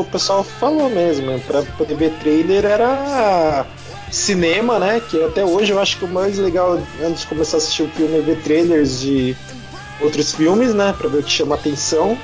o 0.00 0.04
pessoal 0.10 0.42
falou 0.42 0.88
mesmo. 0.88 1.26
né? 1.26 1.40
Pra 1.46 1.62
poder 1.62 1.94
ver 1.94 2.12
trailer 2.18 2.64
era 2.64 3.66
cinema, 4.10 4.78
né? 4.78 5.00
Que 5.08 5.22
até 5.22 5.44
hoje 5.44 5.72
eu 5.72 5.80
acho 5.80 5.98
que 5.98 6.04
o 6.04 6.08
mais 6.08 6.38
legal 6.38 6.78
antes 7.02 7.20
de 7.22 7.26
começar 7.26 7.56
a 7.56 7.58
assistir 7.58 7.82
o 7.82 7.88
filme 7.88 8.18
é 8.18 8.20
ver 8.20 8.42
trailers 8.42 9.00
de 9.00 9.36
outros 10.00 10.34
filmes, 10.34 10.74
né? 10.74 10.94
Pra 10.96 11.08
ver 11.08 11.18
o 11.18 11.22
que 11.22 11.30
chama 11.30 11.54
atenção. 11.54 12.18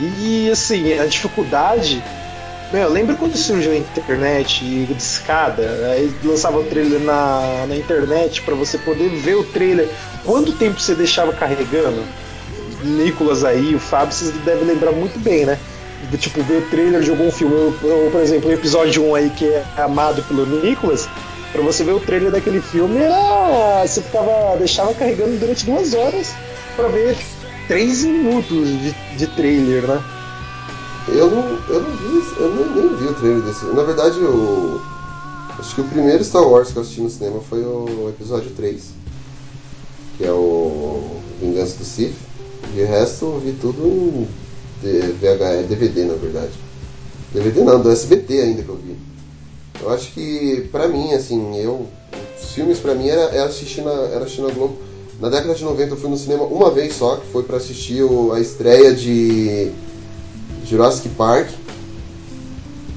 E 0.00 0.50
assim, 0.50 0.98
a 0.98 1.06
dificuldade. 1.06 2.02
Meu, 2.72 2.90
lembra 2.90 3.14
quando 3.14 3.36
surgiu 3.36 3.72
a 3.72 3.76
internet 3.76 4.64
e 4.64 4.86
de 4.86 5.00
escada? 5.00 5.62
Aí 5.92 6.12
lançava 6.24 6.58
o 6.58 6.64
trailer 6.64 7.00
na, 7.00 7.64
na 7.68 7.76
internet 7.76 8.42
pra 8.42 8.54
você 8.54 8.76
poder 8.76 9.08
ver 9.08 9.36
o 9.36 9.44
trailer. 9.44 9.88
Quanto 10.24 10.52
tempo 10.52 10.80
você 10.80 10.94
deixava 10.94 11.32
carregando? 11.32 12.02
Nicolas 12.82 13.44
aí, 13.44 13.74
o 13.74 13.78
Fábio, 13.78 14.12
vocês 14.12 14.32
devem 14.44 14.64
lembrar 14.64 14.92
muito 14.92 15.18
bem, 15.18 15.46
né? 15.46 15.58
Tipo, 16.18 16.42
ver 16.42 16.62
o 16.62 16.70
trailer 16.70 17.02
de 17.02 17.10
algum 17.10 17.30
filme, 17.30 17.54
ou, 17.54 18.10
por 18.10 18.20
exemplo, 18.20 18.48
o 18.48 18.52
episódio 18.52 19.04
1 19.04 19.14
aí 19.14 19.30
que 19.30 19.44
é 19.44 19.64
amado 19.76 20.22
pelo 20.22 20.46
Nicolas, 20.46 21.08
pra 21.52 21.62
você 21.62 21.82
ver 21.82 21.92
o 21.92 22.00
trailer 22.00 22.30
daquele 22.30 22.60
filme, 22.60 22.98
era. 22.98 23.86
Você 23.86 24.02
ficava. 24.02 24.56
deixava 24.58 24.94
carregando 24.94 25.36
durante 25.38 25.66
duas 25.66 25.94
horas 25.94 26.34
pra 26.76 26.88
ver 26.88 27.16
três 27.66 28.04
minutos 28.04 28.68
de, 28.68 28.94
de 29.16 29.26
trailer, 29.28 29.82
né? 29.82 30.02
Eu 31.08 31.30
não, 31.30 31.58
eu 31.68 31.82
não 31.82 31.90
vi, 31.90 32.40
eu 32.40 32.54
nem, 32.54 32.82
nem 32.82 32.96
vi 32.96 33.04
o 33.06 33.14
trailer 33.14 33.42
desse. 33.42 33.64
Na 33.66 33.82
verdade, 33.82 34.18
eu. 34.20 34.80
Acho 35.58 35.74
que 35.74 35.80
o 35.80 35.84
primeiro 35.84 36.22
Star 36.22 36.46
Wars 36.46 36.70
que 36.70 36.76
eu 36.76 36.82
assisti 36.82 37.00
no 37.00 37.08
cinema 37.08 37.40
foi 37.40 37.64
o 37.64 38.10
episódio 38.10 38.50
3. 38.50 38.90
Que 40.18 40.26
é 40.26 40.32
o 40.32 41.20
Vingança 41.40 41.78
do 41.78 41.84
Sith. 41.84 42.14
E 42.74 42.82
o 42.82 42.86
resto 42.86 43.24
eu 43.24 43.40
vi 43.40 43.52
tudo 43.52 43.86
em 43.86 44.28
VHS, 45.20 45.66
DVD 45.68 46.04
na 46.04 46.14
verdade. 46.14 46.52
DVD 47.32 47.62
não, 47.62 47.80
do 47.80 47.90
SBT 47.90 48.40
ainda 48.40 48.62
que 48.62 48.68
eu 48.68 48.76
vi. 48.76 48.96
Eu 49.82 49.90
acho 49.90 50.12
que 50.12 50.68
pra 50.72 50.88
mim, 50.88 51.12
assim, 51.12 51.58
eu. 51.60 51.86
Os 52.42 52.52
filmes 52.52 52.78
pra 52.78 52.94
mim 52.94 53.08
era, 53.08 53.22
era 53.34 53.44
assistir 53.44 53.82
na, 53.82 53.90
era 53.92 54.24
assistir 54.24 54.42
na 54.42 54.50
Globo. 54.50 54.76
Na 55.20 55.28
década 55.28 55.54
de 55.54 55.64
90 55.64 55.92
eu 55.92 55.96
fui 55.96 56.10
no 56.10 56.16
cinema 56.16 56.44
uma 56.44 56.70
vez 56.70 56.94
só, 56.94 57.16
que 57.16 57.26
foi 57.28 57.42
pra 57.42 57.56
assistir 57.56 58.02
o- 58.02 58.32
a 58.32 58.40
estreia 58.40 58.92
de 58.94 59.70
Jurassic 60.66 61.08
Park. 61.10 61.48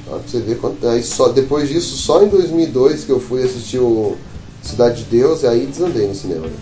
Olha 0.09 0.19
pra 0.19 0.27
você 0.29 0.39
ver 0.39 0.57
quanto. 0.57 0.87
Aí 0.87 1.03
só, 1.03 1.29
depois 1.29 1.69
disso, 1.69 1.97
só 1.97 2.23
em 2.23 2.27
2002 2.27 3.03
que 3.05 3.11
eu 3.11 3.19
fui 3.19 3.43
assistir 3.43 3.79
o, 3.79 4.17
Cidade 4.61 5.03
de 5.03 5.09
Deus, 5.09 5.43
e 5.43 5.47
aí 5.47 5.65
desandei 5.65 6.07
no 6.07 6.13
cinema. 6.13 6.45
Né? 6.47 6.53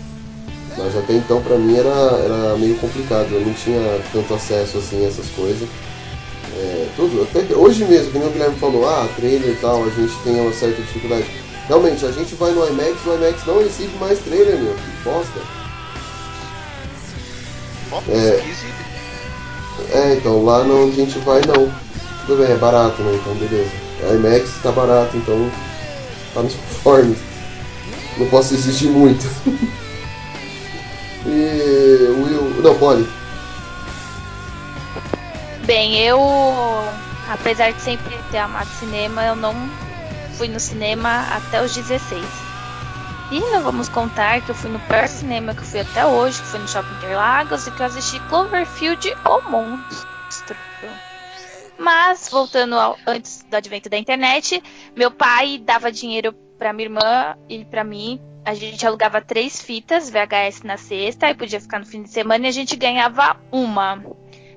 Mas 0.78 0.96
até 0.96 1.14
então 1.14 1.42
pra 1.42 1.58
mim 1.58 1.76
era, 1.76 1.88
era 1.88 2.56
meio 2.56 2.76
complicado, 2.76 3.26
eu 3.32 3.40
não 3.40 3.52
tinha 3.52 4.00
tanto 4.12 4.32
acesso 4.32 4.78
assim 4.78 5.04
a 5.04 5.08
essas 5.08 5.28
coisas. 5.30 5.68
É, 6.56 6.88
tudo, 6.96 7.22
até 7.22 7.54
hoje 7.54 7.84
mesmo, 7.84 8.12
que 8.12 8.18
nem 8.18 8.28
o 8.28 8.30
Guilherme 8.30 8.56
falou, 8.58 8.88
ah, 8.88 9.08
trailer 9.16 9.50
e 9.50 9.56
tal, 9.56 9.84
a 9.84 9.90
gente 9.90 10.16
tem 10.22 10.40
uma 10.40 10.52
certa 10.52 10.80
dificuldade. 10.80 11.26
Realmente, 11.66 12.06
a 12.06 12.12
gente 12.12 12.34
vai 12.36 12.52
no 12.52 12.66
IMAX, 12.66 13.04
o 13.04 13.14
IMAX 13.14 13.44
não 13.44 13.58
recebe 13.58 13.92
mais 14.00 14.18
trailer, 14.20 14.56
meu, 14.56 14.74
que 14.74 15.04
bosta. 15.04 15.40
É. 18.08 18.42
É, 19.92 20.14
então 20.14 20.44
lá 20.44 20.64
não 20.64 20.88
a 20.88 20.90
gente 20.90 21.18
vai 21.20 21.40
não. 21.40 21.72
Tudo 22.26 22.42
bem, 22.42 22.52
é 22.52 22.56
barato, 22.56 23.02
né? 23.02 23.18
Então 23.20 23.34
beleza. 23.34 23.70
A 24.08 24.14
IMAX 24.14 24.50
tá 24.62 24.70
barato, 24.70 25.16
então 25.16 25.50
tá 26.34 26.42
nos 26.42 26.54
conformes. 26.68 27.18
Não 28.16 28.26
posso 28.28 28.54
exigir 28.54 28.90
muito. 28.90 29.26
e 31.28 32.08
Will. 32.10 32.62
Não, 32.62 32.78
pode. 32.78 33.06
Bem, 35.64 35.98
eu, 35.98 36.18
apesar 37.28 37.72
de 37.72 37.80
sempre 37.82 38.18
ter 38.30 38.38
amado 38.38 38.68
cinema, 38.78 39.24
eu 39.24 39.36
não 39.36 39.54
fui 40.32 40.48
no 40.48 40.58
cinema 40.58 41.26
até 41.30 41.62
os 41.62 41.74
16. 41.74 42.24
E 43.30 43.40
não 43.40 43.62
vamos 43.62 43.90
contar 43.90 44.40
que 44.40 44.50
eu 44.50 44.54
fui 44.54 44.70
no 44.70 44.78
pior 44.80 45.06
cinema 45.06 45.52
que 45.54 45.60
eu 45.60 45.66
fui 45.66 45.80
até 45.80 46.06
hoje, 46.06 46.40
que 46.40 46.48
foi 46.48 46.60
no 46.60 46.68
Shopping 46.68 46.94
Interlagos 46.94 47.66
e 47.66 47.70
que 47.70 47.82
eu 47.82 47.86
assisti 47.86 48.18
Cloverfield 48.20 49.14
O 49.26 49.50
Monstro. 49.50 50.56
Mas, 51.78 52.28
voltando 52.30 52.74
ao, 52.74 52.98
antes 53.06 53.44
do 53.48 53.54
advento 53.54 53.90
da 53.90 53.98
internet, 53.98 54.62
meu 54.96 55.10
pai 55.10 55.58
dava 55.58 55.92
dinheiro 55.92 56.32
para 56.58 56.72
minha 56.72 56.86
irmã 56.86 57.36
e 57.48 57.64
para 57.64 57.84
mim. 57.84 58.18
A 58.44 58.54
gente 58.54 58.86
alugava 58.86 59.20
três 59.20 59.60
fitas 59.60 60.10
VHS 60.10 60.62
na 60.62 60.76
sexta 60.76 61.28
e 61.28 61.34
podia 61.34 61.60
ficar 61.60 61.78
no 61.78 61.86
fim 61.86 62.02
de 62.02 62.10
semana 62.10 62.46
e 62.46 62.48
a 62.48 62.52
gente 62.52 62.76
ganhava 62.76 63.36
uma. 63.52 64.02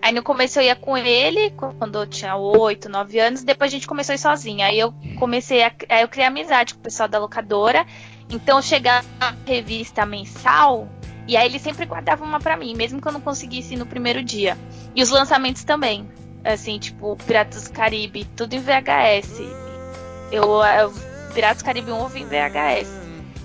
Aí 0.01 0.13
no 0.13 0.23
começo 0.23 0.59
eu 0.59 0.63
ia 0.63 0.75
com 0.75 0.97
ele, 0.97 1.51
quando 1.51 1.99
eu 1.99 2.07
tinha 2.07 2.35
8, 2.35 2.89
9 2.89 3.19
anos, 3.19 3.43
depois 3.43 3.71
a 3.71 3.75
gente 3.75 3.87
começou 3.87 4.13
a 4.13 4.15
ir 4.15 4.19
sozinha. 4.19 4.65
Aí 4.67 4.79
eu 4.79 4.93
comecei 5.19 5.63
a. 5.63 5.71
Aí 5.89 6.01
eu 6.01 6.07
criei 6.07 6.27
amizade 6.27 6.73
com 6.73 6.79
o 6.79 6.83
pessoal 6.83 7.07
da 7.07 7.19
locadora. 7.19 7.85
Então 8.29 8.61
chegava 8.61 9.05
a 9.19 9.35
revista 9.45 10.05
mensal 10.05 10.87
e 11.27 11.37
aí 11.37 11.47
ele 11.47 11.59
sempre 11.59 11.85
guardava 11.85 12.23
uma 12.23 12.39
para 12.39 12.57
mim, 12.57 12.75
mesmo 12.75 13.01
que 13.01 13.07
eu 13.07 13.11
não 13.11 13.21
conseguisse 13.21 13.73
ir 13.73 13.77
no 13.77 13.85
primeiro 13.85 14.23
dia. 14.23 14.57
E 14.95 15.01
os 15.01 15.09
lançamentos 15.09 15.63
também. 15.63 16.09
Assim, 16.43 16.79
tipo, 16.79 17.15
Piratas 17.27 17.69
do 17.69 17.73
Caribe, 17.73 18.25
tudo 18.35 18.53
em 18.53 18.59
VHS. 18.59 19.39
Eu, 20.31 20.43
eu 20.61 20.91
Piratas 21.33 21.61
do 21.61 21.65
Caribe 21.65 21.91
1 21.91 21.99
eu 21.99 22.17
em 22.17 22.25
VHS. 22.25 23.00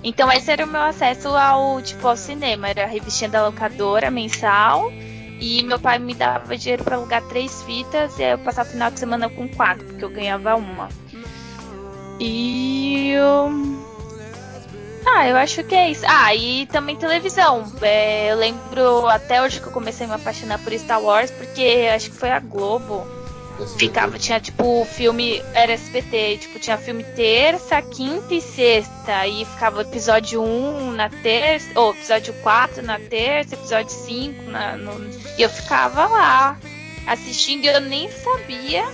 Então 0.06 0.30
esse 0.30 0.48
era 0.52 0.64
o 0.64 0.68
meu 0.68 0.82
acesso 0.82 1.26
ao 1.30 1.82
tipo 1.82 2.06
ao 2.06 2.16
cinema, 2.16 2.68
era 2.68 2.84
a 2.84 2.86
revistinha 2.86 3.28
da 3.28 3.44
locadora 3.44 4.08
mensal 4.08 4.92
e 5.40 5.64
meu 5.64 5.80
pai 5.80 5.98
me 5.98 6.14
dava 6.14 6.56
dinheiro 6.56 6.84
para 6.84 6.94
alugar 6.94 7.22
três 7.22 7.64
fitas 7.64 8.16
e 8.16 8.22
aí 8.22 8.30
eu 8.30 8.38
passava 8.38 8.68
o 8.68 8.72
final 8.72 8.88
de 8.88 9.00
semana 9.00 9.28
com 9.28 9.48
quatro, 9.48 9.84
porque 9.84 10.04
eu 10.04 10.08
ganhava 10.08 10.54
uma. 10.54 10.88
E 12.20 13.10
eu 13.10 13.50
ah, 15.08 15.26
eu 15.26 15.36
acho 15.36 15.64
que 15.64 15.74
é 15.74 15.90
isso. 15.90 16.04
Ah, 16.06 16.32
e 16.32 16.66
também 16.66 16.94
televisão. 16.94 17.64
É, 17.82 18.30
eu 18.30 18.36
lembro 18.36 19.08
até 19.08 19.42
hoje 19.42 19.60
que 19.60 19.66
eu 19.66 19.72
comecei 19.72 20.06
a 20.06 20.08
me 20.08 20.14
apaixonar 20.14 20.60
por 20.60 20.72
Star 20.72 21.02
Wars, 21.02 21.32
porque 21.32 21.90
acho 21.92 22.10
que 22.12 22.16
foi 22.16 22.30
a 22.30 22.38
Globo. 22.38 23.15
Ficava, 23.78 24.18
tinha 24.18 24.38
tipo 24.38 24.84
filme, 24.84 25.42
era 25.54 25.72
SBT, 25.72 26.38
tipo, 26.38 26.58
tinha 26.58 26.76
filme 26.76 27.02
terça, 27.02 27.80
quinta 27.80 28.34
e 28.34 28.40
sexta. 28.40 29.26
E 29.26 29.44
ficava 29.44 29.82
episódio 29.82 30.42
1 30.42 30.92
na 30.92 31.08
terça, 31.08 31.68
ou 31.74 31.92
episódio 31.92 32.34
4 32.42 32.82
na 32.82 32.98
terça, 32.98 33.54
episódio 33.54 33.90
5 33.90 34.42
na, 34.50 34.76
no, 34.76 34.92
e 35.38 35.42
eu 35.42 35.48
ficava 35.48 36.06
lá 36.06 36.58
assistindo 37.06 37.64
e 37.64 37.68
eu 37.68 37.80
nem 37.80 38.10
sabia 38.10 38.84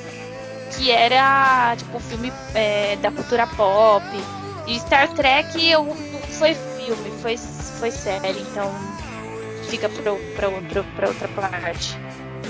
que 0.77 0.91
era 0.91 1.75
tipo 1.77 1.99
filme 1.99 2.33
é, 2.55 2.97
da 2.97 3.11
cultura 3.11 3.47
pop. 3.47 4.05
E 4.67 4.79
Star 4.79 5.09
Trek 5.15 5.71
eu, 5.71 5.85
foi 6.39 6.55
filme, 6.55 7.11
foi, 7.21 7.37
foi 7.37 7.91
série, 7.91 8.41
então 8.41 8.73
fica 9.69 9.89
pra, 9.89 10.13
pra, 10.37 10.51
pra, 10.51 10.83
pra 10.95 11.09
outra 11.09 11.29
parte. 11.29 11.97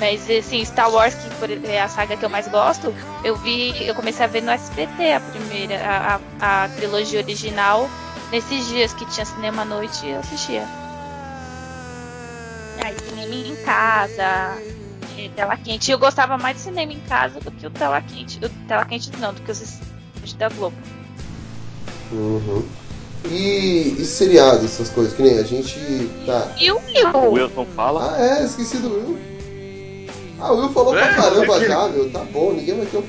Mas 0.03 0.29
assim, 0.29 0.65
Star 0.65 0.91
Wars, 0.91 1.15
que 1.15 1.69
é 1.69 1.81
a 1.81 1.87
saga 1.87 2.17
que 2.17 2.25
eu 2.25 2.29
mais 2.29 2.49
gosto, 2.49 2.93
eu 3.23 3.37
vi, 3.37 3.87
eu 3.87 3.95
comecei 3.95 4.25
a 4.25 4.29
ver 4.29 4.43
no 4.43 4.51
SBT 4.51 5.13
a 5.13 5.21
primeira, 5.21 5.77
a, 5.77 6.21
a, 6.41 6.65
a 6.65 6.69
trilogia 6.71 7.21
original, 7.21 7.89
nesses 8.33 8.67
dias 8.67 8.93
que 8.93 9.07
tinha 9.07 9.25
cinema 9.25 9.63
à 9.63 9.65
noite 9.65 10.05
eu 10.05 10.19
assistia. 10.19 10.67
Aí 12.85 12.97
cinema 12.99 13.33
em 13.33 13.55
casa, 13.65 14.61
tela 15.37 15.57
quente. 15.57 15.93
Eu 15.93 16.01
gostava 16.01 16.37
mais 16.37 16.57
de 16.57 16.63
cinema 16.65 16.93
em 16.93 17.01
casa 17.03 17.39
do 17.39 17.53
que 17.53 17.65
o 17.65 17.71
tela 17.71 18.03
quente. 18.03 18.45
O 18.45 18.49
tela 18.67 18.85
quente 18.85 19.09
não, 19.21 19.33
do 19.33 19.41
que 19.41 19.53
os 19.53 20.33
da 20.37 20.49
Globo. 20.49 20.77
Uhum. 22.11 22.67
E, 23.31 23.95
e 24.01 24.05
seriado, 24.05 24.65
essas 24.65 24.89
coisas, 24.89 25.15
que 25.15 25.23
nem 25.23 25.39
a 25.39 25.45
gente 25.45 25.79
tá. 26.27 26.49
E 26.61 26.73
o 26.73 26.81
Will? 26.87 27.09
O 27.15 27.31
Wilson 27.35 27.67
fala. 27.77 28.17
Ah, 28.17 28.41
é, 28.41 28.45
esqueci 28.45 28.79
do 28.79 28.89
Will. 28.89 29.32
Ah, 30.45 30.53
o 30.53 30.61
Will 30.61 30.73
falou 30.73 30.93
pra 30.93 31.07
É, 31.09 31.15
caramba 31.15 31.57
é 31.57 31.59
que- 31.61 31.67
já, 31.69 31.89
meu. 31.89 32.11
Tá 32.11 32.19
bom, 32.33 32.53
ninguém 32.53 32.77
vai 32.79 32.87
ter 32.87 32.97
o. 32.97 33.05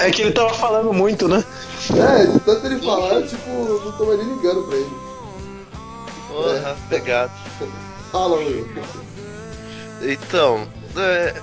É 0.00 0.10
que 0.10 0.22
ele 0.22 0.32
tava 0.32 0.54
falando 0.54 0.92
muito, 0.94 1.28
né? 1.28 1.44
É, 1.94 2.24
de 2.26 2.40
tanto 2.40 2.66
ele 2.66 2.80
falar, 2.80 3.14
eu, 3.14 3.26
tipo, 3.26 3.50
não 3.50 3.92
tô 3.92 4.06
mais 4.06 4.18
nem 4.18 4.34
ligando 4.36 4.62
pra 4.66 4.76
ele. 4.76 4.90
Porra, 6.28 6.76
pegado. 6.88 7.32
Fala, 8.10 8.36
Will. 8.36 8.66
Então, 10.02 10.66
é, 10.96 11.34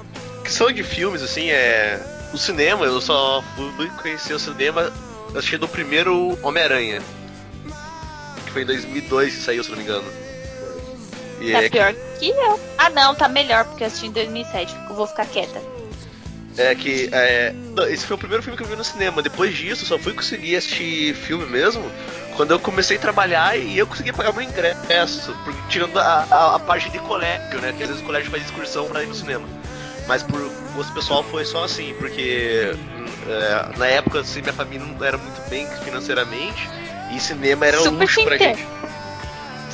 questão 0.43 0.71
de 0.71 0.83
filmes, 0.83 1.21
assim, 1.21 1.49
é. 1.49 1.99
O 2.33 2.37
cinema, 2.37 2.85
eu 2.85 2.99
só 2.99 3.41
fui 3.55 3.89
conhecer 4.01 4.33
o 4.33 4.39
cinema 4.39 4.91
assistindo 5.35 5.63
o 5.63 5.67
primeiro 5.69 6.37
Homem-Aranha. 6.43 7.01
Que 8.45 8.51
foi 8.51 8.63
em 8.63 8.65
2002 8.65 9.35
que 9.35 9.41
saiu, 9.41 9.63
se 9.63 9.69
não 9.69 9.77
me 9.77 9.83
engano. 9.83 10.03
E 11.39 11.51
Tá 11.51 11.63
é, 11.63 11.69
pior 11.69 11.93
que 12.19 12.29
eu. 12.29 12.59
Ah, 12.77 12.89
não, 12.89 13.13
tá 13.15 13.27
melhor, 13.27 13.65
porque 13.65 13.83
eu 13.83 13.87
assisti 13.87 14.07
em 14.07 14.11
2007. 14.11 14.75
Eu 14.89 14.95
vou 14.95 15.07
ficar 15.07 15.25
quieta. 15.25 15.61
é 16.57 16.73
que. 16.75 17.09
É, 17.11 17.53
não, 17.75 17.87
esse 17.87 18.05
foi 18.05 18.15
o 18.15 18.19
primeiro 18.19 18.43
filme 18.43 18.57
que 18.57 18.63
eu 18.63 18.67
vi 18.67 18.75
no 18.75 18.83
cinema. 18.83 19.21
Depois 19.21 19.55
disso, 19.55 19.85
só 19.85 19.97
fui 19.97 20.13
conseguir 20.13 20.55
assistir 20.55 21.13
filme 21.15 21.45
mesmo 21.45 21.83
quando 22.35 22.51
eu 22.51 22.59
comecei 22.59 22.97
a 22.97 22.99
trabalhar 22.99 23.57
e 23.57 23.77
eu 23.77 23.87
consegui 23.87 24.11
pagar 24.13 24.33
meu 24.33 24.41
ingresso. 24.41 25.35
Porque, 25.43 25.59
tirando 25.69 25.97
a, 25.97 26.27
a, 26.29 26.55
a 26.55 26.59
parte 26.59 26.89
de 26.89 26.99
colégio, 26.99 27.59
né? 27.61 27.73
Que 27.75 27.83
às 27.83 27.89
vezes 27.89 28.01
o 28.01 28.05
colégio 28.05 28.31
faz 28.31 28.43
excursão 28.43 28.87
pra 28.87 29.03
ir 29.03 29.07
no 29.07 29.15
cinema. 29.15 29.47
Mas 30.07 30.23
por 30.23 30.39
gosto 30.73 30.93
pessoal 30.93 31.23
foi 31.23 31.43
só 31.43 31.65
assim, 31.65 31.93
porque 31.99 32.73
é, 33.27 33.77
na 33.77 33.87
época 33.87 34.21
assim, 34.21 34.41
minha 34.41 34.53
família 34.53 34.85
não 34.85 35.03
era 35.03 35.17
muito 35.17 35.49
bem 35.49 35.67
financeiramente 35.83 36.69
e 37.13 37.19
cinema 37.19 37.65
era 37.65 37.77
Super 37.79 37.91
luxo 37.91 38.23
pra 38.23 38.37
gente. 38.37 38.65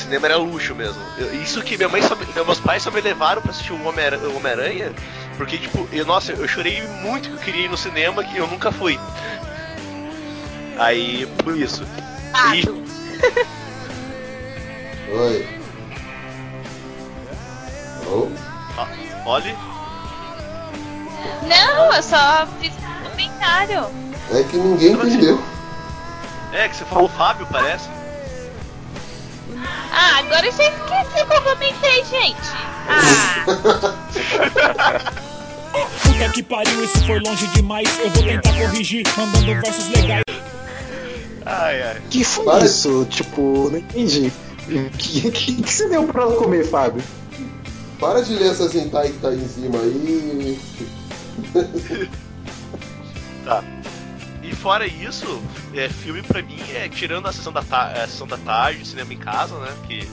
Cinema 0.03 0.25
era 0.27 0.37
luxo 0.37 0.75
mesmo. 0.75 1.01
Eu- 1.17 1.33
isso 1.41 1.61
que 1.61 1.77
minha 1.77 1.87
mãe 1.89 2.01
só, 2.01 2.15
me- 2.15 2.25
meus 2.45 2.59
pais 2.59 2.83
só 2.83 2.91
me 2.91 2.99
levaram 3.01 3.41
pra 3.41 3.51
assistir 3.51 3.71
o 3.73 3.83
Homem- 3.87 4.05
o 4.15 4.35
Homem-Aranha, 4.37 4.91
porque 5.37 5.57
tipo, 5.57 5.87
eu, 5.91 6.05
nossa, 6.05 6.31
eu 6.33 6.47
chorei 6.47 6.81
muito 7.01 7.29
que 7.29 7.35
eu 7.35 7.39
queria 7.39 7.65
ir 7.65 7.69
no 7.69 7.77
cinema 7.77 8.23
que 8.23 8.37
eu 8.37 8.45
nunca 8.47 8.71
fui. 8.71 8.99
Aí, 10.77 11.25
por 11.43 11.55
isso. 11.57 11.83
E, 11.83 12.31
Pato. 12.65 12.83
Oi. 15.15 15.47
Alô? 18.05 18.31
olha, 19.25 19.55
Não, 21.43 21.93
eu 21.93 22.03
só 22.03 22.47
fiz 22.59 22.73
um 22.73 23.09
comentário. 23.09 23.85
É 24.31 24.43
que 24.43 24.57
ninguém 24.57 24.93
entendeu. 24.93 25.41
é 26.51 26.67
que 26.67 26.75
você 26.75 26.85
falou 26.85 27.07
Fábio, 27.07 27.47
parece. 27.51 27.87
Ah, 29.91 30.19
agora 30.19 30.45
eu 30.47 30.51
já 30.51 30.63
esqueci 30.63 31.21
o 31.23 31.27
que 31.27 31.33
eu 31.33 31.41
comentei, 31.41 32.05
gente. 32.05 32.49
Ah, 32.87 33.45
Puta 36.03 36.29
que 36.33 36.43
pariu, 36.43 36.83
isso 36.83 37.05
foi 37.05 37.19
longe 37.19 37.47
demais. 37.47 37.87
Eu 37.99 38.09
vou 38.09 38.23
tentar 38.23 38.53
corrigir, 38.53 39.05
mandando 39.17 39.45
versos 39.61 39.89
legais. 39.89 40.23
Ai, 41.45 41.81
ai. 41.81 42.01
Que 42.09 42.23
foi 42.23 42.45
Para. 42.45 42.65
isso? 42.65 43.05
Tipo, 43.09 43.69
não 43.71 43.77
entendi. 43.79 44.31
O 44.67 44.89
que, 44.97 45.31
que, 45.31 45.61
que 45.61 45.71
você 45.73 45.89
deu 45.89 46.03
pra 46.07 46.23
ela 46.23 46.35
comer, 46.35 46.63
Fábio? 46.65 47.03
Para 47.99 48.21
de 48.21 48.33
ler 48.35 48.51
essas 48.51 48.73
hentai 48.75 49.09
que 49.09 49.17
tá 49.19 49.29
aí 49.29 49.37
em 49.41 49.47
cima 49.47 49.77
aí. 49.79 50.59
Tá. 53.45 53.63
Fora 54.63 54.87
isso, 54.87 55.43
é, 55.75 55.89
filme 55.89 56.21
pra 56.23 56.41
mim 56.41 56.57
é 56.73 56.87
tirando 56.87 57.27
a 57.27 57.33
sessão 57.33 57.51
da, 57.51 57.59
a 57.59 58.07
sessão 58.07 58.25
da 58.25 58.37
tarde, 58.37 58.87
cinema 58.87 59.13
em 59.13 59.17
casa, 59.17 59.59
né? 59.59 59.67
Que 59.85 60.07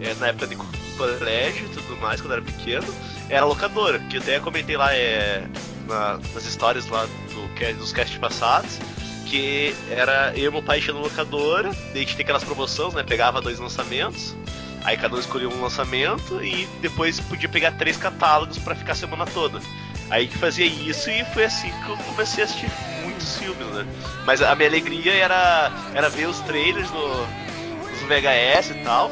é, 0.00 0.14
na 0.14 0.28
época 0.28 0.46
de 0.46 0.56
colégio 0.96 1.66
e 1.66 1.68
tudo 1.70 1.96
mais, 2.00 2.20
quando 2.20 2.30
eu 2.32 2.36
era 2.38 2.46
pequeno, 2.46 2.86
era 3.28 3.44
locadora, 3.44 3.98
que 3.98 4.16
eu 4.16 4.22
até 4.22 4.38
comentei 4.38 4.76
lá 4.76 4.94
é, 4.94 5.44
na- 5.88 6.18
nas 6.32 6.44
histórias 6.46 6.86
lá 6.86 7.06
do, 7.06 7.74
dos 7.76 7.92
casts 7.92 8.16
passados, 8.18 8.78
Porque 9.22 9.74
era 9.90 10.32
eu 10.36 10.48
e 10.48 10.52
meu 10.52 10.62
pai 10.62 10.78
enchendo 10.78 11.00
locadora, 11.00 11.70
daí 11.92 11.96
a 11.96 11.98
gente 11.98 12.14
tem 12.16 12.22
aquelas 12.22 12.44
promoções, 12.44 12.94
né? 12.94 13.02
Pegava 13.02 13.40
dois 13.42 13.58
lançamentos, 13.58 14.34
aí 14.84 14.96
cada 14.96 15.16
um 15.16 15.18
escolhia 15.18 15.48
um 15.48 15.60
lançamento 15.60 16.40
e 16.42 16.66
depois 16.80 17.18
podia 17.20 17.48
pegar 17.48 17.72
três 17.72 17.96
catálogos 17.96 18.58
pra 18.58 18.74
ficar 18.76 18.92
a 18.92 18.94
semana 18.94 19.26
toda. 19.26 19.58
Aí 20.10 20.24
gente 20.24 20.38
fazia 20.38 20.66
isso 20.66 21.10
e 21.10 21.24
foi 21.26 21.44
assim 21.44 21.70
que 21.84 21.90
eu 21.90 21.96
comecei 21.98 22.42
a 22.42 22.46
assistir 22.46 22.70
muitos 23.02 23.36
filmes, 23.36 23.66
né? 23.68 23.86
Mas 24.24 24.40
a 24.40 24.54
minha 24.54 24.68
alegria 24.68 25.12
era, 25.14 25.70
era 25.94 26.08
ver 26.08 26.26
os 26.26 26.40
trailers 26.40 26.90
no, 26.90 27.08
nos 27.18 28.00
VHS 28.02 28.70
e 28.70 28.74
tal, 28.84 29.10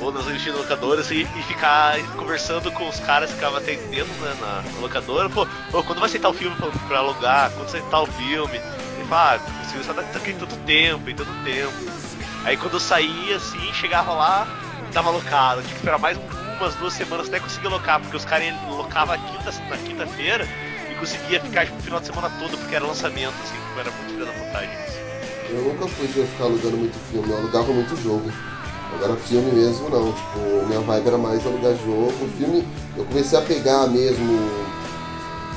ou 0.00 0.10
nas 0.10 0.26
revistas 0.26 0.54
locadoras 0.54 1.10
e, 1.10 1.22
e 1.22 1.42
ficar 1.42 1.98
conversando 2.16 2.72
com 2.72 2.88
os 2.88 2.98
caras 3.00 3.28
que 3.30 3.36
ficavam 3.36 3.58
atendendo 3.58 4.10
né, 4.20 4.34
na, 4.40 4.80
locadora. 4.80 5.28
Pô, 5.28 5.46
pô, 5.70 5.82
quando 5.82 6.00
vai 6.00 6.08
sair 6.08 6.20
tal 6.20 6.32
filme 6.32 6.56
pra, 6.56 6.68
pra 6.88 6.98
alugar? 6.98 7.50
Quando 7.50 7.68
sai 7.68 7.82
tal 7.90 8.06
filme? 8.06 8.56
Ele 8.56 9.08
fala, 9.08 9.34
ah, 9.34 9.60
esse 9.62 9.72
filme 9.72 9.84
só 9.84 9.92
tá 9.92 10.00
aqui 10.00 10.30
em 10.30 10.38
tanto 10.38 10.56
tempo, 10.58 11.10
em 11.10 11.14
tanto 11.14 11.32
tempo. 11.44 11.72
Aí 12.44 12.56
quando 12.56 12.74
eu 12.74 12.80
saía 12.80 13.36
assim, 13.36 13.72
chegava 13.74 14.12
lá, 14.12 14.46
tava 14.92 15.10
locado. 15.10 15.60
Tinha 15.60 15.72
que 15.72 15.76
esperar 15.76 15.98
mais 15.98 16.16
um- 16.16 16.39
umas 16.60 16.74
duas 16.74 16.92
semanas 16.92 17.28
até 17.28 17.40
conseguir 17.40 17.68
locar, 17.68 18.00
porque 18.00 18.16
os 18.16 18.24
caras 18.24 18.52
locavam 18.68 19.16
quinta- 19.18 19.52
na 19.68 19.76
quinta-feira 19.78 20.46
e 20.90 20.94
conseguia 20.96 21.40
ficar 21.40 21.64
tipo, 21.66 21.78
o 21.78 21.82
final 21.82 22.00
de 22.00 22.06
semana 22.06 22.30
todo, 22.38 22.56
porque 22.58 22.74
era 22.74 22.86
lançamento, 22.86 23.34
assim, 23.44 23.54
tipo, 23.54 23.80
era 23.80 23.90
muito 23.90 24.10
filho 24.12 24.26
da 24.26 24.32
vontade. 24.32 24.70
Eu 25.50 25.62
nunca 25.62 25.88
fui 25.88 26.06
de 26.06 26.22
ficar 26.26 26.44
alugando 26.44 26.76
muito 26.76 26.96
filme, 27.10 27.30
eu 27.30 27.38
alugava 27.38 27.72
muito 27.72 27.96
jogo. 28.02 28.30
Agora 28.94 29.16
filme 29.16 29.52
mesmo 29.52 29.88
não, 29.88 30.12
tipo, 30.12 30.66
minha 30.66 30.80
vibe 30.80 31.06
era 31.06 31.18
mais 31.18 31.44
alugar 31.46 31.72
jogo. 31.84 32.12
Filme, 32.38 32.66
eu 32.96 33.04
comecei 33.04 33.38
a 33.38 33.42
pegar 33.42 33.86
mesmo 33.86 34.50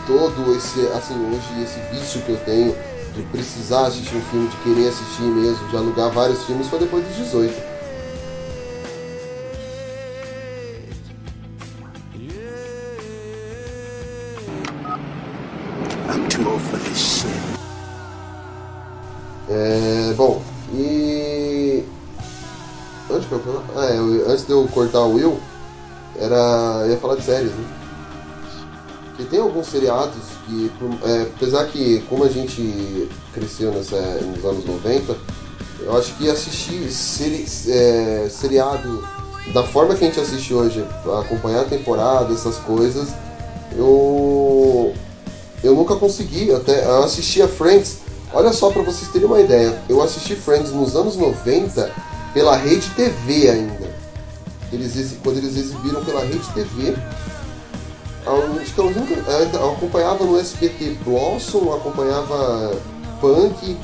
todo 0.05 0.55
esse, 0.55 0.79
assim, 0.95 1.15
hoje 1.29 1.63
esse 1.63 1.79
vício 1.91 2.21
que 2.21 2.31
eu 2.31 2.37
tenho 2.45 2.75
de 3.15 3.21
precisar 3.23 3.87
assistir 3.87 4.15
um 4.15 4.21
filme, 4.21 4.47
de 4.49 4.57
querer 4.57 4.89
assistir 4.89 5.21
mesmo, 5.23 5.67
de 5.67 5.77
alugar 5.77 6.09
vários 6.11 6.43
filmes, 6.45 6.67
foi 6.67 6.79
depois 6.79 7.03
dos 7.05 7.15
18. 7.17 7.72
É, 19.63 20.13
bom, 20.15 20.41
e. 20.73 21.85
Que 23.07 23.13
eu 23.13 23.39
fui? 23.39 23.53
Ah, 23.75 24.29
antes 24.29 24.45
de 24.45 24.51
eu 24.51 24.67
cortar 24.67 25.01
o 25.01 25.13
Will, 25.13 25.39
era. 26.19 26.81
Eu 26.83 26.91
ia 26.91 26.97
falar 26.97 27.15
de 27.15 27.23
séries, 27.23 27.51
né? 27.51 27.65
Que 29.15 29.23
tem 29.23 29.39
alguns 29.39 29.67
seriados 29.67 30.21
que, 30.45 30.71
é, 31.05 31.21
apesar 31.21 31.65
que, 31.67 32.01
como 32.09 32.25
a 32.25 32.29
gente 32.29 33.07
cresceu 33.33 33.71
nessa, 33.71 33.95
nos 33.95 34.43
anos 34.43 34.65
90, 34.65 35.15
eu 35.81 35.97
acho 35.97 36.13
que 36.15 36.29
assistir 36.29 36.89
seri, 36.91 37.45
é, 37.69 38.27
seriado 38.29 39.07
da 39.53 39.63
forma 39.63 39.95
que 39.95 40.03
a 40.03 40.07
gente 40.07 40.19
assiste 40.19 40.53
hoje, 40.53 40.83
acompanhar 41.21 41.61
a 41.61 41.65
temporada, 41.65 42.33
essas 42.33 42.57
coisas, 42.57 43.09
eu. 43.77 44.93
Eu 45.63 45.75
nunca 45.75 45.95
consegui, 45.95 46.51
até 46.51 46.83
eu 46.83 47.03
assistia 47.03 47.47
Friends 47.47 48.02
Olha 48.33 48.51
só 48.51 48.71
pra 48.71 48.81
vocês 48.81 49.09
terem 49.11 49.27
uma 49.27 49.39
ideia, 49.39 49.79
eu 49.87 50.01
assisti 50.01 50.35
Friends 50.35 50.71
nos 50.71 50.95
anos 50.95 51.15
90 51.15 51.91
pela 52.33 52.55
Rede 52.55 52.89
TV 52.91 53.49
ainda. 53.49 53.93
Eles, 54.71 55.17
quando 55.23 55.37
eles 55.37 55.55
exibiram 55.55 56.03
pela 56.03 56.21
Rede 56.21 56.47
TV, 56.53 56.95
acho 58.59 58.73
eu 58.81 58.89
nunca 58.89 59.13
eu 59.53 59.73
acompanhava 59.73 60.23
no 60.25 60.39
SBT 60.39 60.97
Blossom, 61.05 61.73
acompanhava 61.73 62.75
Punk, 63.21 63.77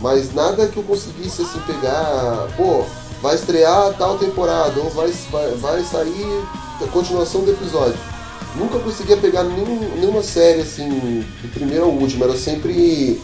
mas 0.00 0.34
nada 0.34 0.66
que 0.66 0.76
eu 0.76 0.82
conseguisse 0.82 1.40
assim 1.40 1.58
pegar, 1.60 2.46
pô, 2.58 2.84
vai 3.22 3.34
estrear 3.36 3.94
tal 3.96 4.18
temporada, 4.18 4.78
ou 4.80 4.90
vai, 4.90 5.10
vai, 5.30 5.50
vai 5.52 5.82
sair 5.82 6.44
a 6.82 6.86
continuação 6.88 7.40
do 7.40 7.52
episódio. 7.52 7.96
Nunca 8.56 8.78
conseguia 8.80 9.16
pegar 9.16 9.44
nenhum- 9.44 9.96
nenhuma 9.96 10.22
série 10.22 10.60
assim, 10.60 10.88
do 10.90 11.48
primeiro 11.54 11.86
ao 11.86 11.90
último, 11.90 12.24
era 12.24 12.36
sempre 12.36 13.18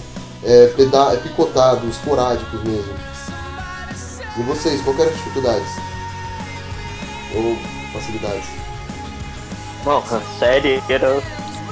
é, 0.45 0.67
peda- 0.69 1.17
picotado, 1.23 1.89
esporádicos 1.89 2.63
mesmo. 2.65 2.95
E 4.39 4.43
vocês, 4.43 4.81
qual 4.83 4.95
eram 4.97 5.11
as 5.11 5.17
dificuldades? 5.17 5.69
Ou 7.35 7.57
facilidades? 7.93 8.45
Não, 9.85 9.99
a 9.99 10.21
série 10.39 10.83
era 10.89 11.23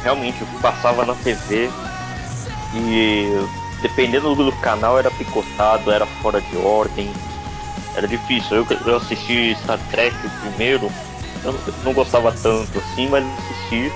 realmente 0.03 0.43
o 0.43 0.47
que 0.47 0.59
passava 0.61 1.05
na 1.05 1.15
TV 1.15 1.71
e 2.75 3.47
dependendo 3.83 4.35
do 4.35 4.53
canal 4.61 4.99
era 4.99 5.11
picotado, 5.11 5.91
era 5.93 6.07
fora 6.21 6.41
de 6.41 6.57
ordem, 6.57 7.13
era 7.95 8.07
difícil. 8.09 8.59
Eu, 8.59 8.67
eu 8.87 8.97
assisti 8.97 9.57
Star 9.63 9.79
Trek 9.91 10.15
o 10.27 10.31
primeiro, 10.41 10.91
eu 11.45 11.53
não- 11.53 11.61
não 11.85 11.93
gostava 11.93 12.33
tanto 12.33 12.79
assim, 12.79 13.09
mas 13.09 13.25
assisti 13.39 13.93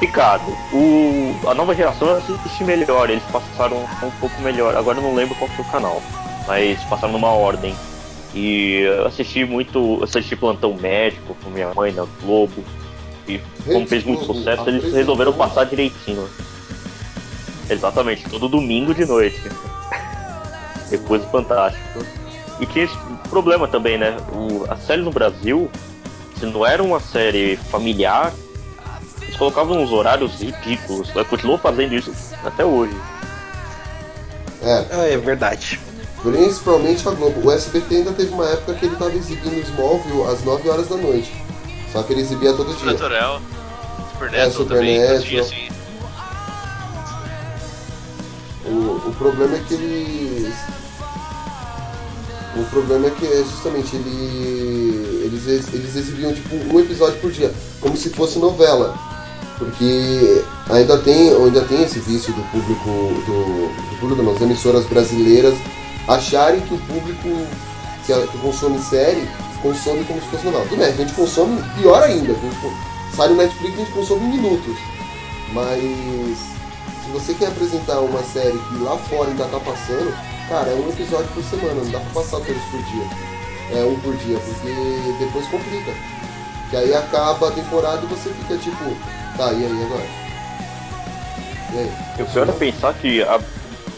picado. 0.00 0.50
O, 0.72 1.36
a 1.46 1.54
nova 1.54 1.74
geração 1.74 2.08
eu 2.08 2.16
assisti 2.16 2.64
melhor, 2.64 3.10
eles 3.10 3.22
passaram 3.24 3.76
um 4.02 4.10
pouco 4.18 4.40
melhor. 4.40 4.74
Agora 4.74 4.98
eu 4.98 5.02
não 5.02 5.14
lembro 5.14 5.36
qual 5.36 5.48
foi 5.50 5.64
o 5.64 5.68
canal, 5.68 6.02
mas 6.48 6.82
passaram 6.84 7.12
numa 7.12 7.28
ordem. 7.28 7.74
E 8.34 8.80
eu 8.80 9.06
assisti 9.06 9.44
muito, 9.44 10.02
assisti 10.02 10.34
Plantão 10.34 10.74
Médico 10.74 11.36
com 11.44 11.50
minha 11.50 11.72
mãe 11.74 11.92
na 11.92 12.06
Globo. 12.22 12.64
E 13.28 13.40
como 13.64 13.86
fez 13.86 14.02
muito 14.02 14.24
sucesso, 14.24 14.68
eles 14.68 14.92
resolveram 14.92 15.32
passar 15.32 15.64
direitinho. 15.64 16.28
Exatamente, 17.68 18.28
todo 18.28 18.48
domingo 18.48 18.94
de 18.94 19.04
noite. 19.04 19.40
Depois 20.90 21.22
do 21.22 21.28
Fantástico. 21.28 22.04
E 22.58 22.66
tinha 22.66 22.84
esse 22.84 22.96
problema 23.28 23.68
também, 23.68 23.98
né? 23.98 24.16
O, 24.32 24.64
a 24.70 24.76
série 24.76 25.02
no 25.02 25.10
Brasil, 25.10 25.70
se 26.38 26.46
não 26.46 26.66
era 26.66 26.82
uma 26.82 27.00
série 27.00 27.56
familiar, 27.56 28.32
eles 29.30 29.36
colocavam 29.38 29.80
uns 29.82 29.92
horários 29.92 30.40
ridículos. 30.40 31.08
Ela 31.14 31.24
continuou 31.24 31.56
fazendo 31.58 31.94
isso 31.94 32.12
até 32.44 32.64
hoje. 32.64 32.94
É, 34.62 34.84
Ah, 34.90 35.06
é 35.06 35.16
verdade. 35.16 35.80
principalmente 36.22 37.08
a 37.08 37.12
Globo. 37.12 37.46
O 37.48 37.50
SBT 37.52 37.94
ainda 37.96 38.12
teve 38.12 38.32
uma 38.34 38.44
época 38.46 38.74
que 38.74 38.84
ele 38.86 38.94
estava 38.94 39.14
exibindo 39.14 39.58
Smallville 39.62 40.22
às 40.24 40.44
9 40.44 40.68
horas 40.68 40.88
da 40.88 40.96
noite. 40.96 41.32
Só 41.92 42.02
que 42.02 42.12
ele 42.12 42.22
exibia 42.22 42.52
todo 42.52 42.66
dia. 42.66 42.76
Supernatural. 42.92 43.40
Supernatural 44.12 44.46
É, 44.46 44.50
também, 44.50 44.96
Supernatural. 45.00 45.16
assistia 45.16 45.40
assim. 45.40 45.68
O, 48.66 49.08
o 49.08 49.14
problema 49.16 49.56
é 49.56 49.60
que 49.60 49.74
eles. 49.74 50.54
O 52.56 52.64
problema 52.64 53.06
é 53.06 53.10
que 53.10 53.26
é 53.26 53.36
justamente 53.44 53.94
ele, 53.96 55.22
eles, 55.24 55.46
eles 55.72 55.96
exibiam 55.96 56.34
tipo 56.34 56.54
um 56.56 56.80
episódio 56.80 57.18
por 57.20 57.30
dia, 57.30 57.54
como 57.80 57.96
se 57.96 58.10
fosse 58.10 58.38
novela. 58.40 58.98
Porque 59.60 60.42
ainda 60.70 60.96
tem, 60.98 61.30
ainda 61.30 61.60
tem 61.66 61.82
esse 61.82 62.00
vício 62.00 62.32
do 62.32 62.42
público, 62.50 62.90
do, 63.26 63.68
do 63.68 64.00
público 64.00 64.22
das 64.24 64.40
emissoras 64.40 64.86
brasileiras 64.86 65.54
acharem 66.08 66.62
que 66.62 66.74
o 66.74 66.78
público 66.78 67.46
que, 68.06 68.12
que 68.14 68.38
consome 68.38 68.78
série 68.80 69.28
consome 69.62 70.02
como 70.04 70.20
se 70.20 70.28
fosse 70.28 70.44
novela. 70.46 70.64
Tudo 70.64 70.78
bem, 70.78 70.88
a 70.88 70.92
gente 70.92 71.12
consome 71.12 71.62
pior 71.78 72.02
ainda. 72.02 72.32
A 72.32 72.34
gente, 72.34 72.56
sai 73.14 73.28
no 73.28 73.36
Netflix 73.36 73.74
a 73.74 73.76
gente 73.76 73.92
consome 73.92 74.24
em 74.24 74.38
minutos. 74.38 74.76
Mas 75.52 76.38
se 77.04 77.10
você 77.12 77.34
quer 77.34 77.48
apresentar 77.48 78.00
uma 78.00 78.22
série 78.22 78.58
que 78.58 78.78
lá 78.78 78.96
fora 78.96 79.30
ainda 79.30 79.44
tá 79.44 79.60
passando, 79.60 80.14
cara, 80.48 80.70
é 80.70 80.74
um 80.74 80.88
episódio 80.88 81.28
por 81.34 81.44
semana, 81.44 81.74
não 81.74 81.90
dá 81.90 82.00
pra 82.00 82.22
passar 82.22 82.38
todos 82.38 82.62
por 82.70 82.82
dia. 82.84 83.04
É 83.72 83.84
um 83.84 83.98
por 84.00 84.16
dia, 84.16 84.38
porque 84.38 85.14
depois 85.18 85.46
complica. 85.48 85.92
Que 86.70 86.76
aí 86.76 86.94
acaba 86.94 87.48
a 87.48 87.52
temporada 87.52 88.02
e 88.02 88.06
você 88.06 88.30
fica 88.30 88.56
tipo, 88.56 88.96
tá, 89.40 89.52
e 89.52 89.64
aí 89.64 89.82
agora? 89.84 90.02
E 91.72 91.78
aí? 91.78 91.92
E 92.18 92.22
o 92.22 92.26
pior 92.26 92.48
é 92.48 92.52
pensar 92.52 92.92
que 92.94 93.22
a- 93.22 93.40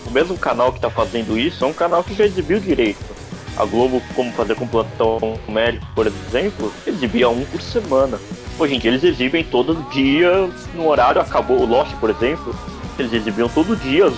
o 0.06 0.10
mesmo 0.10 0.38
canal 0.38 0.72
que 0.72 0.78
tá 0.80 0.88
fazendo 0.90 1.36
isso 1.36 1.64
é 1.64 1.66
um 1.68 1.72
canal 1.72 2.04
que 2.04 2.14
já 2.14 2.24
exibiu 2.24 2.60
direito. 2.60 3.12
A 3.56 3.64
Globo, 3.64 4.00
como 4.14 4.32
fazer 4.32 4.54
com 4.54 4.66
plantão 4.66 5.18
médico, 5.48 5.84
por 5.94 6.06
exemplo, 6.06 6.72
exibia 6.86 7.28
um 7.28 7.44
por 7.44 7.60
semana. 7.60 8.18
Hoje 8.58 8.74
em 8.74 8.78
dia 8.78 8.90
eles 8.90 9.02
exibem 9.04 9.42
todo 9.44 9.74
dia 9.90 10.48
no 10.74 10.88
horário, 10.88 11.20
acabou 11.20 11.60
o 11.60 11.66
Lost, 11.66 11.92
por 11.96 12.08
exemplo, 12.10 12.54
eles 12.98 13.12
exibiam 13.12 13.48
todo 13.48 13.76
dia, 13.76 14.10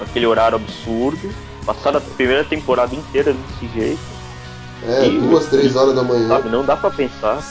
aquele 0.00 0.26
horário 0.26 0.56
absurdo. 0.56 1.34
Passaram 1.66 1.98
a 1.98 2.00
primeira 2.00 2.44
temporada 2.44 2.94
inteira 2.94 3.32
desse 3.34 3.74
jeito, 3.74 4.18
É, 4.86 5.06
E- 5.08 5.18
duas, 5.18 5.46
três 5.46 5.74
horas 5.74 5.92
da 5.92 6.04
manhã. 6.04 6.28
sabe? 6.28 6.48
Não 6.48 6.64
dá 6.64 6.76
pra 6.76 6.88
pensar. 6.88 7.42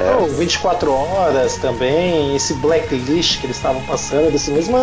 É. 0.00 0.16
Oh, 0.16 0.26
24 0.26 0.90
horas 0.92 1.56
também, 1.56 2.34
esse 2.34 2.54
blacklist 2.54 3.38
que 3.40 3.46
eles 3.46 3.56
estavam 3.56 3.82
passando, 3.82 4.32
desse 4.32 4.50
mesmo 4.50 4.78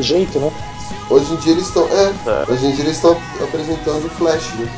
jeito, 0.00 0.38
né? 0.38 0.50
Hoje 1.10 1.32
em 1.32 1.36
dia 1.36 1.52
eles 1.52 1.66
estão. 1.66 1.86
É, 1.88 2.12
É. 2.30 2.52
hoje 2.52 2.66
em 2.66 2.72
dia 2.72 2.84
eles 2.84 2.96
estão 2.96 3.16
apresentando 3.42 4.06
o 4.06 4.10
Flash, 4.10 4.54
né? 4.54 4.68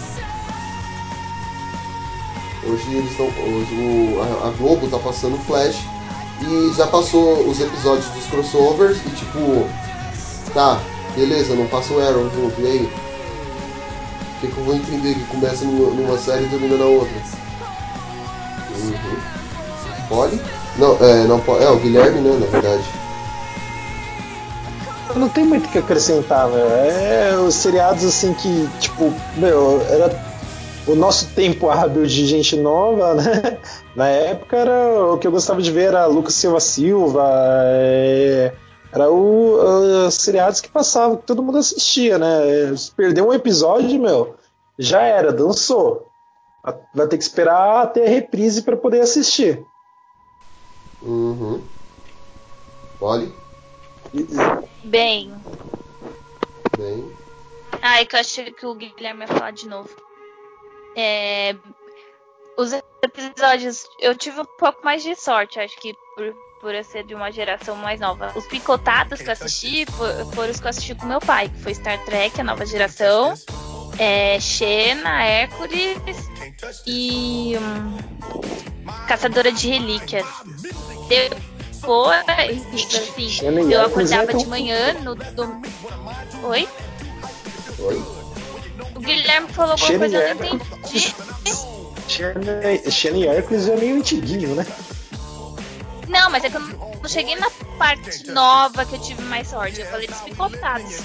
Hoje 2.64 2.84
eles 2.94 3.10
estão. 3.10 3.26
Hoje 3.26 3.74
o, 3.74 4.20
a, 4.44 4.48
a 4.48 4.50
Globo 4.52 4.88
tá 4.88 4.98
passando 4.98 5.34
o 5.36 5.38
Flash 5.40 5.78
e 6.42 6.72
já 6.76 6.86
passou 6.86 7.48
os 7.48 7.60
episódios 7.60 8.06
dos 8.06 8.26
crossovers 8.26 8.98
e 9.06 9.10
tipo. 9.10 9.68
Tá, 10.52 10.80
Beleza, 11.14 11.54
não 11.54 11.66
passa 11.66 11.92
um 11.92 11.98
Arrow 12.00 12.28
junto, 12.34 12.60
e 12.60 12.66
aí? 12.66 12.92
O 14.36 14.40
que, 14.40 14.46
que 14.48 14.58
eu 14.58 14.64
vou 14.64 14.74
entender 14.74 15.14
que 15.14 15.24
começa 15.26 15.64
numa, 15.64 15.90
numa 15.90 16.18
série 16.18 16.44
e 16.44 16.48
termina 16.48 16.76
na 16.76 16.84
outra? 16.86 17.14
Uhum. 18.76 19.39
Não, 20.76 20.96
é, 21.00 21.24
não 21.24 21.40
pode. 21.40 21.64
É, 21.64 21.70
o 21.70 21.78
Guilherme, 21.78 22.20
né, 22.20 22.38
na 22.38 22.46
verdade. 22.46 22.84
Não 25.14 25.28
tem 25.28 25.44
muito 25.44 25.66
o 25.66 25.68
que 25.68 25.78
acrescentar, 25.78 26.48
velho. 26.48 26.70
É 26.70 27.36
os 27.36 27.54
seriados 27.54 28.04
assim 28.04 28.32
que, 28.34 28.68
tipo, 28.78 29.12
meu, 29.36 29.80
era 29.88 30.10
o 30.86 30.94
nosso 30.94 31.26
tempo 31.34 31.68
hábil 31.68 32.06
de 32.06 32.26
gente 32.26 32.56
nova, 32.56 33.14
né? 33.16 33.58
Na 33.94 34.08
época 34.08 34.56
era 34.56 35.12
o 35.12 35.18
que 35.18 35.26
eu 35.26 35.32
gostava 35.32 35.60
de 35.60 35.70
ver 35.70 35.88
era 35.88 36.06
Lucas 36.06 36.34
Silva 36.34 36.60
Silva, 36.60 37.28
é, 37.64 38.52
era 38.92 39.10
o, 39.10 40.06
os 40.06 40.14
seriados 40.14 40.60
que 40.60 40.68
passavam, 40.68 41.16
que 41.16 41.26
todo 41.26 41.42
mundo 41.42 41.58
assistia, 41.58 42.18
né? 42.18 42.74
Se 42.76 42.90
perder 42.92 43.22
um 43.22 43.32
episódio, 43.32 44.00
meu, 44.00 44.34
já 44.78 45.02
era, 45.02 45.32
dançou. 45.32 46.06
Vai 46.94 47.06
ter 47.06 47.16
que 47.16 47.24
esperar 47.24 47.82
até 47.82 48.06
a 48.06 48.10
reprise 48.10 48.62
para 48.62 48.76
poder 48.76 49.00
assistir. 49.00 49.64
Uhum. 51.02 51.62
Pode? 52.98 53.32
Bem. 54.84 55.34
Bem. 56.76 57.16
Ai, 57.82 58.04
que 58.04 58.16
eu 58.16 58.20
achei 58.20 58.52
que 58.52 58.66
o 58.66 58.74
Guilherme 58.74 59.22
ia 59.22 59.28
falar 59.28 59.52
de 59.52 59.66
novo. 59.68 59.88
É, 60.96 61.54
os 62.58 62.72
episódios. 63.02 63.86
Eu 64.00 64.14
tive 64.14 64.40
um 64.40 64.44
pouco 64.58 64.84
mais 64.84 65.02
de 65.02 65.14
sorte, 65.14 65.58
acho 65.60 65.76
que 65.80 65.94
por, 66.16 66.34
por 66.60 66.74
eu 66.74 66.84
ser 66.84 67.04
de 67.04 67.14
uma 67.14 67.30
geração 67.32 67.74
mais 67.76 68.00
nova. 68.00 68.32
Os 68.36 68.46
picotados 68.46 69.20
que 69.22 69.28
eu 69.28 69.32
assisti 69.32 69.86
for- 69.86 70.26
foram 70.34 70.50
os 70.50 70.60
que 70.60 70.66
eu 70.66 70.70
assisti 70.70 70.94
com 70.94 71.06
meu 71.06 71.20
pai, 71.20 71.48
que 71.48 71.62
foi 71.62 71.74
Star 71.74 72.04
Trek, 72.04 72.40
a 72.40 72.44
nova 72.44 72.66
geração. 72.66 73.34
É, 73.98 74.38
Xena, 74.40 75.24
Hércules 75.24 75.98
e. 76.86 77.56
hum, 77.58 77.98
Caçadora 79.06 79.50
de 79.52 79.68
Relíquias. 79.68 80.26
Depois, 81.08 82.22
assim, 82.28 83.72
eu 83.72 83.82
acordava 83.82 84.34
de 84.34 84.46
manhã 84.46 84.94
no. 85.02 85.14
do- 85.14 85.62
Oi? 86.44 86.68
Oi? 87.78 88.04
O 88.94 89.00
Guilherme 89.00 89.48
falou 89.52 89.72
alguma 89.72 89.98
coisa, 89.98 90.16
eu 90.16 90.30
e 90.30 90.34
não 90.34 90.46
entendi. 90.56 91.14
Xena 92.08 92.90
Xena 92.90 93.16
e 93.16 93.26
Hércules 93.26 93.68
é 93.68 93.76
meio 93.76 93.96
antiguinho, 93.96 94.54
né? 94.54 94.66
Não, 96.08 96.28
mas 96.30 96.42
é 96.44 96.50
que 96.50 96.56
eu 96.56 96.60
não 96.60 97.08
cheguei 97.08 97.36
na 97.36 97.48
parte 97.78 98.28
nova 98.30 98.84
que 98.84 98.96
eu 98.96 99.00
tive 99.00 99.22
mais 99.22 99.48
sorte. 99.48 99.80
Eu 99.80 99.86
falei 99.86 100.06
dos 100.08 100.18
picotados. 100.20 100.96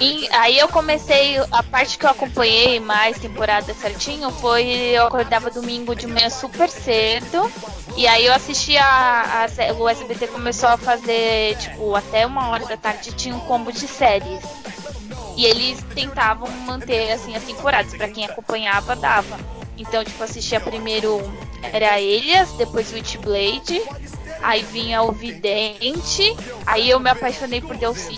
E 0.01 0.28
aí 0.32 0.59
eu 0.59 0.66
comecei, 0.66 1.36
a 1.51 1.62
parte 1.62 1.97
que 1.97 2.05
eu 2.05 2.10
acompanhei 2.10 2.81
mais 2.81 3.19
temporada 3.19 3.73
certinho 3.73 4.31
foi 4.32 4.64
eu 4.66 5.06
acordava 5.06 5.48
domingo 5.48 5.94
de 5.94 6.09
manhã 6.09 6.28
super 6.28 6.69
cedo. 6.69 7.51
E 7.97 8.06
aí 8.06 8.27
eu 8.27 8.32
assistia 8.32 8.82
a, 8.82 9.44
a 9.44 9.73
o 9.74 9.89
SBT 9.89 10.27
começou 10.28 10.70
a 10.70 10.77
fazer, 10.77 11.56
tipo, 11.59 11.94
até 11.94 12.27
uma 12.27 12.48
hora 12.48 12.66
da 12.66 12.77
tarde 12.77 13.12
tinha 13.12 13.35
um 13.35 13.40
combo 13.40 13.70
de 13.70 13.86
séries. 13.86 14.40
E 15.36 15.47
eles 15.47 15.82
tentavam 15.94 16.51
manter 16.66 17.12
assim 17.12 17.36
as 17.36 17.44
temporadas, 17.44 17.94
pra 17.94 18.09
quem 18.09 18.24
acompanhava 18.24 18.97
dava. 18.97 19.39
Então, 19.78 20.05
tipo, 20.05 20.23
assistia 20.23 20.60
primeiro 20.60 21.20
era 21.73 22.01
Elias, 22.01 22.51
depois 22.52 22.93
Witchblade, 22.93 23.81
aí 24.43 24.62
vinha 24.62 25.02
o 25.02 25.12
Vidente, 25.12 26.36
aí 26.66 26.90
eu 26.90 26.98
me 27.01 27.10
apaixonei 27.10 27.60
por 27.60 27.77
Delcy, 27.77 28.16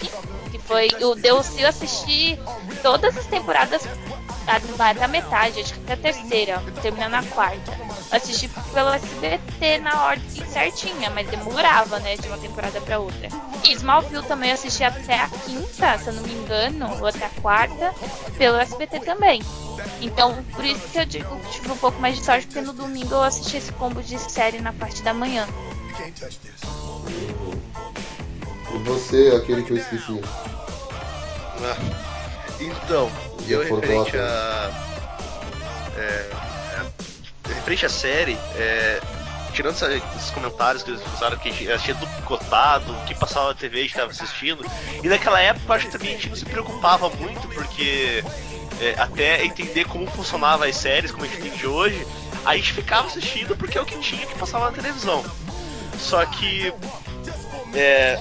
que 0.51 0.59
foi 0.59 0.89
o 1.03 1.15
Delcy 1.15 1.61
eu 1.63 1.69
assisti 1.69 2.39
todas 2.83 3.17
as 3.17 3.27
temporadas 3.27 3.83
a- 4.47 4.93
da 4.93 5.09
metade, 5.09 5.61
acho 5.61 5.73
que 5.75 5.81
até 5.81 5.93
a 5.95 6.13
terceira, 6.13 6.63
terminando 6.83 7.13
na 7.13 7.23
quarta. 7.23 7.73
Assisti 8.11 8.49
pelo 8.73 8.91
SBT 8.91 9.79
na 9.79 10.05
ordem 10.05 10.47
certinha, 10.47 11.11
mas 11.11 11.27
demorava, 11.29 11.99
né, 12.01 12.17
de 12.17 12.29
uma 12.29 12.37
temporada 12.39 12.81
pra 12.83 12.99
outra. 12.99 13.29
E 13.65 13.73
Smallville 13.73 14.23
também 14.27 14.53
assisti 14.53 14.85
até 14.85 15.19
a 15.19 15.29
quinta, 15.29 15.99
se 15.99 16.09
eu 16.09 16.13
não 16.13 16.23
me 16.23 16.35
engano, 16.35 16.99
ou 17.01 17.07
até 17.07 17.25
a 17.25 17.31
quarta, 17.41 17.95
pelo 18.37 18.59
SBT 18.59 19.01
também. 19.01 19.43
Então, 20.03 20.45
por 20.55 20.65
isso 20.65 20.87
que 20.89 20.99
eu 20.99 21.07
digo 21.07 21.37
que 21.41 21.53
tive 21.53 21.73
um 21.73 21.77
pouco 21.79 21.99
mais 22.01 22.17
de 22.17 22.25
sorte, 22.25 22.47
porque 22.47 22.61
no 22.61 22.75
domingo 22.75 23.15
eu 23.15 23.23
assisti 23.23 23.57
esse 23.57 23.73
combo 23.73 24.03
de 24.03 24.19
série 24.19 24.61
na 24.61 24.73
parte 24.75 25.03
da 25.03 25.15
manhã. 25.15 25.47
E 28.75 28.79
você, 28.85 29.33
aquele 29.37 29.63
que 29.63 29.73
eu 29.73 29.77
esqueci? 29.77 30.21
Ah, 31.63 31.77
Então, 32.61 33.11
eu 33.49 33.67
foram 33.69 33.81
referente 33.81 34.17
a. 34.17 34.71
É, 35.97 36.01
é, 36.01 36.83
referente 37.55 37.87
à 37.87 37.89
série, 37.89 38.33
é, 38.57 39.01
tirando 39.53 39.75
essa- 39.75 39.93
esses 39.93 40.31
comentários 40.31 40.83
que 40.83 40.91
eles 40.91 41.01
usaram 41.15 41.37
que 41.39 41.49
a 41.49 41.53
gente 41.53 41.71
assistia 41.71 41.95
do 41.95 42.07
picotado, 42.07 42.93
o 42.93 43.05
que 43.05 43.15
passava 43.15 43.49
na 43.49 43.55
TV 43.55 43.79
a 43.79 43.83
gente 43.83 43.91
estava 43.91 44.11
assistindo. 44.11 44.65
E 45.03 45.09
naquela 45.09 45.41
época 45.41 45.65
eu 45.69 45.75
acho 45.77 45.87
que 45.87 45.93
também 45.93 46.09
a 46.11 46.13
gente 46.13 46.29
não 46.29 46.37
se 46.37 46.45
preocupava 46.45 47.09
muito, 47.11 47.47
porque 47.49 48.25
é, 48.81 48.95
até 48.99 49.45
entender 49.45 49.85
como 49.87 50.07
funcionava 50.11 50.67
as 50.67 50.77
séries, 50.77 51.11
como 51.13 51.25
a 51.25 51.29
gente 51.29 51.47
entende 51.47 51.67
hoje, 51.67 52.07
a 52.45 52.57
gente 52.57 52.73
ficava 52.73 53.07
assistindo 53.07 53.57
porque 53.57 53.79
é 53.79 53.81
o 53.81 53.87
que 53.87 53.99
tinha 53.99 54.27
que 54.27 54.35
passava 54.39 54.67
na 54.67 54.73
televisão. 54.73 55.25
Só 55.99 56.25
que 56.27 56.73
é, 57.75 58.19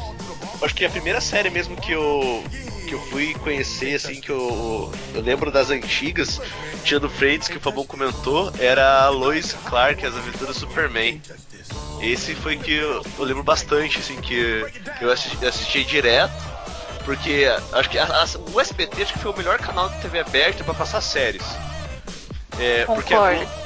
acho 0.61 0.73
que 0.75 0.85
a 0.85 0.89
primeira 0.89 1.19
série 1.21 1.49
mesmo 1.49 1.75
que 1.75 1.91
eu 1.91 2.43
que 2.87 2.93
eu 2.95 2.99
fui 3.07 3.33
conhecer 3.35 3.95
assim 3.95 4.19
que 4.19 4.29
eu, 4.29 4.91
eu 5.15 5.21
lembro 5.21 5.49
das 5.51 5.69
antigas 5.69 6.41
tirando 6.83 7.09
Freitas 7.09 7.47
que 7.47 7.57
o 7.57 7.61
Fabão 7.61 7.85
comentou 7.85 8.51
era 8.59 9.03
a 9.05 9.09
Lois 9.09 9.53
Clark 9.65 10.05
as 10.05 10.13
aventuras 10.15 10.55
do 10.55 10.59
Superman 10.59 11.21
esse 12.01 12.35
foi 12.35 12.57
que 12.57 12.73
eu, 12.73 13.01
eu 13.17 13.23
lembro 13.23 13.41
bastante 13.41 13.99
assim 13.99 14.15
que, 14.19 14.65
que 14.97 15.05
eu 15.05 15.09
assisti, 15.11 15.45
assisti 15.45 15.83
direto 15.85 16.33
porque 17.05 17.45
acho 17.71 17.89
que 17.89 17.97
a- 17.97 18.03
a- 18.05 18.27
o 18.53 18.59
SBT 18.59 19.01
acho 19.03 19.13
que 19.13 19.19
foi 19.19 19.31
o 19.31 19.37
melhor 19.37 19.57
canal 19.59 19.87
de 19.89 20.01
TV 20.01 20.19
aberta 20.19 20.63
para 20.65 20.73
passar 20.73 20.99
séries 20.99 21.43
é, 22.59 22.85
porque 22.85 23.13
a 23.13 23.17
Concordo. 23.17 23.39
Globo, 23.45 23.62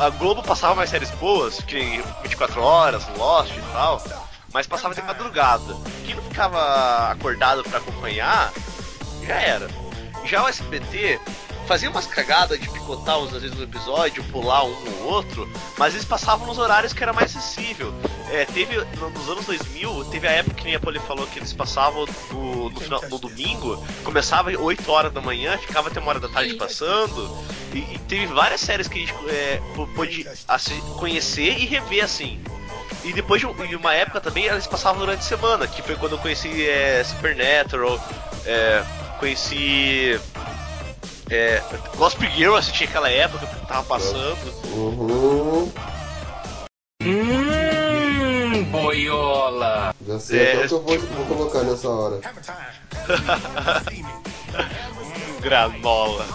a 0.00 0.08
Globo 0.08 0.42
passava 0.42 0.74
mais 0.74 0.88
séries 0.88 1.10
boas, 1.12 1.60
que 1.60 1.74
nem 1.74 2.02
24 2.22 2.62
horas, 2.62 3.06
Lost 3.18 3.52
e 3.54 3.60
tal, 3.72 4.02
mas 4.50 4.66
passava 4.66 4.94
de 4.94 5.02
madrugada. 5.02 5.76
Quem 6.06 6.14
não 6.14 6.22
ficava 6.22 7.10
acordado 7.10 7.62
pra 7.64 7.78
acompanhar, 7.78 8.50
já 9.26 9.34
era. 9.34 9.68
Já 10.24 10.42
o 10.42 10.48
SBT 10.48 11.20
fazia 11.70 11.88
umas 11.88 12.04
cagadas 12.04 12.58
de 12.58 12.68
picotar 12.68 13.16
uns, 13.20 13.32
às 13.32 13.42
vezes 13.42 13.56
no 13.56 13.62
episódio, 13.62 14.24
pular 14.24 14.64
um 14.64 14.74
ou 15.04 15.12
outro, 15.12 15.48
mas 15.78 15.94
eles 15.94 16.04
passavam 16.04 16.44
nos 16.48 16.58
horários 16.58 16.92
que 16.92 17.00
era 17.00 17.12
mais 17.12 17.36
acessível. 17.36 17.94
É, 18.28 18.44
teve, 18.44 18.76
no- 18.96 19.10
nos 19.10 19.28
anos 19.28 19.46
2000, 19.46 20.04
teve 20.06 20.26
a 20.26 20.32
época 20.32 20.56
que 20.56 20.64
nem 20.64 20.74
a 20.74 20.80
Poli 20.80 20.98
falou 20.98 21.28
que 21.28 21.38
eles 21.38 21.52
passavam 21.52 22.06
no, 22.32 22.70
no, 22.70 22.80
final- 22.80 23.00
no 23.08 23.18
domingo, 23.20 23.76
começava 24.02 24.50
às 24.50 24.56
8 24.56 24.90
horas 24.90 25.12
da 25.12 25.20
manhã, 25.20 25.56
ficava 25.58 25.86
até 25.88 26.00
uma 26.00 26.08
hora 26.08 26.18
da 26.18 26.28
tarde 26.28 26.54
passando, 26.54 27.38
e, 27.72 27.78
e 27.78 28.00
teve 28.08 28.26
várias 28.26 28.60
séries 28.60 28.88
que 28.88 28.98
a 29.04 29.06
gente 29.06 29.14
é, 29.28 29.62
pô- 29.76 29.86
pôde 29.94 30.26
assi- 30.48 30.82
conhecer 30.98 31.56
e 31.56 31.66
rever 31.66 32.02
assim. 32.02 32.40
E 33.04 33.12
depois 33.12 33.40
de, 33.40 33.46
de 33.68 33.76
uma 33.76 33.94
época 33.94 34.20
também 34.20 34.46
eles 34.46 34.66
passavam 34.66 34.98
durante 34.98 35.20
a 35.20 35.22
semana, 35.22 35.68
que 35.68 35.82
foi 35.82 35.94
quando 35.94 36.12
eu 36.16 36.18
conheci 36.18 36.68
é, 36.68 37.04
Supernatural, 37.04 37.96
é, 38.44 38.82
conheci. 39.20 40.20
É, 41.30 41.62
Gospel 41.96 42.28
Girl, 42.30 42.52
eu 42.52 42.56
assisti 42.56 42.84
aquela 42.84 43.08
época 43.10 43.46
que 43.46 43.66
tava 43.66 43.82
passando. 43.84 44.36
Uhum. 44.74 45.70
Hum, 47.02 48.64
boiola. 48.64 49.94
Já 50.06 50.18
sei 50.18 50.40
É. 50.40 50.52
até 50.64 50.64
o 50.64 50.68
que 50.68 50.74
eu 50.74 50.80
vou, 50.82 50.98
vou 50.98 51.36
colocar 51.36 51.62
nessa 51.62 51.88
hora. 51.88 52.16
Hum, 52.16 52.20
granola. 55.40 56.26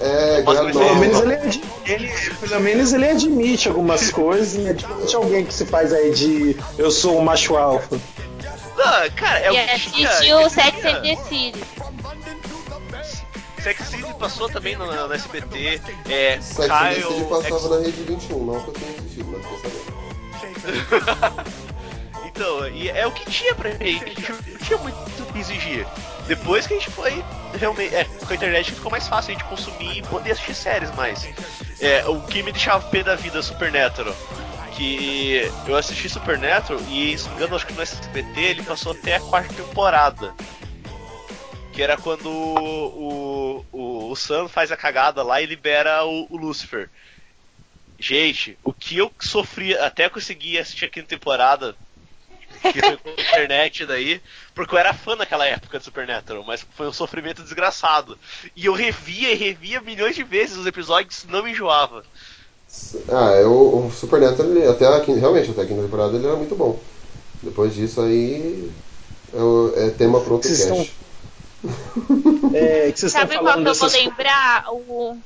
É, 0.00 0.42
granola. 0.42 0.72
Pelo 0.72 0.96
menos 0.96 1.20
ele, 1.20 1.62
ele- 1.84 2.12
pelo 2.40 2.60
menos 2.60 2.92
ele 2.94 3.08
admite 3.08 3.68
algumas 3.68 4.10
coisas 4.10 4.54
e 4.54 4.68
admite 4.68 5.14
alguém 5.14 5.44
que 5.44 5.52
se 5.54 5.66
faz 5.66 5.92
aí 5.92 6.10
de 6.12 6.56
eu 6.78 6.90
sou 6.90 7.18
um 7.18 7.22
macho 7.22 7.56
alfa. 7.56 7.96
Não, 8.76 9.10
cara, 9.16 9.38
é 9.40 9.50
o 9.50 9.54
que 9.54 10.04
assistiu 10.06 10.38
o 10.40 10.50
Sex 10.50 10.84
and 10.84 11.00
the 11.02 11.16
City. 11.28 11.64
Sex 13.66 13.88
City 13.88 14.14
passou 14.14 14.48
também 14.48 14.76
no, 14.76 14.86
no 14.86 15.12
SBT. 15.12 15.80
É, 16.08 16.40
Sex 16.40 16.68
the 16.68 16.94
City 16.94 17.02
Kyle. 17.02 17.24
passava 17.24 17.76
na 17.76 17.84
Rede 17.84 18.00
21, 18.04 18.44
não 18.44 18.62
que 18.62 18.68
eu 18.68 18.74
tenha 18.74 18.92
assistido, 18.92 19.26
mas 19.32 19.42
tô 19.42 19.58
sabendo. 19.58 19.96
Então, 22.24 22.66
e 22.68 22.88
é 22.90 23.06
o 23.06 23.12
que 23.12 23.30
tinha 23.30 23.54
pra 23.54 23.70
gente 23.70 24.30
não 24.30 24.58
tinha 24.58 24.78
muito 24.78 25.22
o 25.22 25.26
que 25.32 25.38
exigir. 25.38 25.86
Depois 26.26 26.66
que 26.66 26.74
a 26.74 26.78
gente 26.78 26.90
foi 26.90 27.24
realmente. 27.58 27.94
É, 27.94 28.04
com 28.04 28.30
a 28.30 28.36
internet 28.36 28.72
ficou 28.72 28.90
mais 28.90 29.08
fácil 29.08 29.30
a 29.30 29.34
gente 29.38 29.48
consumir 29.48 29.96
e 29.98 30.02
poder 30.02 30.32
assistir 30.32 30.54
séries 30.54 30.94
mais. 30.94 31.26
É, 31.80 32.04
o 32.06 32.20
que 32.20 32.42
me 32.42 32.52
deixava 32.52 32.86
pé 32.90 33.02
da 33.02 33.16
vida 33.16 33.40
Supernatural. 33.40 34.14
Que 34.72 35.50
eu 35.66 35.76
assisti 35.76 36.10
Supernatural 36.10 36.78
e, 36.90 37.16
se 37.16 37.24
não 37.24 37.30
me 37.30 37.36
engano, 37.38 37.56
acho 37.56 37.66
que 37.66 37.72
no 37.72 37.80
SBT 37.80 38.38
ele 38.38 38.62
passou 38.62 38.92
até 38.92 39.16
a 39.16 39.20
quarta 39.20 39.54
temporada. 39.54 40.34
Que 41.76 41.82
era 41.82 41.98
quando 41.98 42.30
o, 42.30 43.62
o, 43.70 44.10
o 44.10 44.16
Sam 44.16 44.48
faz 44.48 44.72
a 44.72 44.78
cagada 44.78 45.22
lá 45.22 45.42
e 45.42 45.46
libera 45.46 46.06
o, 46.06 46.26
o 46.30 46.36
Lucifer. 46.38 46.88
Gente, 47.98 48.58
o 48.64 48.72
que 48.72 48.96
eu 48.96 49.12
sofri 49.20 49.76
até 49.76 50.08
conseguir 50.08 50.56
assistir 50.56 50.86
a 50.86 50.88
quinta 50.88 51.08
temporada, 51.08 51.76
que 52.62 52.80
foi 52.80 52.96
com 52.96 53.10
a 53.10 53.12
internet 53.12 53.84
daí, 53.84 54.22
porque 54.54 54.74
eu 54.74 54.78
era 54.78 54.94
fã 54.94 55.16
naquela 55.16 55.44
época 55.44 55.78
de 55.78 55.84
Supernatural, 55.84 56.42
mas 56.44 56.66
foi 56.74 56.88
um 56.88 56.92
sofrimento 56.94 57.42
desgraçado. 57.42 58.18
E 58.56 58.64
eu 58.64 58.72
revia 58.72 59.32
e 59.32 59.36
revia 59.36 59.78
milhões 59.82 60.16
de 60.16 60.22
vezes 60.22 60.56
os 60.56 60.66
episódios, 60.66 61.26
não 61.28 61.42
me 61.42 61.50
enjoava. 61.50 62.04
Ah, 63.10 63.32
eu, 63.34 63.52
o 63.52 63.92
Supernatural, 63.92 64.70
até 64.70 64.86
a 64.86 65.00
quinta, 65.00 65.20
realmente, 65.20 65.50
até 65.50 65.60
a 65.60 65.66
quinta 65.66 65.82
temporada 65.82 66.16
ele 66.16 66.26
era 66.26 66.36
muito 66.36 66.56
bom. 66.56 66.80
Depois 67.42 67.74
disso 67.74 68.00
aí 68.00 68.70
é, 69.34 69.88
é 69.88 69.90
tema 69.90 70.22
para 70.22 70.32
outro 70.32 70.48
Vocês 70.48 70.70
cast. 70.70 71.05
É, 72.54 72.92
que 72.92 72.98
vocês 73.00 73.12
Sabe 73.12 73.38
qual 73.38 73.54
que 73.62 73.68
eu 73.68 73.74
vou 73.74 73.88
lembrar? 73.88 74.64
O. 74.70 75.16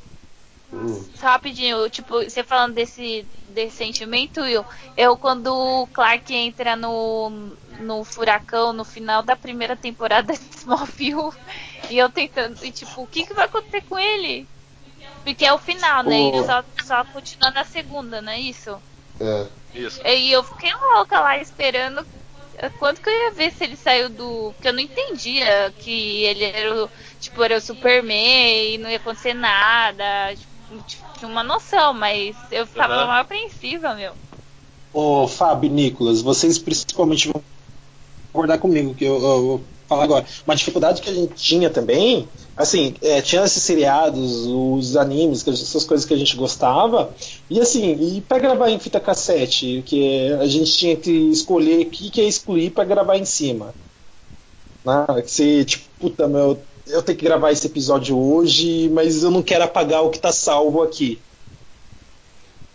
Hum. 0.73 1.05
Só 1.17 1.27
rapidinho, 1.27 1.91
tipo, 1.91 2.23
você 2.23 2.45
falando 2.45 2.75
desse, 2.75 3.27
desse 3.49 3.77
sentimento, 3.77 4.41
Will, 4.41 4.65
eu 4.97 5.17
quando 5.17 5.49
o 5.53 5.87
Clark 5.89 6.33
entra 6.33 6.77
no, 6.77 7.29
no 7.81 8.05
furacão 8.05 8.73
no 8.73 8.85
final 8.85 9.21
da 9.23 9.35
primeira 9.35 9.75
temporada 9.77 10.33
de 10.33 10.39
Smallville 10.57 11.33
e 11.91 11.99
eu 11.99 12.09
tentando, 12.09 12.65
e 12.65 12.71
tipo, 12.71 13.03
o 13.03 13.07
que, 13.09 13.27
que 13.27 13.35
vai 13.35 13.47
acontecer 13.47 13.83
com 13.83 13.99
ele? 13.99 14.47
Porque 15.25 15.45
é 15.45 15.53
o 15.53 15.59
final, 15.59 16.05
né? 16.05 16.17
O- 16.17 16.29
Ele 16.37 16.45
só, 16.45 16.65
só 16.85 17.05
continua 17.07 17.51
na 17.51 17.65
segunda, 17.65 18.23
não 18.23 18.33
é 18.33 18.39
isso? 18.41 18.71
É. 19.21 19.47
Isso. 19.75 20.01
E 20.07 20.33
eu 20.33 20.43
fiquei 20.43 20.73
louca 20.73 21.21
lá 21.21 21.37
esperando 21.39 22.07
quanto 22.79 23.01
que 23.01 23.09
eu 23.09 23.13
ia 23.13 23.33
ver 23.33 23.53
se 23.53 23.65
ele 23.65 23.77
saiu 23.77 24.11
do. 24.11 24.53
Porque 24.53 24.69
eu 24.69 24.73
não 24.73 24.81
entendia 24.81 25.73
que 25.79 26.25
ele 26.25 26.45
era 26.45 26.85
o. 26.85 26.91
Tipo, 27.19 27.43
era 27.43 27.57
o 27.57 27.61
Superman 27.61 28.75
e 28.75 28.79
não 28.79 28.91
ia 28.91 28.99
acontecer 28.99 29.35
nada. 29.35 30.35
Tipo, 30.87 31.09
tinha 31.17 31.29
uma 31.29 31.43
noção, 31.43 31.95
mas 31.95 32.37
eu 32.51 32.67
ficava 32.67 32.95
Aham. 32.95 33.07
mais 33.07 33.21
apreensiva, 33.23 33.95
meu. 33.95 34.15
Ô, 34.93 35.27
Fábio 35.29 35.69
e 35.69 35.73
Nicolas, 35.73 36.21
vocês 36.21 36.59
principalmente 36.59 37.29
vão 37.29 37.43
concordar 38.33 38.59
comigo, 38.59 38.95
que 38.95 39.05
eu, 39.05 39.23
eu 39.23 39.65
falar 39.91 40.05
agora. 40.05 40.25
Uma 40.47 40.55
dificuldade 40.55 41.03
que 41.03 41.11
a 41.11 41.13
gente 41.13 41.35
tinha 41.35 41.69
também, 41.69 42.29
assim, 42.57 42.95
é, 43.03 43.21
tinha 43.21 43.45
esses 43.45 43.63
seriados, 43.63 44.47
os 44.47 44.97
animes, 44.97 45.47
essas 45.47 45.85
coisas 45.85 46.07
que 46.07 46.15
a 46.15 46.17
gente 46.17 46.37
gostava, 46.37 47.11
e 47.51 47.61
assim, 47.61 48.17
e 48.17 48.21
pra 48.21 48.39
gravar 48.39 48.71
em 48.71 48.79
fita 48.79 49.01
cassete, 49.01 49.83
que 49.85 50.33
a 50.35 50.47
gente 50.47 50.73
tinha 50.77 50.97
que 50.97 51.11
escolher 51.11 51.87
o 51.87 51.91
que, 51.91 52.09
que 52.09 52.23
ia 52.23 52.29
excluir 52.29 52.71
pra 52.71 52.85
gravar 52.85 53.17
em 53.17 53.25
cima. 53.25 53.75
Né? 54.85 55.23
Que 55.23 55.31
você, 55.31 55.65
tipo, 55.65 55.85
puta, 55.99 56.29
meu, 56.29 56.57
eu 56.87 57.03
tenho 57.03 57.19
que 57.19 57.25
gravar 57.25 57.51
esse 57.51 57.67
episódio 57.67 58.17
hoje, 58.17 58.89
mas 58.91 59.25
eu 59.25 59.31
não 59.31 59.43
quero 59.43 59.65
apagar 59.65 60.05
o 60.05 60.11
que 60.11 60.21
tá 60.21 60.33
salvo 60.33 60.83
aqui. 60.83 61.21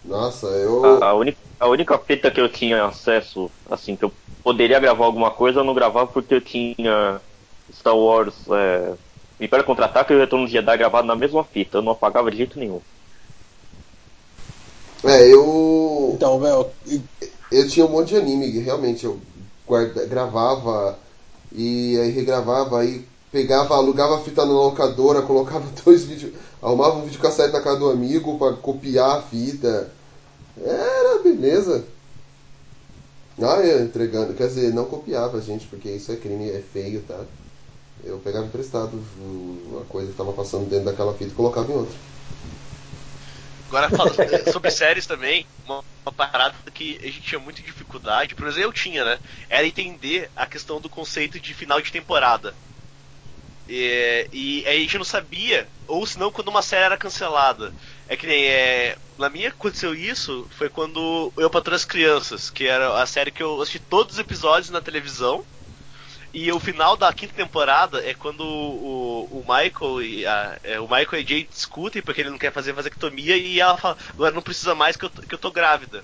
Nossa, 0.04 0.46
eu. 0.48 1.02
A, 1.02 1.08
a 1.08 1.14
única, 1.16 1.38
a 1.60 1.68
única 1.68 1.98
fita 1.98 2.30
que 2.30 2.40
eu 2.40 2.48
tinha 2.48 2.86
acesso, 2.86 3.50
assim, 3.72 3.96
que 3.96 4.06
eu 4.06 4.12
poderia 4.46 4.80
gravar 4.80 5.06
alguma 5.06 5.32
coisa, 5.32 5.60
eu 5.60 5.64
não 5.64 5.74
gravava 5.74 6.06
porque 6.06 6.36
eu 6.36 6.42
tinha 6.42 7.20
Star 7.74 7.98
Wars, 7.98 8.36
é, 8.52 8.94
Império 9.42 9.66
Contra-Ataque 9.66 10.14
e 10.14 10.16
o 10.16 10.20
Retorno 10.20 10.46
de 10.46 10.52
Jedi 10.52 10.78
gravado 10.78 11.08
na 11.08 11.16
mesma 11.16 11.44
fita, 11.44 11.80
eu 11.80 11.82
não 11.82 11.94
apagava 11.94 12.30
de 12.30 12.38
jeito 12.38 12.60
nenhum. 12.60 12.80
É, 15.04 15.34
eu. 15.34 16.12
Então, 16.14 16.40
meu, 16.40 16.72
Eu 17.52 17.68
tinha 17.68 17.86
um 17.88 17.90
monte 17.90 18.10
de 18.10 18.18
anime, 18.18 18.60
realmente 18.60 19.06
eu 19.06 19.20
guarda, 19.66 20.06
gravava 20.06 20.98
e 21.52 21.98
aí 22.00 22.12
regravava, 22.12 22.82
aí 22.82 23.04
pegava, 23.32 23.76
alugava 23.76 24.18
a 24.18 24.22
fita 24.22 24.46
na 24.46 24.52
locadora, 24.52 25.24
colocava 25.26 25.66
dois 25.84 26.04
vídeos, 26.04 26.34
arrumava 26.62 26.98
um 26.98 27.06
videocassete 27.06 27.52
na 27.52 27.62
casa 27.62 27.80
do 27.80 27.90
amigo 27.90 28.38
pra 28.38 28.54
copiar 28.54 29.18
a 29.18 29.22
fita. 29.24 29.92
Era 30.64 31.20
beleza. 31.24 31.95
Ah, 33.42 33.60
eu 33.66 33.84
entregando, 33.86 34.34
quer 34.34 34.48
dizer, 34.48 34.74
não 34.74 34.86
copiava, 34.86 35.42
gente, 35.42 35.66
porque 35.68 35.90
isso 35.90 36.12
é 36.12 36.16
crime, 36.16 36.50
é 36.50 36.62
feio, 36.62 37.02
tá? 37.04 37.20
Eu 38.04 38.20
pegava 38.20 38.46
emprestado 38.48 38.98
o- 39.20 39.82
a 39.82 39.86
coisa 39.92 40.12
que 40.12 40.18
tava 40.18 40.34
passando 40.34 40.70
dentro 40.70 40.86
daquela 40.86 41.14
fita 41.14 41.32
e 41.32 41.36
colocava 41.36 41.72
em 41.72 41.76
outra. 41.76 41.96
Agora 43.70 43.90
falando 43.90 44.22
sobre 44.46 44.70
séries 44.72 45.06
também, 45.08 45.48
uma, 45.64 45.84
uma 46.06 46.14
parada 46.14 46.56
que 46.74 46.98
a 47.02 47.08
gente 47.08 47.22
tinha 47.22 47.40
muita 47.40 47.62
dificuldade, 47.62 48.36
por 48.36 48.48
exemplo, 48.48 48.70
eu 48.70 48.74
tinha, 48.74 49.04
né? 49.06 49.20
Era 49.50 49.66
entender 49.68 50.32
a 50.36 50.46
questão 50.48 50.80
do 50.80 50.90
conceito 50.90 51.40
de 51.40 51.54
final 51.54 51.82
de 51.82 51.92
temporada. 51.92 52.58
E, 53.68 54.30
e 54.32 54.68
aí 54.68 54.78
a 54.78 54.80
gente 54.82 54.98
não 54.98 55.06
sabia, 55.06 55.72
ou 55.88 56.06
senão 56.06 56.32
quando 56.32 56.50
uma 56.50 56.62
série 56.62 56.84
era 56.86 56.98
cancelada. 56.98 57.76
É 58.08 58.16
que 58.16 58.28
nem. 58.28 58.46
É, 58.46 58.98
na 59.18 59.30
minha 59.30 59.50
aconteceu 59.50 59.96
isso, 59.96 60.48
foi 60.58 60.70
quando 60.70 61.32
Eu 61.38 61.50
Patrulho 61.50 61.76
as 61.76 61.86
Crianças, 61.86 62.50
que 62.50 62.68
era 62.68 63.02
a 63.02 63.06
série 63.06 63.32
que 63.32 63.42
eu 63.42 63.62
assisti 63.62 63.80
todos 63.80 64.16
os 64.16 64.20
episódios 64.20 64.70
na 64.70 64.82
televisão. 64.82 65.44
E 66.34 66.52
o 66.52 66.60
final 66.60 66.98
da 66.98 67.14
quinta 67.14 67.34
temporada 67.34 68.06
é 68.06 68.14
quando 68.14 68.42
o, 68.44 69.40
o 69.40 69.46
Michael 69.48 70.02
e 70.02 70.26
a, 70.26 70.60
é, 70.64 70.80
o 70.82 70.84
Michael 70.84 71.14
e 71.14 71.24
a 71.24 71.26
Jay 71.26 71.44
discutem 71.50 72.02
porque 72.02 72.20
ele 72.20 72.30
não 72.30 72.38
quer 72.38 72.52
fazer 72.52 72.74
vasectomia 72.74 73.38
e 73.38 73.62
ela 73.62 73.78
fala, 73.78 73.98
agora 74.10 74.36
não 74.36 74.42
precisa 74.42 74.76
mais 74.76 74.98
que 74.98 75.06
eu, 75.06 75.10
que 75.10 75.34
eu 75.34 75.40
tô 75.40 75.50
grávida. 75.50 76.04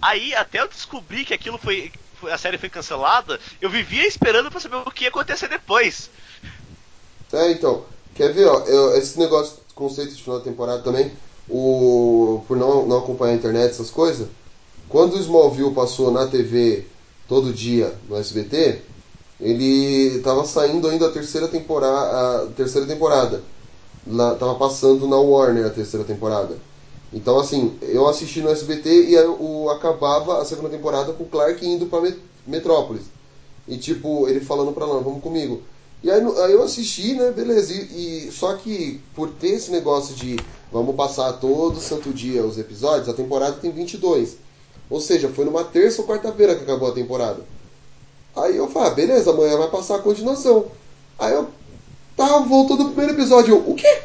Aí 0.00 0.34
até 0.34 0.60
eu 0.60 0.68
descobri 0.68 1.24
que 1.24 1.32
aquilo 1.32 1.58
foi, 1.58 1.92
a 2.24 2.36
série 2.36 2.58
foi 2.58 2.68
cancelada, 2.68 3.38
eu 3.60 3.70
vivia 3.70 4.04
esperando 4.04 4.50
pra 4.50 4.58
saber 4.58 4.76
o 4.76 4.90
que 4.90 5.04
ia 5.04 5.10
acontecer 5.10 5.46
depois. 5.46 6.10
É, 7.32 7.52
então, 7.52 7.86
quer 8.16 8.32
ver, 8.32 8.46
ó, 8.46 8.58
eu- 8.66 8.96
esse 8.96 9.16
negócio, 9.16 9.61
conceito 9.74 10.14
de 10.14 10.22
final 10.22 10.38
de 10.38 10.44
temporada 10.44 10.82
também, 10.82 11.10
o, 11.48 12.42
por 12.46 12.56
não, 12.56 12.86
não 12.86 12.98
acompanhar 12.98 13.32
a 13.32 13.36
internet, 13.36 13.70
essas 13.70 13.90
coisas, 13.90 14.28
quando 14.88 15.14
o 15.14 15.18
Smallville 15.18 15.74
passou 15.74 16.10
na 16.10 16.26
TV 16.26 16.84
todo 17.28 17.52
dia 17.52 17.94
no 18.08 18.16
SBT, 18.16 18.82
ele 19.40 20.20
tava 20.22 20.44
saindo 20.44 20.86
ainda 20.88 21.06
a 21.06 21.12
terceira 21.12 21.48
temporada, 21.48 22.44
a 22.44 22.46
terceira 22.52 22.86
temporada. 22.86 23.42
Lá, 24.06 24.34
tava 24.34 24.56
passando 24.56 25.06
na 25.06 25.16
Warner 25.16 25.66
a 25.66 25.70
terceira 25.70 26.04
temporada. 26.04 26.58
Então, 27.12 27.38
assim, 27.38 27.78
eu 27.82 28.08
assisti 28.08 28.40
no 28.40 28.50
SBT 28.50 29.10
e 29.10 29.16
o, 29.38 29.70
acabava 29.70 30.40
a 30.40 30.44
segunda 30.44 30.68
temporada 30.70 31.12
com 31.12 31.24
o 31.24 31.28
Clark 31.28 31.64
indo 31.66 31.86
pra 31.86 32.00
Met- 32.00 32.18
Metrópolis. 32.46 33.04
E, 33.68 33.76
tipo, 33.78 34.28
ele 34.28 34.40
falando 34.40 34.72
pra 34.72 34.86
lá, 34.86 34.98
vamos 35.00 35.22
comigo. 35.22 35.62
E 36.02 36.10
aí, 36.10 36.20
aí 36.20 36.52
eu 36.52 36.62
assisti, 36.62 37.14
né, 37.14 37.30
beleza. 37.30 37.72
E, 37.72 38.26
e- 38.28 38.32
só 38.32 38.54
que 38.56 39.00
por 39.14 39.30
ter 39.30 39.50
esse 39.50 39.70
negócio 39.70 40.14
de 40.14 40.44
vamos 40.70 40.96
passar 40.96 41.32
todo 41.34 41.80
santo 41.80 42.12
dia 42.12 42.44
os 42.44 42.58
episódios, 42.58 43.08
a 43.08 43.14
temporada 43.14 43.56
tem 43.58 43.70
22. 43.72 44.36
Ou 44.90 45.00
seja, 45.00 45.28
foi 45.28 45.44
numa 45.44 45.64
terça 45.64 46.02
ou 46.02 46.08
quarta-feira 46.08 46.54
que 46.56 46.62
acabou 46.64 46.88
a 46.88 46.94
temporada. 46.94 47.46
Aí 48.36 48.56
eu 48.56 48.68
falei, 48.70 48.88
ah, 48.90 48.94
beleza, 48.94 49.30
amanhã 49.30 49.56
vai 49.58 49.70
passar 49.70 49.96
a 49.96 50.00
continuação. 50.02 50.72
Aí 51.18 51.34
eu 51.34 51.52
tava 52.16 52.44
voltando 52.46 52.84
do 52.84 52.90
primeiro 52.90 53.12
episódio. 53.14 53.54
Eu, 53.56 53.70
o 53.70 53.74
quê? 53.76 54.02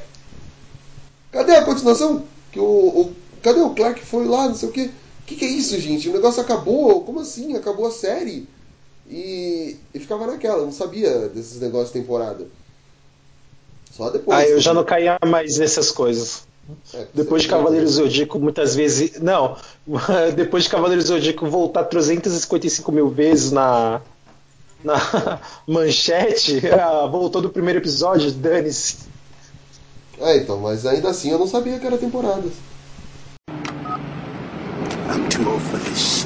Cadê 1.32 1.54
a 1.56 1.64
continuação? 1.66 2.28
Que 2.52 2.60
o, 2.60 2.64
o- 2.66 3.16
cadê 3.42 3.62
o 3.62 3.74
Clark 3.74 4.04
foi 4.06 4.26
lá, 4.26 4.48
não 4.48 4.56
sei 4.56 4.70
o 4.70 4.72
quê? 4.72 4.92
O 5.24 5.26
que, 5.26 5.36
que 5.36 5.46
é 5.46 5.50
isso, 5.50 5.80
gente? 5.80 6.10
O 6.10 6.14
negócio 6.14 6.42
acabou? 6.42 7.04
Como 7.04 7.20
assim? 7.20 7.56
Acabou 7.56 7.86
a 7.88 7.92
série? 7.92 8.48
E, 9.10 9.78
e 9.94 10.00
ficava 10.00 10.28
naquela, 10.28 10.58
eu 10.60 10.66
não 10.66 10.72
sabia 10.72 11.30
desses 11.30 11.60
negócios 11.62 11.94
de 11.94 12.00
temporada. 12.02 12.46
Só 13.92 14.10
depois. 14.10 14.38
Ah, 14.38 14.46
eu 14.46 14.60
já 14.60 14.74
não 14.74 14.84
caía 14.84 15.18
mais 15.26 15.58
nessas 15.58 15.92
coisas. 15.92 16.44
É, 16.94 17.08
Depois 17.14 17.44
de 17.44 17.48
você- 17.48 17.56
Cavaleiro 17.56 17.88
Zodíaco, 17.88 18.38
muitas 18.40 18.76
vezes. 18.76 19.20
Não, 19.22 19.56
depois 20.36 20.66
de 20.66 20.70
Cavaleiro 20.70 21.02
Zodíaco 21.02 21.50
voltar 21.50 21.86
355 21.86 22.92
mil 22.92 23.10
vezes 23.10 23.52
na. 23.52 24.02
Na 24.84 24.96
manchete, 25.66 26.62
ah, 26.70 27.08
voltou 27.08 27.42
do 27.42 27.50
primeiro 27.50 27.80
episódio, 27.80 28.32
dane-se. 28.32 28.98
É, 30.20 30.38
então, 30.38 30.58
mas 30.60 30.86
ainda 30.86 31.10
assim 31.10 31.32
eu 31.32 31.40
não 31.40 31.48
sabia 31.48 31.80
que 31.80 31.88
era 31.88 31.98
temporada. 31.98 32.48
I'm 35.10 35.30
too 35.30 35.50
old 35.50 35.64
for 35.64 35.80
this 35.80 36.17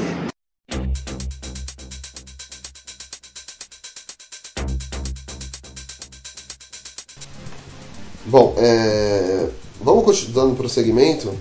Bom, 8.31 8.55
é... 8.57 9.49
vamos 9.81 10.25
dando 10.27 10.55
prosseguimento. 10.55 11.37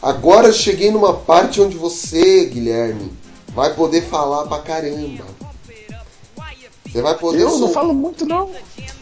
Agora 0.00 0.52
cheguei 0.52 0.92
numa 0.92 1.12
parte 1.12 1.60
onde 1.60 1.76
você, 1.76 2.44
Guilherme, 2.44 3.10
vai 3.48 3.74
poder 3.74 4.02
falar 4.02 4.46
pra 4.46 4.60
caramba. 4.60 5.24
Você 6.86 7.02
vai 7.02 7.18
poder. 7.18 7.40
Eu 7.40 7.58
não 7.58 7.68
falo 7.68 7.92
muito, 7.92 8.24
não. 8.24 8.48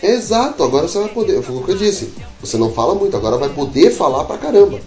Exato, 0.02 0.64
agora 0.64 0.88
você 0.88 1.00
vai 1.00 1.10
poder. 1.10 1.42
Foi 1.42 1.56
o 1.56 1.62
que 1.62 1.72
eu 1.72 1.76
disse. 1.76 2.14
Você 2.40 2.56
não 2.56 2.72
fala 2.72 2.94
muito, 2.94 3.14
agora 3.14 3.36
vai 3.36 3.50
poder 3.50 3.90
falar 3.90 4.24
pra 4.24 4.38
caramba. 4.38 4.80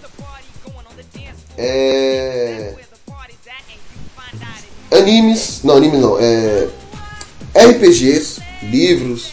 é. 1.56 2.74
Animes. 4.92 5.60
Não, 5.64 5.76
anime 5.76 5.98
não. 5.98 6.18
É. 6.20 6.68
RPGs, 7.54 8.42
livros, 8.64 9.32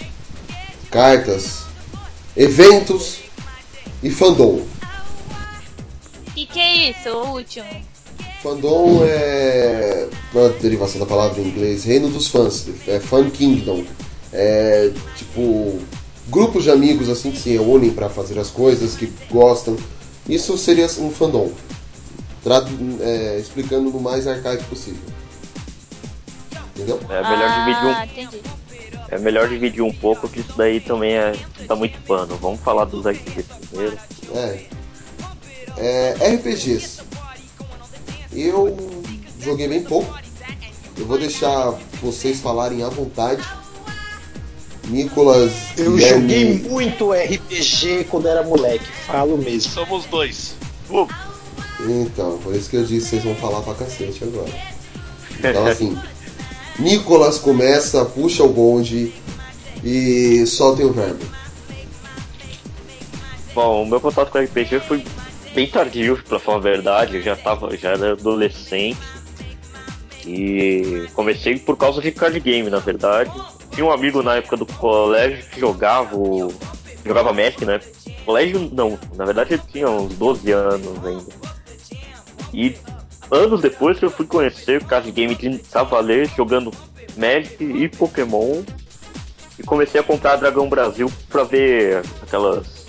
cartas, 0.91 1.62
eventos 2.37 3.19
e 4.03 4.11
fandom. 4.11 4.65
E 6.35 6.47
que 6.47 6.59
é 6.59 6.91
isso, 6.91 7.09
o 7.11 7.37
último? 7.37 7.67
Fandom 8.43 9.05
é 9.05 10.09
uma 10.33 10.49
derivação 10.49 10.99
da 10.99 11.07
palavra 11.07 11.41
em 11.41 11.47
inglês, 11.47 11.85
reino 11.85 12.09
dos 12.09 12.27
fãs, 12.27 12.67
é 12.89 12.99
fan 12.99 13.31
kingdom. 13.31 13.85
É 14.33 14.91
tipo 15.17 15.79
grupos 16.29 16.65
de 16.65 16.71
amigos 16.71 17.09
assim 17.09 17.31
que 17.31 17.39
se 17.39 17.51
reúnem 17.51 17.93
para 17.93 18.09
fazer 18.09 18.39
as 18.39 18.51
coisas 18.51 18.97
que 18.97 19.13
gostam. 19.31 19.77
Isso 20.29 20.57
seria 20.57 20.87
um 20.99 21.11
fandom. 21.11 21.53
Tradu 22.43 22.99
é, 23.01 23.39
explicando 23.39 23.91
no 23.91 24.01
mais 24.01 24.27
arcaico 24.27 24.65
possível. 24.65 25.03
Entendeu? 26.75 26.99
É 27.09 27.23
melhor 27.23 27.59
dividir 27.59 27.85
um 27.85 27.91
Ah, 27.91 28.07
entendi. 28.07 28.43
É 29.13 29.19
melhor 29.19 29.47
dividir 29.47 29.83
um 29.83 29.93
pouco, 29.93 30.27
que 30.27 30.41
isso 30.41 30.55
daí 30.57 30.81
também 30.81 31.13
é, 31.15 31.35
dá 31.69 31.77
muito 31.77 32.01
pano. 32.07 32.35
Vamos 32.41 32.61
falar 32.61 32.87
dos 32.87 33.05
RPGs 33.07 33.45
primeiro. 33.71 33.99
É. 34.35 34.65
É, 35.77 36.35
RPGs. 36.37 37.03
Eu 38.33 38.75
joguei 39.39 39.69
bem 39.69 39.83
pouco. 39.83 40.19
Eu 40.97 41.05
vou 41.05 41.19
deixar 41.19 41.75
vocês 42.01 42.41
falarem 42.41 42.83
à 42.83 42.89
vontade. 42.89 43.43
Nicolas. 44.89 45.53
Eu 45.77 45.93
Guilherme- 45.93 46.21
joguei 46.23 46.71
muito 46.71 47.13
RPG 47.13 48.05
quando 48.11 48.29
era 48.29 48.43
moleque, 48.43 48.87
falo 49.07 49.37
mesmo. 49.37 49.73
Somos 49.73 50.07
dois. 50.07 50.55
Então, 51.81 52.39
por 52.39 52.55
isso 52.55 52.71
que 52.71 52.77
eu 52.77 52.85
disse 52.85 53.05
que 53.05 53.11
vocês 53.21 53.25
vão 53.25 53.35
falar 53.35 53.61
pra 53.61 53.75
cacete 53.75 54.25
agora. 54.25 54.51
Então 55.39 55.67
assim. 55.67 55.99
Nicolas 56.79 57.39
começa, 57.39 58.05
puxa 58.05 58.43
o 58.43 58.49
bonde 58.49 59.13
e 59.85 60.47
soltem 60.47 60.87
o 60.87 60.93
verbo. 60.93 61.25
Bom, 63.55 63.83
o 63.83 63.87
meu 63.87 64.01
contato 64.01 64.31
com 64.31 64.39
RPG 64.39 64.81
foi 64.81 65.05
bem 65.55 65.67
tardio, 65.67 66.23
pra 66.27 66.39
falar 66.39 66.59
a 66.59 66.61
verdade. 66.61 67.17
Eu 67.17 67.23
já 67.23 67.37
tava, 67.37 67.77
já 67.77 67.91
era 67.91 68.13
adolescente. 68.13 68.99
E 70.27 71.09
comecei 71.15 71.59
por 71.59 71.77
causa 71.77 72.01
de 72.01 72.13
card 72.13 72.39
game, 72.41 72.71
na 72.71 72.79
verdade. 72.79 73.33
Tinha 73.73 73.85
um 73.85 73.91
amigo 73.91 74.23
na 74.23 74.37
época 74.37 74.57
do 74.57 74.67
colégio 74.67 75.45
que 75.51 75.61
jogava 75.61 76.17
jogava 77.05 77.33
Magic, 77.33 77.65
né? 77.65 77.81
Colégio 78.25 78.71
não, 78.73 78.99
na 79.17 79.25
verdade 79.25 79.55
ele 79.55 79.63
tinha 79.71 79.91
uns 79.91 80.15
12 80.15 80.53
anos 80.53 81.05
ainda. 81.05 81.33
E 82.55 82.77
anos 83.33 83.61
depois 83.63 83.99
que 83.99 84.05
eu 84.05 84.11
fui 84.11 84.27
conhecer 84.27 84.83
o 84.83 84.85
card 84.85 85.11
game 85.11 85.35
de 85.35 85.59
Cavaleiro 85.59 86.31
jogando 86.37 86.71
Magic 87.17 87.65
e 87.65 87.89
Pokémon. 87.89 88.63
E 89.59 89.63
comecei 89.63 90.01
a 90.01 90.05
comprar 90.05 90.37
Dragão 90.37 90.69
Brasil 90.69 91.11
pra 91.29 91.45
ver 91.45 92.03
aquelas 92.23 92.87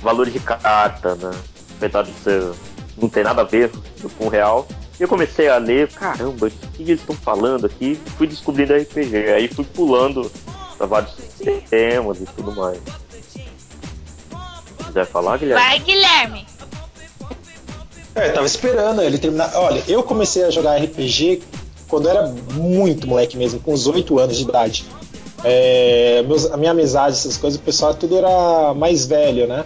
valores 0.00 0.32
de 0.32 0.40
carta, 0.40 1.14
né? 1.14 1.30
Apesar 1.76 2.02
de 2.02 2.12
ser, 2.12 2.52
não 2.96 3.08
ter 3.08 3.24
nada 3.24 3.42
a 3.42 3.44
ver 3.44 3.70
com 4.18 4.26
o 4.26 4.28
real. 4.28 4.66
E 4.98 5.02
eu 5.02 5.08
comecei 5.08 5.48
a 5.48 5.56
ler, 5.56 5.88
caramba, 5.92 6.46
o 6.46 6.50
que 6.50 6.82
eles 6.82 7.00
estão 7.00 7.16
falando 7.16 7.66
aqui? 7.66 7.98
Fui 8.16 8.26
descobrindo 8.26 8.74
RPG, 8.74 9.16
aí 9.34 9.48
fui 9.48 9.64
pulando 9.64 10.30
pra 10.76 10.86
vários 10.86 11.14
temas 11.68 12.20
e 12.20 12.24
tudo 12.24 12.52
mais. 12.52 12.78
Se 14.78 14.84
quiser 14.86 15.06
falar, 15.06 15.38
Guilherme? 15.38 15.62
Vai, 15.62 15.78
Guilherme. 15.78 16.51
É, 18.14 18.28
tava 18.30 18.46
esperando 18.46 19.00
ele 19.02 19.18
terminar. 19.18 19.52
Olha, 19.54 19.82
eu 19.88 20.02
comecei 20.02 20.44
a 20.44 20.50
jogar 20.50 20.76
RPG 20.76 21.42
quando 21.88 22.08
era 22.08 22.26
muito 22.54 23.06
moleque 23.06 23.36
mesmo, 23.36 23.60
com 23.60 23.72
uns 23.72 23.86
8 23.86 24.18
anos 24.18 24.36
de 24.36 24.42
idade. 24.44 24.84
É, 25.44 26.22
meus- 26.26 26.50
a 26.50 26.56
minha 26.56 26.70
amizade, 26.70 27.16
essas 27.16 27.36
coisas, 27.36 27.58
o 27.58 27.62
pessoal 27.62 27.94
tudo 27.94 28.16
era 28.16 28.72
mais 28.74 29.06
velho, 29.06 29.46
né? 29.46 29.64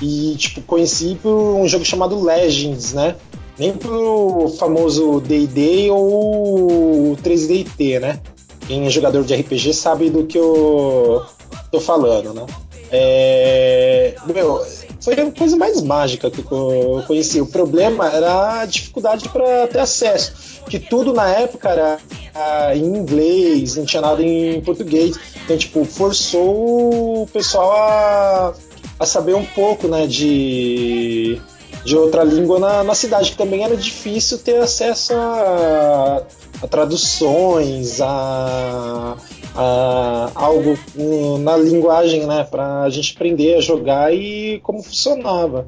E, 0.00 0.36
tipo, 0.38 0.60
conheci 0.62 1.18
por 1.20 1.30
um 1.32 1.66
jogo 1.66 1.84
chamado 1.84 2.22
Legends, 2.22 2.92
né? 2.92 3.16
Nem 3.58 3.72
pelo 3.72 4.48
famoso 4.58 5.20
D&D 5.20 5.90
ou 5.90 7.16
3DT, 7.22 7.98
né? 8.00 8.20
Quem 8.68 8.86
é 8.86 8.90
jogador 8.90 9.24
de 9.24 9.34
RPG 9.34 9.72
sabe 9.74 10.08
do 10.10 10.24
que 10.24 10.38
eu 10.38 11.24
tô 11.72 11.80
falando, 11.80 12.32
né? 12.32 12.46
É, 12.92 14.14
meu, 14.26 14.64
foi 15.08 15.26
a 15.26 15.30
coisa 15.32 15.56
mais 15.56 15.80
mágica 15.80 16.30
que 16.30 16.40
eu 16.50 17.02
conheci. 17.06 17.40
O 17.40 17.46
problema 17.46 18.10
era 18.10 18.60
a 18.60 18.66
dificuldade 18.66 19.26
para 19.30 19.66
ter 19.66 19.78
acesso, 19.78 20.32
que 20.68 20.78
tudo 20.78 21.14
na 21.14 21.28
época 21.30 21.70
era 21.70 21.98
ah, 22.34 22.76
em 22.76 22.84
inglês, 22.84 23.76
não 23.76 23.86
tinha 23.86 24.02
nada 24.02 24.22
em 24.22 24.60
português. 24.60 25.16
Então, 25.44 25.56
tipo, 25.56 25.84
forçou 25.86 27.22
o 27.22 27.26
pessoal 27.32 27.72
a, 27.72 28.54
a 29.00 29.06
saber 29.06 29.34
um 29.34 29.46
pouco, 29.46 29.88
né, 29.88 30.06
de, 30.06 31.40
de 31.84 31.96
outra 31.96 32.22
língua 32.22 32.58
na, 32.58 32.84
na 32.84 32.94
cidade, 32.94 33.30
que 33.30 33.38
também 33.38 33.64
era 33.64 33.76
difícil 33.76 34.36
ter 34.38 34.58
acesso 34.58 35.14
a, 35.14 36.22
a 36.62 36.66
traduções, 36.68 37.98
a, 38.02 39.16
a 39.60 40.30
algo 40.36 40.78
hum, 40.96 41.38
na 41.38 41.56
linguagem, 41.56 42.26
né, 42.26 42.44
para 42.44 42.82
a 42.82 42.90
gente 42.90 43.14
aprender 43.14 43.56
a 43.56 43.60
jogar 43.60 44.14
e 44.14 44.60
como 44.60 44.82
funcionava. 44.82 45.66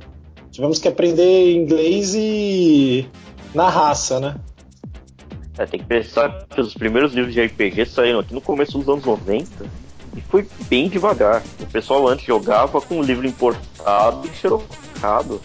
Tivemos 0.52 0.78
que 0.78 0.86
aprender 0.86 1.52
inglês 1.52 2.14
e 2.14 3.08
na 3.52 3.68
raça, 3.68 4.20
né? 4.20 4.36
É, 5.58 5.66
tem 5.66 5.80
que 5.80 5.86
pensar 5.86 6.46
que 6.48 6.60
os 6.60 6.72
primeiros 6.72 7.12
livros 7.12 7.34
de 7.34 7.42
RPG 7.42 7.84
saíram 7.86 8.20
aqui 8.20 8.32
no 8.32 8.40
começo 8.40 8.78
dos 8.78 8.88
anos 8.88 9.04
90 9.04 9.66
e 10.16 10.20
foi 10.22 10.46
bem 10.68 10.88
devagar. 10.88 11.42
O 11.60 11.66
pessoal 11.66 12.06
antes 12.08 12.24
jogava 12.24 12.80
com 12.80 12.96
um 12.96 13.02
livro 13.02 13.26
importado 13.26 14.26
e 14.26 14.36
xerocado. 14.36 15.40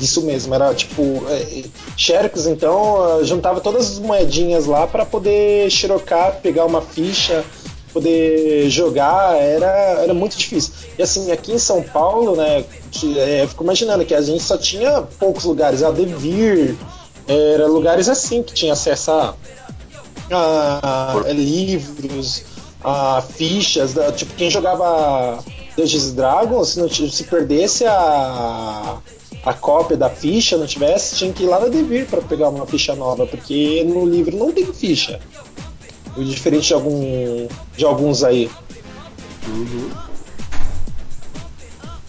Isso 0.00 0.22
mesmo, 0.22 0.54
era 0.54 0.72
tipo. 0.74 1.22
É, 1.28 1.64
Xerox, 1.96 2.46
então, 2.46 3.20
eh, 3.20 3.24
juntava 3.24 3.60
todas 3.60 3.90
as 3.92 3.98
moedinhas 3.98 4.66
lá 4.66 4.86
para 4.86 5.04
poder 5.04 5.70
xerocar, 5.70 6.40
pegar 6.40 6.64
uma 6.64 6.80
ficha, 6.80 7.44
poder 7.92 8.70
jogar, 8.70 9.36
era, 9.36 9.66
era 10.02 10.14
muito 10.14 10.36
difícil. 10.38 10.72
E 10.98 11.02
assim, 11.02 11.30
aqui 11.30 11.52
em 11.52 11.58
São 11.58 11.82
Paulo, 11.82 12.36
né, 12.36 12.64
te- 12.90 13.18
é, 13.18 13.42
eu 13.42 13.48
fico 13.48 13.62
imaginando 13.64 14.04
que 14.04 14.14
a 14.14 14.22
gente 14.22 14.42
só 14.42 14.56
tinha 14.56 15.02
poucos 15.18 15.44
lugares, 15.44 15.82
a 15.82 15.90
Devir, 15.90 16.76
era 17.28 17.66
lugares 17.66 18.08
assim 18.08 18.42
que 18.42 18.52
tinha 18.54 18.72
acesso 18.72 19.10
a, 19.10 19.34
a- 20.30 21.12
a 21.26 21.32
livros, 21.32 22.44
a 22.82 23.22
fichas, 23.36 23.92
da- 23.92 24.10
tipo, 24.12 24.32
quem 24.34 24.48
jogava 24.50 25.38
Dungeons 25.76 26.12
Dragons, 26.12 26.68
se, 26.70 26.80
não, 26.80 26.88
se 26.88 27.24
perdesse 27.24 27.84
a 27.86 28.96
a 29.44 29.54
cópia 29.54 29.96
da 29.96 30.10
ficha 30.10 30.56
não 30.56 30.66
tivesse, 30.66 31.16
tinha 31.16 31.32
que 31.32 31.44
ir 31.44 31.46
lá 31.46 31.60
na 31.60 31.68
Devir 31.68 32.06
para 32.06 32.20
pegar 32.20 32.48
uma 32.50 32.66
ficha 32.66 32.94
nova, 32.94 33.26
porque 33.26 33.82
no 33.84 34.06
livro 34.06 34.36
não 34.36 34.52
tem 34.52 34.66
ficha. 34.72 35.20
Diferente 36.16 36.68
de, 36.68 36.74
algum, 36.74 37.48
de 37.76 37.84
alguns 37.84 38.22
aí. 38.22 38.50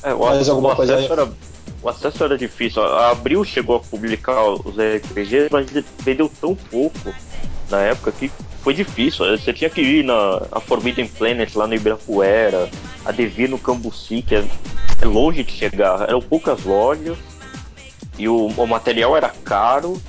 É, 0.04 0.14
o, 0.14 0.20
Mais 0.20 0.48
o 0.48 0.52
alguma 0.52 0.76
coisa 0.76 0.96
acesso 0.96 1.14
era, 1.14 1.30
o 1.82 1.90
acesso 1.90 2.24
era 2.24 2.38
difícil. 2.38 2.84
A 2.84 3.12
Abril 3.12 3.44
chegou 3.46 3.78
a 3.78 3.80
publicar 3.80 4.44
os 4.50 4.76
RPGs, 4.76 5.50
mas 5.52 5.70
ele 5.72 5.86
vendeu 6.00 6.30
tão 6.42 6.56
pouco 6.56 7.14
na 7.70 7.82
época 7.82 8.12
que 8.12 8.32
foi 8.64 8.74
difícil. 8.74 9.26
Você 9.38 9.52
tinha 9.54 9.70
que 9.70 9.82
ir 9.82 10.04
na 10.04 10.42
a 10.52 10.60
Forbidden 10.60 11.08
Planet 11.08 11.54
lá 11.56 11.68
no 11.68 11.74
Ibirapuera, 11.76 12.70
a 13.06 13.12
Devir 13.12 13.50
no 13.50 13.58
Cambuci, 13.60 14.22
que 14.22 14.36
é, 14.36 14.46
é 15.02 15.06
longe 15.06 15.44
de 15.44 15.52
chegar. 15.52 16.02
Eram 16.08 16.22
poucas 16.22 16.64
lojas 16.64 17.18
e 18.18 18.28
o, 18.28 18.48
o 18.48 18.68
material 18.68 19.16
era 19.18 19.30
caro. 19.30 20.00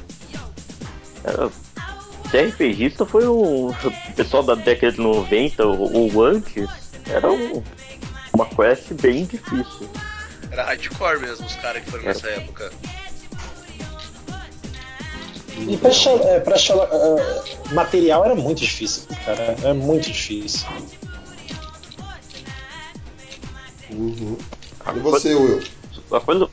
Era, 1.24 1.50
ser 2.30 2.48
RPGista 2.48 3.04
foi 3.06 3.26
um 3.26 3.68
o 3.68 3.76
pessoal 4.16 4.42
da 4.42 4.54
década 4.54 4.92
de 4.92 5.00
90 5.00 5.64
ou, 5.66 5.92
ou 6.14 6.22
antes. 6.24 6.68
Era 7.08 7.30
um- 7.30 7.62
uma 8.34 8.46
quest 8.46 8.92
bem 8.94 9.24
difícil. 9.26 9.88
Era 10.50 10.64
hardcore 10.64 11.20
mesmo 11.20 11.46
os 11.46 11.54
caras 11.56 11.82
que 11.84 11.90
foram 11.90 12.04
nessa 12.04 12.28
época. 12.28 12.70
E 15.58 15.76
pra 15.76 15.90
achar, 15.90 16.14
é, 16.22 16.40
pra 16.40 16.54
achar 16.54 16.76
é, 16.76 17.72
material 17.74 18.24
era 18.24 18.34
muito 18.34 18.58
difícil, 18.60 19.04
cara. 19.24 19.56
Era 19.62 19.74
muito 19.74 20.10
difícil. 20.10 20.66
Uhum. 23.90 24.36
E 24.94 24.98
você, 25.00 25.34
Will? 25.34 25.62
A 26.10 26.20
coisa. 26.20 26.48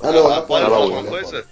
Ah, 0.00 0.12
não, 0.12 0.28
a 0.32 0.42
pode 0.42 0.46
Polly 0.46 0.64
falar 0.64 0.68
falou, 0.76 0.82
alguma 0.82 1.02
né, 1.02 1.10
coisa? 1.10 1.46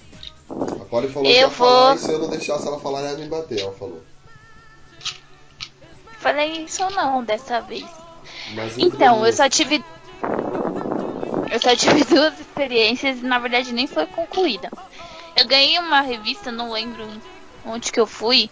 A 0.50 0.84
Polly 0.84 1.08
falou 1.08 1.30
Eu 1.30 1.48
que 1.48 1.54
falar 1.56 1.86
vou- 1.86 1.94
e 1.94 1.98
se 1.98 2.12
eu 2.12 2.18
não 2.18 2.28
deixasse 2.28 2.66
ela 2.66 2.78
falar, 2.78 3.00
ela 3.00 3.10
ia 3.12 3.16
me 3.18 3.26
bater, 3.28 3.60
ela 3.60 3.72
falou. 3.72 4.02
Falei 6.18 6.64
isso 6.64 6.82
não 6.90 7.24
dessa 7.24 7.60
vez. 7.60 7.84
Mas 8.54 8.78
Então, 8.78 9.26
eu 9.26 9.32
só 9.32 9.48
tive. 9.48 9.84
Eu 11.50 11.60
só 11.60 11.74
tive 11.76 12.04
duas 12.14 12.38
experiências 12.38 13.18
e 13.18 13.22
na 13.22 13.38
verdade 13.38 13.72
nem 13.72 13.86
foi 13.86 14.06
concluída. 14.06 14.70
Eu 15.36 15.46
ganhei 15.46 15.78
uma 15.78 16.00
revista, 16.00 16.50
não 16.52 16.72
lembro 16.72 17.06
onde 17.66 17.90
que 17.90 17.98
eu 17.98 18.06
fui, 18.06 18.50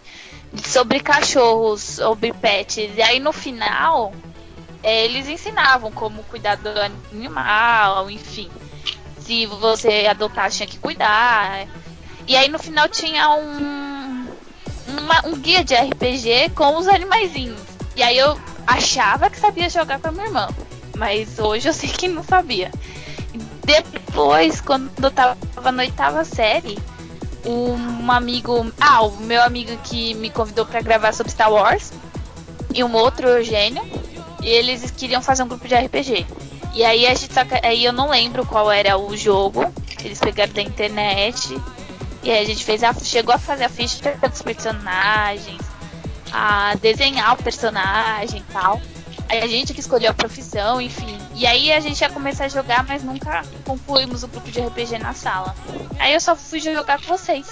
sobre 0.65 0.99
cachorros, 0.99 1.81
sobre 1.81 2.33
pets. 2.33 2.91
E 2.95 3.01
aí 3.01 3.19
no 3.19 3.31
final 3.31 4.13
é, 4.81 5.05
eles 5.05 5.27
ensinavam 5.29 5.91
como 5.91 6.23
cuidar 6.23 6.55
do 6.57 6.69
animal, 7.11 8.09
enfim. 8.09 8.49
Se 9.19 9.45
você 9.45 10.07
adotar, 10.09 10.49
tinha 10.51 10.67
que 10.67 10.77
cuidar. 10.77 11.67
E 12.27 12.35
aí 12.35 12.49
no 12.49 12.59
final 12.59 12.89
tinha 12.89 13.29
um, 13.31 14.27
uma- 14.99 15.25
um 15.27 15.37
guia 15.39 15.63
de 15.63 15.73
RPG 15.75 16.49
com 16.55 16.75
os 16.77 16.87
animaizinhos. 16.87 17.59
E 17.95 18.03
aí 18.03 18.17
eu 18.17 18.37
achava 18.67 19.29
que 19.29 19.39
sabia 19.39 19.69
jogar 19.69 19.99
com 19.99 20.07
a 20.09 20.11
minha 20.11 20.25
irmã. 20.25 20.47
Mas 20.97 21.39
hoje 21.39 21.69
eu 21.69 21.73
sei 21.73 21.89
que 21.89 22.07
não 22.07 22.23
sabia. 22.23 22.71
Depois, 23.65 24.59
quando 24.61 24.91
eu 25.01 25.11
tava 25.11 25.71
na 25.71 25.83
oitava 25.83 26.25
série, 26.25 26.77
um 27.45 28.11
amigo. 28.11 28.71
Ah, 28.79 29.03
o 29.03 29.17
meu 29.17 29.41
amigo 29.41 29.75
que 29.83 30.13
me 30.15 30.29
convidou 30.29 30.65
pra 30.65 30.81
gravar 30.81 31.13
sobre 31.13 31.31
Star 31.31 31.51
Wars. 31.51 31.91
E 32.73 32.83
um 32.83 32.93
outro, 32.93 33.27
Eugênio. 33.27 33.83
E 34.41 34.47
eles 34.47 34.91
queriam 34.91 35.21
fazer 35.21 35.43
um 35.43 35.47
grupo 35.47 35.67
de 35.67 35.75
RPG. 35.75 36.25
E 36.73 36.83
aí 36.83 37.05
a 37.05 37.13
gente 37.13 37.31
aí 37.61 37.85
eu 37.85 37.93
não 37.93 38.09
lembro 38.09 38.45
qual 38.45 38.71
era 38.71 38.97
o 38.97 39.15
jogo. 39.15 39.71
Eles 40.03 40.19
pegaram 40.19 40.53
da 40.53 40.61
internet. 40.61 41.55
E 42.23 42.31
aí 42.31 42.41
a 42.41 42.45
gente 42.45 42.63
fez 42.63 42.83
a, 42.83 42.93
chegou 42.93 43.33
a 43.35 43.37
fazer 43.37 43.65
a 43.65 43.69
ficha 43.69 44.17
dos 44.29 44.41
personagens, 44.41 45.61
a 46.31 46.73
desenhar 46.75 47.33
o 47.33 47.43
personagem 47.43 48.39
e 48.39 48.53
tal. 48.53 48.81
Aí 49.29 49.41
a 49.41 49.47
gente 49.47 49.73
que 49.73 49.81
escolheu 49.81 50.11
a 50.11 50.13
profissão, 50.13 50.79
enfim. 50.81 51.17
E 51.35 51.45
aí 51.47 51.71
a 51.71 51.79
gente 51.79 51.99
ia 51.99 52.09
começar 52.09 52.45
a 52.45 52.47
jogar, 52.47 52.85
mas 52.87 53.03
nunca 53.03 53.43
concluímos 53.65 54.23
o 54.23 54.27
grupo 54.27 54.49
de 54.51 54.61
RPG 54.61 54.99
na 54.99 55.13
sala. 55.13 55.55
Aí 55.99 56.13
eu 56.13 56.19
só 56.19 56.35
fui 56.35 56.59
jogar 56.59 57.01
com 57.01 57.17
vocês. 57.17 57.47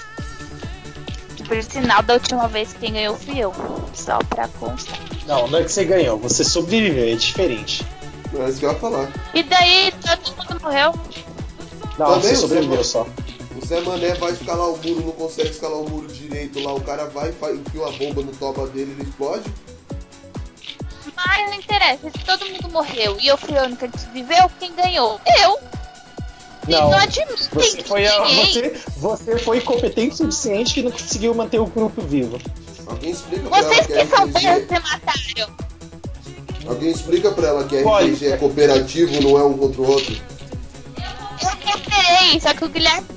Por 1.48 1.64
sinal, 1.64 2.02
da 2.04 2.14
última 2.14 2.48
vez 2.48 2.74
quem 2.80 2.94
ganhou 2.94 3.18
fui 3.18 3.40
eu. 3.40 3.54
Só 3.94 4.20
pra 4.20 4.48
constar. 4.48 4.98
Não, 5.28 5.48
não 5.48 5.60
é 5.60 5.64
que 5.64 5.72
você 5.72 5.84
ganhou, 5.84 6.18
você 6.18 6.44
sobreviveu, 6.44 7.12
é 7.12 7.16
diferente. 7.16 7.86
Não 8.32 8.46
é 8.46 8.50
isso 8.50 8.60
que 8.60 8.66
eu 8.66 8.72
ia 8.72 8.80
falar. 8.80 9.12
E 9.34 9.44
daí 9.44 9.92
todo 10.02 10.38
mundo 10.38 10.62
morreu. 10.62 10.94
Não, 11.98 12.06
Também 12.06 12.22
você 12.22 12.34
o 12.34 12.38
sobreviveu 12.38 12.84
só. 12.84 13.08
O 13.62 13.66
Zé 13.66 13.82
Mané 13.82 14.14
vai 14.16 14.32
escalar 14.32 14.70
o 14.70 14.78
muro, 14.78 15.06
não 15.06 15.12
consegue 15.12 15.50
escalar 15.50 15.78
o 15.78 15.90
muro 15.90 16.08
direito 16.08 16.60
lá. 16.62 16.74
O 16.74 16.82
cara 16.82 17.06
vai, 17.08 17.32
faz, 17.34 17.60
enfia 17.60 17.82
uma 17.82 17.92
bomba 17.92 18.22
no 18.22 18.32
toba 18.32 18.68
dele, 18.68 18.96
ele 18.98 19.04
explode. 19.10 19.44
Mas 21.16 21.50
não 21.50 21.54
interessa, 21.56 22.10
se 22.10 22.20
todo 22.26 22.46
mundo 22.46 22.70
morreu 22.70 23.18
e 23.20 23.28
eu 23.28 23.38
fui 23.38 23.58
a 23.58 23.64
única 23.64 23.88
que 23.88 23.98
viveu, 24.14 24.50
quem 24.60 24.74
ganhou? 24.76 25.20
Eu! 25.40 25.60
Não, 26.68 26.92
não 26.92 26.98
admito 27.00 27.50
Você 27.54 27.82
foi, 27.84 28.06
a- 28.06 28.20
você, 28.24 28.70
você 28.98 29.38
foi 29.40 29.58
incompetente 29.58 30.14
o 30.14 30.18
suficiente 30.18 30.76
que 30.76 30.84
não 30.84 30.92
conseguiu 30.92 31.34
manter 31.34 31.60
o 31.60 31.66
grupo 31.66 32.02
vivo. 32.02 32.40
Alguém 32.86 33.12
explica 33.12 33.50
pra 33.50 33.62
Vocês 33.62 33.90
ela 33.90 34.04
que 34.04 34.06
que 34.10 34.16
são 34.16 34.26
RPG. 34.26 34.48
bons, 34.48 34.68
você 34.68 34.80
mataram. 34.80 35.56
Alguém 36.68 36.92
explica 36.92 37.32
pra 37.32 37.48
ela 37.48 37.64
que. 37.64 37.78
RPG 37.82 38.28
é 38.28 38.38
cooperativo, 38.38 39.22
não 39.22 39.40
é 39.40 39.44
um 39.44 39.58
contra 39.58 39.82
o 39.82 39.90
outro. 39.90 40.14
Eu 40.16 41.58
cooperei, 41.72 42.40
só 42.40 42.54
que 42.54 42.64
o 42.66 42.70
Guilherme 42.70 43.08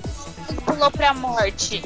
pulou 0.64 0.90
pra 0.90 1.12
morte. 1.12 1.82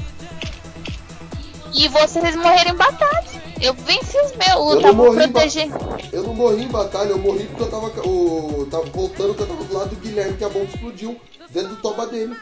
E 1.74 1.89
vocês 1.89 2.36
morreram 2.36 2.70
em 2.70 2.76
batalha. 2.76 3.48
Eu 3.60 3.74
venci 3.74 4.16
os 4.18 4.36
meus, 4.36 4.74
Eu 4.74 4.80
tava 4.82 5.12
protegendo. 5.12 5.78
Eu 6.12 6.22
não 6.22 6.35
morri 6.35 6.62
em 6.62 6.68
batalha, 6.68 7.10
eu 7.10 7.18
morri 7.18 7.44
porque 7.44 7.62
eu 7.62 7.70
tava, 7.70 7.86
o, 8.09 8.66
tava 8.70 8.85
voltando 8.86 9.35
que 9.35 9.43
eu 9.43 9.47
tava 9.47 9.64
do 9.64 9.74
lado 9.74 9.90
do 9.90 9.97
Guilherme, 9.97 10.36
que 10.36 10.44
a 10.44 10.48
bomba 10.48 10.66
explodiu 10.66 11.20
dentro 11.51 11.70
do 11.70 11.76
toba 11.76 12.06
dele. 12.06 12.36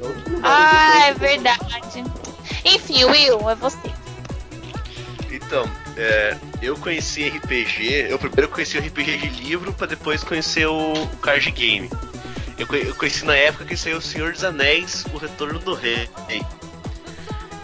É 0.00 0.06
Ah, 0.42 1.06
é 1.08 1.14
verdade. 1.14 2.04
Enfim, 2.64 3.04
Will, 3.04 3.50
é 3.50 3.54
você. 3.54 3.92
Então, 5.30 5.64
é, 5.96 6.36
eu 6.60 6.76
conheci 6.76 7.28
RPG, 7.28 8.06
eu 8.08 8.18
primeiro 8.18 8.48
conheci 8.50 8.78
o 8.78 8.80
RPG 8.80 9.18
de 9.18 9.28
livro 9.44 9.72
pra 9.72 9.86
depois 9.86 10.22
conhecer 10.22 10.66
o, 10.66 10.92
o 10.92 11.16
card 11.18 11.50
game. 11.50 11.90
Eu, 12.58 12.66
eu 12.76 12.94
conheci 12.94 13.24
na 13.24 13.34
época 13.34 13.64
que 13.64 13.76
saiu 13.76 13.98
O 13.98 14.02
Senhor 14.02 14.32
dos 14.32 14.44
Anéis, 14.44 15.04
O 15.12 15.18
Retorno 15.18 15.58
do 15.58 15.74
Rei. 15.74 16.08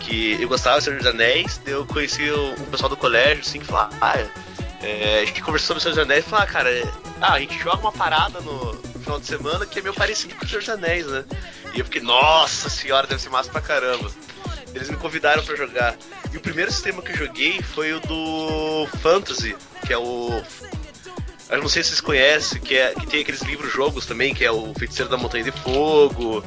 Que 0.09 0.40
eu 0.40 0.48
gostava 0.48 0.78
do 0.78 0.85
Senhor 0.85 0.97
dos 0.97 1.06
Anéis, 1.06 1.60
eu 1.66 1.85
conheci 1.85 2.30
o, 2.30 2.55
pessoal 2.70 2.89
do 2.89 2.97
colégio, 2.97 3.43
assim, 3.43 3.59
que 3.59 3.66
falava, 3.66 3.94
ah, 4.01 4.18
é, 4.82 5.20
a 5.20 5.24
gente 5.26 5.43
conversou 5.43 5.78
sobre 5.78 5.82
Senhor 5.82 5.94
dos 5.94 6.02
Anéis 6.02 6.24
e 6.24 6.28
falou, 6.30 6.44
ah, 6.44 6.47
cara, 6.47 6.70
é, 6.70 6.82
ah, 7.20 7.35
a 7.35 7.40
gente 7.40 7.59
joga 7.59 7.78
uma 7.78 7.93
parada 7.93 8.40
no, 8.40 8.74
final 9.09 9.18
de 9.18 9.26
semana 9.26 9.66
que 9.66 9.78
é 9.78 9.82
meio 9.82 9.94
parecido 9.94 10.35
com 10.35 10.44
o 10.44 10.48
Senhor 10.48 10.60
dos 10.60 10.68
Anéis, 10.68 11.06
né? 11.06 11.24
E 11.74 11.78
eu 11.78 11.85
fiquei, 11.85 12.02
nossa 12.02 12.68
senhora, 12.68 13.06
deve 13.06 13.20
ser 13.20 13.30
massa 13.30 13.51
pra 13.51 13.60
caramba. 13.60 14.10
Eles 14.74 14.90
me 14.90 14.97
convidaram 14.97 15.43
pra 15.43 15.56
jogar. 15.56 15.97
E 16.32 16.36
o 16.36 16.40
primeiro 16.40 16.70
sistema 16.70 17.01
que 17.01 17.12
eu 17.12 17.16
joguei 17.16 17.62
foi 17.62 17.93
o 17.94 18.01
do 18.01 18.86
Fantasy, 18.98 19.56
que 19.86 19.93
é 19.93 19.98
o. 19.98 20.43
Eu 21.48 21.62
não 21.62 21.68
sei 21.68 21.82
se 21.82 21.90
vocês 21.90 22.01
conhecem, 22.02 22.60
que, 22.60 22.76
é, 22.76 22.93
que 22.94 23.06
tem 23.06 23.22
aqueles 23.22 23.40
livros 23.40 23.72
jogos 23.72 24.05
também, 24.05 24.35
que 24.35 24.44
é 24.44 24.51
o 24.51 24.74
Feiticeiro 24.74 25.10
da 25.10 25.16
Montanha 25.16 25.44
de 25.44 25.52
Fogo, 25.52 26.44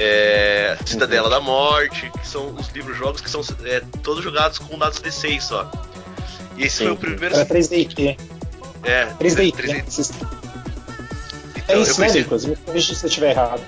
é, 0.00 0.78
Cidadela 0.86 1.28
da 1.28 1.40
Morte, 1.40 2.10
que 2.20 2.26
são 2.26 2.54
os 2.54 2.68
livros 2.68 2.96
jogos 2.96 3.20
que 3.20 3.28
são 3.28 3.40
é, 3.64 3.82
todos 4.02 4.22
jogados 4.22 4.58
com 4.58 4.78
dados 4.78 5.00
D6 5.00 5.40
só. 5.40 5.70
E 6.56 6.64
esse 6.64 6.78
foi 6.84 6.92
o 6.92 6.96
primeiro. 6.96 7.34
Era 7.34 7.44
3DT. 7.44 8.16
É, 8.84 9.06
3DT. 9.18 9.52
3D. 9.56 9.66
né? 9.74 9.82
Vocês- 9.86 10.10
É 10.10 11.60
Então, 11.60 11.76
eu 11.76 11.82
isso, 11.82 12.00
né, 12.00 12.10
Nicolas? 12.12 12.44
Me 12.44 12.56
corrija 12.56 12.94
se 12.94 13.04
eu 13.04 13.08
estiver 13.08 13.30
errado. 13.30 13.60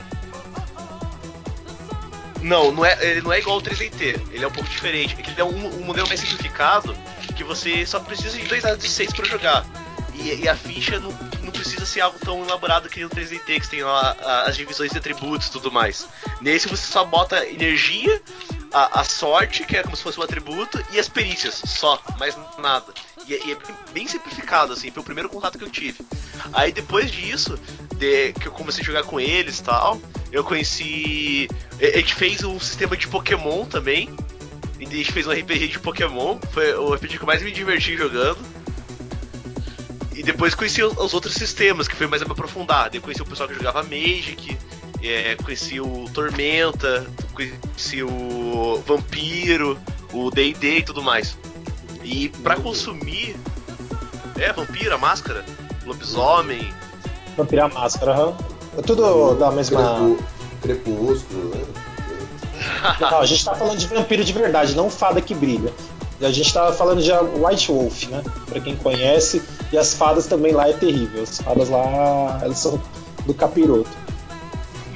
Não, 2.43 2.73
não 2.73 2.85
é, 2.87 2.97
ele 3.05 3.21
não 3.21 3.33
é 3.33 3.39
igual 3.39 3.57
ao 3.57 3.63
3DT, 3.63 4.19
ele 4.33 4.45
é 4.45 4.49
um 4.49 4.51
pouco 4.51 4.69
diferente. 4.71 5.15
É 5.19 5.23
que 5.23 5.31
ele 5.31 5.41
é 5.41 5.45
um, 5.45 5.81
um 5.81 5.85
modelo 5.85 6.09
mais 6.09 6.21
simplificado 6.21 6.97
que 7.37 7.45
você 7.45 7.85
só 7.85 8.01
precisa 8.01 8.39
de 8.39 8.47
dois 8.47 8.63
dados 8.63 8.83
de 8.83 8.89
6 8.89 9.13
para 9.13 9.25
jogar. 9.27 9.67
E, 10.15 10.35
e 10.43 10.49
a 10.49 10.55
ficha 10.57 10.99
não, 10.99 11.13
não 11.51 11.61
precisa 11.61 11.85
ser 11.85 12.01
algo 12.01 12.19
tão 12.21 12.43
elaborado 12.45 12.89
que 12.89 12.97
nem 12.99 13.07
o 13.07 13.11
3DT, 13.11 13.61
que 13.61 13.69
tem 13.69 13.83
lá 13.83 14.17
as 14.47 14.57
divisões 14.57 14.91
de 14.93 14.99
atributos 14.99 15.49
e 15.49 15.51
tudo 15.53 15.71
mais. 15.73 16.07
Nesse 16.41 16.69
você 16.69 16.87
só 16.87 17.05
bota 17.05 17.45
energia, 17.47 18.23
a, 18.73 19.01
a 19.01 19.05
sorte, 19.05 19.65
que 19.65 19.77
é 19.77 19.83
como 19.83 19.97
se 19.97 20.03
fosse 20.03 20.19
um 20.21 20.23
atributo, 20.23 20.83
e 20.93 20.99
as 21.01 21.09
perícias, 21.09 21.61
só, 21.67 22.01
mais 22.19 22.37
nada. 22.59 22.93
E, 23.27 23.35
é- 23.35 23.47
e 23.47 23.53
é 23.53 23.57
bem- 23.93 24.07
simplificado, 24.07 24.73
assim, 24.73 24.91
foi 24.91 25.03
o 25.03 25.05
primeiro 25.05 25.29
contato 25.29 25.59
que 25.59 25.65
eu 25.65 25.71
tive. 25.71 25.99
Aí 26.53 26.71
depois 26.73 27.11
disso, 27.11 27.59
de, 27.97 28.33
que 28.35 28.47
eu 28.47 28.53
comecei 28.53 28.83
a 28.83 28.87
jogar 28.87 29.03
com 29.03 29.19
eles 29.21 29.59
e 29.59 29.63
tal, 29.65 30.01
eu 30.31 30.45
conheci. 30.45 31.49
A 31.81 31.99
gente 31.99 32.15
fez 32.15 32.43
um 32.45 32.59
sistema 32.61 32.97
de 32.97 33.09
Pokémon 33.09 33.65
também. 33.67 34.09
A 34.81 34.85
gente 34.85 35.13
fez 35.13 35.27
um 35.27 35.33
RPG 35.33 35.69
de 35.69 35.79
Pokémon. 35.81 36.39
Foi 36.53 36.73
o 36.75 36.95
RPG 36.95 37.17
que 37.19 37.23
eu 37.23 37.27
mais 37.27 37.43
me 37.43 37.51
diverti 37.53 37.97
jogando. 37.97 38.39
E 40.21 40.23
depois 40.23 40.55
conheci 40.55 40.83
os, 40.83 40.95
os 40.99 41.15
outros 41.15 41.33
sistemas, 41.33 41.89
que 41.89 41.97
foi 41.97 42.07
mais 42.07 42.21
a 42.21 42.27
me 42.27 42.33
aprofundar. 42.33 42.95
Eu 42.95 43.01
conheci 43.01 43.23
o 43.23 43.25
pessoal 43.25 43.49
que 43.49 43.55
jogava 43.55 43.83
Magic, 43.83 44.55
é, 45.03 45.35
conheci 45.37 45.81
o 45.81 46.05
Tormenta, 46.13 47.07
conheci 47.33 48.03
o 48.03 48.83
Vampiro, 48.87 49.79
o 50.13 50.31
DD 50.31 50.81
e 50.81 50.83
tudo 50.83 51.03
mais. 51.03 51.39
E 52.05 52.29
pra 52.43 52.57
consumir. 52.57 53.35
É, 54.39 54.53
Vampiro, 54.53 54.95
a 54.95 54.99
máscara, 54.99 55.43
Lobisomem. 55.87 56.71
Vampira 57.35 57.69
Máscara, 57.69 58.13
aham. 58.13 58.37
É 58.77 58.83
tudo 58.83 59.35
da 59.37 59.51
mesma. 59.51 60.19
Crepúsculo, 60.61 61.49
né? 61.49 61.65
Não, 63.01 63.21
a 63.21 63.25
gente 63.25 63.43
tá 63.43 63.55
falando 63.55 63.79
de 63.79 63.87
vampiro 63.87 64.23
de 64.23 64.33
verdade, 64.35 64.77
não 64.77 64.91
fada 64.91 65.23
que 65.23 65.35
brilha. 65.35 65.73
E 66.21 66.27
a 66.27 66.31
gente 66.31 66.53
tá 66.53 66.71
falando 66.73 67.03
de 67.03 67.11
White 67.13 67.73
Wolf, 67.73 68.05
né? 68.09 68.23
Pra 68.47 68.61
quem 68.61 68.77
conhece. 68.77 69.43
E 69.73 69.79
as 69.79 69.95
fadas 69.95 70.27
também 70.27 70.53
lá 70.53 70.69
é 70.69 70.73
terrível. 70.75 71.23
As 71.23 71.41
fadas 71.41 71.69
lá, 71.71 72.39
elas 72.43 72.59
são 72.59 72.81
do 73.25 73.33
capiroto. 73.35 73.89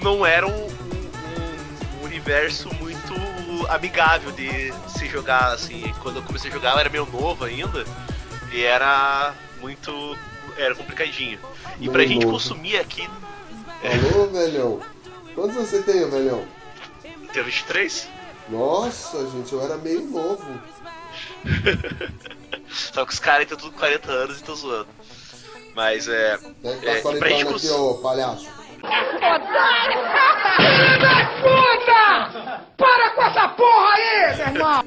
não 0.03 0.25
era 0.27 0.47
um, 0.47 0.51
um- 0.51 2.03
um 2.03 2.05
universo 2.05 2.69
muito 2.75 3.15
amigável 3.71 4.31
de 4.33 4.71
se 4.89 5.07
jogar 5.09 5.53
assim. 5.55 5.95
Quando 6.03 6.17
eu 6.17 6.23
comecei 6.23 6.51
a 6.51 6.53
jogar, 6.55 6.73
eu 6.75 6.79
era 6.81 6.91
meio 6.91 7.07
novo 7.07 7.45
ainda 7.45 7.85
e 8.53 8.63
era 8.63 9.33
muito. 9.63 9.91
era 10.59 10.75
complicadinho. 10.75 11.39
E 11.81 11.89
pra 11.89 11.99
Meio 11.99 12.09
gente 12.11 12.23
novo. 12.27 12.35
consumir 12.35 12.77
aqui. 12.77 13.09
Alô, 13.83 14.27
velhão? 14.27 14.81
Quantos 15.35 15.57
você 15.57 15.83
tem, 15.83 16.09
velhão? 16.11 16.45
Tem 17.33 17.43
23? 17.43 18.09
Nossa, 18.51 19.27
gente, 19.31 19.53
eu 19.53 19.63
era 19.63 19.77
meio 19.79 20.03
novo. 20.03 20.45
Só 22.71 23.05
que 23.07 23.13
os 23.13 23.19
caras 23.19 23.43
estão 23.43 23.59
tudo 23.59 23.73
com 23.73 23.79
40 23.79 24.11
anos 24.11 24.41
e 24.41 24.45
tô 24.45 24.55
zoando. 24.55 24.89
Mas 25.75 26.09
é. 26.09 26.37
Né? 26.63 26.79
É, 26.83 27.01
pra 27.01 27.29
gente 27.29 27.43
aqui, 27.43 27.53
cons- 27.53 27.71
ô 27.71 27.95
palhaço. 27.95 28.49
Puta! 31.43 32.63
Para 32.77 33.11
com 33.11 33.23
essa 33.23 33.49
porra 33.49 33.95
aí, 33.95 34.37
meu 34.37 34.47
irmão! 34.47 34.85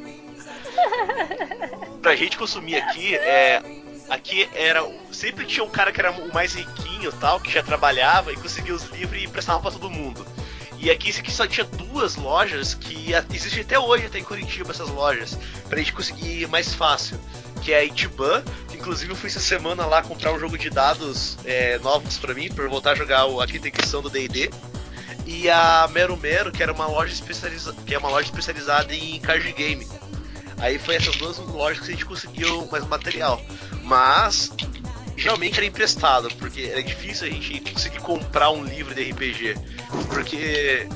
pra 2.01 2.15
gente 2.15 2.38
consumir 2.38 2.77
aqui, 2.77 3.15
é. 3.15 3.61
Aqui 4.09 4.49
era. 4.55 4.81
Sempre 5.11 5.45
tinha 5.45 5.63
um 5.65 5.69
cara 5.69 5.91
que 5.91 5.99
era 5.99 6.11
o 6.11 6.34
mais 6.34 6.53
riquinho 6.53 7.11
tal, 7.13 7.39
que 7.41 7.51
já 7.51 7.61
trabalhava 7.61 8.31
e 8.31 8.38
conseguia 8.38 8.73
os 8.73 8.85
livros 8.89 9.21
e 9.21 9.25
emprestava 9.25 9.59
pra 9.59 9.71
todo 9.71 9.89
mundo. 9.89 10.25
E 10.79 10.91
aqui, 10.91 11.09
aqui 11.09 11.31
só 11.31 11.47
tinha 11.47 11.65
duas 11.65 12.15
lojas 12.15 12.73
que 12.73 13.11
existe 13.33 13.61
até 13.61 13.79
hoje, 13.79 14.05
até 14.05 14.19
em 14.19 14.23
Curitiba, 14.23 14.71
essas 14.71 14.89
lojas, 14.89 15.37
pra 15.67 15.79
gente 15.79 15.93
conseguir 15.93 16.41
ir 16.41 16.47
mais 16.47 16.73
fácil. 16.73 17.19
Que 17.61 17.73
é 17.73 17.79
a 17.79 17.83
Itiban, 17.83 18.43
que 18.69 18.77
inclusive 18.77 19.11
eu 19.11 19.15
fui 19.15 19.29
essa 19.29 19.39
semana 19.39 19.85
lá 19.85 20.01
comprar 20.03 20.31
um 20.31 20.39
jogo 20.39 20.57
de 20.57 20.69
dados 20.69 21.37
é, 21.43 21.79
novos 21.79 22.17
pra 22.17 22.33
mim, 22.33 22.49
eu 22.55 22.69
voltar 22.69 22.91
a 22.91 22.95
jogar 22.95 23.25
a 23.25 23.47
quinta 23.47 23.67
edição 23.67 24.01
do 24.01 24.09
D&D. 24.09 24.51
E 25.25 25.49
a 25.49 25.89
Mero 25.91 26.15
Mero, 26.15 26.51
que 26.51 26.63
era 26.63 26.71
uma 26.71 26.87
loja 26.87 27.11
especializada, 27.11 27.75
que 27.85 27.93
é 27.93 27.97
uma 27.97 28.09
loja 28.09 28.27
especializada 28.27 28.93
em 28.93 29.19
card 29.19 29.51
game. 29.51 29.85
Aí 30.59 30.79
foi 30.79 30.95
essas 30.95 31.15
duas 31.17 31.37
lojas 31.37 31.79
que 31.79 31.91
a 31.91 31.91
gente 31.91 32.05
conseguiu 32.05 32.67
mais 32.71 32.85
material. 32.87 33.41
Mas 33.83 34.51
geralmente 35.18 35.57
era 35.57 35.65
emprestado, 35.65 36.30
porque 36.35 36.61
era 36.61 36.81
difícil 36.81 37.27
a 37.27 37.30
gente 37.30 37.60
conseguir 37.72 37.99
comprar 37.99 38.52
um 38.52 38.64
livro 38.64 38.94
de 38.94 39.11
RPG. 39.11 39.56
Porque 40.10 40.88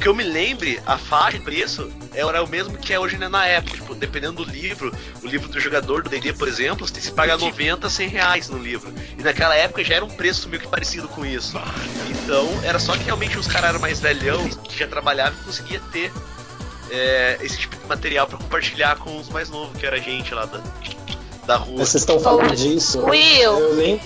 que 0.00 0.08
eu 0.08 0.14
me 0.14 0.24
lembre, 0.24 0.80
a 0.86 0.96
faixa 0.96 1.38
de 1.38 1.44
preço 1.44 1.92
era 2.14 2.42
o 2.42 2.48
mesmo 2.48 2.76
que 2.78 2.92
é 2.92 2.98
hoje 2.98 3.18
né, 3.18 3.28
na 3.28 3.46
época. 3.46 3.76
Tipo, 3.76 3.94
dependendo 3.94 4.44
do 4.44 4.50
livro, 4.50 4.92
o 5.22 5.26
livro 5.26 5.48
do 5.48 5.60
jogador 5.60 6.02
do 6.02 6.08
D&D, 6.08 6.32
por 6.32 6.48
exemplo, 6.48 6.86
você 6.86 6.94
tem 6.94 7.02
que 7.02 7.12
pagar 7.12 7.36
90, 7.36 7.88
100 7.88 8.08
reais 8.08 8.48
no 8.48 8.58
livro. 8.58 8.92
E 9.18 9.22
naquela 9.22 9.54
época 9.54 9.84
já 9.84 9.96
era 9.96 10.04
um 10.04 10.08
preço 10.08 10.48
meio 10.48 10.62
que 10.62 10.68
parecido 10.68 11.06
com 11.08 11.24
isso. 11.24 11.60
Então, 12.08 12.48
era 12.64 12.78
só 12.78 12.96
que 12.96 13.04
realmente 13.04 13.38
os 13.38 13.46
caras 13.46 13.70
eram 13.70 13.80
mais 13.80 14.00
velhão, 14.00 14.48
que 14.48 14.78
já 14.78 14.86
trabalhavam 14.86 15.38
e 15.38 15.44
conseguia 15.44 15.80
ter 15.92 16.10
é, 16.90 17.38
esse 17.42 17.58
tipo 17.58 17.76
de 17.76 17.86
material 17.86 18.26
pra 18.26 18.38
compartilhar 18.38 18.96
com 18.96 19.18
os 19.18 19.28
mais 19.28 19.50
novos, 19.50 19.78
que 19.78 19.84
era 19.84 19.96
a 19.96 20.00
gente 20.00 20.34
lá 20.34 20.46
da, 20.46 20.62
da 21.46 21.56
rua. 21.56 21.74
Mas 21.78 21.88
vocês 21.90 22.02
estão 22.02 22.20
falando 22.20 22.54
disso. 22.54 23.00
Will. 23.04 23.58
Eu 23.58 23.74
lembro. 23.74 24.04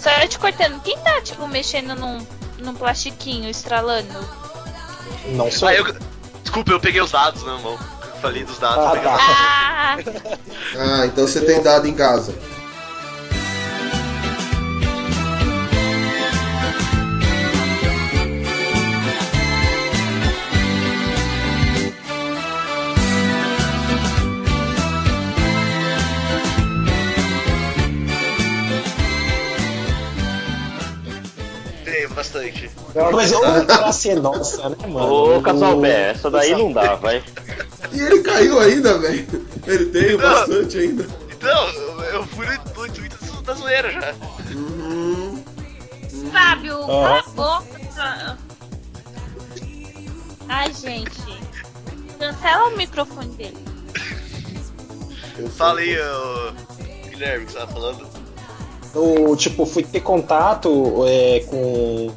Só 0.00 0.10
te 0.26 0.38
cortando, 0.38 0.80
quem 0.82 0.98
tá, 0.98 1.20
tipo, 1.22 1.46
mexendo 1.48 1.94
num, 1.94 2.18
num 2.58 2.74
plastiquinho, 2.74 3.48
estralando? 3.48 4.12
Não 5.28 5.50
sou 5.50 5.68
Ah, 5.68 5.74
eu. 5.74 5.86
eu, 5.86 5.96
desculpa, 6.42 6.72
eu 6.72 6.80
peguei 6.80 7.00
os 7.00 7.10
dados, 7.10 7.42
né, 7.42 7.52
irmão? 7.54 7.72
Eu 7.72 8.20
falei 8.20 8.44
dos 8.44 8.58
dados. 8.58 8.84
Ah, 8.84 8.96
eu 8.96 9.02
tá. 9.02 9.16
dados. 9.16 10.22
Ah, 10.76 11.00
Ah, 11.02 11.06
então 11.06 11.26
você 11.26 11.40
tem 11.40 11.62
dado 11.62 11.86
em 11.88 11.94
casa. 11.94 12.34
Bastante. 32.24 32.70
Mas 33.12 33.32
ô, 33.32 33.40
classe 33.66 34.10
é 34.10 34.14
nossa, 34.14 34.68
né, 34.68 34.76
mano? 34.86 35.36
Ô, 35.36 35.42
Casalbé, 35.42 36.10
essa 36.10 36.30
daí 36.30 36.52
não 36.52 36.72
dá, 36.72 36.94
vai. 36.94 37.22
E 37.92 38.00
ele 38.00 38.22
caiu 38.22 38.58
ainda, 38.58 38.98
velho. 38.98 39.26
Ele 39.66 39.86
tem 39.86 40.16
bastante 40.16 40.78
ainda. 40.78 41.06
Então, 41.30 41.68
eu, 41.68 42.00
eu 42.02 42.26
fui 42.26 42.46
no, 42.46 42.86
intuito 42.86 43.42
da 43.42 43.54
zoeira 43.54 43.90
já. 43.92 44.14
Uhum. 44.54 45.42
Fábio, 46.32 46.82
Ah. 46.82 46.86
cala 46.86 47.18
a 47.18 47.22
boca. 47.30 48.38
Ai, 50.48 50.72
gente. 50.72 51.44
Cancela 52.18 52.68
o 52.68 52.76
microfone 52.76 53.34
dele. 53.36 53.64
Eu 55.36 55.50
aí, 55.50 55.96
ô, 55.98 56.52
Guilherme, 57.10 57.44
que 57.46 57.52
você 57.52 57.58
tava 57.58 57.72
falando. 57.72 58.13
Eu, 58.94 59.36
tipo, 59.36 59.66
fui 59.66 59.82
ter 59.82 60.00
contato 60.00 61.04
é, 61.06 61.40
com 61.48 62.10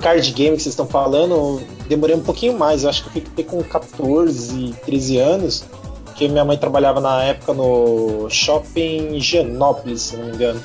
card 0.00 0.32
game 0.32 0.56
que 0.56 0.62
vocês 0.62 0.72
estão 0.72 0.86
falando, 0.86 1.60
demorei 1.88 2.16
um 2.16 2.22
pouquinho 2.22 2.58
mais. 2.58 2.82
Eu 2.82 2.90
acho 2.90 3.04
que 3.04 3.18
eu 3.18 3.24
ter 3.36 3.44
com 3.44 3.62
14, 3.62 4.74
13 4.84 5.18
anos, 5.18 5.64
que 6.16 6.28
minha 6.28 6.44
mãe 6.44 6.56
trabalhava 6.56 7.00
na 7.00 7.22
época 7.22 7.52
no 7.52 8.28
shopping 8.30 9.14
Higienópolis, 9.14 10.02
se 10.02 10.16
não 10.16 10.26
me 10.26 10.34
engano. 10.34 10.60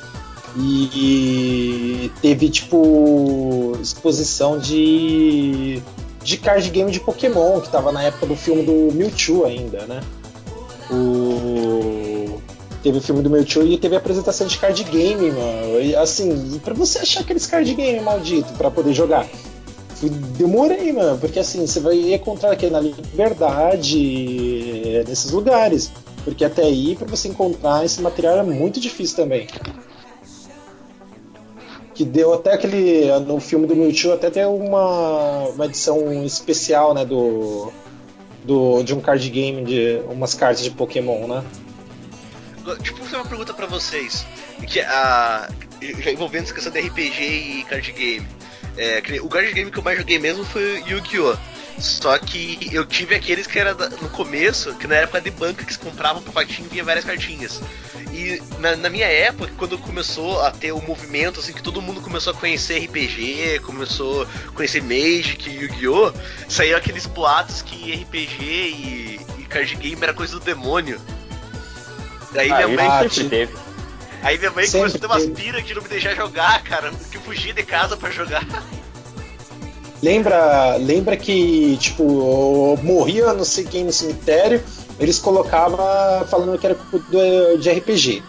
E 0.58 2.10
teve, 2.22 2.48
tipo, 2.48 3.76
exposição 3.80 4.58
de, 4.58 5.82
de 6.24 6.38
card 6.38 6.70
game 6.70 6.90
de 6.90 6.98
Pokémon, 6.98 7.60
que 7.60 7.68
tava 7.68 7.92
na 7.92 8.02
época 8.02 8.26
do 8.26 8.34
filme 8.34 8.62
do 8.62 8.94
Mewtwo 8.94 9.44
ainda, 9.44 9.84
né? 9.86 10.00
O... 10.90 12.15
Teve 12.86 12.98
o 12.98 13.02
filme 13.02 13.20
do 13.20 13.28
Mewtwo 13.28 13.66
e 13.66 13.76
teve 13.76 13.96
a 13.96 13.98
apresentação 13.98 14.46
de 14.46 14.58
card 14.58 14.84
game, 14.84 15.32
mano. 15.32 15.80
E, 15.80 15.96
assim, 15.96 16.56
pra 16.60 16.72
você 16.72 17.00
achar 17.00 17.22
aqueles 17.22 17.44
card 17.44 17.74
game 17.74 17.98
maldito 17.98 18.52
pra 18.52 18.70
poder 18.70 18.94
jogar? 18.94 19.26
Demorei, 20.38 20.92
mano, 20.92 21.18
porque 21.18 21.40
assim, 21.40 21.66
você 21.66 21.80
vai 21.80 22.14
encontrar 22.14 22.52
aqui 22.52 22.70
na 22.70 22.78
Liberdade, 22.78 23.98
nesses 25.04 25.32
lugares. 25.32 25.90
Porque 26.22 26.44
até 26.44 26.62
aí, 26.62 26.94
pra 26.94 27.08
você 27.08 27.26
encontrar 27.26 27.84
esse 27.84 28.00
material 28.00 28.38
é 28.38 28.44
muito 28.44 28.78
difícil 28.78 29.16
também. 29.16 29.48
Que 31.92 32.04
deu 32.04 32.34
até 32.34 32.52
aquele. 32.52 33.10
No 33.26 33.40
filme 33.40 33.66
do 33.66 33.74
Mewtwo, 33.74 34.12
até 34.12 34.30
deu 34.30 34.54
uma, 34.54 35.48
uma 35.48 35.66
edição 35.66 36.22
especial, 36.22 36.94
né? 36.94 37.04
Do, 37.04 37.72
do, 38.44 38.84
de 38.84 38.94
um 38.94 39.00
card 39.00 39.28
game, 39.28 39.64
de 39.64 40.00
umas 40.08 40.34
cartas 40.34 40.62
de 40.62 40.70
Pokémon, 40.70 41.26
né? 41.26 41.42
Eu 42.66 42.96
fazer 42.96 43.16
uma 43.16 43.26
pergunta 43.26 43.54
pra 43.54 43.66
vocês. 43.66 44.26
Que 44.66 44.80
a, 44.80 45.48
já 45.80 46.10
envolvendo 46.10 46.44
essa 46.44 46.54
questão 46.54 46.72
de 46.72 46.80
RPG 46.80 47.22
e 47.22 47.64
card 47.68 47.92
game. 47.92 48.26
É, 48.76 49.02
o 49.22 49.28
card 49.28 49.52
game 49.52 49.70
que 49.70 49.78
eu 49.78 49.82
mais 49.82 49.98
joguei 49.98 50.18
mesmo 50.18 50.44
foi 50.44 50.82
Yu-Gi-Oh! 50.86 51.36
Só 51.78 52.18
que 52.18 52.58
eu 52.72 52.86
tive 52.86 53.14
aqueles 53.14 53.46
que 53.46 53.58
era 53.58 53.74
no 53.74 54.08
começo, 54.08 54.74
que 54.76 54.86
na 54.86 54.96
época 54.96 55.20
de 55.20 55.30
banca 55.30 55.64
que 55.64 55.72
se 55.72 55.78
comprava 55.78 56.18
um 56.18 56.22
pacotinho 56.22 56.66
e 56.66 56.70
vinha 56.70 56.84
várias 56.84 57.04
cartinhas. 57.04 57.60
E 58.12 58.42
na, 58.58 58.76
na 58.76 58.88
minha 58.88 59.06
época, 59.06 59.52
quando 59.58 59.76
começou 59.76 60.40
a 60.40 60.50
ter 60.50 60.72
o 60.72 60.80
movimento, 60.80 61.40
assim, 61.40 61.52
que 61.52 61.62
todo 61.62 61.82
mundo 61.82 62.00
começou 62.00 62.32
a 62.32 62.36
conhecer 62.36 62.78
RPG, 62.78 63.60
começou 63.60 64.22
a 64.22 64.52
conhecer 64.52 64.82
Magic 64.82 65.48
e 65.48 65.64
Yu-Gi-Oh! 65.64 66.12
Saiu 66.48 66.76
aqueles 66.76 67.06
boatos 67.06 67.60
que 67.60 67.92
RPG 67.92 68.42
e, 68.42 69.20
e 69.38 69.44
card 69.44 69.74
game 69.76 70.02
era 70.02 70.14
coisa 70.14 70.38
do 70.38 70.44
demônio. 70.44 70.98
Daí 72.36 72.52
Ah, 72.52 72.68
minha 72.68 72.68
mãe 72.68 73.08
sempre 73.08 73.28
teve. 73.30 73.54
Aí 74.22 74.38
minha 74.38 74.50
mãe 74.50 74.70
começou 74.70 74.96
a 74.96 75.00
ter 75.00 75.06
umas 75.06 75.22
teve. 75.22 75.42
pira 75.42 75.62
de 75.62 75.74
não 75.74 75.82
me 75.82 75.88
deixar 75.88 76.14
jogar, 76.14 76.62
cara. 76.62 76.92
Que 77.10 77.16
eu 77.16 77.20
fugia 77.22 77.54
de 77.54 77.62
casa 77.62 77.96
pra 77.96 78.10
jogar. 78.10 78.46
Lembra, 80.02 80.76
lembra 80.76 81.16
que, 81.16 81.78
tipo, 81.78 82.78
morria 82.82 83.32
não 83.32 83.44
sei 83.44 83.64
quem 83.64 83.84
no 83.84 83.92
cemitério, 83.92 84.62
eles 85.00 85.18
colocavam 85.18 85.78
falando 86.28 86.58
que 86.58 86.66
era 86.66 86.74
culpa 86.74 86.98
do, 87.10 87.56
de 87.56 87.70
RPG. 87.70 88.22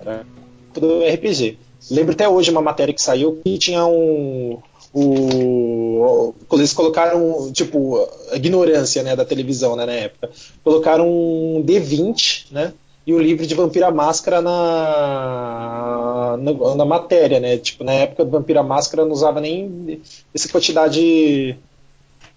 Era 0.00 0.26
culpa 0.72 0.80
do 0.80 1.02
RPG. 1.02 1.58
Lembro 1.90 2.12
até 2.12 2.28
hoje 2.28 2.50
uma 2.50 2.60
matéria 2.60 2.92
que 2.92 3.00
saiu 3.00 3.40
que 3.42 3.56
tinha 3.58 3.86
um. 3.86 4.58
O, 4.92 6.34
quando 6.48 6.60
eles 6.60 6.72
colocaram, 6.72 7.50
tipo, 7.52 8.06
a 8.30 8.36
ignorância 8.36 9.02
né, 9.02 9.16
da 9.16 9.24
televisão 9.24 9.76
né, 9.76 9.86
na 9.86 9.92
época. 9.92 10.30
Colocaram 10.62 11.08
um 11.08 11.64
D20, 11.64 12.46
né? 12.50 12.74
E 13.06 13.14
o 13.14 13.18
livro 13.18 13.46
de 13.46 13.54
Vampira 13.54 13.90
Máscara 13.90 14.42
na, 14.42 16.36
na, 16.38 16.74
na 16.74 16.84
matéria, 16.84 17.40
né? 17.40 17.56
Tipo, 17.56 17.82
na 17.82 17.92
época 17.92 18.24
do 18.24 18.30
Vampira 18.30 18.62
Máscara 18.62 19.04
não 19.04 19.12
usava 19.12 19.40
nem 19.40 20.00
essa 20.34 20.48
quantidade 20.48 21.58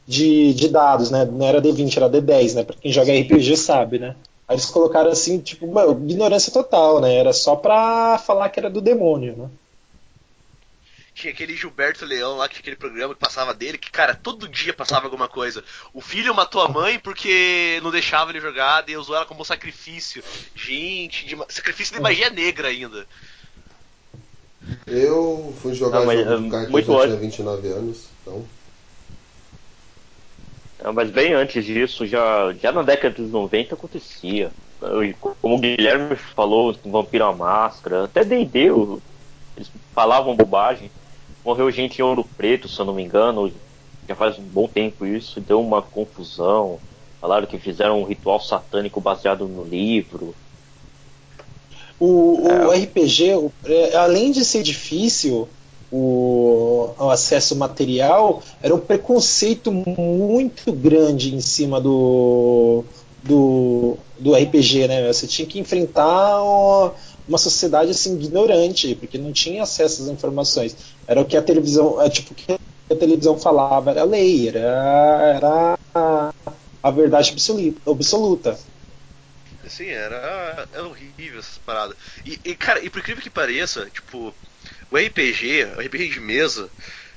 de, 0.08 0.54
de 0.54 0.70
dados, 0.70 1.12
né? 1.12 1.26
Não 1.26 1.46
era 1.46 1.62
D20, 1.62 1.98
era 1.98 2.10
D10, 2.10 2.56
né? 2.56 2.64
Pra 2.64 2.76
quem 2.76 2.92
joga 2.92 3.14
RPG 3.14 3.58
sabe, 3.58 4.00
né? 4.00 4.16
Aí 4.48 4.56
eles 4.56 4.66
colocaram 4.66 5.10
assim, 5.10 5.40
tipo, 5.40 5.66
ignorância 6.06 6.52
total, 6.52 7.00
né? 7.00 7.16
Era 7.16 7.34
só 7.34 7.56
pra 7.56 8.18
falar 8.18 8.50
que 8.50 8.60
era 8.60 8.70
do 8.70 8.82
demônio, 8.82 9.36
né? 9.38 9.50
Tinha 11.14 11.32
aquele 11.32 11.56
Gilberto 11.56 12.06
Leão 12.06 12.38
lá, 12.38 12.48
que 12.48 12.56
tinha 12.56 12.62
aquele 12.62 12.76
programa 12.76 13.14
que 13.14 13.20
passava 13.20 13.54
dele, 13.54 13.78
que, 13.78 13.92
cara, 13.92 14.16
todo 14.16 14.48
dia 14.48 14.74
passava 14.74 15.06
alguma 15.06 15.28
coisa. 15.28 15.64
O 15.94 16.02
filho 16.02 16.34
matou 16.34 16.62
a 16.62 16.68
mãe 16.68 16.98
porque 16.98 17.80
não 17.84 17.92
deixava 17.92 18.32
ele 18.32 18.42
jogar, 18.42 18.84
e 18.90 18.98
usou 18.98 19.16
ela 19.16 19.26
como 19.26 19.46
sacrifício. 19.46 20.24
Gente, 20.56 21.26
de 21.26 21.38
sacrifício 21.50 21.94
de 21.94 22.02
magia 22.02 22.30
negra 22.32 22.70
ainda. 22.70 23.06
Eu 24.88 25.54
fui 25.62 25.74
jogar 25.74 26.00
Não, 26.00 26.06
mas, 26.08 26.20
jogo 26.20 26.34
é, 26.34 26.38
de 26.38 26.50
cartas, 26.50 26.70
muito 26.70 26.92
eu 26.92 27.02
tinha 27.02 27.16
29 27.18 27.68
anos, 27.68 28.06
então... 28.22 28.46
É, 30.80 30.92
mas 30.92 31.12
bem 31.12 31.34
antes 31.34 31.64
disso, 31.64 32.08
já, 32.08 32.54
já 32.62 32.72
na 32.72 32.82
década 32.82 33.16
dos 33.16 33.30
90 33.32 33.76
acontecia. 33.76 34.52
Eu- 34.82 35.14
Como 35.42 35.56
o 35.56 35.60
Guilherme 35.60 36.16
falou, 36.16 36.76
Vampiro 36.84 37.26
à 37.26 37.34
Máscara, 37.34 38.06
até 38.06 38.24
D&D, 38.24 38.70
eles 39.56 39.72
falavam 39.94 40.36
bobagem. 40.36 40.90
Morreu 41.46 41.70
gente 41.72 42.00
em 42.00 42.04
Ouro 42.04 42.24
Preto, 42.38 42.68
se 42.70 42.80
eu 42.80 42.86
não 42.86 42.94
me 42.94 43.04
engano, 43.04 43.52
já 44.08 44.16
faz 44.16 44.38
um 44.40 44.44
bom 44.44 44.68
tempo 44.68 45.06
isso, 45.06 45.40
deu 45.42 45.60
uma 45.62 45.82
confusão. 45.82 46.80
Falaram 47.20 47.48
que 47.48 47.58
fizeram 47.58 48.02
um 48.02 48.06
ritual 48.06 48.40
satânico 48.40 49.00
baseado 49.02 49.48
no 49.48 49.64
livro. 49.64 50.34
O, 52.00 52.42
o 52.68 52.72
RPG, 52.72 53.36
o- 53.36 53.52
é, 53.66 53.96
além 53.96 54.32
de 54.32 54.44
ser 54.44 54.62
difícil 54.64 55.48
o, 55.92 56.90
o 56.98 57.10
acesso 57.10 57.56
material, 57.56 58.42
era 58.62 58.74
um 58.76 58.80
preconceito 58.80 59.72
muito 59.72 60.72
grande 60.74 61.34
em 61.34 61.40
cima 61.40 61.80
do, 61.80 62.84
do, 63.24 63.96
do 64.20 64.34
RPG, 64.36 64.88
né? 64.88 65.08
Você 65.14 65.28
tinha 65.28 65.48
que 65.48 65.60
enfrentar 65.60 66.42
ó, 66.42 66.92
uma 67.28 67.38
sociedade 67.38 67.92
assim 67.92 68.16
ignorante, 68.16 68.96
porque 68.96 69.18
não 69.18 69.32
tinha 69.32 69.64
acesso 69.64 70.04
às 70.04 70.10
informações. 70.10 70.76
Era 71.08 71.22
o 71.22 71.26
que 71.26 71.38
a 71.38 71.42
televisão, 71.42 72.02
é, 72.02 72.10
tipo, 72.10 72.34
que 72.36 72.54
a 72.54 72.96
televisão 72.96 73.38
falava, 73.40 73.92
era 73.92 74.04
lei, 74.04 74.50
era, 74.50 74.60
era 75.36 75.78
a, 76.84 76.92
verdade 76.92 77.32
absoluta. 77.32 77.82
absoluta. 77.90 78.60
Assim, 79.66 79.88
era, 79.88 80.68
era 80.74 80.86
horrível 80.86 81.40
essas 81.40 81.58
paradas. 81.60 81.96
E, 82.26 82.40
e, 82.44 82.56
cara, 82.56 82.84
e 82.84 82.90
por 82.90 83.00
incrível 83.00 83.24
que 83.24 83.30
pareça, 83.30 83.90
tipo, 83.90 84.34
o 84.92 84.98
RPG, 84.98 85.64
o 85.78 85.82
RPG 85.82 86.10
de 86.10 86.20
mesa, 86.20 86.70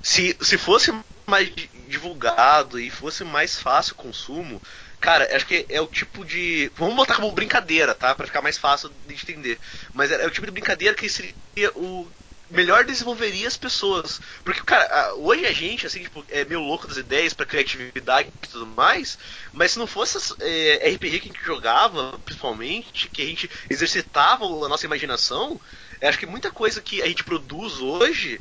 se, 0.02 0.36
se 0.40 0.56
fosse 0.56 0.92
mais 1.26 1.52
di- 1.54 1.68
divulgado 1.88 2.78
e 2.78 2.88
fosse 2.88 3.24
mais 3.24 3.58
fácil 3.58 3.94
o 3.94 3.96
consumo, 3.96 4.62
cara, 5.00 5.36
acho 5.36 5.46
que 5.46 5.66
é 5.68 5.80
o 5.80 5.86
tipo 5.86 6.24
de. 6.24 6.70
Vamos 6.76 6.96
botar 6.96 7.16
como 7.16 7.30
brincadeira, 7.32 7.94
tá? 7.94 8.14
Pra 8.14 8.26
ficar 8.26 8.42
mais 8.42 8.58
fácil 8.58 8.90
de 9.06 9.14
entender. 9.14 9.58
Mas 9.92 10.10
é, 10.10 10.22
é 10.22 10.26
o 10.26 10.30
tipo 10.30 10.46
de 10.46 10.52
brincadeira 10.52 10.94
que 10.94 11.08
seria 11.08 11.70
o. 11.74 12.06
Melhor 12.48 12.84
desenvolveria 12.84 13.48
as 13.48 13.56
pessoas. 13.56 14.20
Porque, 14.44 14.62
cara, 14.62 15.14
hoje 15.16 15.44
a 15.44 15.52
gente, 15.52 15.84
assim, 15.84 16.04
tipo, 16.04 16.24
é 16.28 16.44
meio 16.44 16.60
louco 16.60 16.86
das 16.86 16.96
ideias 16.96 17.34
pra 17.34 17.44
criatividade 17.44 18.28
e 18.28 18.46
tudo 18.46 18.66
mais. 18.66 19.18
Mas 19.52 19.72
se 19.72 19.80
não 19.80 19.86
fosse 19.86 20.16
é, 20.38 20.90
RPG 20.94 21.18
que 21.18 21.28
a 21.28 21.32
gente 21.32 21.44
jogava, 21.44 22.16
principalmente, 22.24 23.08
que 23.08 23.20
a 23.20 23.26
gente 23.26 23.50
exercitava 23.68 24.44
a 24.44 24.68
nossa 24.68 24.86
imaginação, 24.86 25.60
acho 26.00 26.18
que 26.18 26.26
muita 26.26 26.52
coisa 26.52 26.80
que 26.80 27.02
a 27.02 27.08
gente 27.08 27.24
produz 27.24 27.80
hoje 27.80 28.40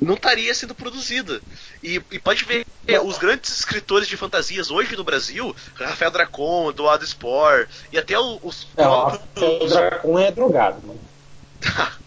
não 0.00 0.14
estaria 0.14 0.54
sendo 0.54 0.74
produzida. 0.74 1.40
E, 1.82 2.00
e 2.10 2.18
pode 2.18 2.44
ver, 2.44 2.64
é, 2.86 3.00
os 3.00 3.18
grandes 3.18 3.56
escritores 3.58 4.08
de 4.08 4.16
fantasias 4.16 4.70
hoje 4.70 4.96
no 4.96 5.04
Brasil, 5.04 5.54
Rafael 5.74 6.10
Dracon, 6.10 6.70
Eduardo 6.70 7.06
Spor, 7.06 7.66
e 7.92 7.98
até 7.98 8.18
o- 8.18 8.38
os 8.42 8.66
É, 8.76 8.86
ó, 8.86 9.10
próprios. 9.10 9.62
o 9.62 9.66
Dracon 9.66 10.18
é 10.18 10.30
drogado, 10.32 10.86
mano. 10.86 11.00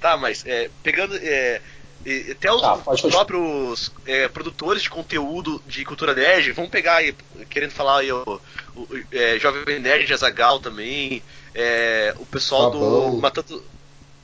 Tá, 0.00 0.16
mas 0.16 0.44
é, 0.46 0.70
pegando. 0.82 1.14
É, 1.16 1.60
e- 2.06 2.30
até 2.32 2.50
os 2.50 2.62
Tá, 2.62 2.78
continuar. 2.78 3.12
próprios 3.26 3.92
é, 4.06 4.28
produtores 4.28 4.82
de 4.82 4.88
conteúdo 4.88 5.62
de 5.66 5.84
cultura 5.84 6.14
nerd, 6.14 6.52
vamos 6.52 6.70
pegar 6.70 6.96
aí, 6.96 7.14
querendo 7.50 7.72
falar 7.72 7.98
aí, 7.98 8.10
o, 8.10 8.40
o 8.74 8.88
é, 9.12 9.38
Jovem 9.38 9.78
Nerd 9.78 10.06
de 10.06 10.14
Azagal 10.14 10.58
também, 10.58 11.22
é, 11.54 12.14
o 12.18 12.24
pessoal 12.24 12.72
Fabão. 12.72 13.10
do 13.10 13.18
Matando, 13.18 13.62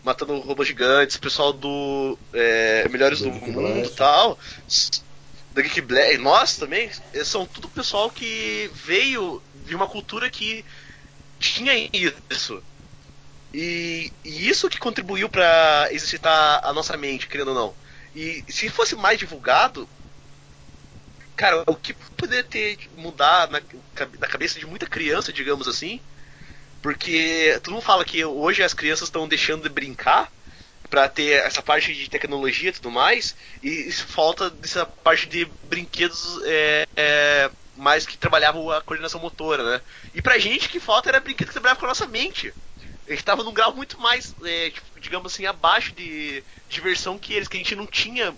Matando 0.06 0.38
Robôs 0.38 0.68
Gigantes, 0.68 1.16
o 1.16 1.20
pessoal 1.20 1.52
do 1.52 2.16
é, 2.32 2.88
Melhores 2.88 3.18
do, 3.18 3.28
Mundo 3.28 3.84
e 3.84 3.88
tal, 3.88 4.38
da 5.50 5.60
Geek 5.60 5.80
Black, 5.80 6.16
nós 6.18 6.56
também, 6.56 6.88
é, 7.12 7.24
são 7.24 7.44
tudo 7.44 7.68
pessoal 7.68 8.08
que 8.08 8.70
veio 8.72 9.42
de 9.66 9.74
uma 9.74 9.88
cultura 9.88 10.30
que 10.30 10.64
tinha 11.40 11.72
isso. 11.92 12.62
E, 13.52 14.12
e 14.24 14.48
isso 14.48 14.70
que 14.70 14.78
contribuiu 14.78 15.28
pra 15.28 15.88
exercitar 15.90 16.60
a 16.62 16.72
nossa 16.72 16.96
mente, 16.96 17.26
querendo 17.26 17.48
ou 17.48 17.54
não. 17.54 17.74
E 18.14 18.44
se 18.48 18.68
fosse 18.68 18.94
mais 18.94 19.18
divulgado, 19.18 19.88
cara, 21.34 21.64
o 21.66 21.74
que 21.74 21.92
poderia 22.16 22.44
ter 22.44 22.78
mudar 22.96 23.50
na, 23.50 23.60
na 24.20 24.28
cabeça 24.28 24.60
de 24.60 24.66
muita 24.66 24.86
criança, 24.86 25.32
digamos 25.32 25.66
assim, 25.66 26.00
porque 26.86 27.58
todo 27.64 27.72
mundo 27.74 27.82
fala 27.82 28.04
que 28.04 28.24
hoje 28.24 28.62
as 28.62 28.72
crianças 28.72 29.08
estão 29.08 29.26
deixando 29.26 29.64
de 29.64 29.68
brincar 29.68 30.30
pra 30.88 31.08
ter 31.08 31.32
essa 31.44 31.60
parte 31.60 31.92
de 31.92 32.08
tecnologia 32.08 32.68
e 32.68 32.72
tudo 32.72 32.92
mais, 32.92 33.34
e 33.60 33.90
falta 33.90 34.48
dessa 34.48 34.86
parte 34.86 35.26
de 35.26 35.46
brinquedos 35.64 36.38
é, 36.44 36.86
é, 36.94 37.50
mais 37.76 38.06
que 38.06 38.16
trabalhavam 38.16 38.70
a 38.70 38.80
coordenação 38.80 39.20
motora, 39.20 39.68
né? 39.68 39.80
E 40.14 40.22
pra 40.22 40.38
gente 40.38 40.68
que 40.68 40.78
falta 40.78 41.08
era 41.08 41.18
brinquedo 41.18 41.48
que 41.48 41.54
trabalhava 41.54 41.80
com 41.80 41.86
a 41.86 41.88
nossa 41.88 42.06
mente. 42.06 42.54
A 43.08 43.10
gente 43.10 43.24
tava 43.24 43.42
num 43.42 43.52
grau 43.52 43.74
muito 43.74 43.98
mais, 43.98 44.32
é, 44.44 44.70
tipo, 44.70 45.00
digamos 45.00 45.32
assim, 45.32 45.44
abaixo 45.44 45.90
de 45.90 46.40
diversão 46.68 47.18
que 47.18 47.34
eles, 47.34 47.48
que 47.48 47.56
a 47.56 47.58
gente 47.58 47.74
não 47.74 47.84
tinha, 47.88 48.32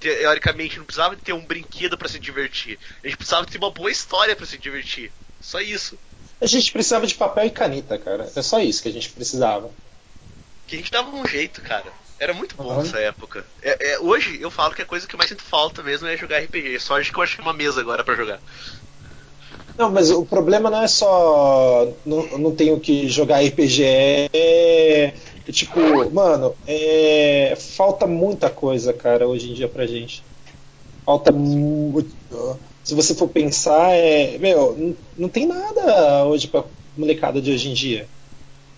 teoricamente, 0.00 0.78
não 0.78 0.86
precisava 0.86 1.14
de 1.14 1.20
ter 1.20 1.34
um 1.34 1.44
brinquedo 1.44 1.98
pra 1.98 2.08
se 2.08 2.18
divertir. 2.18 2.78
A 3.04 3.06
gente 3.06 3.18
precisava 3.18 3.44
ter 3.44 3.58
uma 3.58 3.70
boa 3.70 3.90
história 3.90 4.34
pra 4.34 4.46
se 4.46 4.56
divertir. 4.56 5.12
Só 5.42 5.60
isso. 5.60 5.98
A 6.42 6.46
gente 6.46 6.72
precisava 6.72 7.06
de 7.06 7.14
papel 7.14 7.46
e 7.46 7.50
caneta, 7.50 7.96
cara. 7.96 8.28
É 8.34 8.42
só 8.42 8.58
isso 8.60 8.82
que 8.82 8.88
a 8.88 8.92
gente 8.92 9.08
precisava. 9.10 9.70
Que 10.66 10.74
a 10.74 10.78
gente 10.78 10.90
dava 10.90 11.08
um 11.14 11.24
jeito, 11.24 11.60
cara. 11.62 11.86
Era 12.18 12.34
muito 12.34 12.56
bom 12.56 12.64
Uhum. 12.74 12.80
essa 12.82 12.98
época. 12.98 13.44
É, 13.62 13.92
é, 13.92 13.98
hoje 14.00 14.38
eu 14.40 14.50
falo 14.50 14.74
que 14.74 14.82
a 14.82 14.86
coisa 14.86 15.06
que 15.06 15.14
eu 15.14 15.18
mais 15.18 15.28
sinto 15.30 15.42
falta 15.42 15.82
mesmo 15.82 16.08
é 16.08 16.16
jogar 16.16 16.38
RPG. 16.40 16.80
Só 16.80 16.98
acho 16.98 17.12
que 17.12 17.18
eu 17.18 17.22
achei 17.22 17.40
uma 17.42 17.52
mesa 17.52 17.80
agora 17.80 18.02
pra 18.02 18.16
jogar. 18.16 18.40
Não, 19.78 19.90
mas 19.90 20.10
o 20.10 20.24
problema 20.24 20.68
não 20.68 20.82
é 20.82 20.88
só. 20.88 21.88
Não, 22.04 22.38
não 22.38 22.54
tenho 22.54 22.78
que 22.80 23.08
jogar 23.08 23.40
RPG. 23.44 23.84
É, 23.84 25.14
é 25.48 25.52
tipo, 25.52 25.80
mano, 26.12 26.56
é, 26.66 27.56
falta 27.56 28.06
muita 28.06 28.50
coisa, 28.50 28.92
cara, 28.92 29.26
hoje 29.28 29.50
em 29.50 29.54
dia 29.54 29.68
pra 29.68 29.86
gente. 29.86 30.22
Falta 31.06 31.30
muito. 31.32 32.14
Se 32.84 32.94
você 32.94 33.14
for 33.14 33.28
pensar, 33.28 33.90
é. 33.92 34.36
Meu, 34.38 34.76
não, 34.76 34.96
não 35.16 35.28
tem 35.28 35.46
nada 35.46 36.24
hoje 36.24 36.48
pra 36.48 36.64
molecada 36.96 37.40
de 37.40 37.52
hoje 37.52 37.68
em 37.68 37.74
dia. 37.74 38.08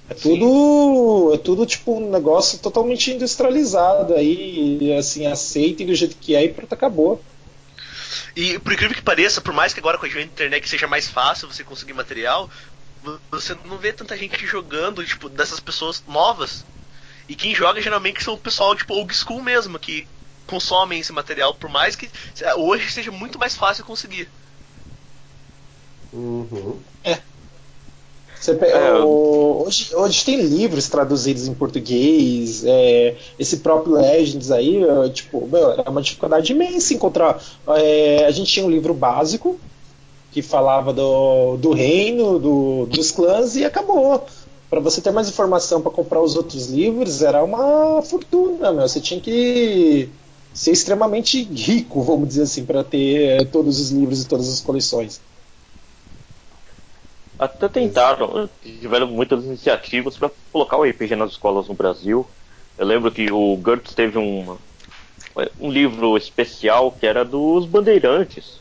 É 0.09 0.15
tudo. 0.15 1.33
É 1.35 1.39
tudo 1.39 1.65
tipo 1.65 1.97
um 1.97 2.11
negócio 2.11 2.59
totalmente 2.59 3.11
industrializado 3.11 4.15
aí, 4.15 4.95
assim, 4.99 5.27
aceito 5.27 5.83
e 5.83 5.87
do 5.87 5.95
jeito 5.95 6.17
que 6.17 6.35
é 6.35 6.45
e 6.45 6.49
pronto, 6.51 6.73
acabou. 6.73 7.23
E 8.37 8.59
por 8.59 8.73
incrível 8.73 8.95
que 8.97 9.03
pareça, 9.03 9.41
por 9.41 9.55
mais 9.55 9.73
que 9.73 9.81
agora 9.81 9.97
com 9.97 10.05
a 10.07 10.21
internet 10.23 10.69
seja 10.69 10.87
mais 10.87 11.09
fácil 11.09 11.51
você 11.51 11.65
conseguir 11.65 11.95
material, 11.95 12.51
vo- 13.03 13.19
você 13.31 13.57
não 13.65 13.79
vê 13.79 13.93
tanta 13.93 14.17
gente 14.17 14.45
jogando, 14.47 15.05
tipo, 15.05 15.29
dessas 15.29 15.61
pessoas 15.61 16.03
novas. 16.07 16.65
E 17.29 17.35
quem 17.35 17.55
joga 17.55 17.81
geralmente 17.81 18.23
são 18.23 18.35
o 18.35 18.39
pessoal, 18.39 18.75
tipo, 18.77 18.93
old 18.93 19.15
school 19.15 19.41
mesmo, 19.41 19.79
que 19.79 20.07
consomem 20.47 21.01
esse 21.01 21.13
material, 21.13 21.55
por 21.55 21.71
mais 21.71 21.97
que 21.97 22.09
eh, 22.41 22.55
hoje 22.55 22.91
seja 22.93 23.11
muito 23.11 23.39
mais 23.39 23.55
fácil 23.55 23.85
conseguir. 23.85 24.29
Uhum. 26.13 26.77
Você 28.41 28.55
pe- 28.55 28.67
É, 28.67 28.93
o- 28.99 29.65
hoje, 29.67 29.95
hoje 29.97 30.23
tem 30.25 30.39
livros 30.43 30.87
traduzidos 30.89 31.49
em 31.49 31.55
português, 31.55 32.63
é, 32.67 33.17
esse 33.39 33.59
próprio 33.59 33.95
Legends 33.95 34.51
aí, 34.51 34.85
é, 34.85 35.09
tipo, 35.09 35.47
meu, 35.47 35.71
era 35.71 35.91
uma 35.91 36.03
dificuldade 36.03 36.53
imensa 36.53 36.93
encontrar. 36.93 37.43
é, 37.69 38.27
a 38.27 38.31
gente 38.31 38.53
tinha 38.53 38.67
um 38.67 38.71
livro 38.71 38.93
básico 38.93 39.59
que 40.31 40.43
falava 40.43 40.93
do, 40.93 41.57
do 41.57 41.73
reino, 41.73 42.39
do- 42.39 42.87
dos 42.87 43.11
clãs 43.11 43.57
e 43.57 43.65
acabou. 43.65 44.27
Para 44.69 44.81
você 44.81 45.01
ter 45.01 45.11
mais 45.13 45.29
informação 45.29 45.81
para 45.81 45.91
comprar 45.93 46.21
os 46.21 46.37
outros 46.37 46.67
livros 46.67 47.23
era 47.23 47.43
uma 47.43 48.03
fortuna, 48.03 48.73
meu. 48.73 48.87
Você 48.87 49.01
tinha 49.01 49.21
que 49.21 50.11
ser 50.55 50.71
extremamente 50.71 51.43
rico, 51.43 52.01
vamos 52.01 52.29
dizer 52.29 52.43
assim, 52.43 52.65
para 52.65 52.85
ter 52.85 53.43
é, 53.43 53.45
todos 53.45 53.81
os 53.81 53.91
livros 53.91 54.23
e 54.23 54.29
todas 54.29 54.49
as 54.49 54.61
coleções. 54.61 55.21
Até 57.37 57.69
tentaram, 57.69 58.49
tiveram 58.63 59.09
muitas 59.09 59.45
iniciativas 59.45 60.17
para 60.17 60.31
colocar 60.53 60.79
o 60.79 60.85
RPG 60.85 61.17
nas 61.17 61.33
escolas 61.33 61.67
no 61.67 61.75
Brasil. 61.75 62.25
Eu 62.79 62.87
lembro 62.87 63.11
que 63.11 63.31
o 63.33 63.57
GURPS 63.57 63.93
teve 63.93 64.17
um, 64.17 64.57
um 65.61 65.71
livro 65.71 66.17
especial 66.17 66.93
que 66.93 67.05
era 67.05 67.25
dos 67.25 67.67
bandeirantes, 67.67 68.61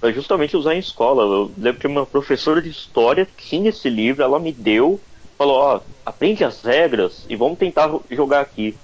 para 0.00 0.10
justamente 0.10 0.56
usar 0.56 0.74
em 0.74 0.78
escola. 0.78 1.22
Eu 1.22 1.52
lembro 1.58 1.80
que 1.80 1.86
uma 1.86 2.06
professora 2.06 2.62
de 2.62 2.70
história 2.70 3.28
tinha 3.36 3.68
esse 3.68 3.90
livro, 3.90 4.22
ela 4.22 4.38
me 4.38 4.52
deu, 4.52 4.98
falou: 5.36 5.56
Ó, 5.56 5.80
aprende 6.06 6.42
as 6.42 6.62
regras 6.62 7.26
e 7.28 7.36
vamos 7.36 7.58
tentar 7.58 7.90
jogar 8.10 8.40
aqui. 8.40 8.74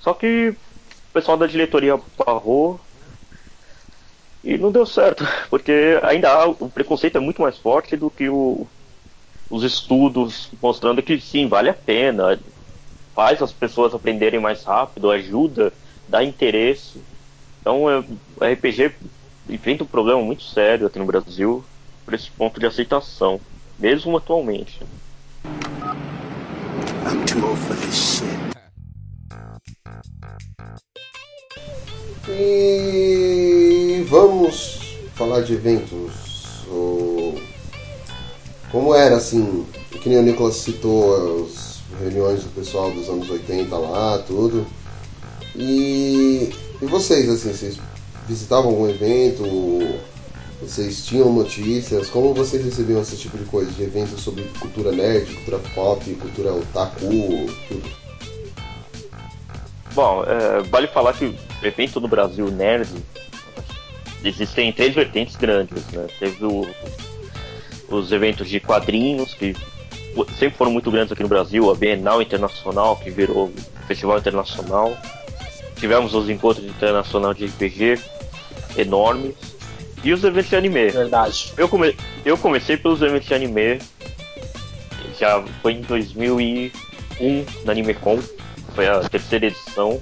Só 0.00 0.14
que 0.14 0.54
pessoal 1.18 1.36
da 1.36 1.48
diretoria 1.48 1.98
barrou 2.16 2.78
e 4.44 4.56
não 4.56 4.70
deu 4.70 4.86
certo, 4.86 5.26
porque 5.50 5.98
ainda 6.04 6.30
há, 6.30 6.46
o 6.46 6.70
preconceito 6.70 7.18
é 7.18 7.20
muito 7.20 7.42
mais 7.42 7.58
forte 7.58 7.96
do 7.96 8.08
que 8.08 8.28
o, 8.28 8.68
os 9.50 9.64
estudos 9.64 10.48
mostrando 10.62 11.02
que 11.02 11.20
sim, 11.20 11.48
vale 11.48 11.70
a 11.70 11.74
pena, 11.74 12.38
faz 13.16 13.42
as 13.42 13.52
pessoas 13.52 13.92
aprenderem 13.92 14.38
mais 14.38 14.62
rápido, 14.62 15.10
ajuda, 15.10 15.72
dá 16.08 16.22
interesse. 16.22 17.02
Então 17.60 17.90
é, 17.90 17.98
o 17.98 18.44
RPG 18.44 18.92
enfrenta 19.48 19.82
um 19.82 19.88
problema 19.88 20.22
muito 20.22 20.44
sério 20.44 20.86
aqui 20.86 21.00
no 21.00 21.04
Brasil 21.04 21.64
por 22.04 22.14
esse 22.14 22.30
ponto 22.30 22.60
de 22.60 22.66
aceitação, 22.66 23.40
mesmo 23.76 24.16
atualmente. 24.16 24.80
I'm 27.04 27.24
too 27.24 27.44
old 27.44 27.58
for 27.58 27.74
this 27.74 28.20
shit. 28.20 28.48
E 32.28 34.06
vamos 34.08 34.96
falar 35.14 35.42
de 35.42 35.54
eventos. 35.54 36.28
Como 38.70 38.94
era 38.94 39.16
assim, 39.16 39.64
que 40.02 40.08
nem 40.08 40.18
o 40.18 40.22
Nicolas 40.22 40.56
citou, 40.56 41.42
os 41.42 41.80
reuniões 41.98 42.44
do 42.44 42.50
pessoal 42.50 42.90
dos 42.90 43.08
anos 43.08 43.30
80 43.30 43.76
lá, 43.76 44.18
tudo. 44.18 44.66
E, 45.56 46.52
e 46.82 46.86
vocês, 46.86 47.28
assim, 47.30 47.52
vocês 47.52 47.78
visitavam 48.28 48.70
algum 48.70 48.88
evento? 48.88 49.42
Vocês 50.60 51.06
tinham 51.06 51.32
notícias? 51.32 52.10
Como 52.10 52.34
vocês 52.34 52.62
recebiam 52.62 53.00
esse 53.00 53.16
tipo 53.16 53.38
de 53.38 53.44
coisa? 53.44 53.70
De 53.70 53.82
eventos 53.82 54.20
sobre 54.20 54.44
cultura 54.60 54.92
nerd, 54.92 55.32
cultura 55.34 55.58
pop, 55.74 56.14
cultura 56.16 56.52
otaku, 56.52 57.46
tudo? 57.68 58.07
Bom, 59.94 60.24
é, 60.24 60.62
vale 60.68 60.86
falar 60.86 61.12
que 61.12 61.24
o 61.26 61.66
evento 61.66 62.00
no 62.00 62.08
Brasil 62.08 62.50
nerd 62.50 62.88
existem 64.24 64.72
três 64.72 64.94
vertentes 64.94 65.36
grandes, 65.36 65.86
né? 65.88 66.06
Teve 66.18 66.44
o, 66.44 66.66
os 67.88 68.12
eventos 68.12 68.48
de 68.48 68.60
quadrinhos, 68.60 69.34
que 69.34 69.54
sempre 70.38 70.56
foram 70.56 70.70
muito 70.70 70.90
grandes 70.90 71.12
aqui 71.12 71.22
no 71.22 71.28
Brasil, 71.28 71.70
a 71.70 71.74
Bienal 71.74 72.20
Internacional, 72.20 72.96
que 72.96 73.10
virou 73.10 73.52
Festival 73.86 74.18
Internacional. 74.18 74.96
Tivemos 75.76 76.14
os 76.14 76.28
encontros 76.28 76.66
internacionais 76.66 77.36
de 77.36 77.46
RPG 77.46 78.00
enormes. 78.76 79.34
E 80.02 80.12
os 80.12 80.22
eventos 80.22 80.50
de 80.50 80.56
anime. 80.56 80.90
Verdade. 80.90 81.52
Eu, 81.56 81.68
come... 81.68 81.96
eu 82.24 82.38
comecei 82.38 82.76
pelos 82.76 83.02
eventos 83.02 83.26
de 83.26 83.34
anime. 83.34 83.80
Já 85.18 85.42
foi 85.60 85.72
em 85.72 85.80
2001 85.82 87.44
na 87.64 87.72
AnimeCon. 87.72 88.18
Foi 88.78 88.86
a 88.86 89.00
terceira 89.00 89.46
edição. 89.46 90.00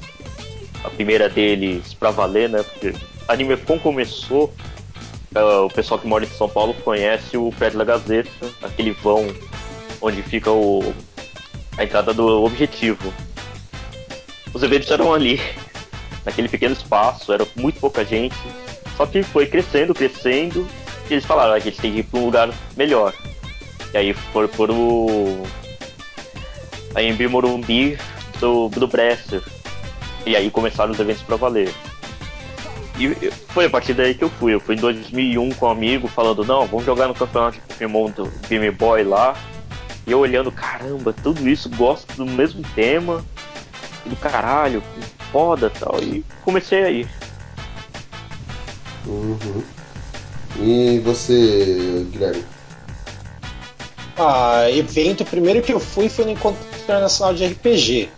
A 0.84 0.90
primeira 0.90 1.30
deles 1.30 1.94
pra 1.94 2.10
valer, 2.10 2.50
né? 2.50 2.62
Porque 2.62 2.92
AnimeCon 3.26 3.78
começou. 3.78 4.52
Uh, 5.34 5.64
o 5.64 5.70
pessoal 5.70 5.98
que 5.98 6.06
mora 6.06 6.26
em 6.26 6.28
São 6.28 6.46
Paulo 6.46 6.74
conhece 6.84 7.38
o 7.38 7.50
prédio 7.52 7.78
da 7.78 7.86
Gazeta, 7.86 8.28
aquele 8.62 8.90
vão 8.90 9.34
onde 9.98 10.22
fica 10.22 10.50
o, 10.50 10.94
a 11.78 11.84
entrada 11.84 12.12
do 12.12 12.44
objetivo. 12.44 13.14
Os 14.52 14.62
eventos 14.62 14.90
eram 14.90 15.14
ali, 15.14 15.40
naquele 16.22 16.46
pequeno 16.46 16.74
espaço, 16.74 17.32
era 17.32 17.46
muito 17.56 17.80
pouca 17.80 18.04
gente. 18.04 18.36
Só 18.94 19.06
que 19.06 19.22
foi 19.22 19.46
crescendo, 19.46 19.94
crescendo, 19.94 20.68
e 21.08 21.14
eles 21.14 21.24
falaram, 21.24 21.54
a 21.54 21.58
gente 21.58 21.80
tem 21.80 21.94
que 21.94 22.00
ir 22.00 22.02
para 22.02 22.20
um 22.20 22.26
lugar 22.26 22.50
melhor. 22.76 23.14
E 23.94 23.96
aí 23.96 24.12
foram 24.12 24.48
por 24.48 24.70
o. 24.70 25.46
A 26.94 27.02
Embi 27.02 27.26
Morumbi 27.26 27.98
do, 28.40 28.68
do 28.68 28.86
Bresser. 28.86 29.42
E 30.24 30.34
aí 30.34 30.50
começaram 30.50 30.92
os 30.92 30.98
eventos 30.98 31.22
para 31.22 31.36
valer. 31.36 31.72
E 32.98 33.14
foi 33.48 33.66
a 33.66 33.70
partir 33.70 33.94
daí 33.94 34.14
que 34.14 34.24
eu 34.24 34.30
fui. 34.30 34.54
Eu 34.54 34.60
fui 34.60 34.74
em 34.74 34.78
2001 34.78 35.50
com 35.50 35.66
um 35.66 35.70
amigo 35.70 36.08
falando: 36.08 36.44
não, 36.44 36.66
vamos 36.66 36.84
jogar 36.84 37.08
no 37.08 37.14
campeonato 37.14 37.56
de 37.56 37.60
Pokémon 37.60 38.10
do 38.10 38.32
Game 38.48 38.70
Boy 38.70 39.04
lá. 39.04 39.36
E 40.06 40.12
eu 40.12 40.20
olhando, 40.20 40.50
caramba, 40.52 41.12
tudo 41.12 41.48
isso, 41.48 41.68
gosto 41.70 42.14
do 42.14 42.24
mesmo 42.24 42.62
tema, 42.74 43.24
do 44.04 44.16
caralho, 44.16 44.82
foda 45.32 45.68
tal. 45.68 46.00
E 46.02 46.24
comecei 46.44 46.84
aí. 46.84 47.08
Uhum. 49.04 49.62
E 50.60 51.00
você, 51.00 52.06
Guilherme? 52.10 52.44
Ah, 54.16 54.70
evento, 54.70 55.22
o 55.22 55.26
primeiro 55.26 55.60
que 55.60 55.72
eu 55.72 55.78
fui 55.78 56.08
foi 56.08 56.24
no 56.24 56.30
Encontro 56.30 56.60
Internacional 56.82 57.34
de 57.34 57.46
RPG. 57.46 58.08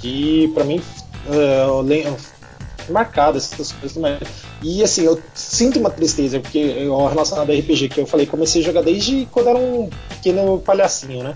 Que 0.00 0.48
pra 0.54 0.64
mim 0.64 0.80
uh, 1.26 1.82
marcado 2.90 3.38
essas 3.38 3.72
coisas 3.72 3.96
mas... 3.96 4.18
E 4.62 4.82
assim, 4.82 5.04
eu 5.04 5.20
sinto 5.34 5.78
uma 5.78 5.90
tristeza, 5.90 6.40
porque 6.40 6.58
eu, 6.58 7.06
relacionado 7.06 7.50
ao 7.50 7.56
RPG 7.56 7.88
que 7.88 8.00
eu 8.00 8.06
falei, 8.06 8.26
comecei 8.26 8.60
a 8.60 8.64
jogar 8.64 8.82
desde 8.82 9.26
quando 9.30 9.48
era 9.48 9.58
um 9.58 9.88
pequeno 10.08 10.58
palhacinho, 10.58 11.22
né? 11.22 11.34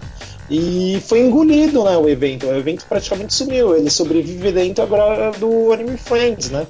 E 0.50 1.00
foi 1.06 1.20
engolido, 1.20 1.84
né, 1.84 1.96
o 1.96 2.06
evento. 2.08 2.46
O 2.46 2.54
evento 2.54 2.84
praticamente 2.86 3.32
sumiu. 3.32 3.74
Ele 3.74 3.88
sobrevive 3.88 4.52
dentro 4.52 4.84
agora 4.84 5.30
do 5.32 5.72
Anime 5.72 5.96
Friends, 5.96 6.50
né? 6.50 6.66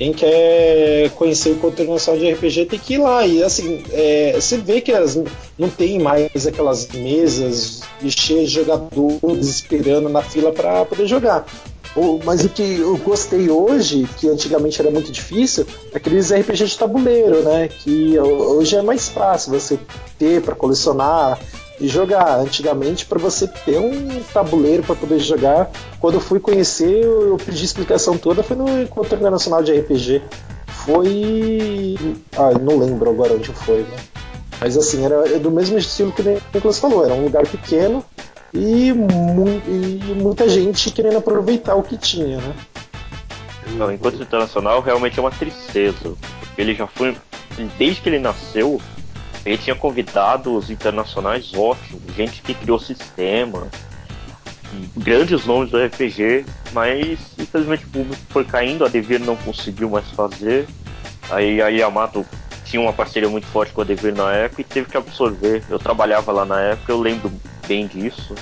Quem 0.00 0.14
quer 0.14 1.10
conhecer 1.10 1.50
o 1.50 1.52
Encontro 1.52 1.82
Internacional 1.82 2.18
de 2.18 2.32
RPG 2.32 2.64
tem 2.64 2.78
que 2.78 2.94
ir 2.94 2.98
lá. 2.98 3.26
E 3.26 3.42
assim, 3.42 3.82
é, 3.92 4.32
você 4.32 4.56
vê 4.56 4.80
que 4.80 4.90
não 5.58 5.68
tem 5.68 5.98
mais 5.98 6.46
aquelas 6.46 6.88
mesas 6.88 7.82
cheias 8.08 8.50
de 8.50 8.56
jogadores 8.56 9.46
esperando 9.46 10.08
na 10.08 10.22
fila 10.22 10.52
para 10.52 10.86
poder 10.86 11.06
jogar. 11.06 11.44
Mas 12.24 12.42
o 12.42 12.48
que 12.48 12.78
eu 12.78 12.96
gostei 12.96 13.50
hoje, 13.50 14.08
que 14.18 14.26
antigamente 14.26 14.80
era 14.80 14.90
muito 14.90 15.12
difícil, 15.12 15.66
é 15.92 15.98
aqueles 15.98 16.32
RPG 16.32 16.64
de 16.64 16.78
tabuleiro, 16.78 17.42
né? 17.42 17.68
Que 17.68 18.18
hoje 18.18 18.76
é 18.76 18.80
mais 18.80 19.10
fácil 19.10 19.52
você 19.52 19.78
ter 20.18 20.40
para 20.40 20.54
colecionar 20.54 21.38
e 21.80 21.88
jogar. 21.88 22.38
Antigamente, 22.38 23.06
para 23.06 23.18
você 23.18 23.48
ter 23.48 23.78
um 23.78 24.22
tabuleiro 24.32 24.82
para 24.82 24.94
poder 24.94 25.18
jogar, 25.18 25.70
quando 25.98 26.14
eu 26.14 26.20
fui 26.20 26.38
conhecer, 26.38 27.04
eu 27.04 27.36
pedi 27.44 27.64
explicação 27.64 28.18
toda, 28.18 28.42
foi 28.42 28.56
no 28.56 28.82
Encontro 28.82 29.16
Internacional 29.16 29.62
de 29.62 29.72
RPG. 29.72 30.22
Foi. 30.66 31.96
Ah, 32.36 32.52
não 32.58 32.78
lembro 32.78 33.10
agora 33.10 33.34
onde 33.34 33.52
foi, 33.52 33.80
né? 33.80 33.96
Mas 34.60 34.76
assim, 34.76 35.04
era 35.04 35.38
do 35.38 35.50
mesmo 35.50 35.78
estilo 35.78 36.12
que 36.12 36.20
o 36.20 36.42
Nicolas 36.52 36.78
falou, 36.78 37.04
era 37.04 37.14
um 37.14 37.24
lugar 37.24 37.46
pequeno 37.46 38.04
e, 38.52 38.92
mu 38.92 39.46
e 39.66 40.14
muita 40.16 40.48
gente 40.48 40.90
querendo 40.90 41.16
aproveitar 41.16 41.74
o 41.76 41.82
que 41.82 41.96
tinha, 41.96 42.36
né? 42.36 42.54
Não, 43.76 43.90
enquanto 43.92 44.20
internacional 44.20 44.80
realmente 44.80 45.18
é 45.18 45.22
uma 45.22 45.30
tristeza. 45.30 46.14
Ele 46.58 46.74
já 46.74 46.86
foi. 46.86 47.16
Desde 47.78 48.00
que 48.00 48.08
ele 48.08 48.18
nasceu, 48.18 48.80
ele 49.44 49.58
tinha 49.58 49.74
convidados 49.74 50.70
internacionais 50.70 51.52
ótimos, 51.54 52.02
gente 52.14 52.42
que 52.42 52.54
criou 52.54 52.78
sistema, 52.78 53.68
grandes 54.96 55.44
nomes 55.44 55.70
do 55.70 55.78
RPG, 55.78 56.44
mas 56.72 57.18
infelizmente 57.38 57.84
o 57.84 57.88
público 57.88 58.22
foi 58.28 58.44
caindo, 58.44 58.84
a 58.84 58.88
Devir 58.88 59.20
não 59.20 59.36
conseguiu 59.36 59.90
mais 59.90 60.08
fazer. 60.10 60.66
Aí 61.30 61.62
a 61.62 61.68
Yamato 61.68 62.26
tinha 62.64 62.80
uma 62.80 62.92
parceria 62.92 63.28
muito 63.28 63.46
forte 63.46 63.72
com 63.72 63.80
a 63.80 63.84
Devir 63.84 64.14
na 64.14 64.32
época 64.32 64.60
e 64.60 64.64
teve 64.64 64.88
que 64.88 64.96
absorver. 64.96 65.62
Eu 65.68 65.78
trabalhava 65.78 66.32
lá 66.32 66.44
na 66.44 66.60
época, 66.60 66.92
eu 66.92 67.00
lembro 67.00 67.32
bem 67.66 67.86
disso. 67.86 68.34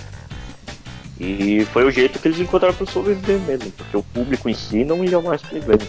E 1.20 1.66
foi 1.72 1.84
o 1.84 1.90
jeito 1.90 2.18
que 2.18 2.28
eles 2.28 2.38
encontraram 2.38 2.74
para 2.74 2.86
sobreviver 2.86 3.40
mesmo, 3.40 3.70
porque 3.72 3.96
o 3.96 4.02
público 4.02 4.48
em 4.48 4.54
si 4.54 4.84
não 4.84 5.04
ia 5.04 5.20
mais 5.20 5.42
pro 5.42 5.56
evento. 5.56 5.86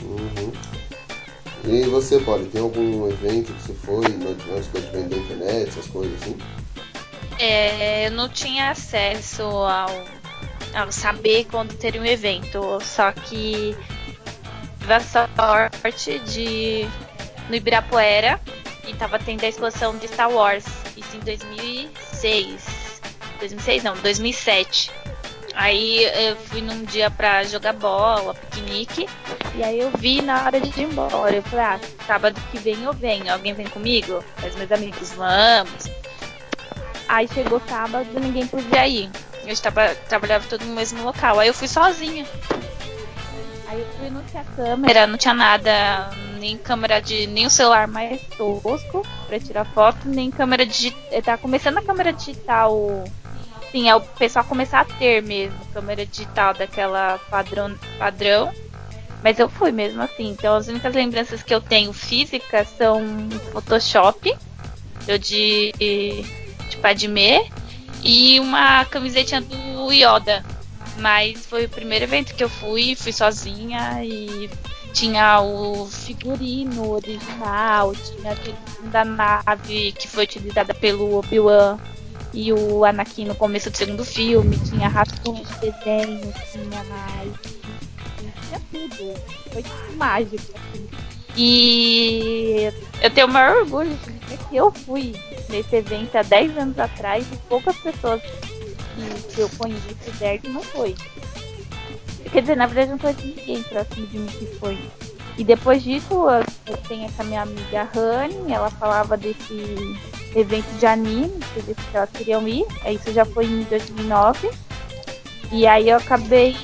Uhum. 0.00 0.47
E 1.70 1.82
você, 1.82 2.18
Paulo, 2.20 2.46
tem 2.46 2.62
algum 2.62 3.08
evento 3.08 3.52
que 3.52 3.62
você 3.62 3.74
foi 3.74 4.06
antes 4.06 4.72
de 4.72 4.80
vender 4.90 5.18
internet, 5.18 5.68
essas 5.68 5.86
coisas 5.86 6.22
assim? 6.22 6.36
É, 7.38 8.06
eu 8.06 8.12
não 8.12 8.28
tinha 8.28 8.70
acesso 8.70 9.42
ao, 9.42 10.04
ao 10.74 10.90
saber 10.90 11.46
quando 11.50 11.74
teria 11.74 12.00
um 12.00 12.06
evento, 12.06 12.78
só 12.82 13.12
que 13.12 13.76
tive 14.88 14.92
a 14.94 15.00
sorte 15.00 16.18
de 16.20 16.88
no 17.50 17.56
Ibirapuera 17.56 18.40
e 18.86 18.94
tava 18.94 19.18
tendo 19.18 19.44
a 19.44 19.48
exposição 19.48 19.96
de 19.98 20.08
Star 20.08 20.30
Wars, 20.30 20.64
isso 20.96 21.16
em 21.16 21.20
2006. 21.20 23.00
2006 23.38 23.82
não, 23.84 23.94
2007. 23.98 24.90
Aí 25.58 26.04
eu 26.04 26.36
fui 26.36 26.62
num 26.62 26.84
dia 26.84 27.10
pra 27.10 27.42
jogar 27.42 27.72
bola, 27.72 28.32
piquenique, 28.32 29.08
e 29.56 29.64
aí 29.64 29.80
eu 29.80 29.90
vi 29.98 30.22
na 30.22 30.44
hora 30.44 30.60
de 30.60 30.68
ir 30.80 30.84
embora. 30.84 31.34
Eu 31.34 31.42
falei, 31.42 31.64
ah, 31.64 31.80
sábado 32.06 32.40
que 32.52 32.58
vem 32.58 32.84
eu 32.84 32.92
venho. 32.92 33.32
Alguém 33.32 33.54
vem 33.54 33.66
comigo? 33.66 34.24
Mas 34.40 34.54
meus 34.54 34.70
amigos, 34.70 35.12
vamos. 35.14 35.90
Aí 37.08 37.26
chegou 37.26 37.60
sábado 37.68 38.06
e 38.14 38.20
ninguém 38.20 38.46
podia 38.46 38.86
ir. 38.86 39.10
Eu 39.44 39.52
estava, 39.52 39.96
trabalhava 40.08 40.46
todo 40.48 40.64
no 40.64 40.76
mesmo 40.76 41.02
local. 41.02 41.40
Aí 41.40 41.48
eu 41.48 41.54
fui 41.54 41.66
sozinha. 41.66 42.24
Aí 43.66 43.80
eu 43.80 43.86
fui, 43.98 44.10
não 44.10 44.22
tinha 44.22 44.44
câmera, 44.54 45.08
não 45.08 45.18
tinha 45.18 45.34
nada, 45.34 46.10
nem 46.38 46.56
câmera 46.56 47.00
de. 47.00 47.26
nem 47.26 47.46
o 47.46 47.50
celular 47.50 47.88
mais 47.88 48.22
tosco 48.36 49.04
pra 49.26 49.40
tirar 49.40 49.64
foto, 49.64 50.06
nem 50.06 50.30
câmera 50.30 50.64
digital. 50.64 51.20
Tá 51.20 51.36
começando 51.36 51.78
a 51.78 51.82
câmera 51.82 52.12
digital 52.12 53.02
Sim, 53.70 53.88
é 53.88 53.94
o 53.94 54.00
pessoal 54.00 54.44
começar 54.44 54.80
a 54.80 54.84
ter 54.84 55.22
mesmo 55.22 55.58
câmera 55.72 56.06
digital 56.06 56.54
daquela 56.54 57.18
padrão, 57.30 57.74
padrão. 57.98 58.52
Mas 59.22 59.38
eu 59.38 59.48
fui 59.48 59.72
mesmo 59.72 60.00
assim. 60.00 60.30
Então 60.30 60.56
as 60.56 60.68
únicas 60.68 60.94
lembranças 60.94 61.42
que 61.42 61.54
eu 61.54 61.60
tenho 61.60 61.92
físicas 61.92 62.68
são 62.78 63.02
Photoshop, 63.52 64.34
eu 65.06 65.18
de, 65.18 65.72
de 65.78 66.76
Padme 66.80 67.50
e 68.02 68.40
uma 68.40 68.84
camisetinha 68.86 69.40
do 69.40 69.92
Yoda. 69.92 70.44
Mas 70.98 71.46
foi 71.46 71.66
o 71.66 71.68
primeiro 71.68 72.04
evento 72.04 72.34
que 72.34 72.42
eu 72.42 72.48
fui, 72.48 72.94
fui 72.94 73.12
sozinha 73.12 74.02
e 74.02 74.50
tinha 74.92 75.40
o 75.40 75.86
figurino 75.86 76.90
original, 76.90 77.94
tinha 77.94 78.32
a 78.32 78.88
da 78.88 79.04
nave 79.04 79.92
que 79.92 80.08
foi 80.08 80.24
utilizada 80.24 80.74
pelo 80.74 81.18
Obi-Wan 81.18 81.78
e 82.32 82.52
o 82.52 82.84
Anakin 82.84 83.26
no 83.26 83.34
começo 83.34 83.70
do 83.70 83.76
segundo 83.76 84.04
filme, 84.04 84.58
tinha 84.58 84.88
rascunho 84.88 85.44
de 85.44 85.70
desenho, 85.70 86.32
tinha 86.52 86.84
mais. 86.84 87.32
Tinha 88.46 88.60
tudo. 88.70 89.14
Foi 89.52 89.62
tudo 89.62 89.96
mágico, 89.96 90.54
assim. 90.54 90.88
E 91.36 92.72
eu 93.00 93.10
tenho 93.10 93.28
o 93.28 93.30
maior 93.30 93.58
orgulho 93.58 93.96
de 93.96 94.12
dizer 94.12 94.38
que 94.48 94.56
eu 94.56 94.72
fui 94.72 95.14
nesse 95.48 95.76
evento 95.76 96.16
há 96.16 96.22
10 96.22 96.58
anos 96.58 96.78
atrás 96.78 97.24
e 97.32 97.36
poucas 97.48 97.76
pessoas 97.76 98.20
que, 98.20 99.34
que 99.34 99.40
eu 99.40 99.48
conheci 99.50 100.10
Derg 100.18 100.48
não 100.48 100.62
foi. 100.62 100.96
Quer 102.32 102.42
dizer, 102.42 102.56
na 102.56 102.66
verdade 102.66 102.90
não 102.90 102.98
foi 102.98 103.14
ninguém 103.24 103.62
próximo 103.62 104.06
de 104.08 104.18
mim 104.18 104.26
que 104.26 104.46
foi. 104.58 104.78
E 105.38 105.44
depois 105.44 105.82
disso, 105.82 106.12
eu, 106.12 106.44
eu 106.66 106.76
tenho 106.88 107.06
essa 107.06 107.22
minha 107.22 107.42
amiga 107.42 107.84
Rani, 107.84 108.52
ela 108.52 108.70
falava 108.70 109.16
desse 109.16 109.96
evento 110.34 110.68
de 110.78 110.86
anime, 110.86 111.40
que 111.54 111.62
disse 111.62 111.80
que 111.90 111.96
elas 111.96 112.10
queriam 112.10 112.46
ir. 112.46 112.66
Aí 112.82 112.96
Isso 112.96 113.12
já 113.12 113.24
foi 113.24 113.46
em 113.46 113.62
2009. 113.64 114.50
E 115.50 115.66
aí 115.66 115.88
eu 115.88 115.96
acabei 115.96 116.56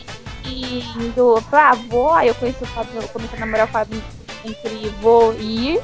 indo, 0.47 1.37
eu 1.37 1.43
falei, 1.43 1.67
ah, 1.67 1.75
vou. 1.89 2.13
Aí 2.13 2.29
eu 2.29 2.35
conheci 2.35 2.63
o 2.63 2.67
Fábio, 2.67 3.01
eu 3.01 3.09
comecei 3.09 3.37
a 3.37 3.41
namorar 3.41 3.67
o 3.67 3.71
Fábio 3.71 4.03
entre 4.45 4.89
vou 5.01 5.35
ir. 5.35 5.81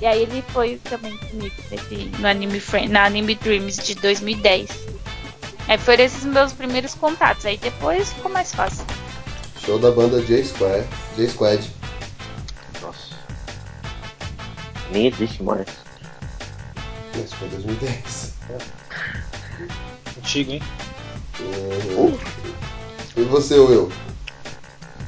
E 0.00 0.06
aí 0.06 0.22
ele 0.22 0.42
foi 0.48 0.80
também 0.84 1.16
comigo 1.16 1.54
nesse, 1.70 2.10
no 2.18 2.28
anime, 2.28 2.62
na 2.88 3.04
Anime 3.04 3.34
Dreams 3.34 3.84
de 3.84 3.94
2010. 3.96 4.70
Aí 5.66 5.76
foram 5.76 6.04
esses 6.04 6.24
meus 6.24 6.52
primeiros 6.52 6.94
contatos. 6.94 7.44
Aí 7.44 7.58
depois 7.58 8.12
ficou 8.12 8.30
mais 8.30 8.54
fácil. 8.54 8.84
Show 9.64 9.78
da 9.78 9.90
banda 9.90 10.22
J 10.22 10.44
Squad. 10.44 10.86
J 11.16 11.28
Squad. 11.28 11.70
Nossa. 12.80 13.16
Nem 14.92 15.08
existe 15.08 15.42
mais. 15.42 15.87
Esse 17.24 17.34
foi 17.34 17.48
2010. 17.48 18.34
Antigo, 20.18 20.52
hein? 20.52 20.62
Uhum. 21.40 22.18
E 23.16 23.22
você, 23.22 23.58
Will? 23.58 23.90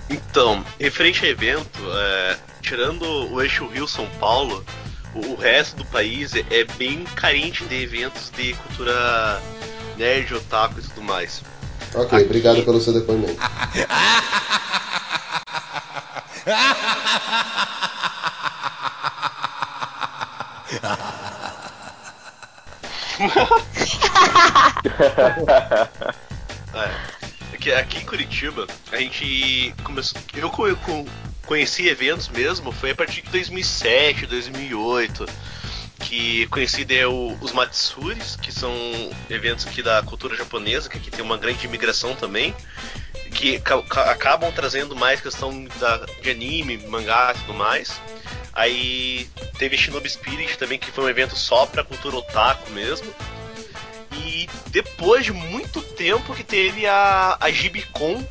Então, 0.09 0.65
referente 0.79 1.25
a 1.25 1.29
evento, 1.29 1.81
é, 1.93 2.37
tirando 2.61 3.05
o 3.33 3.41
eixo 3.41 3.67
Rio-São 3.67 4.07
Paulo, 4.19 4.65
o, 5.15 5.33
o 5.33 5.37
resto 5.37 5.77
do 5.77 5.85
país 5.87 6.35
é, 6.35 6.45
é 6.51 6.65
bem 6.65 7.05
carente 7.15 7.65
de 7.65 7.83
eventos 7.83 8.31
de 8.31 8.55
cultura 8.55 9.41
nerd, 9.97 10.35
otaku 10.35 10.81
e 10.81 10.83
tudo 10.83 11.03
mais. 11.03 11.43
Ok, 11.95 12.25
obrigado 12.25 12.65
pelo 12.65 12.81
seu 12.81 12.93
depoimento. 12.93 13.41
É, 26.75 27.57
que 27.59 27.73
aqui 27.73 27.99
em 27.99 28.07
Curitiba, 28.07 28.67
a 28.93 28.97
gente 28.97 29.75
começou. 29.83 30.21
Eu 30.35 30.49
co- 30.51 31.07
conheci 31.47 31.89
eventos 31.89 32.29
mesmo, 32.29 32.73
foi 32.73 32.91
a 32.93 32.95
partir 32.95 33.23
de 33.23 33.31
2007, 33.31 34.27
2008, 34.27 35.27
que 36.01 36.47
conheci 36.47 36.87
os 37.41 37.53
Matsuris, 37.53 38.37
que 38.37 38.51
são 38.53 38.73
eventos 39.29 39.67
aqui 39.67 39.83
da 39.83 40.03
cultura 40.03 40.37
japonesa, 40.37 40.89
que 40.89 40.97
aqui 40.97 41.11
tem 41.11 41.23
uma 41.25 41.37
grande 41.37 41.67
imigração 41.67 42.15
também, 42.15 42.55
que 43.33 43.59
ca- 43.61 43.83
ca- 43.83 44.11
acabam 44.11 44.51
trazendo 44.53 44.97
mais 44.97 45.21
questão 45.21 45.65
da, 45.79 45.99
de 46.23 46.31
anime, 46.31 46.79
mangá 46.87 47.35
e 47.37 47.41
tudo 47.41 47.55
mais. 47.55 48.01
Aí 48.53 49.29
teve 49.59 49.77
Shinobi 49.77 50.09
Spirit 50.11 50.59
também, 50.59 50.79
que 50.79 50.91
foi 50.91 51.05
um 51.05 51.09
evento 51.09 51.37
só 51.37 51.67
pra 51.67 51.85
cultura 51.85 52.17
otaku 52.17 52.71
mesmo. 52.73 53.13
E 54.13 54.49
depois 54.69 55.25
de 55.25 55.33
muito 55.33 55.81
tempo 55.83 56.35
que 56.35 56.43
teve 56.45 56.87
a, 56.87 57.37
a 57.41 57.51
Gibicon, 57.51 58.23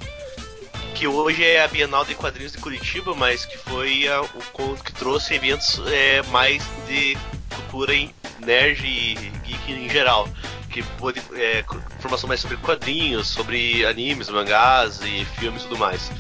que 0.94 1.08
hoje 1.08 1.44
é 1.44 1.64
a 1.64 1.68
Bienal 1.68 2.04
de 2.04 2.16
Quadrinhos 2.16 2.52
de 2.52 2.58
Curitiba, 2.58 3.16
mas 3.16 3.46
que 3.46 3.58
foi 3.58 4.08
a- 4.08 4.22
o 4.22 4.76
que 4.84 4.92
trouxe 4.94 5.34
eventos 5.36 5.82
é, 5.88 6.22
mais 6.24 6.62
de 6.88 7.18
cultura 7.56 7.94
em 7.96 8.14
nerd 8.46 8.86
e 8.86 9.16
geek 9.46 9.72
em 9.72 9.90
geral. 9.90 10.28
Que 10.70 10.84
pôde 10.84 11.22
é, 11.34 11.64
informação 11.98 12.28
mais 12.28 12.42
sobre 12.42 12.58
quadrinhos, 12.58 13.28
sobre 13.28 13.86
animes, 13.86 14.30
mangás 14.30 15.00
e 15.02 15.26
filmes 15.40 15.64
e 15.64 15.68
tudo 15.68 15.80
mais. 15.80 16.12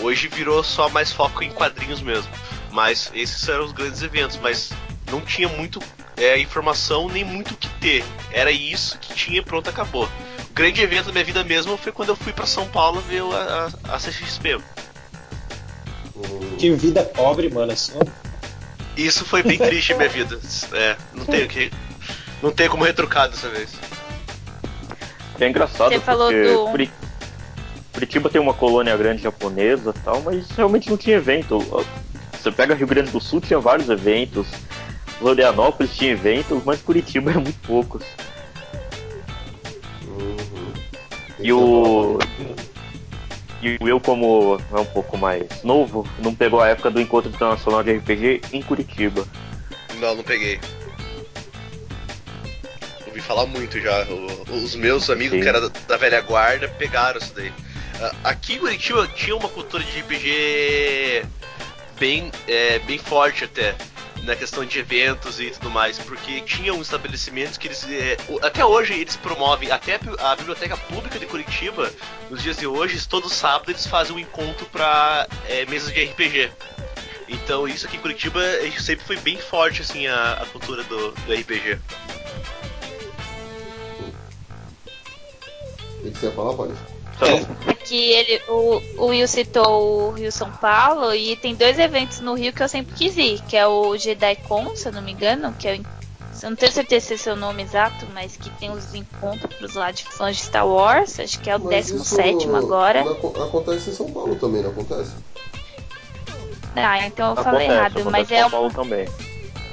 Hoje 0.00 0.26
virou 0.26 0.64
só 0.64 0.88
mais 0.88 1.12
foco 1.12 1.44
em 1.44 1.50
quadrinhos 1.52 2.00
mesmo. 2.00 2.30
Mas 2.72 3.10
esses 3.14 3.46
eram 3.48 3.64
os 3.64 3.72
grandes 3.72 4.02
eventos, 4.02 4.38
mas 4.42 4.72
não 5.10 5.20
tinha 5.20 5.48
muito 5.48 5.78
é, 6.16 6.38
informação 6.38 7.06
nem 7.08 7.22
muito 7.24 7.52
o 7.52 7.56
que 7.56 7.68
ter. 7.80 8.04
Era 8.32 8.50
isso 8.50 8.98
que 8.98 9.14
tinha, 9.14 9.42
pronto, 9.42 9.68
acabou. 9.68 10.04
O 10.50 10.54
grande 10.54 10.80
evento 10.80 11.06
da 11.06 11.12
minha 11.12 11.24
vida 11.24 11.44
mesmo 11.44 11.76
foi 11.76 11.92
quando 11.92 12.08
eu 12.10 12.16
fui 12.16 12.32
pra 12.32 12.46
São 12.46 12.66
Paulo 12.68 13.00
ver 13.02 13.22
a, 13.22 13.70
a, 13.88 13.94
a 13.96 13.98
CXP. 13.98 14.58
Que 16.58 16.70
vida 16.72 17.02
pobre, 17.02 17.50
mano. 17.50 17.72
Assim, 17.72 17.92
Isso 18.96 19.24
foi 19.24 19.42
bem 19.42 19.58
triste 19.58 19.94
minha 19.94 20.08
vida. 20.08 20.38
É, 20.72 20.96
não 21.14 21.24
tem 21.24 21.44
o 21.44 21.48
que. 21.48 21.70
Não 22.42 22.50
tem 22.50 22.68
como 22.68 22.84
retrucar 22.84 23.28
dessa 23.28 23.48
vez. 23.48 23.70
É 25.40 25.48
engraçado 25.48 25.92
Você 25.92 26.00
falou 26.00 26.28
porque 26.30 26.52
do- 26.52 26.66
Curi- 26.70 26.90
Curitiba 27.92 28.30
tem 28.30 28.40
uma 28.40 28.54
colônia 28.54 28.96
grande 28.96 29.22
japonesa 29.22 29.90
e 29.96 30.00
tal, 30.00 30.20
mas 30.22 30.50
realmente 30.50 30.88
não 30.90 30.96
tinha 30.96 31.16
evento. 31.16 31.58
Você 32.42 32.50
pega 32.50 32.74
Rio 32.74 32.86
Grande 32.88 33.10
do 33.12 33.20
Sul, 33.20 33.40
tinha 33.40 33.60
vários 33.60 33.88
eventos. 33.88 34.48
Florianópolis 35.18 35.94
tinha 35.96 36.10
eventos, 36.10 36.60
mas 36.64 36.82
Curitiba 36.82 37.30
é 37.30 37.34
muito 37.34 37.58
poucos. 37.60 38.02
Uhum. 40.04 40.36
E 41.38 41.52
o. 41.52 42.18
E 43.62 43.78
o 43.80 43.88
eu, 43.88 44.00
como 44.00 44.60
é 44.72 44.80
um 44.80 44.84
pouco 44.84 45.16
mais 45.16 45.44
novo, 45.62 46.04
não 46.18 46.34
pegou 46.34 46.60
a 46.60 46.68
época 46.68 46.90
do 46.90 47.00
encontro 47.00 47.30
internacional 47.30 47.80
de 47.84 47.92
RPG 47.92 48.40
em 48.52 48.60
Curitiba. 48.60 49.24
Não, 50.00 50.16
não 50.16 50.24
peguei. 50.24 50.58
Ouvi 53.06 53.20
falar 53.20 53.46
muito 53.46 53.80
já. 53.80 54.04
O- 54.06 54.56
os 54.56 54.74
meus 54.74 55.08
amigos 55.08 55.36
Sim. 55.36 55.42
que 55.42 55.48
eram 55.48 55.60
da, 55.60 55.70
da 55.86 55.96
velha 55.96 56.20
guarda 56.22 56.66
pegaram 56.66 57.20
isso 57.20 57.32
daí. 57.36 57.52
Ah, 58.00 58.12
Aqui 58.24 58.54
em 58.54 58.58
Curitiba 58.58 59.06
tinha 59.14 59.36
uma 59.36 59.48
cultura 59.48 59.84
de 59.84 60.00
RPG 60.00 61.24
bem, 62.02 62.32
é, 62.48 62.80
bem 62.80 62.98
forte 62.98 63.44
até. 63.44 63.76
Na 64.24 64.36
questão 64.36 64.64
de 64.64 64.78
eventos 64.78 65.40
e 65.40 65.50
tudo 65.50 65.68
mais, 65.68 65.98
porque 65.98 66.40
tinham 66.42 66.80
estabelecimentos 66.80 67.56
que 67.58 67.66
eles. 67.66 67.84
é, 67.88 68.16
até 68.42 68.64
hoje 68.64 68.92
eles 68.94 69.16
promovem, 69.16 69.70
até 69.72 69.96
a 69.96 69.98
bi- 69.98 70.16
a 70.18 70.36
Biblioteca 70.36 70.76
Pública 70.76 71.18
de 71.18 71.26
Curitiba, 71.26 71.92
nos 72.30 72.40
dias 72.40 72.56
de 72.56 72.64
hoje, 72.66 73.04
todo 73.08 73.28
sábado 73.28 73.70
eles 73.72 73.84
fazem 73.84 74.14
um 74.14 74.18
encontro 74.20 74.64
para 74.66 75.26
mesas 75.68 75.92
de 75.92 76.04
RPG. 76.04 76.52
Então 77.28 77.66
isso 77.66 77.84
aqui 77.86 77.96
em 77.96 78.00
Curitiba 78.00 78.40
sempre 78.80 79.04
foi 79.04 79.16
bem 79.16 79.38
forte 79.38 79.82
assim 79.82 80.06
a, 80.06 80.34
a 80.34 80.46
cultura 80.46 80.84
do, 80.84 81.10
do 81.10 81.32
RPG. 81.32 81.78
O 86.04 86.10
que 86.12 86.18
você 86.18 86.26
ia 86.26 86.32
falar, 86.32 86.54
Paulo? 86.54 86.76
Aqui 87.66 87.96
ele, 88.10 88.42
o, 88.48 88.80
o 88.98 89.06
Will 89.06 89.28
citou 89.28 90.08
o 90.08 90.10
Rio 90.12 90.32
São 90.32 90.50
Paulo 90.50 91.14
e 91.14 91.36
tem 91.36 91.54
dois 91.54 91.78
eventos 91.78 92.20
no 92.20 92.34
Rio 92.34 92.52
que 92.52 92.62
eu 92.62 92.68
sempre 92.68 92.94
quis 92.94 93.16
ir, 93.16 93.40
que 93.48 93.56
é 93.56 93.66
o 93.66 93.96
JediCon, 93.96 94.74
se 94.76 94.88
eu 94.88 94.92
não 94.92 95.02
me 95.02 95.12
engano, 95.12 95.52
que 95.58 95.68
é 95.68 95.74
o, 95.74 95.76
eu 96.42 96.50
não 96.50 96.56
tenho 96.56 96.72
certeza 96.72 97.16
se 97.16 97.28
é 97.28 97.32
o 97.32 97.36
nome 97.36 97.62
exato, 97.62 98.04
mas 98.12 98.36
que 98.36 98.50
tem 98.50 98.70
os 98.70 98.92
encontros 98.94 99.74
lá 99.74 99.90
de 99.92 100.04
fãs 100.04 100.36
de 100.36 100.42
Star 100.42 100.66
Wars, 100.66 101.20
acho 101.20 101.38
que 101.40 101.48
é 101.48 101.56
o 101.56 101.60
Mas 101.60 101.90
17 101.92 102.38
isso 102.46 102.56
agora. 102.56 103.02
aco- 103.02 103.40
acontece 103.42 103.90
em 103.90 103.92
São 103.92 104.10
Paulo 104.10 104.34
também, 104.36 104.62
não 104.62 104.70
acontece? 104.70 105.12
Ah, 106.74 107.06
então 107.06 107.30
eu 107.30 107.36
falei 107.44 107.66
Acontece, 107.66 107.72
errado, 107.78 107.98
acontece 108.00 108.10
mas 108.10 108.30
é 108.32 108.38
São 108.40 108.48
o, 108.48 108.50
Paulo 108.50 108.70
também. 108.72 109.08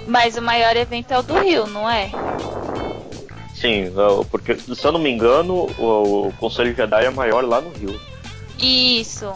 mas 0.08 0.36
o 0.38 0.42
maior 0.42 0.76
evento 0.76 1.12
é 1.12 1.18
o 1.20 1.24
do 1.24 1.40
Rio, 1.40 1.66
não 1.68 1.90
é? 1.90 2.12
Sim, 3.60 3.92
ó, 3.96 4.24
porque 4.24 4.56
se 4.56 4.86
eu 4.86 4.92
não 4.92 5.00
me 5.00 5.10
engano, 5.10 5.68
o, 5.78 6.28
o 6.28 6.34
Conselho 6.40 6.74
Jedi 6.76 7.06
é 7.06 7.10
maior 7.10 7.44
lá 7.44 7.60
no 7.60 7.72
Rio. 7.72 8.00
Isso. 8.58 9.32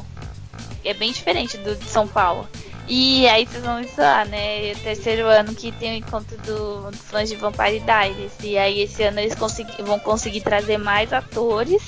É 0.84 0.94
bem 0.94 1.12
diferente 1.12 1.58
do 1.58 1.76
de 1.76 1.86
São 1.86 2.08
Paulo. 2.08 2.48
E 2.88 3.26
aí 3.28 3.46
vocês 3.46 3.64
vão 3.64 3.82
zoar, 3.96 4.28
né? 4.28 4.70
É 4.70 4.74
o 4.74 4.78
terceiro 4.80 5.28
ano 5.28 5.56
que 5.56 5.72
tem 5.72 5.94
o 5.94 5.96
encontro 5.96 6.38
do, 6.40 6.92
dos 6.92 7.00
fãs 7.00 7.30
de 7.30 7.36
Vampire 7.36 7.80
Diaries. 7.80 8.34
E 8.44 8.58
aí 8.58 8.82
esse 8.82 9.04
ano 9.04 9.20
eles 9.20 9.36
consegui- 9.36 9.82
vão 9.82 9.98
conseguir 10.00 10.42
trazer 10.42 10.78
mais 10.78 11.14
atores. 11.14 11.82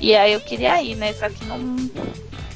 E 0.00 0.14
aí 0.14 0.34
eu 0.34 0.40
queria 0.40 0.82
ir, 0.82 0.94
né? 0.94 1.14
Só 1.14 1.28
que 1.30 1.42
não 1.46 1.90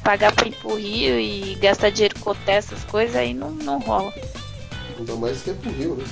pagar 0.03 0.31
pra 0.31 0.47
ir 0.47 0.55
pro 0.55 0.75
Rio 0.75 1.19
e 1.19 1.55
gastar 1.55 1.89
dinheiro 1.89 2.15
com 2.19 2.29
hotel, 2.31 2.55
essas 2.55 2.83
coisas, 2.83 3.15
aí 3.15 3.33
não, 3.33 3.49
não 3.51 3.79
rola. 3.79 4.13
Ainda 4.99 5.15
mais 5.15 5.41
que 5.41 5.49
é 5.49 5.53
pro 5.53 5.71
Rio, 5.71 5.95
né? 5.95 6.03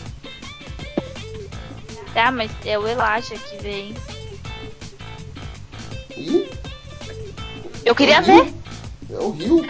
Tá, 2.19 2.33
mas 2.33 2.51
é 2.65 2.77
o 2.77 2.85
Elijah 2.85 3.37
que 3.37 3.63
vem. 3.63 3.95
E 6.17 6.49
Eu 7.85 7.95
queria 7.95 8.17
É 8.17 8.19
o 8.19 8.23
ver. 8.23 8.43
Rio. 8.43 8.53
É 9.09 9.19
o 9.19 9.31
Rio. 9.31 9.69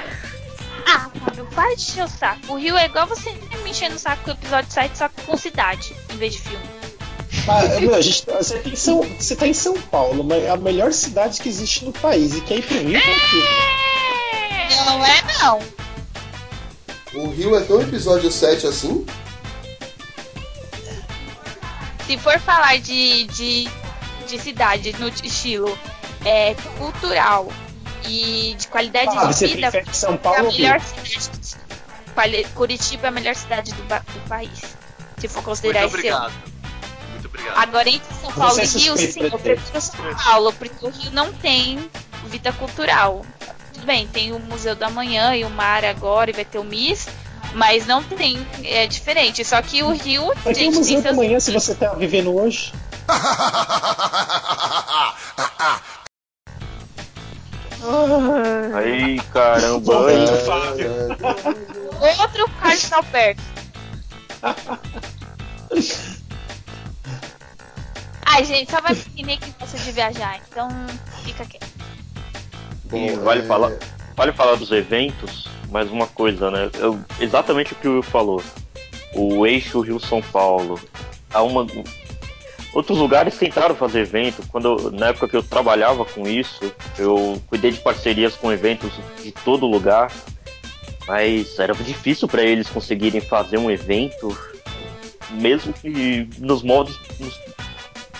Ah, 0.87 1.11
Fábio, 1.23 1.45
para 1.53 1.75
de 1.75 1.83
encher 1.83 2.05
o 2.05 2.07
saco. 2.07 2.53
O 2.53 2.57
Rio 2.57 2.75
é 2.75 2.85
igual 2.85 3.05
você 3.05 3.29
me 3.63 3.69
enchendo 3.69 3.97
o 3.97 3.99
saco 3.99 4.23
com 4.23 4.31
o 4.31 4.33
episódio 4.33 4.71
7, 4.71 4.97
só 4.97 5.09
com 5.27 5.37
cidade, 5.37 5.95
em 6.11 6.17
vez 6.17 6.33
de 6.33 6.39
filme. 6.39 6.65
Mas, 7.45 7.79
meu, 7.81 7.93
a 7.93 8.01
gente, 8.01 8.25
você, 8.25 8.57
tem 8.57 8.75
São, 8.75 9.03
você 9.03 9.35
tá 9.35 9.45
em 9.45 9.53
São 9.53 9.79
Paulo, 9.79 10.23
mas 10.23 10.43
é 10.43 10.49
a 10.49 10.57
melhor 10.57 10.91
cidade 10.91 11.39
que 11.39 11.49
existe 11.49 11.85
no 11.85 11.93
país. 11.93 12.35
E 12.35 12.41
quer 12.41 12.57
ir 12.57 12.63
pro 12.63 12.79
Rio 12.79 12.99
quê? 12.99 14.75
Não 14.87 15.05
é 15.05 15.21
não. 15.39 15.59
O 17.13 17.29
Rio 17.29 17.55
é 17.55 17.61
tão 17.61 17.79
episódio 17.79 18.31
7 18.31 18.65
assim? 18.65 19.05
Se 22.09 22.17
for 22.17 22.39
falar 22.39 22.79
de, 22.79 23.25
de, 23.25 23.69
de 24.27 24.39
cidade 24.39 24.95
no 24.97 25.09
estilo 25.09 25.77
é, 26.25 26.55
cultural 26.79 27.47
e 28.03 28.55
de 28.57 28.67
qualidade 28.67 29.11
Ah, 29.15 29.27
de 29.27 29.33
você 29.35 29.45
vida, 29.45 29.71
São 29.91 30.13
é 30.13 30.15
a 30.15 30.17
Paulo? 30.17 30.51
melhor 30.51 30.79
cidade. 30.81 32.47
Curitiba 32.55 33.05
é 33.05 33.09
a 33.09 33.11
melhor 33.11 33.35
cidade 33.35 33.71
do, 33.73 33.83
do 33.83 34.27
país. 34.27 34.59
Se 35.19 35.27
for 35.27 35.35
Muito 35.35 35.45
considerar 35.45 35.85
esse 35.85 36.07
ano. 36.07 36.25
obrigado. 36.25 36.33
Muito 37.11 37.27
obrigado. 37.27 37.57
Agora 37.59 37.89
entre 37.89 38.15
São 38.15 38.31
Paulo 38.31 38.55
Você 38.55 38.61
é 38.61 38.65
e 38.65 38.83
Rio, 38.83 38.97
suspeito 38.97 39.13
sim, 39.13 39.29
eu 39.31 39.39
prefiro 39.39 39.81
São 39.81 40.15
Paulo, 40.15 40.53
porque 40.53 40.85
o 40.87 40.89
Rio 40.89 41.11
não 41.11 41.31
tem 41.31 41.91
vida 42.25 42.51
cultural. 42.53 43.23
Tudo 43.71 43.85
bem, 43.85 44.07
tem 44.07 44.31
o 44.31 44.39
Museu 44.39 44.75
da 44.75 44.89
Manhã 44.89 45.35
e 45.35 45.45
o 45.45 45.49
Mar 45.51 45.85
agora, 45.85 46.31
e 46.31 46.33
vai 46.33 46.43
ter 46.43 46.57
o 46.57 46.63
MIS, 46.63 47.07
mas 47.53 47.85
não 47.85 48.03
tem, 48.03 48.45
é 48.63 48.87
diferente. 48.87 49.45
Só 49.45 49.61
que 49.61 49.83
o 49.83 49.91
Rio, 49.91 50.31
um 50.45 50.53
gente, 50.53 50.75
museu 50.75 50.85
tem 50.85 50.97
da 50.97 51.09
seus... 51.09 51.17
manhã 51.17 51.39
se 51.39 51.51
você 51.51 51.75
tá 51.75 51.93
vivendo 51.93 52.35
hoje. 52.35 52.73
Aí, 58.75 59.19
caramba. 59.33 59.93
Momento 59.93 60.35
Fábio. 60.45 60.91
Outro 62.19 62.47
Carlos 62.59 62.89
perto. 63.11 63.41
Ai, 68.25 68.45
gente, 68.45 68.69
só 68.69 68.79
vai 68.79 68.95
pequenininho 68.95 69.39
que 69.39 69.51
gosta 69.59 69.77
de 69.77 69.91
viajar, 69.91 70.39
então 70.49 70.69
fica 71.23 71.43
quieto. 71.45 71.67
E 72.85 72.89
Bom, 72.89 73.17
vale 73.23 73.41
é, 73.41 73.45
falar, 73.45 73.71
vale 74.15 74.31
falar 74.33 74.55
dos 74.55 74.71
eventos, 74.71 75.49
mas 75.69 75.89
uma 75.89 76.07
coisa, 76.07 76.49
né? 76.51 76.69
Eu- 76.75 76.99
exatamente 77.19 77.73
o 77.73 77.75
que 77.75 77.87
o 77.87 77.93
Will 77.93 78.03
falou. 78.03 78.41
O 79.13 79.45
eixo 79.45 79.81
Rio-São 79.81 80.21
Paulo. 80.21 80.79
Há 81.33 81.41
uma. 81.41 81.65
Outros 82.73 82.97
lugares 82.97 83.37
tentaram 83.37 83.75
fazer 83.75 84.01
evento. 84.01 84.43
Quando, 84.49 84.91
na 84.91 85.07
época 85.07 85.27
que 85.27 85.35
eu 85.35 85.43
trabalhava 85.43 86.05
com 86.05 86.27
isso, 86.27 86.71
eu 86.97 87.41
cuidei 87.47 87.71
de 87.71 87.79
parcerias 87.79 88.35
com 88.35 88.51
eventos 88.51 88.91
de 89.23 89.31
todo 89.31 89.65
lugar. 89.65 90.11
Mas 91.07 91.57
era 91.57 91.73
difícil 91.73 92.27
para 92.27 92.43
eles 92.43 92.69
conseguirem 92.69 93.19
fazer 93.21 93.57
um 93.57 93.71
evento, 93.71 94.37
mesmo 95.31 95.73
que 95.73 96.29
nos 96.37 96.61
modos, 96.61 96.99
nos 97.19 97.33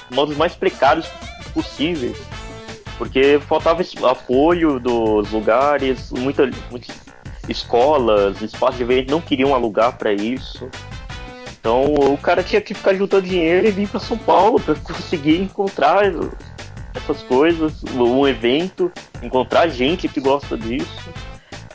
modos 0.10 0.36
mais 0.36 0.56
precários 0.56 1.06
possíveis 1.54 2.18
porque 3.00 3.40
faltava 3.48 3.82
apoio 4.04 4.78
dos 4.78 5.32
lugares, 5.32 6.12
muita, 6.12 6.52
muitas 6.70 6.94
escolas, 7.50 8.42
espaços 8.42 8.78
de 8.78 8.84
evento 8.84 9.12
não 9.12 9.22
queriam 9.22 9.54
alugar 9.54 9.98
para 9.98 10.14
isso. 10.14 10.70
Então 11.60 11.94
o 11.94 12.18
cara 12.18 12.42
tinha 12.44 12.62
que 12.62 12.74
ficar 12.74 12.94
juntando 12.94 13.28
dinheiro 13.28 13.68
e 13.68 13.72
vir 13.72 13.88
para 13.88 14.00
São 14.00 14.18
Paulo 14.18 14.60
para 14.60 14.76
conseguir 14.80 15.42
encontrar 15.42 16.04
essas 16.96 17.22
coisas, 17.24 17.84
um 17.94 18.28
evento, 18.28 18.92
encontrar 19.22 19.68
gente 19.68 20.08
que 20.08 20.22
gosta 20.22 20.58
disso. 20.58 21.10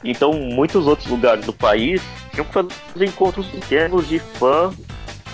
Então 0.02 0.32
muitos 0.32 0.86
outros 0.86 1.08
lugares 1.08 1.44
do 1.44 1.52
país 1.52 2.02
tinham 2.32 2.46
que 2.46 2.52
fazer 2.52 3.06
encontros 3.06 3.46
pequenos 3.46 4.08
de 4.08 4.18
fã 4.18 4.72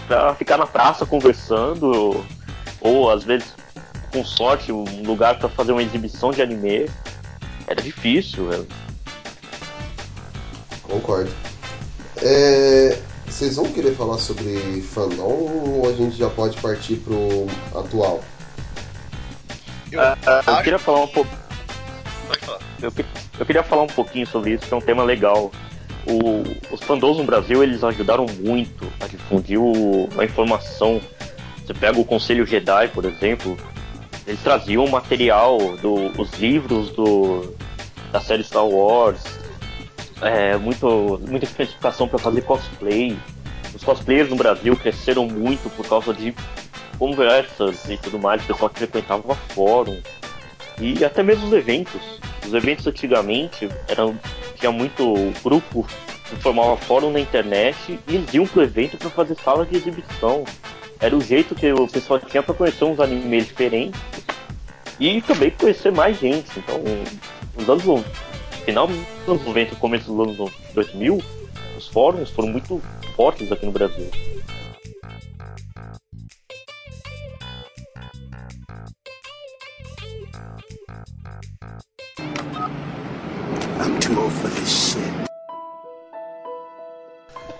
para 0.07 0.35
ficar 0.35 0.57
na 0.57 0.67
praça 0.67 1.07
conversando, 1.07 2.25
ou 2.81 3.11
às 3.11 3.23
vezes 3.23 3.55
com 4.12 4.25
sorte, 4.25 4.73
um 4.73 4.85
lugar 5.05 5.39
pra 5.39 5.49
fazer 5.49 5.73
uma 5.73 5.83
exibição 5.83 6.31
de 6.31 6.43
anime. 6.43 6.91
Era 7.67 7.81
difícil, 7.81 8.49
velho. 8.49 8.67
Concordo. 10.91 11.31
É, 12.23 12.99
vocês 13.27 13.57
vão 13.57 13.67
querer 13.67 13.95
falar 13.95 14.19
sobre 14.19 14.83
fandom 14.83 15.23
ou 15.25 15.89
a 15.89 15.93
gente 15.93 16.17
já 16.17 16.29
pode 16.29 16.57
partir 16.61 16.97
pro 16.97 17.47
atual? 17.79 18.21
Eu 19.93 20.01
Ah, 20.01 20.17
eu 20.47 20.57
queria 20.62 20.79
falar 20.79 21.01
um 21.01 21.09
pouco. 21.09 21.31
Pode 22.27 22.41
falar. 22.45 22.59
Eu, 22.83 22.93
eu 23.39 23.47
queria 23.47 23.62
falar 23.62 23.83
um 23.83 23.87
pouquinho 23.89 24.27
sobre 24.27 24.53
isso, 24.55 24.67
que 24.67 24.75
é 24.75 24.77
um 24.77 24.81
tema 24.81 25.03
legal. 25.05 25.51
O- 26.07 26.75
os 26.75 26.81
fandoms 26.81 27.19
no 27.19 27.25
Brasil 27.25 27.62
eles 27.62 27.85
ajudaram 27.85 28.27
muito 28.41 28.87
a 29.01 29.07
difundir 29.07 29.61
o- 29.61 30.09
a 30.19 30.25
informação. 30.25 31.01
Você 31.65 31.73
pega 31.75 31.99
o 32.01 32.05
Conselho 32.05 32.45
Jedi, 32.47 32.89
por 32.89 33.05
exemplo, 33.05 33.57
eles 34.27 34.41
traziam 34.43 34.87
material 34.89 35.59
dos 35.79 36.33
livros 36.39 36.91
do, 36.91 37.55
da 38.12 38.21
série 38.21 38.43
Star 38.43 38.67
Wars, 38.67 39.21
é, 40.22 40.56
muito, 40.56 41.20
muita 41.28 41.44
especificação 41.44 42.09
para 42.09 42.18
fazer 42.18 42.42
cosplay. 42.42 43.16
Os 43.74 43.84
cosplayers 43.84 44.28
no 44.28 44.36
Brasil 44.36 44.76
cresceram 44.76 45.26
muito 45.26 45.70
por 45.70 45.86
causa 45.86 46.12
de 46.12 46.34
conversas 46.98 47.88
e 47.88 47.97
tudo 47.97 48.18
mais, 48.18 48.42
pessoal 48.42 48.68
que 48.68 48.78
frequentava 48.78 49.34
fórum. 49.55 49.98
E 50.78 51.05
até 51.05 51.22
mesmo 51.22 51.47
os 51.47 51.52
eventos. 51.52 52.01
Os 52.47 52.52
eventos 52.55 52.86
antigamente 52.86 53.68
eram 53.88 54.18
tinha 54.59 54.70
muito 54.70 55.32
grupo 55.42 55.86
que 56.28 56.36
formava 56.36 56.76
fórum 56.76 57.10
na 57.10 57.20
internet 57.20 57.98
e 58.06 58.24
iam 58.32 58.47
pro 58.47 58.62
evento 58.62 58.98
para 58.98 59.09
fazer 59.10 59.36
sala 59.42 59.64
de 59.64 59.76
exibição. 59.76 60.44
Era 61.01 61.16
o 61.16 61.20
jeito 61.20 61.55
que 61.55 61.72
o 61.72 61.88
pessoal 61.88 62.20
tinha 62.20 62.42
para 62.42 62.55
conhecer 62.55 62.84
uns 62.84 63.01
animes 63.01 63.47
diferentes 63.47 63.98
e 64.98 65.22
também 65.22 65.51
conhecer 65.51 65.90
mais 65.90 66.18
gente. 66.20 66.51
Então, 66.59 66.82
nos 67.56 67.68
anos 67.68 67.84
no- 67.84 68.05
final 68.70 68.86
dos 68.86 69.28
anos 69.28 69.44
90 69.47 69.76
começo 69.76 70.12
dos 70.12 70.38
anos 70.38 70.52
2000, 70.74 71.20
os 71.76 71.88
fóruns 71.88 72.30
foram 72.30 72.48
muito 72.48 72.80
fortes 73.16 73.51
aqui 73.51 73.66
no 73.66 73.72
Brasil. 73.72 74.09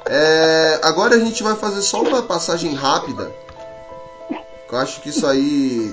É, 0.07 0.81
agora 0.83 1.17
a 1.17 1.19
gente 1.19 1.43
vai 1.43 1.57
fazer 1.57 1.83
só 1.83 2.03
uma 2.03 2.23
passagem 2.23 2.75
rápida. 2.75 3.33
Eu 4.71 4.79
acho 4.79 5.01
que 5.01 5.09
isso 5.09 5.27
aí 5.27 5.93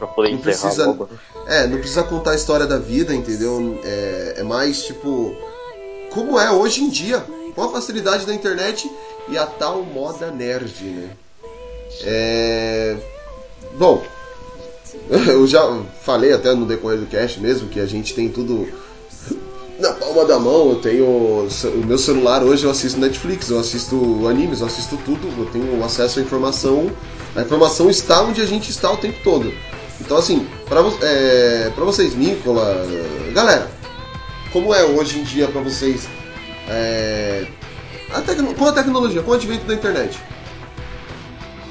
Pra 0.00 0.08
poder 0.08 0.30
Não 0.32 0.38
precisa- 0.38 0.86
logo. 0.86 1.08
É, 1.46 1.66
não 1.66 1.76
precisa 1.78 2.02
contar 2.02 2.30
a 2.30 2.34
história 2.34 2.66
da 2.66 2.78
vida, 2.78 3.14
entendeu? 3.14 3.78
É, 3.84 4.36
é 4.38 4.42
mais 4.42 4.82
tipo. 4.82 5.36
Como 6.10 6.40
é 6.40 6.50
hoje 6.50 6.82
em 6.82 6.88
dia, 6.88 7.22
com 7.54 7.62
a 7.62 7.68
facilidade 7.70 8.24
da 8.26 8.32
internet 8.34 8.90
e 9.28 9.36
a 9.36 9.44
tal 9.46 9.82
moda 9.82 10.30
nerd, 10.30 10.82
né? 10.82 11.10
É. 12.02 12.96
Bom, 13.78 14.02
eu 15.28 15.46
já 15.46 15.60
falei 16.02 16.32
até 16.32 16.54
no 16.54 16.64
decorrer 16.64 16.98
do 16.98 17.06
cast 17.06 17.38
mesmo 17.40 17.68
que 17.68 17.78
a 17.78 17.86
gente 17.86 18.14
tem 18.14 18.28
tudo 18.30 18.66
na 19.78 19.92
palma 19.92 20.24
da 20.24 20.38
mão. 20.38 20.70
Eu 20.70 20.76
tenho. 20.76 21.04
O 21.06 21.84
meu 21.86 21.98
celular 21.98 22.42
hoje 22.42 22.64
eu 22.64 22.70
assisto 22.70 22.98
Netflix, 22.98 23.50
eu 23.50 23.58
assisto 23.60 24.26
animes, 24.26 24.60
eu 24.60 24.66
assisto 24.66 24.96
tudo, 25.04 25.28
eu 25.38 25.44
tenho 25.52 25.84
acesso 25.84 26.20
à 26.20 26.22
informação. 26.22 26.90
A 27.36 27.42
informação 27.42 27.88
está 27.90 28.22
onde 28.22 28.40
a 28.40 28.46
gente 28.46 28.70
está 28.70 28.90
o 28.90 28.96
tempo 28.96 29.18
todo. 29.22 29.52
Então, 30.00 30.16
assim, 30.16 30.46
pra, 30.68 30.80
é, 31.02 31.70
pra 31.74 31.84
vocês, 31.84 32.14
Nicola, 32.14 32.84
galera, 33.32 33.70
como 34.52 34.74
é 34.74 34.82
hoje 34.84 35.20
em 35.20 35.22
dia 35.22 35.46
pra 35.48 35.60
vocês 35.60 36.08
é, 36.68 37.46
a 38.12 38.54
com 38.54 38.66
a 38.66 38.72
tecnologia, 38.72 39.22
com 39.22 39.30
o 39.30 39.34
advento 39.34 39.64
da 39.64 39.74
internet? 39.74 40.18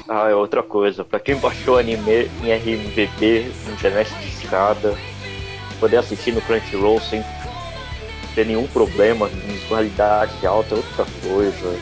Ah, 0.08 0.28
é 0.28 0.34
outra 0.34 0.62
coisa. 0.62 1.04
Pra 1.04 1.20
quem 1.20 1.36
baixou 1.36 1.78
anime 1.78 2.30
em 2.42 2.52
RMVB, 2.52 3.52
internet 3.72 4.12
de 4.14 4.28
escada, 4.28 4.96
poder 5.78 5.98
assistir 5.98 6.32
no 6.32 6.40
Crunchyroll 6.40 7.00
sem 7.00 7.22
ter 8.34 8.46
nenhum 8.46 8.66
problema, 8.66 9.28
em 9.28 9.68
qualidade 9.68 10.46
alta 10.46 10.74
é 10.74 10.78
outra 10.78 11.06
coisa. 11.22 11.78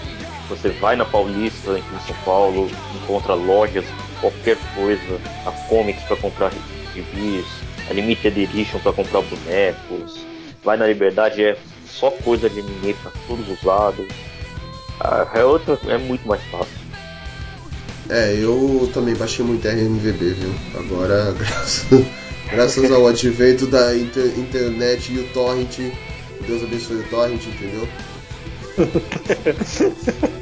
Você 0.49 0.70
vai 0.70 0.97
na 0.97 1.05
Paulista, 1.05 1.79
em 1.79 2.07
São 2.07 2.16
Paulo, 2.25 2.70
encontra 3.03 3.35
lojas, 3.35 3.85
qualquer 4.20 4.57
coisa, 4.74 5.20
a 5.47 5.51
comics 5.69 6.03
pra 6.05 6.16
comprar 6.16 6.53
reviews, 6.95 7.47
a 7.90 7.93
Limited 7.93 8.39
Edition 8.40 8.78
pra 8.81 8.93
comprar 8.93 9.23
bonecos, 9.23 10.20
vai 10.65 10.77
na 10.77 10.86
Liberdade, 10.86 11.43
é 11.45 11.57
só 11.86 12.11
coisa 12.11 12.49
de 12.51 12.61
anime 12.61 12.95
pra 12.95 13.11
todos 13.27 13.49
os 13.49 13.62
lados. 13.62 14.07
Ah, 15.01 15.27
é 15.35 15.45
outra, 15.45 15.78
é 15.89 15.97
muito 15.99 16.27
mais 16.27 16.43
fácil. 16.51 16.78
É, 18.11 18.35
eu 18.40 18.90
também 18.95 19.15
baixei 19.15 19.45
muito 19.45 19.66
RMVB, 19.69 20.32
viu? 20.35 20.55
Agora, 20.78 21.32
graças, 21.39 21.86
graças 22.51 22.90
ao 22.90 23.07
advento 23.07 23.66
da 23.66 23.95
inter- 23.97 24.32
internet 24.39 25.12
e 25.12 25.19
o 25.19 25.28
torrent, 25.32 25.78
Deus 26.47 26.62
abençoe 26.62 26.97
o 26.97 27.03
torrent, 27.05 27.43
entendeu? 27.47 27.86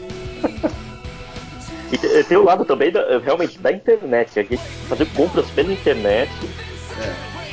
Te- 2.23 2.25
tem 2.29 2.37
o 2.37 2.43
lado 2.45 2.65
também 2.65 2.91
da- 2.91 3.19
realmente 3.19 3.59
da 3.59 3.71
internet, 3.73 4.39
a 4.39 4.43
gente 4.43 4.59
fazer 4.89 5.07
compras 5.15 5.47
pela 5.51 5.73
internet. 5.73 6.31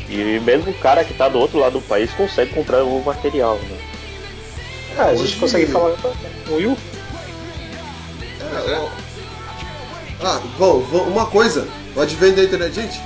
E 0.09 0.39
mesmo 0.41 0.71
o 0.71 0.73
cara 0.75 1.03
que 1.03 1.13
tá 1.13 1.27
do 1.29 1.39
outro 1.39 1.59
lado 1.59 1.79
do 1.79 1.81
país 1.81 2.11
consegue 2.11 2.53
comprar 2.53 2.83
o 2.83 3.03
material, 3.03 3.55
né? 3.57 3.77
Ah, 4.97 5.05
a 5.05 5.15
gente 5.15 5.35
consegue 5.37 5.65
falar 5.67 5.95
com 5.97 6.09
o 6.51 6.55
Will? 6.55 6.77
É, 8.41 8.77
ó, 8.77 8.89
Ah, 10.25 10.41
bom, 10.57 10.77
uma 11.07 11.25
coisa. 11.25 11.67
O 11.95 12.01
advento 12.01 12.35
da 12.37 12.43
internet, 12.43 12.75
gente, 12.75 12.99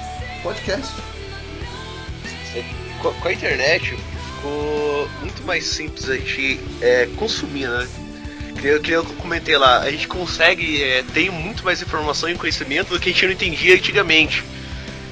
podcast. 0.44 0.94
Com, 3.02 3.12
com 3.14 3.28
a 3.28 3.34
internet 3.34 3.96
ficou 4.36 5.10
muito 5.22 5.44
mais 5.46 5.64
simples 5.66 6.10
a 6.10 6.16
gente 6.16 6.60
é, 6.82 7.08
consumir, 7.18 7.68
né? 7.70 7.88
Que 8.60 8.80
que 8.80 8.92
eu 8.92 9.04
comentei 9.04 9.58
lá, 9.58 9.80
a 9.80 9.92
gente 9.92 10.08
consegue 10.08 10.84
é, 10.84 11.04
ter 11.14 11.32
muito 11.32 11.64
mais 11.64 11.82
informação 11.82 12.30
e 12.30 12.36
conhecimento 12.36 12.90
do 12.90 13.00
que 13.00 13.10
a 13.10 13.12
gente 13.14 13.26
não 13.26 13.34
entendia 13.34 13.76
antigamente. 13.76 14.44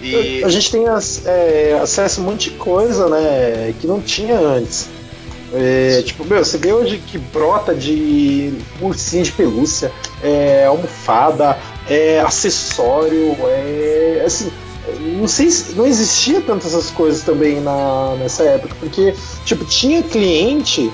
E 0.02 0.44
A 0.44 0.50
gente 0.50 0.72
tem 0.72 0.86
é, 1.26 1.80
acesso 1.82 2.20
a 2.20 2.24
um 2.24 2.28
monte 2.28 2.50
de 2.50 2.58
coisa, 2.58 3.08
né? 3.10 3.74
Que 3.80 3.88
não 3.88 4.02
tinha 4.02 4.38
antes. 4.38 4.88
É, 5.54 6.02
tipo, 6.04 6.26
meu, 6.26 6.44
você 6.44 6.58
vê 6.58 6.74
hoje 6.74 6.98
que 6.98 7.18
brota 7.18 7.74
de 7.74 8.54
ursinho 8.82 9.24
de 9.24 9.32
pelúcia, 9.32 9.92
é, 10.22 10.66
almofada, 10.66 11.58
é, 11.90 12.20
acessório, 12.20 13.38
é, 13.48 14.24
assim, 14.26 14.52
não 15.18 15.28
sei 15.28 15.50
se 15.50 15.74
não 15.74 15.86
existia 15.86 16.42
tantas 16.42 16.74
essas 16.74 16.92
coisas 16.92 17.24
também 17.24 17.62
na, 17.62 18.16
nessa 18.20 18.44
época, 18.44 18.76
porque, 18.80 19.14
tipo, 19.46 19.64
tinha 19.66 20.04
cliente, 20.04 20.92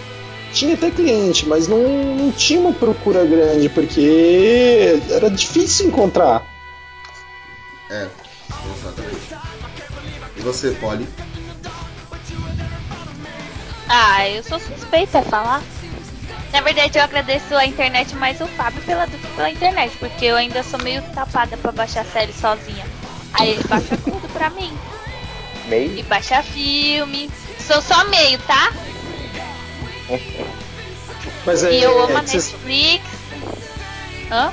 tinha 0.51 0.75
até 0.75 0.91
cliente, 0.91 1.47
mas 1.47 1.67
não, 1.67 1.79
não 2.15 2.31
tinha 2.31 2.59
uma 2.59 2.73
procura 2.73 3.25
grande, 3.25 3.69
porque 3.69 4.99
era 5.09 5.29
difícil 5.29 5.87
encontrar. 5.87 6.45
É, 7.89 8.07
exatamente. 8.77 9.35
E 10.37 10.41
você, 10.41 10.71
Polly? 10.71 11.07
Ah, 13.87 14.29
eu 14.29 14.41
sou 14.43 14.59
suspeita 14.59 15.19
a 15.19 15.23
falar. 15.23 15.61
Na 16.53 16.61
verdade, 16.61 16.97
eu 16.97 17.03
agradeço 17.03 17.55
a 17.55 17.65
internet 17.65 18.15
mais 18.15 18.39
o 18.41 18.47
Fábio 18.47 18.81
pela, 18.83 19.05
do 19.05 19.17
que 19.17 19.27
pela 19.27 19.49
internet, 19.49 19.95
porque 19.97 20.25
eu 20.25 20.35
ainda 20.35 20.63
sou 20.63 20.81
meio 20.81 21.01
tapada 21.13 21.57
pra 21.57 21.71
baixar 21.71 22.05
série 22.05 22.33
sozinha. 22.33 22.85
Aí 23.33 23.51
ele 23.51 23.63
baixa 23.63 23.97
tudo 24.03 24.27
pra 24.33 24.49
mim. 24.49 24.71
Meio? 25.67 25.97
E 25.97 26.03
baixa 26.03 26.41
filme. 26.43 27.29
Sou 27.59 27.81
só 27.81 28.03
meio, 28.05 28.39
tá? 28.39 28.71
Mas 31.45 31.63
é, 31.63 31.73
E 31.73 31.83
eu 31.83 31.99
amo 32.03 32.13
é 32.13 32.15
a 32.17 32.21
Netflix. 32.21 33.03
Hã? 34.31 34.51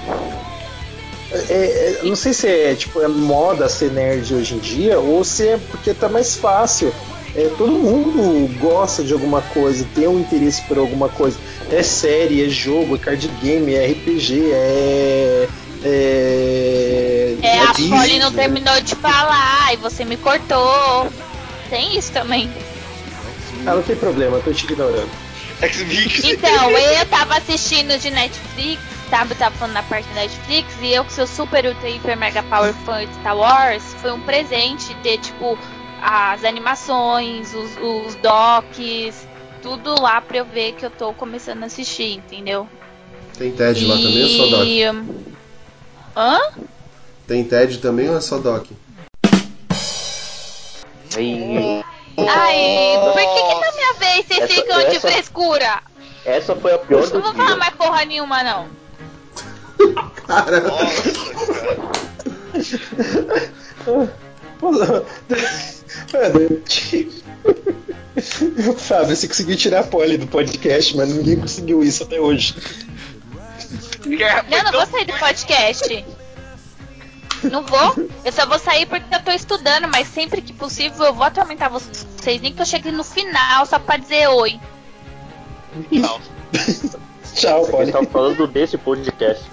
É, 1.30 1.36
é, 1.36 1.98
não 2.04 2.16
sei 2.16 2.32
se 2.32 2.48
é 2.48 2.74
tipo 2.74 3.02
é 3.02 3.08
moda 3.08 3.68
ser 3.68 3.90
nerd 3.92 4.34
hoje 4.34 4.54
em 4.54 4.58
dia 4.58 4.98
ou 4.98 5.22
se 5.22 5.46
é 5.46 5.58
porque 5.70 5.92
tá 5.92 6.08
mais 6.08 6.34
fácil. 6.36 6.92
É, 7.36 7.50
todo 7.58 7.70
mundo 7.72 8.48
gosta 8.58 9.04
de 9.04 9.12
alguma 9.12 9.42
coisa, 9.42 9.86
tem 9.94 10.08
um 10.08 10.18
interesse 10.20 10.62
por 10.62 10.78
alguma 10.78 11.08
coisa. 11.08 11.38
É 11.70 11.82
série, 11.82 12.44
é 12.44 12.48
jogo, 12.48 12.96
é 12.96 12.98
card 12.98 13.28
game, 13.42 13.74
é 13.74 13.86
RPG, 13.86 14.50
é. 14.52 15.48
É, 15.84 17.36
É, 17.42 17.58
a 17.60 17.72
Disney. 17.72 17.96
Polly 17.96 18.18
não 18.18 18.32
terminou 18.32 18.80
de 18.80 18.96
falar 18.96 19.72
e 19.72 19.76
você 19.76 20.04
me 20.04 20.16
cortou. 20.16 21.08
Tem 21.70 21.96
isso 21.96 22.10
também. 22.10 22.50
Ah, 23.66 23.74
não 23.74 23.82
tem 23.82 23.94
problema, 23.94 24.38
eu 24.38 24.42
tô 24.42 24.52
te 24.52 24.64
ignorando. 24.64 25.27
Então, 26.24 26.70
eu 26.78 27.06
tava 27.06 27.36
assistindo 27.36 27.98
de 27.98 28.10
Netflix, 28.10 28.80
sabe? 29.10 29.32
Eu 29.32 29.36
tava 29.36 29.54
falando 29.56 29.74
na 29.74 29.82
parte 29.82 30.06
da 30.08 30.14
Netflix, 30.16 30.74
e 30.80 30.92
eu 30.92 31.04
que 31.04 31.12
sou 31.12 31.26
super 31.26 31.64
ultra 31.66 31.88
hiper 31.88 32.16
mega 32.16 32.42
power 32.44 32.72
fã 32.72 33.04
de 33.04 33.12
Star 33.14 33.36
Wars, 33.36 33.82
foi 34.00 34.12
um 34.12 34.20
presente 34.20 34.94
ter, 35.02 35.18
tipo, 35.18 35.58
as 36.00 36.44
animações, 36.44 37.52
os, 37.54 37.76
os 37.76 38.14
docs, 38.16 39.26
tudo 39.62 40.00
lá 40.00 40.20
pra 40.20 40.38
eu 40.38 40.44
ver 40.44 40.72
que 40.74 40.86
eu 40.86 40.90
tô 40.90 41.12
começando 41.12 41.62
a 41.62 41.66
assistir, 41.66 42.12
entendeu? 42.14 42.68
Tem 43.36 43.50
TED 43.52 43.84
lá 43.84 43.98
também 43.98 44.22
ou 44.24 44.28
só 44.28 44.46
Doc? 44.46 44.66
E- 44.66 44.84
Hã? 46.16 46.40
Tem 47.26 47.44
TED 47.44 47.78
também 47.78 48.08
ou 48.08 48.16
é 48.16 48.20
só 48.20 48.38
Doc? 48.38 48.66
E 51.16 51.84
Ai, 52.16 52.98
por 53.02 53.14
que 53.14 53.42
que 53.42 53.60
na 53.60 53.72
minha 53.72 53.92
vez 53.94 54.26
vocês 54.26 54.40
Essa- 54.40 54.54
ficam 54.54 54.78
de 54.78 54.96
essa- 54.96 55.08
frescura? 55.10 55.82
essa 56.24 56.56
foi 56.56 56.74
a 56.74 56.78
pior 56.78 57.02
Não 57.02 57.10
do 57.10 57.20
vou 57.22 57.34
falar 57.34 57.56
mais 57.56 57.74
porra 57.74 58.04
nenhuma, 58.04 58.42
não. 58.42 58.68
Cara, 60.26 60.60
Nossa, 60.60 61.12
cara. 61.32 61.82
Mano, 64.60 65.04
Fábio, 68.76 69.14
você 69.16 69.28
conseguiu 69.28 69.56
tirar 69.56 69.80
a 69.80 69.84
Polly 69.84 70.18
do 70.18 70.26
podcast, 70.26 70.96
mas 70.96 71.08
ninguém 71.10 71.36
conseguiu 71.38 71.84
isso 71.84 72.02
até 72.02 72.20
hoje. 72.20 72.54
Eu 74.04 74.64
não 74.64 74.72
vou 74.72 74.86
sair 74.86 75.04
do 75.04 75.12
podcast. 75.18 76.04
Não 77.44 77.62
vou. 77.62 78.08
Eu 78.24 78.32
só 78.32 78.46
vou 78.46 78.58
sair 78.58 78.86
porque 78.86 79.14
eu 79.14 79.22
tô 79.22 79.30
estudando, 79.30 79.88
mas 79.88 80.08
sempre 80.08 80.40
que 80.42 80.52
possível 80.52 81.06
eu 81.06 81.14
vou 81.14 81.24
atormentar 81.24 81.70
vocês. 81.70 82.06
Nem 82.40 82.52
que 82.52 82.60
eu 82.60 82.66
chegue 82.66 82.90
no 82.90 83.04
final 83.04 83.64
só 83.66 83.78
pra 83.78 83.96
dizer 83.96 84.28
oi. 84.28 84.58
Tchau, 87.34 87.62
Ele 87.62 87.70
Polly. 87.70 87.92
tava 87.92 88.06
falando 88.06 88.46
desse 88.46 88.76
podcast. 88.78 89.44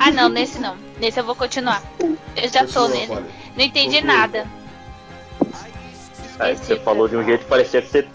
Ah, 0.00 0.10
não, 0.10 0.28
nesse 0.28 0.58
não. 0.58 0.76
Nesse 0.98 1.20
eu 1.20 1.24
vou 1.24 1.34
continuar. 1.34 1.82
Eu 2.00 2.48
já 2.48 2.60
tô 2.66 2.86
Continua, 2.86 2.88
nele. 2.88 3.06
Polly. 3.08 3.26
Não 3.56 3.64
entendi 3.64 3.96
Conclua. 3.96 4.16
nada. 4.16 4.46
Aí 6.38 6.56
você 6.56 6.76
falou 6.80 7.06
de 7.08 7.16
um 7.16 7.24
jeito 7.24 7.42
que 7.44 7.50
parecia 7.50 7.82
que 7.82 7.88
você 7.88 8.08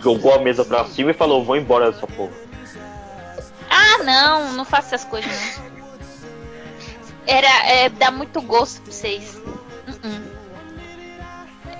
jogou 0.00 0.34
a 0.34 0.38
mesa 0.38 0.64
pra 0.64 0.84
cima 0.86 1.10
e 1.10 1.14
falou, 1.14 1.44
vou 1.44 1.56
embora 1.56 1.92
dessa 1.92 2.06
porra. 2.06 2.32
Ah, 3.70 4.02
não, 4.02 4.52
não 4.54 4.64
faço 4.64 4.94
essas 4.94 5.04
coisas 5.04 5.30
não. 5.58 5.73
Era, 7.26 7.66
é, 7.66 7.88
dá 7.88 8.10
muito 8.10 8.40
gosto 8.42 8.82
pra 8.82 8.92
vocês. 8.92 9.36
Uh-uh. 9.36 10.34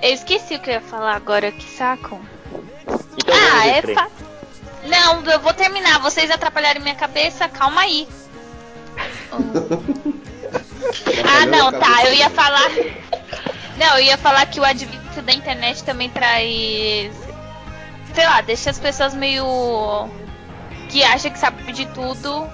Eu 0.03 0.13
esqueci 0.13 0.55
o 0.55 0.61
que 0.61 0.71
eu 0.71 0.75
ia 0.75 0.81
falar 0.81 1.15
agora, 1.15 1.53
que 1.53 1.65
saco. 1.65 2.21
Então 3.17 3.35
Ah, 3.35 3.67
é 3.67 3.83
fácil. 3.83 4.27
Não, 4.87 5.23
eu 5.25 5.41
vou 5.41 5.53
terminar. 5.55 5.99
Vocês 6.01 6.31
atrapalharam 6.31 6.81
minha 6.81 6.95
cabeça, 6.95 7.49
calma 7.49 7.83
aí. 7.83 8.09
ah, 11.27 11.47
não, 11.47 11.73
tá. 11.73 12.05
Eu 12.05 12.15
ia 12.15 12.31
falar. 12.31 12.71
Não, 13.77 13.99
eu 13.99 14.05
ia 14.05 14.19
falar 14.19 14.47
que 14.47 14.61
o 14.61 14.65
advento 14.65 15.23
da 15.23 15.33
internet 15.33 15.83
também 15.85 16.11
traz. 16.11 17.15
Sei 18.15 18.25
lá, 18.25 18.41
deixa 18.41 18.71
as 18.71 18.79
pessoas 18.79 19.15
meio. 19.15 20.09
que 20.91 21.03
acham 21.03 21.31
que 21.31 21.39
sabe 21.39 21.73
de 21.73 21.87
tudo 21.87 22.49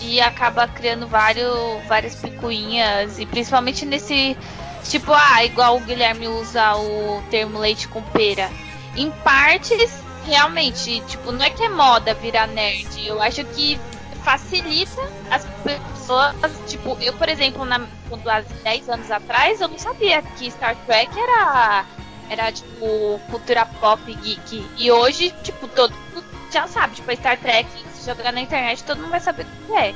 e 0.00 0.20
acaba 0.20 0.68
criando 0.68 1.06
vários, 1.06 1.84
várias 1.86 2.14
picuinhas. 2.14 3.18
E 3.18 3.26
principalmente 3.26 3.84
nesse. 3.84 4.36
Tipo, 4.84 5.12
ah, 5.12 5.44
igual 5.44 5.76
o 5.76 5.80
Guilherme 5.80 6.28
usa 6.28 6.76
o 6.76 7.22
termo 7.30 7.58
leite 7.58 7.88
com 7.88 8.00
pera. 8.02 8.48
Em 8.96 9.10
partes, 9.10 10.00
realmente, 10.24 11.00
tipo, 11.08 11.32
não 11.32 11.44
é 11.44 11.50
que 11.50 11.62
é 11.62 11.68
moda 11.68 12.14
virar 12.14 12.46
nerd. 12.46 13.04
Eu 13.04 13.20
acho 13.20 13.44
que 13.46 13.78
facilita 14.22 15.02
as 15.30 15.44
pessoas. 15.44 16.34
Tipo, 16.66 16.96
eu, 17.00 17.12
por 17.14 17.28
exemplo, 17.28 17.64
na, 17.64 17.80
quando 18.08 18.28
há 18.28 18.40
10 18.40 18.88
anos 18.88 19.10
atrás, 19.10 19.60
eu 19.60 19.68
não 19.68 19.78
sabia 19.78 20.22
que 20.22 20.50
Star 20.50 20.76
Trek 20.86 21.10
era, 21.18 21.84
era 22.28 22.52
tipo, 22.52 23.20
cultura 23.30 23.66
pop 23.80 24.02
geek. 24.14 24.66
E 24.76 24.90
hoje, 24.90 25.32
tipo, 25.42 25.68
todo 25.68 25.92
mundo 25.92 26.25
já 26.50 26.66
sabe. 26.66 26.96
Tipo, 26.96 27.14
Star 27.16 27.38
Trek, 27.38 27.68
se 27.92 28.06
jogar 28.06 28.32
na 28.32 28.40
internet, 28.40 28.84
todo 28.84 29.00
mundo 29.00 29.10
vai 29.10 29.20
saber 29.20 29.44
o 29.44 29.66
que 29.66 29.72
é. 29.72 29.94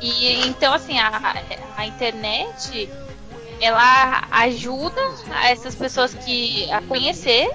E 0.00 0.46
então, 0.46 0.74
assim, 0.74 0.98
a, 0.98 1.44
a 1.76 1.86
internet 1.86 2.90
ela 3.60 4.26
ajuda 4.30 5.00
essas 5.44 5.74
pessoas 5.74 6.12
que 6.12 6.70
a 6.70 6.82
conhecer 6.82 7.50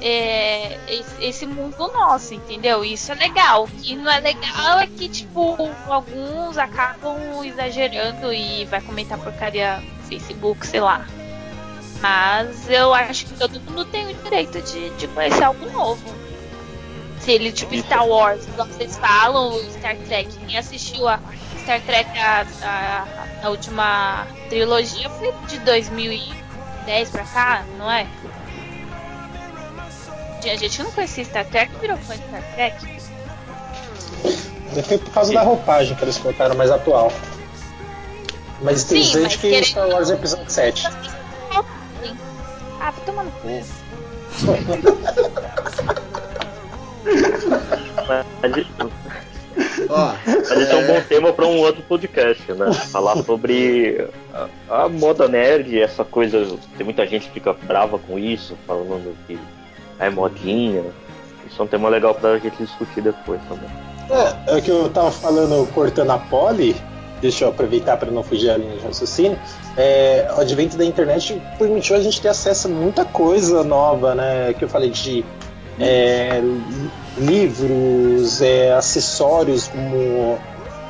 é, 0.00 0.78
esse, 1.20 1.46
mundo 1.46 1.88
nosso, 1.92 2.34
entendeu? 2.34 2.84
Isso 2.84 3.12
é 3.12 3.14
legal. 3.14 3.64
O 3.64 3.68
que 3.68 3.94
não 3.94 4.10
é 4.10 4.20
legal 4.20 4.80
é 4.80 4.86
que, 4.86 5.08
tipo, 5.08 5.56
alguns 5.86 6.58
acabam 6.58 7.44
exagerando 7.44 8.32
e 8.32 8.64
vai 8.66 8.80
comentar 8.80 9.18
porcaria 9.18 9.78
no 9.78 10.02
Facebook, 10.04 10.66
sei 10.66 10.80
lá. 10.80 11.06
Mas 12.00 12.68
eu 12.68 12.92
acho 12.92 13.24
que 13.26 13.34
todo 13.34 13.60
mundo 13.60 13.84
tem 13.86 14.06
o 14.10 14.14
direito 14.14 14.60
de, 14.60 14.90
de 14.90 15.08
conhecer 15.08 15.44
algo 15.44 15.70
novo. 15.70 16.23
Se 17.24 17.32
ele, 17.32 17.50
tipo, 17.52 17.74
Star 17.78 18.06
Wars, 18.06 18.44
igual 18.46 18.68
vocês 18.68 18.98
falam, 18.98 19.54
o 19.54 19.72
Star 19.72 19.96
Trek, 19.96 20.28
quem 20.46 20.58
assistiu 20.58 21.08
a 21.08 21.18
Star 21.62 21.80
Trek, 21.80 22.10
a, 22.18 22.44
a, 22.62 23.06
a 23.46 23.48
última 23.48 24.26
trilogia, 24.50 25.08
foi 25.08 25.32
de 25.48 25.58
2010 25.60 27.08
pra 27.10 27.24
cá, 27.24 27.64
não 27.78 27.90
é? 27.90 28.06
A 30.44 30.56
gente 30.56 30.82
não 30.82 30.92
conhecia 30.92 31.24
Star 31.24 31.46
Trek, 31.46 31.72
virou 31.80 31.96
fã 31.96 32.14
de 32.14 32.22
Star 32.24 32.42
Trek. 32.54 32.76
Foi 34.86 34.98
por 34.98 35.10
causa 35.12 35.32
da 35.32 35.42
roupagem 35.42 35.96
que 35.96 36.04
eles 36.04 36.18
colocaram 36.18 36.54
mais 36.56 36.70
atual. 36.70 37.10
Mais 38.60 38.80
Sim, 38.80 38.98
interessante 38.98 39.22
mas 39.22 39.36
que 39.36 39.48
querendo- 39.48 39.64
Star 39.66 39.88
Wars 39.88 40.10
episódio 40.10 40.50
7. 40.50 40.86
Ah, 42.86 42.90
vai 42.90 43.04
tomar 43.06 43.24
no 43.24 43.30
cu. 43.30 43.48
Mas, 48.42 48.56
isso- 48.56 48.90
Ó, 49.88 50.12
Mas 50.26 50.50
esse 50.50 50.72
é 50.72 50.76
um 50.76 50.86
bom 50.86 51.00
tema 51.08 51.32
para 51.32 51.46
um 51.46 51.58
outro 51.58 51.82
podcast, 51.82 52.52
né? 52.52 52.72
Falar 52.90 53.22
sobre 53.22 54.08
a, 54.68 54.82
a 54.84 54.88
moda 54.88 55.28
nerd, 55.28 55.80
essa 55.80 56.04
coisa. 56.04 56.44
Tem 56.76 56.84
muita 56.84 57.06
gente 57.06 57.26
que 57.28 57.34
fica 57.34 57.52
brava 57.52 57.98
com 57.98 58.18
isso, 58.18 58.56
falando 58.66 59.14
que 59.26 59.38
é 60.00 60.10
modinha. 60.10 60.82
Isso 61.48 61.60
é 61.60 61.64
um 61.64 61.68
tema 61.68 61.88
legal 61.88 62.14
pra 62.14 62.38
gente 62.38 62.56
discutir 62.56 63.00
depois 63.02 63.40
também. 63.48 63.68
É, 64.10 64.54
é 64.54 64.58
o 64.58 64.62
que 64.62 64.70
eu 64.70 64.88
tava 64.90 65.10
falando, 65.12 65.66
cortando 65.72 66.10
a 66.10 66.18
pole, 66.18 66.74
deixa 67.20 67.44
eu 67.44 67.50
aproveitar 67.50 67.96
para 67.96 68.10
não 68.10 68.24
fugir 68.24 68.50
a 68.50 68.56
linha 68.56 68.76
de 68.76 68.84
raciocínio. 68.84 69.38
É, 69.76 70.26
o 70.36 70.40
advento 70.40 70.76
da 70.76 70.84
internet 70.84 71.40
permitiu 71.58 71.94
a 71.96 72.00
gente 72.00 72.20
ter 72.20 72.28
acesso 72.28 72.66
a 72.66 72.70
muita 72.70 73.04
coisa 73.04 73.62
nova, 73.62 74.14
né? 74.16 74.52
Que 74.58 74.64
eu 74.64 74.68
falei 74.68 74.90
de 74.90 75.24
é, 75.80 76.40
livros, 77.18 78.40
é, 78.42 78.72
acessórios 78.72 79.68
como 79.68 80.38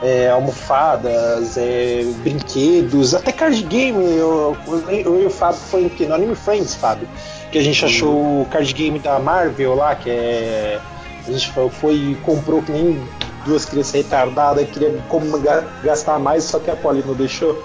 é, 0.03 0.29
almofadas, 0.31 1.57
é, 1.57 2.03
brinquedos, 2.23 3.15
até 3.15 3.33
card 3.33 3.63
game. 3.65 4.03
Eu, 4.17 4.57
eu, 4.67 4.91
eu 4.91 5.23
e 5.23 5.27
o 5.27 5.31
Fábio 5.31 5.61
foi 5.71 5.89
que 5.89 6.07
no 6.07 6.15
Anime 6.15 6.35
Friends, 6.37 6.75
Fábio, 6.75 7.09
que 7.51 7.59
a 7.59 7.63
gente 7.63 7.85
achou 7.85 8.43
o 8.43 8.47
card 8.51 8.73
game 8.73 8.99
da 8.99 9.19
Marvel 9.19 9.75
lá, 9.75 9.95
que 9.95 10.11
é 10.11 10.81
a 11.27 11.31
gente 11.31 11.51
foi, 11.53 11.71
foi 11.71 11.95
e 11.95 12.15
comprou 12.17 12.63
que 12.63 12.71
nem 12.71 13.03
duas 13.47 13.65
crianças 13.65 13.93
retardadas, 13.95 14.69
queria 14.69 15.03
como 15.09 15.39
ga- 15.39 15.65
gastar 15.83 16.19
mais, 16.19 16.45
só 16.45 16.59
que 16.59 16.71
a 16.71 16.77
Polly 16.77 17.03
não 17.07 17.15
deixou. 17.15 17.63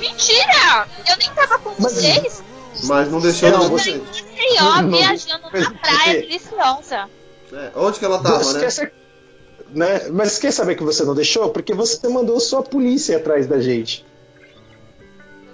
Mentira! 0.00 0.86
Eu 1.08 1.16
nem 1.18 1.30
tava 1.30 1.58
com 1.58 1.70
Mas- 1.78 1.92
vocês. 1.94 2.42
Mas 2.84 3.10
não 3.10 3.20
deixou 3.20 3.50
Não, 3.50 3.68
você- 3.70 3.92
Não, 4.60 4.90
viajando 4.90 5.44
na 5.52 5.70
praia 5.72 6.20
deliciosa. 6.20 7.08
É, 7.52 7.70
onde 7.76 7.98
que 7.98 8.04
ela 8.04 8.20
tava, 8.22 8.42
Você 8.42 8.54
né? 8.54 8.60
quer 8.60 8.70
ser- 8.70 8.92
né? 9.70 10.08
Mas 10.10 10.38
quer 10.38 10.50
saber 10.52 10.74
que 10.74 10.82
você 10.82 11.04
não 11.04 11.14
deixou? 11.14 11.50
Porque 11.50 11.72
você 11.72 12.06
mandou 12.08 12.38
sua 12.40 12.62
polícia 12.62 13.16
atrás 13.16 13.46
da 13.46 13.60
gente. 13.60 14.04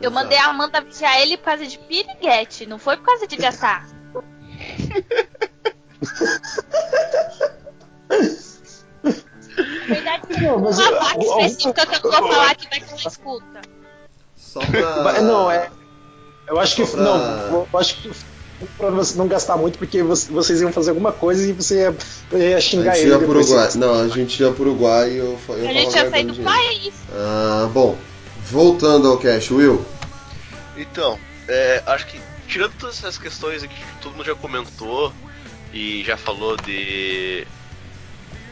Eu 0.00 0.10
mandei 0.10 0.38
a 0.38 0.46
Amanda 0.46 0.80
vigiar 0.80 1.20
ele 1.20 1.36
por 1.36 1.44
causa 1.44 1.66
de 1.66 1.78
piriguete, 1.78 2.64
não 2.64 2.78
foi 2.78 2.96
por 2.96 3.04
causa 3.04 3.26
de 3.26 3.36
gastar. 3.36 3.86
Verdade, 9.86 10.22
Não, 10.42 10.58
mas 10.58 10.78
uma 10.78 10.88
eu- 10.90 11.00
vaca 11.00 11.16
eu- 11.24 11.40
específica 11.40 11.86
que 11.86 11.94
eu 12.06 12.10
não 12.10 12.20
vou 12.20 12.30
falar 12.32 12.54
que 12.54 12.68
vai 12.68 12.80
que 12.80 12.90
ela 12.90 13.00
escuta. 13.08 13.60
Só 14.36 14.60
pra. 14.60 15.02
Mas, 15.02 15.22
Não, 15.22 15.50
é. 15.50 15.70
Eu 16.50 16.58
acho 16.60 16.76
que. 16.76 16.84
Pra- 16.86 17.00
Não, 17.00 17.66
eu 17.72 17.78
acho 17.78 17.94
que. 17.96 18.10
Pra 18.76 18.90
você 18.90 19.16
não 19.16 19.26
gastar 19.26 19.56
muito, 19.56 19.78
porque 19.78 20.02
você- 20.02 20.30
vocês 20.30 20.60
iam 20.60 20.70
fazer 20.70 20.90
alguma 20.90 21.12
coisa 21.12 21.46
e 21.46 21.52
você 21.52 21.76
ia, 21.76 21.96
ia 22.38 22.56
A 22.58 22.60
xingar 22.60 22.92
gente 22.94 23.02
ele. 23.04 23.10
ia 23.12 23.18
pro. 23.18 23.30
Uruguai. 23.30 23.68
Não, 23.76 23.94
a 24.02 24.08
gente 24.08 24.42
ia 24.42 24.52
pro 24.52 24.62
Uruguai 24.64 25.10
e 25.12 25.16
eu, 25.16 25.38
eu 25.48 25.54
A 25.68 25.72
gente 25.72 25.94
ia 25.96 26.10
sair 26.10 26.24
do 26.26 26.32
dinheiro. 26.34 26.42
país. 26.58 26.92
Ah, 27.14 27.70
bom. 27.72 27.96
Voltando 28.50 29.08
ao 29.08 29.16
cash, 29.16 29.50
Will. 29.50 29.82
Então, 30.76 31.18
é, 31.48 31.82
acho 31.86 32.06
que 32.08 32.20
tirando 32.46 32.72
todas 32.78 32.98
essas 32.98 33.16
questões 33.16 33.62
aqui 33.62 33.74
que 33.74 34.02
todo 34.02 34.12
mundo 34.12 34.26
já 34.26 34.34
comentou 34.34 35.10
e 35.72 36.02
já 36.04 36.16
falou 36.18 36.56
de 36.58 37.46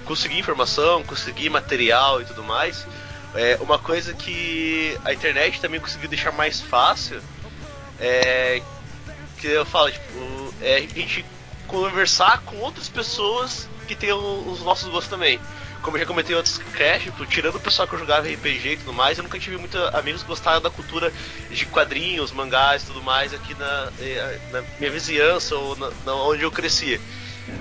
conseguir 0.06 0.38
informação, 0.38 1.02
conseguir 1.02 1.50
material 1.50 2.22
e 2.22 2.24
tudo 2.24 2.42
mais, 2.42 2.86
é, 3.34 3.58
uma 3.60 3.78
coisa 3.78 4.14
que 4.14 4.96
a 5.04 5.12
internet 5.12 5.60
também 5.60 5.80
conseguiu 5.80 6.08
deixar 6.08 6.32
mais 6.32 6.60
fácil 6.62 7.20
é 8.00 8.62
que 9.38 9.46
eu 9.46 9.64
falo, 9.64 9.90
tipo, 9.90 10.54
é 10.60 10.76
a 10.78 10.80
gente 10.80 11.24
conversar 11.66 12.40
com 12.42 12.56
outras 12.58 12.88
pessoas 12.88 13.68
que 13.86 14.12
o- 14.12 14.50
os 14.50 14.60
nossos 14.62 14.88
gostos 14.90 15.08
também. 15.08 15.38
Como 15.82 15.96
eu 15.96 16.00
já 16.00 16.06
comentei 16.06 16.34
em 16.34 16.36
outros 16.36 16.58
cast, 16.76 17.04
tipo, 17.04 17.24
tirando 17.24 17.54
o 17.54 17.60
pessoal 17.60 17.86
que 17.86 17.94
eu 17.94 17.98
jogava 18.00 18.26
RPG 18.28 18.72
e 18.72 18.76
tudo 18.78 18.92
mais, 18.92 19.16
eu 19.16 19.22
nunca 19.24 19.38
tive 19.38 19.56
muitos 19.56 19.80
amigos 19.94 20.22
que 20.22 20.28
gostaram 20.28 20.60
da 20.60 20.70
cultura 20.70 21.12
de 21.50 21.66
quadrinhos, 21.66 22.32
mangás 22.32 22.82
e 22.82 22.86
tudo 22.86 23.00
mais 23.02 23.32
aqui 23.32 23.54
na, 23.54 23.88
eh, 24.00 24.38
na 24.50 24.62
minha 24.78 24.90
vizinhança 24.90 25.54
ou 25.54 25.76
na, 25.76 25.90
na 26.04 26.14
onde 26.14 26.42
eu 26.42 26.50
cresci. 26.50 27.00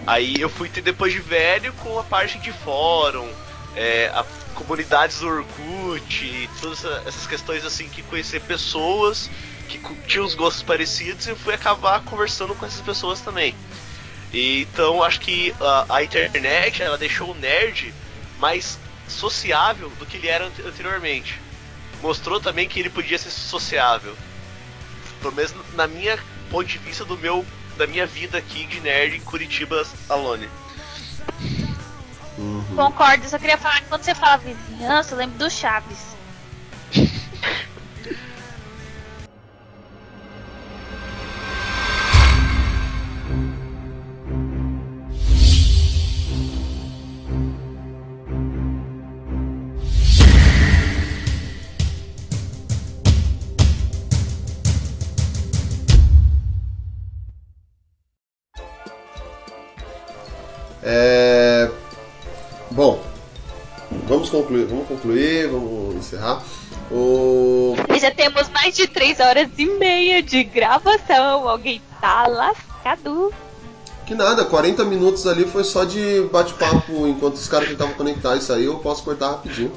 Aí 0.06 0.36
eu 0.40 0.50
fui 0.50 0.68
ter 0.68 0.82
depois 0.82 1.14
de 1.14 1.20
velho 1.20 1.72
com 1.74 2.00
a 2.00 2.04
parte 2.04 2.40
de 2.40 2.52
fórum, 2.52 3.30
é, 3.76 4.08
a 4.14 4.26
comunidades 4.56 5.20
do 5.20 5.28
Orkut, 5.28 6.50
todas 6.60 6.84
essa- 6.84 7.04
essas 7.06 7.28
questões 7.28 7.64
assim 7.64 7.88
que 7.88 8.02
conhecer 8.02 8.42
pessoas 8.42 9.30
que 9.68 9.80
tinham 10.08 10.26
os 10.26 10.34
gostos 10.34 10.64
parecidos 10.64 11.28
e 11.28 11.36
fui 11.36 11.54
acabar 11.54 12.02
conversando 12.04 12.56
com 12.56 12.66
essas 12.66 12.82
pessoas 12.82 13.22
também. 13.22 13.56
E, 14.34 14.62
então 14.64 15.04
acho 15.04 15.20
que 15.20 15.54
a, 15.60 15.96
a 15.98 16.04
internet 16.04 16.82
ela 16.82 16.98
deixou 16.98 17.32
o 17.32 17.36
nerd 17.36 17.94
mais 18.40 18.80
sociável 19.08 19.90
do 20.00 20.06
que 20.06 20.18
ele 20.18 20.28
era 20.28 20.48
ante- 20.48 20.62
anteriormente. 20.62 21.40
Mostrou 22.02 22.40
também 22.40 22.68
que 22.68 22.80
ele 22.80 22.90
podia 22.90 23.18
ser 23.18 23.30
sociável. 23.30 24.16
Pelo 25.22 25.34
menos 25.34 25.54
na 25.74 25.88
minha 25.88 26.18
ponto 26.50 26.66
de 26.66 26.78
vista 26.78 27.04
do 27.06 27.18
meu 27.18 27.46
da 27.78 27.86
minha 27.86 28.08
vida 28.08 28.38
aqui 28.40 28.66
de 28.66 28.80
nerd 28.80 29.18
em 29.18 29.22
Curitiba 29.22 29.86
Alone. 30.10 30.50
Concordo, 32.76 33.28
só 33.30 33.38
queria 33.40 33.58
falar 33.58 33.82
que 33.82 33.88
quando 33.88 34.04
você 34.04 34.14
fala 34.14 34.38
vizinhança, 34.38 35.14
eu 35.14 35.18
lembro 35.18 35.38
do 35.38 35.50
Chaves. 35.50 36.17
É... 60.90 61.70
Bom, 62.72 63.04
vamos 64.08 64.30
concluir, 64.30 64.66
vamos 64.66 64.88
concluir, 64.88 65.50
vamos 65.50 65.96
encerrar. 65.96 66.42
O... 66.90 67.76
E 67.94 68.00
já 68.00 68.10
temos 68.10 68.48
mais 68.50 68.74
de 68.74 68.88
3 68.88 69.20
horas 69.20 69.50
e 69.58 69.66
meia 69.66 70.24
de 70.24 70.46
gravação. 70.46 71.48
Alguém 71.50 71.82
tá 72.00 72.26
lascado. 72.28 73.34
Que 74.06 74.16
nada, 74.16 74.46
40 74.46 74.86
minutos 74.86 75.28
ali 75.28 75.46
foi 75.46 75.66
só 75.66 75.84
de 75.84 76.22
bate-papo 76.32 77.06
enquanto 77.06 77.36
os 77.36 77.48
caras 77.50 77.68
tentavam 77.68 77.94
conectar 77.94 78.38
isso 78.38 78.54
aí, 78.54 78.64
eu 78.64 78.76
posso 78.80 79.04
cortar 79.04 79.32
rapidinho. 79.32 79.74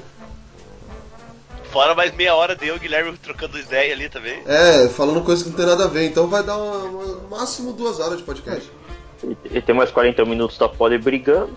Fora 1.73 1.97
mais 1.97 2.15
meia 2.15 2.35
hora 2.37 2.55
de 2.55 2.67
eu 2.69 2.75
e 2.75 2.79
o 2.79 2.81
Guilherme 2.81 3.17
trocando 3.19 3.59
ideia 3.59 3.93
ali 3.93 4.09
também. 4.09 4.41
É, 4.47 4.89
falando 4.89 5.23
coisa 5.23 5.43
que 5.43 5.51
não 5.51 5.57
tem 5.57 5.67
nada 5.67 5.85
a 5.85 5.89
ver, 5.89 6.05
então 6.07 6.29
vai 6.29 6.45
dar 6.45 6.57
uma, 6.57 6.77
uma- 6.79 7.39
máximo 7.39 7.73
duas 7.73 7.99
horas 7.99 8.19
de 8.19 8.25
podcast. 8.25 8.71
Tem 9.65 9.75
mais 9.75 9.91
40 9.91 10.25
minutos 10.25 10.57
da 10.59 10.69
Poli 10.69 10.99
brigando. 10.99 11.57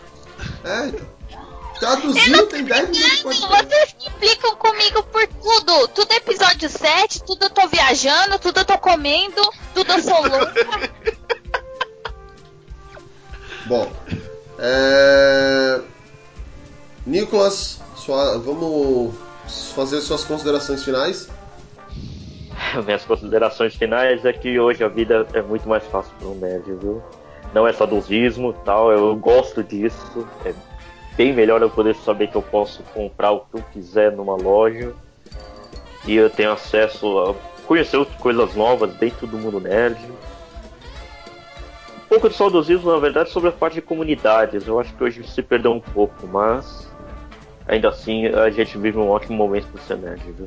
É, 0.63 0.87
então. 0.87 1.13
Traduzindo 1.79 2.45
tem 2.47 2.63
10 2.63 2.89
minutos 2.89 3.17
de 3.17 3.23
podcast. 3.23 3.67
Vocês 3.67 3.95
que 3.99 4.07
implicam 4.09 4.55
comigo 4.55 5.03
por 5.03 5.27
tudo. 5.27 5.87
Tudo 5.89 6.11
é 6.13 6.15
episódio 6.17 6.69
7, 6.69 7.23
tudo 7.23 7.45
eu 7.45 7.49
tô 7.49 7.67
viajando, 7.67 8.39
tudo 8.39 8.59
eu 8.59 8.65
tô 8.65 8.77
comendo, 8.77 9.41
tudo 9.73 9.91
eu 9.91 10.01
sou 10.01 10.21
louca. 10.21 10.53
Bom, 13.65 13.91
é... 14.59 15.81
Nicolas, 17.05 17.81
sua- 17.95 18.37
vamos 18.39 19.13
fazer 19.75 20.01
suas 20.01 20.23
considerações 20.23 20.83
finais. 20.83 21.29
Minhas 22.85 23.03
considerações 23.05 23.75
finais 23.75 24.23
é 24.25 24.33
que 24.33 24.59
hoje 24.59 24.83
a 24.83 24.87
vida 24.87 25.27
é 25.33 25.41
muito 25.41 25.67
mais 25.67 25.83
fácil 25.85 26.11
para 26.17 26.27
um 26.27 26.35
nerd, 26.35 26.63
viu? 26.75 27.03
Não 27.53 27.67
é 27.67 27.73
saudosismo 27.73 28.49
e 28.49 28.65
tal, 28.65 28.91
eu 28.91 29.15
gosto 29.15 29.63
disso. 29.63 30.27
É 30.43 30.53
bem 31.15 31.33
melhor 31.33 31.61
eu 31.61 31.69
poder 31.69 31.95
saber 31.95 32.27
que 32.27 32.35
eu 32.35 32.41
posso 32.41 32.81
comprar 32.93 33.31
o 33.31 33.41
que 33.41 33.57
eu 33.57 33.63
quiser 33.71 34.11
numa 34.11 34.35
loja. 34.35 34.93
E 36.05 36.15
eu 36.15 36.29
tenho 36.29 36.51
acesso 36.51 37.19
a 37.19 37.35
conhecer 37.65 38.03
coisas 38.19 38.55
novas 38.55 38.93
dentro 38.95 39.27
do 39.27 39.37
mundo 39.37 39.59
nerd. 39.59 39.97
Um 41.95 42.07
pouco 42.09 42.29
de 42.29 42.35
saudosismo, 42.35 42.91
na 42.91 42.99
verdade, 42.99 43.29
sobre 43.29 43.49
a 43.49 43.51
parte 43.51 43.75
de 43.75 43.81
comunidades. 43.81 44.67
Eu 44.67 44.79
acho 44.79 44.93
que 44.93 45.03
hoje 45.03 45.27
se 45.27 45.41
perdeu 45.41 45.71
um 45.71 45.79
pouco, 45.79 46.27
mas 46.27 46.87
ainda 47.67 47.89
assim 47.89 48.27
a 48.27 48.49
gente 48.49 48.77
vive 48.77 48.97
um 48.97 49.09
ótimo 49.09 49.37
momento 49.37 49.67
para 49.67 49.81
ser 49.81 49.97
nerd, 49.97 50.23
viu? 50.31 50.45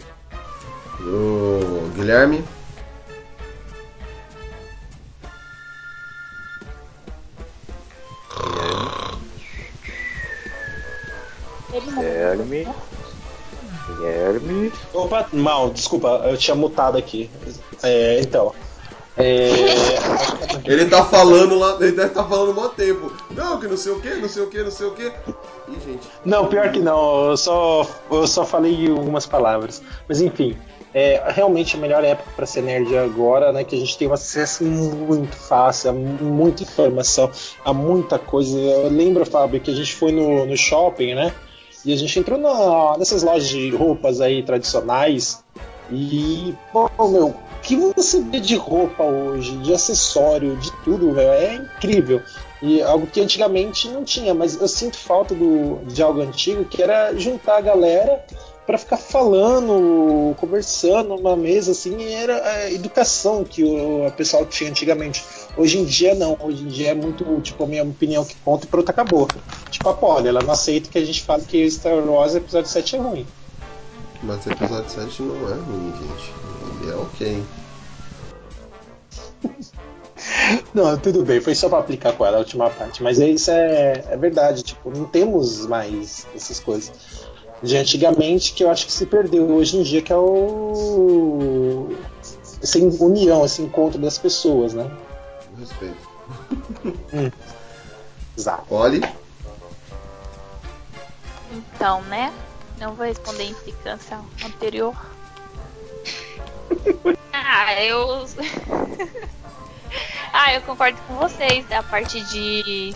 O 1.01 1.91
Guilherme. 1.95 2.45
Guilherme. 11.71 12.69
Guilherme. 13.89 14.73
Opa, 14.93 15.27
mal, 15.33 15.71
desculpa, 15.71 16.23
eu 16.25 16.37
tinha 16.37 16.55
mutado 16.55 16.97
aqui. 16.97 17.31
É, 17.83 18.21
então. 18.21 18.55
É, 19.17 19.49
Ele 20.67 20.85
tá 20.87 21.03
falando 21.05 21.59
lá, 21.59 21.77
ele 21.81 21.93
deve 21.93 22.09
estar 22.09 22.23
tá 22.23 22.29
falando 22.29 22.61
há 22.61 22.69
tempo. 22.69 23.11
Não, 23.31 23.59
que 23.59 23.67
não 23.67 23.77
sei 23.77 23.93
o 23.93 24.01
que, 24.01 24.15
não 24.15 24.29
sei 24.29 24.43
o 24.43 24.47
que, 24.49 24.63
não 24.63 24.71
sei 24.71 24.87
o 24.87 24.91
que. 24.91 25.05
Ih, 25.07 25.81
gente. 25.87 26.07
Não, 26.25 26.47
pior 26.49 26.71
que 26.71 26.81
não, 26.81 27.31
eu 27.31 27.37
só, 27.37 27.87
eu 28.11 28.27
só 28.27 28.45
falei 28.45 28.91
algumas 28.91 29.25
palavras. 29.25 29.83
Mas 30.07 30.21
enfim, 30.21 30.57
é 30.99 31.23
realmente 31.29 31.77
a 31.77 31.79
melhor 31.79 32.03
época 32.03 32.31
para 32.35 32.47
ser 32.47 32.63
nerd 32.63 32.97
agora, 32.97 33.53
né? 33.53 33.63
Que 33.65 33.77
a 33.77 33.79
gente 33.79 33.99
tem 33.99 34.09
um 34.09 34.15
acesso 34.15 34.65
muito 34.65 35.37
fácil, 35.37 35.91
a 35.91 35.93
muita 35.93 36.63
informação, 36.63 37.31
a 37.63 37.71
muita 37.75 38.19
coisa. 38.19 38.59
Eu 38.59 38.89
lembro, 38.89 39.27
Fábio, 39.27 39.61
que 39.61 39.71
a 39.71 39.75
gente 39.75 39.95
foi 39.95 40.11
no, 40.11 40.47
no 40.47 40.57
shopping, 40.57 41.15
né? 41.15 41.35
E 41.85 41.93
a 41.93 41.97
gente 41.97 42.19
entrou 42.19 42.39
na, 42.39 42.97
nessas 42.97 43.23
lojas 43.23 43.47
de 43.47 43.69
roupas 43.77 44.23
aí 44.23 44.43
tradicionais. 44.43 45.45
E, 45.93 46.55
pô, 46.73 46.89
meu, 47.09 47.27
o 47.27 47.35
que 47.63 47.77
você 47.77 48.23
vê 48.23 48.41
de 48.41 48.57
roupa 48.57 49.03
hoje, 49.03 49.55
de 49.59 49.75
acessório, 49.75 50.57
de 50.57 50.73
tudo, 50.83 51.21
é 51.21 51.57
incrível. 51.57 52.23
E 52.63 52.81
algo 52.81 53.07
que 53.07 53.21
antigamente 53.21 53.87
não 53.91 54.03
tinha, 54.03 54.33
mas 54.33 54.59
eu 54.59 54.67
sinto 54.67 54.97
falta 54.97 55.35
do, 55.35 55.79
de 55.85 56.03
algo 56.03 56.23
antigo 56.23 56.65
que 56.65 56.83
era 56.83 57.15
juntar 57.15 57.59
a 57.59 57.61
galera 57.61 58.25
para 58.67 58.77
ficar 58.77 58.97
falando, 58.97 60.35
conversando 60.37 61.11
numa 61.11 61.37
mesa, 61.37 61.71
assim, 61.71 62.13
era 62.13 62.45
a 62.45 62.73
educação 62.73 63.45
que 63.45 63.63
o, 63.63 64.11
pessoal 64.17 64.45
tinha 64.45 64.69
antigamente. 64.69 65.25
Hoje 65.57 65.79
em 65.79 65.85
dia 65.85 66.15
não, 66.17 66.37
hoje 66.41 66.65
em 66.65 66.67
dia 66.67 66.91
é 66.91 66.95
muito, 66.95 67.41
tipo, 67.41 67.63
a 67.63 67.67
minha 67.67 67.85
opinião 67.85 68.25
que 68.25 68.35
conta 68.45 68.67
e 68.67 68.69
pronto, 68.69 68.91
acabou. 68.91 69.29
Tipo, 69.71 69.89
a 69.89 69.95
Polly, 69.95 70.29
ela 70.29 70.43
não 70.43 70.51
aceita 70.51 70.91
que 70.91 70.99
a 70.99 71.05
gente 71.05 71.23
fale 71.23 71.45
que 71.45 71.71
Star 71.71 71.95
Wars 71.95 72.35
episódio 72.35 72.69
7 72.69 72.97
é 72.97 72.99
ruim. 72.99 73.27
Mas 74.23 74.45
episódio 74.47 74.91
7 74.91 75.23
não 75.23 75.49
é 75.49 75.55
ruim, 75.55 75.93
gente. 75.93 76.33
Ele 76.83 76.91
é 76.91 76.97
ok. 76.97 77.43
Não, 80.73 80.97
tudo 80.97 81.25
bem, 81.25 81.41
foi 81.41 81.55
só 81.55 81.69
pra 81.69 81.79
aplicar 81.79 82.13
com 82.13 82.25
ela 82.25 82.37
a 82.37 82.41
última 82.41 82.71
parte. 82.71 83.03
Mas 83.03 83.19
isso 83.19 83.51
é, 83.51 84.05
é 84.11 84.17
verdade, 84.17 84.63
tipo, 84.63 84.91
não 84.91 85.05
temos 85.05 85.67
mais 85.67 86.27
essas 86.35 86.61
coisas 86.61 86.93
de 87.63 87.77
antigamente 87.77 88.53
que 88.53 88.63
eu 88.63 88.71
acho 88.71 88.87
que 88.87 88.93
se 88.93 89.07
perdeu 89.07 89.51
hoje 89.51 89.79
em 89.79 89.83
dia, 89.83 90.03
que 90.03 90.13
é 90.13 90.17
o. 90.17 91.89
essa 92.63 92.79
união, 92.79 93.45
esse 93.45 93.63
encontro 93.63 93.99
das 94.01 94.19
pessoas, 94.19 94.75
né? 94.75 94.91
Respeito. 95.59 96.09
Hum. 97.13 97.31
Exato. 98.37 98.75
Olhe. 98.75 99.01
Então, 101.53 102.03
né? 102.03 102.33
Não 102.79 102.95
vou 102.95 103.07
responder 103.07 103.45
a 103.45 103.47
implicância 103.47 104.19
anterior. 104.45 104.95
ah, 107.33 107.83
eu. 107.83 108.27
ah, 110.33 110.55
eu 110.55 110.61
concordo 110.63 110.99
com 111.07 111.15
vocês 111.15 111.67
da 111.69 111.83
parte 111.83 112.21
de 112.27 112.95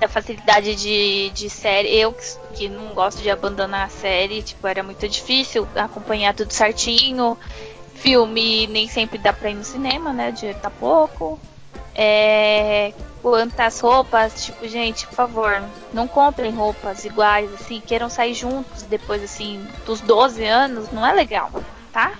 da 0.00 0.08
facilidade 0.08 0.74
de, 0.74 1.30
de 1.30 1.50
série. 1.50 1.94
Eu 1.94 2.16
que 2.54 2.68
não 2.68 2.94
gosto 2.94 3.22
de 3.22 3.30
abandonar 3.30 3.86
a 3.86 3.90
série, 3.90 4.42
tipo, 4.42 4.66
era 4.66 4.82
muito 4.82 5.06
difícil 5.06 5.68
acompanhar 5.76 6.34
tudo 6.34 6.52
certinho. 6.52 7.36
Filme 7.94 8.66
nem 8.66 8.88
sempre 8.88 9.18
dá 9.18 9.32
pra 9.32 9.50
ir 9.50 9.54
no 9.54 9.64
cinema, 9.64 10.12
né? 10.12 10.30
O 10.30 10.32
dinheiro 10.32 10.58
tá 10.60 10.70
pouco. 10.70 11.38
É, 11.94 12.94
quantas 13.20 13.78
roupas, 13.80 14.46
tipo, 14.46 14.66
gente, 14.66 15.06
por 15.06 15.14
favor, 15.14 15.62
não 15.92 16.08
comprem 16.08 16.50
roupas 16.50 17.04
iguais, 17.04 17.52
assim, 17.52 17.80
queiram 17.80 18.08
sair 18.08 18.32
juntos 18.32 18.84
depois, 18.84 19.22
assim, 19.22 19.66
dos 19.84 20.00
12 20.00 20.42
anos, 20.44 20.90
não 20.90 21.04
é 21.04 21.12
legal, 21.12 21.50
tá? 21.92 22.12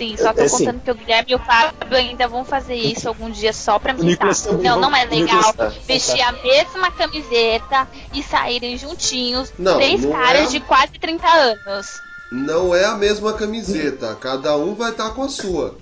Sim, 0.00 0.16
só 0.16 0.32
tô 0.32 0.40
é, 0.40 0.48
contando 0.48 0.80
que 0.80 0.90
o 0.90 0.94
Guilherme 0.94 1.32
e 1.32 1.34
o 1.34 1.38
Fábio 1.38 1.94
ainda 1.94 2.26
vão 2.26 2.42
fazer 2.42 2.74
isso 2.74 3.06
algum 3.06 3.28
dia 3.28 3.52
só 3.52 3.78
pra 3.78 3.92
me 3.92 4.16
tá. 4.16 4.30
Não, 4.62 4.80
não 4.80 4.96
é 4.96 5.04
legal 5.04 5.54
vestir 5.86 6.22
a 6.22 6.32
mesma 6.32 6.90
camiseta 6.90 7.86
e 8.14 8.22
saírem 8.22 8.78
juntinhos, 8.78 9.52
não, 9.58 9.76
três 9.76 10.02
não 10.02 10.12
caras 10.12 10.48
é... 10.48 10.52
de 10.52 10.60
quase 10.60 10.92
30 10.98 11.28
anos. 11.28 12.00
Não 12.32 12.74
é 12.74 12.86
a 12.86 12.94
mesma 12.94 13.34
camiseta, 13.34 14.16
cada 14.18 14.56
um 14.56 14.74
vai 14.74 14.90
estar 14.90 15.10
tá 15.10 15.14
com 15.14 15.22
a 15.22 15.28
sua. 15.28 15.76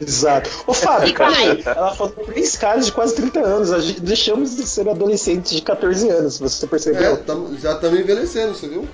Exato. 0.00 0.50
Ô 0.66 0.74
Fábio, 0.74 1.14
cara, 1.14 1.60
ela 1.64 1.94
falou 1.94 2.12
três 2.12 2.56
caras 2.56 2.86
de 2.86 2.92
quase 2.92 3.14
30 3.14 3.38
anos. 3.38 3.72
A 3.72 3.78
gente 3.78 4.00
deixamos 4.00 4.56
de 4.56 4.66
ser 4.66 4.88
adolescentes 4.88 5.52
de 5.52 5.62
14 5.62 6.08
anos, 6.08 6.40
você 6.40 6.66
percebeu? 6.66 7.12
É, 7.12 7.16
tam, 7.18 7.56
já 7.56 7.74
estamos 7.74 8.00
envelhecendo, 8.00 8.52
você 8.52 8.66
viu? 8.66 8.88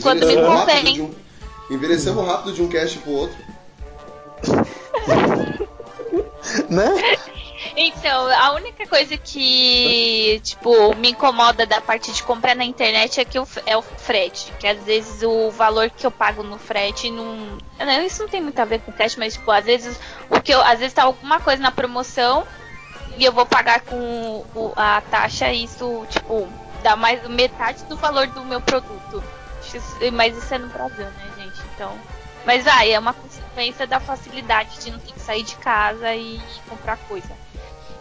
Quando 0.00 0.26
me 0.26 0.34
convém. 0.34 1.27
Envelhecemos 1.70 2.26
rápido 2.26 2.52
de 2.52 2.62
um 2.62 2.68
cast 2.68 2.98
pro 2.98 3.12
outro. 3.12 3.38
né? 6.68 7.18
Então, 7.76 8.26
a 8.26 8.52
única 8.52 8.86
coisa 8.86 9.16
que, 9.16 10.40
tipo, 10.42 10.94
me 10.96 11.10
incomoda 11.10 11.66
da 11.66 11.80
parte 11.80 12.12
de 12.12 12.22
comprar 12.22 12.54
na 12.54 12.64
internet 12.64 13.20
é 13.20 13.24
que 13.24 13.38
o, 13.38 13.46
é 13.66 13.76
o 13.76 13.82
frete. 13.82 14.52
Que 14.58 14.66
às 14.66 14.82
vezes 14.82 15.22
o 15.22 15.50
valor 15.50 15.90
que 15.90 16.06
eu 16.06 16.10
pago 16.10 16.42
no 16.42 16.58
frete 16.58 17.10
não. 17.10 17.58
Isso 18.04 18.22
não 18.22 18.28
tem 18.28 18.40
muito 18.40 18.58
a 18.58 18.64
ver 18.64 18.80
com 18.80 18.92
cash, 18.92 19.16
mas, 19.16 19.34
tipo, 19.34 19.50
às 19.50 19.64
vezes 19.64 19.98
o 20.30 20.40
que 20.40 20.52
eu. 20.52 20.60
Às 20.62 20.78
vezes 20.78 20.94
tá 20.94 21.04
alguma 21.04 21.40
coisa 21.40 21.62
na 21.62 21.70
promoção 21.70 22.46
e 23.16 23.24
eu 23.24 23.32
vou 23.32 23.44
pagar 23.44 23.80
com 23.80 24.44
o, 24.54 24.72
a 24.76 25.00
taxa 25.00 25.52
e 25.52 25.64
isso, 25.64 26.06
tipo, 26.08 26.48
dá 26.82 26.96
mais 26.96 27.26
metade 27.28 27.84
do 27.84 27.96
valor 27.96 28.26
do 28.28 28.44
meu 28.44 28.60
produto. 28.60 29.22
Mas 30.12 30.36
isso 30.36 30.54
é 30.54 30.58
no 30.58 30.68
Brasil, 30.68 31.04
né? 31.04 31.28
Então. 31.78 31.96
Mas 32.44 32.66
aí 32.66 32.90
ah, 32.92 32.96
é 32.96 32.98
uma 32.98 33.14
consequência 33.14 33.86
da 33.86 34.00
facilidade 34.00 34.80
de 34.80 34.90
não 34.90 34.98
ter 34.98 35.12
que 35.12 35.20
sair 35.20 35.44
de 35.44 35.54
casa 35.56 36.12
e 36.14 36.40
comprar 36.68 36.96
coisa. 36.96 37.30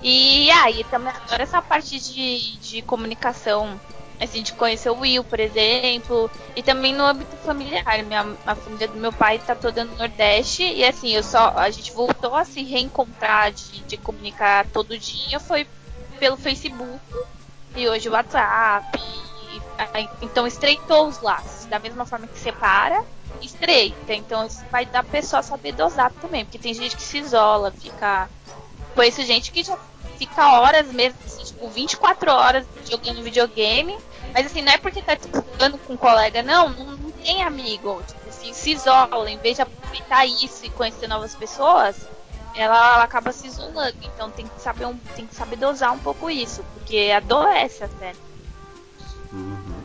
E 0.01 0.49
aí 0.49 0.83
também 0.85 1.13
agora 1.13 1.43
essa 1.43 1.61
parte 1.61 1.99
de, 1.99 2.57
de 2.57 2.81
comunicação, 2.81 3.79
assim, 4.19 4.41
de 4.41 4.53
conhecer 4.53 4.89
o 4.89 4.99
Will, 4.99 5.23
por 5.23 5.39
exemplo, 5.39 6.31
e 6.55 6.63
também 6.63 6.93
no 6.93 7.03
âmbito 7.03 7.35
familiar. 7.37 8.03
Minha, 8.03 8.35
a 8.45 8.55
família 8.55 8.87
do 8.87 8.95
meu 8.95 9.11
pai 9.11 9.37
tá 9.37 9.53
toda 9.53 9.83
no 9.83 9.95
Nordeste 9.95 10.63
e 10.63 10.83
assim, 10.83 11.09
eu 11.09 11.23
só 11.23 11.49
a 11.55 11.69
gente 11.69 11.91
voltou 11.91 12.35
a 12.35 12.45
se 12.45 12.63
reencontrar 12.63 13.51
de, 13.51 13.81
de 13.83 13.97
comunicar 13.97 14.65
todo 14.67 14.97
dia 14.97 15.39
foi 15.39 15.67
pelo 16.19 16.37
Facebook 16.37 16.99
e 17.75 17.87
hoje 17.87 18.09
o 18.09 18.13
WhatsApp. 18.13 18.97
E, 18.97 20.09
então 20.21 20.47
estreitou 20.47 21.07
os 21.07 21.21
laços, 21.21 21.65
da 21.65 21.79
mesma 21.79 22.05
forma 22.05 22.27
que 22.27 22.39
separa, 22.39 23.03
estreita. 23.41 24.13
Então 24.13 24.45
isso 24.45 24.63
vai 24.71 24.85
dar 24.85 25.03
pra 25.03 25.11
pessoa 25.11 25.41
saber 25.41 25.73
dosar 25.73 26.11
também. 26.21 26.45
Porque 26.45 26.59
tem 26.59 26.73
gente 26.73 26.95
que 26.95 27.01
se 27.01 27.17
isola, 27.17 27.71
fica. 27.71 28.29
Conheço 28.95 29.23
gente 29.23 29.51
que 29.51 29.63
já 29.63 29.77
fica 30.17 30.59
horas 30.59 30.91
mesmo, 30.91 31.19
assim, 31.25 31.43
tipo, 31.43 31.67
24 31.69 32.31
horas 32.31 32.65
jogando 32.89 33.21
videogame. 33.21 33.97
Mas 34.33 34.47
assim, 34.47 34.61
não 34.61 34.71
é 34.71 34.77
porque 34.77 35.01
tá 35.01 35.17
jogando 35.33 35.77
com 35.79 35.93
um 35.93 35.97
colega, 35.97 36.41
não, 36.43 36.69
não, 36.69 36.85
não 36.97 37.11
tem 37.11 37.43
amigo. 37.43 38.01
Tipo, 38.07 38.29
assim, 38.29 38.53
se 38.53 38.71
isola, 38.71 39.29
em 39.29 39.37
vez 39.37 39.55
de 39.55 39.61
aproveitar 39.61 40.25
isso 40.25 40.65
e 40.65 40.69
conhecer 40.69 41.07
novas 41.07 41.35
pessoas, 41.35 41.95
ela, 42.55 42.95
ela, 42.95 43.03
acaba 43.03 43.31
se 43.31 43.47
isolando. 43.47 43.97
Então 44.01 44.29
tem 44.31 44.47
que 44.47 44.61
saber 44.61 44.85
um, 44.85 44.97
tem 45.15 45.25
que 45.25 45.35
saber 45.35 45.55
dosar 45.55 45.93
um 45.93 45.99
pouco 45.99 46.29
isso, 46.29 46.63
porque 46.73 47.11
adoece 47.15 47.83
até. 47.83 48.13
Uhum. 49.31 49.76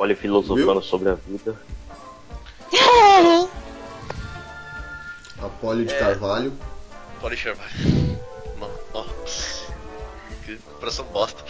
Olha, 0.00 0.16
filosofando 0.16 0.80
Viu? 0.80 0.82
sobre 0.82 1.10
a 1.10 1.14
vida. 1.14 1.54
Apólio 5.38 5.84
de 5.84 5.92
é... 5.92 5.98
Carvalho. 5.98 6.54
Apólio 7.18 7.36
de 7.36 7.44
Carvalho. 7.44 7.70
Nossa. 8.94 9.70
Que 10.46 10.56
coração 10.78 11.04
bosta. 11.04 11.44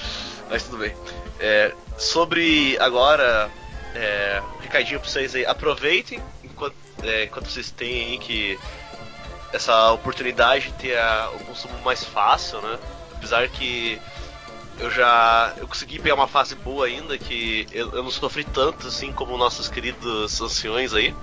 Mas 0.49 0.65
tudo 0.65 0.79
bem. 0.79 0.93
É, 1.39 1.73
sobre 1.97 2.77
agora, 2.81 3.49
é, 3.95 4.43
um 4.57 4.59
recadinho 4.59 4.99
pra 4.99 5.09
vocês 5.09 5.33
aí. 5.37 5.47
Aproveitem 5.47 6.21
enquanto, 6.43 6.75
é, 7.05 7.27
enquanto 7.27 7.49
vocês 7.49 7.71
têm 7.71 8.07
aí 8.07 8.19
que 8.19 8.59
essa 9.53 9.93
oportunidade 9.93 10.67
de 10.67 10.73
ter 10.73 10.99
a, 10.99 11.31
o 11.37 11.45
consumo 11.45 11.79
mais 11.85 12.03
fácil, 12.03 12.61
né? 12.63 12.81
Apesar 13.15 13.49
que 13.49 14.03
eu 14.81 14.91
já 14.91 15.55
eu 15.59 15.69
consegui 15.69 15.99
pegar 15.99 16.15
uma 16.15 16.27
fase 16.27 16.55
boa 16.55 16.87
ainda 16.87 17.17
que 17.19 17.67
eu, 17.73 17.91
eu 17.93 18.03
não 18.03 18.11
sofri 18.11 18.45
tanto 18.45 18.87
assim 18.87 19.13
como 19.13 19.37
nossos 19.37 19.69
queridos 19.69 20.41
anciões 20.41 20.93
aí. 20.95 21.15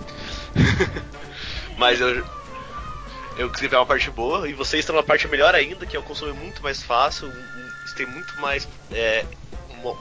Mas 1.78 2.00
eu 2.00 2.24
eu 3.38 3.50
consegui 3.50 3.70
pegar 3.70 3.82
uma 3.82 3.86
parte 3.86 4.10
boa 4.10 4.50
e 4.50 4.54
vocês 4.54 4.80
estão 4.80 4.96
numa 4.96 5.04
parte 5.04 5.28
melhor 5.28 5.54
ainda, 5.54 5.86
que 5.86 5.96
é 5.96 6.00
o 6.00 6.34
muito 6.34 6.64
mais 6.64 6.82
fácil, 6.82 7.32
tem 7.96 8.06
muito 8.06 8.40
mais 8.40 8.68
é, 8.92 9.26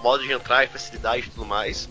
modo 0.03 0.23
de 0.23 0.33
entrar 0.33 0.65
e 0.65 0.69
facilidade 0.69 1.27
e 1.27 1.31
tudo 1.31 1.45
mais. 1.45 1.89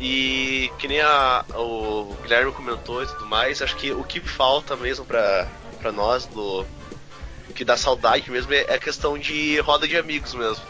E 0.00 0.70
que 0.78 0.88
nem 0.88 1.00
a, 1.00 1.44
o 1.54 2.16
Guilherme 2.22 2.52
comentou 2.52 3.02
e 3.02 3.06
tudo 3.06 3.26
mais, 3.26 3.62
acho 3.62 3.76
que 3.76 3.92
o 3.92 4.02
que 4.04 4.20
falta 4.20 4.76
mesmo 4.76 5.04
pra, 5.04 5.48
pra 5.80 5.92
nós 5.92 6.26
do 6.26 6.66
que 7.54 7.64
dá 7.64 7.76
saudade 7.76 8.30
mesmo 8.30 8.52
é 8.54 8.74
a 8.74 8.78
questão 8.78 9.18
de 9.18 9.58
roda 9.60 9.86
de 9.86 9.96
amigos 9.96 10.34
mesmo. 10.34 10.64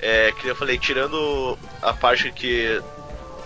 É, 0.00 0.32
que 0.32 0.46
eu 0.46 0.56
falei, 0.56 0.78
tirando 0.78 1.58
a 1.82 1.92
parte 1.92 2.30
que 2.32 2.80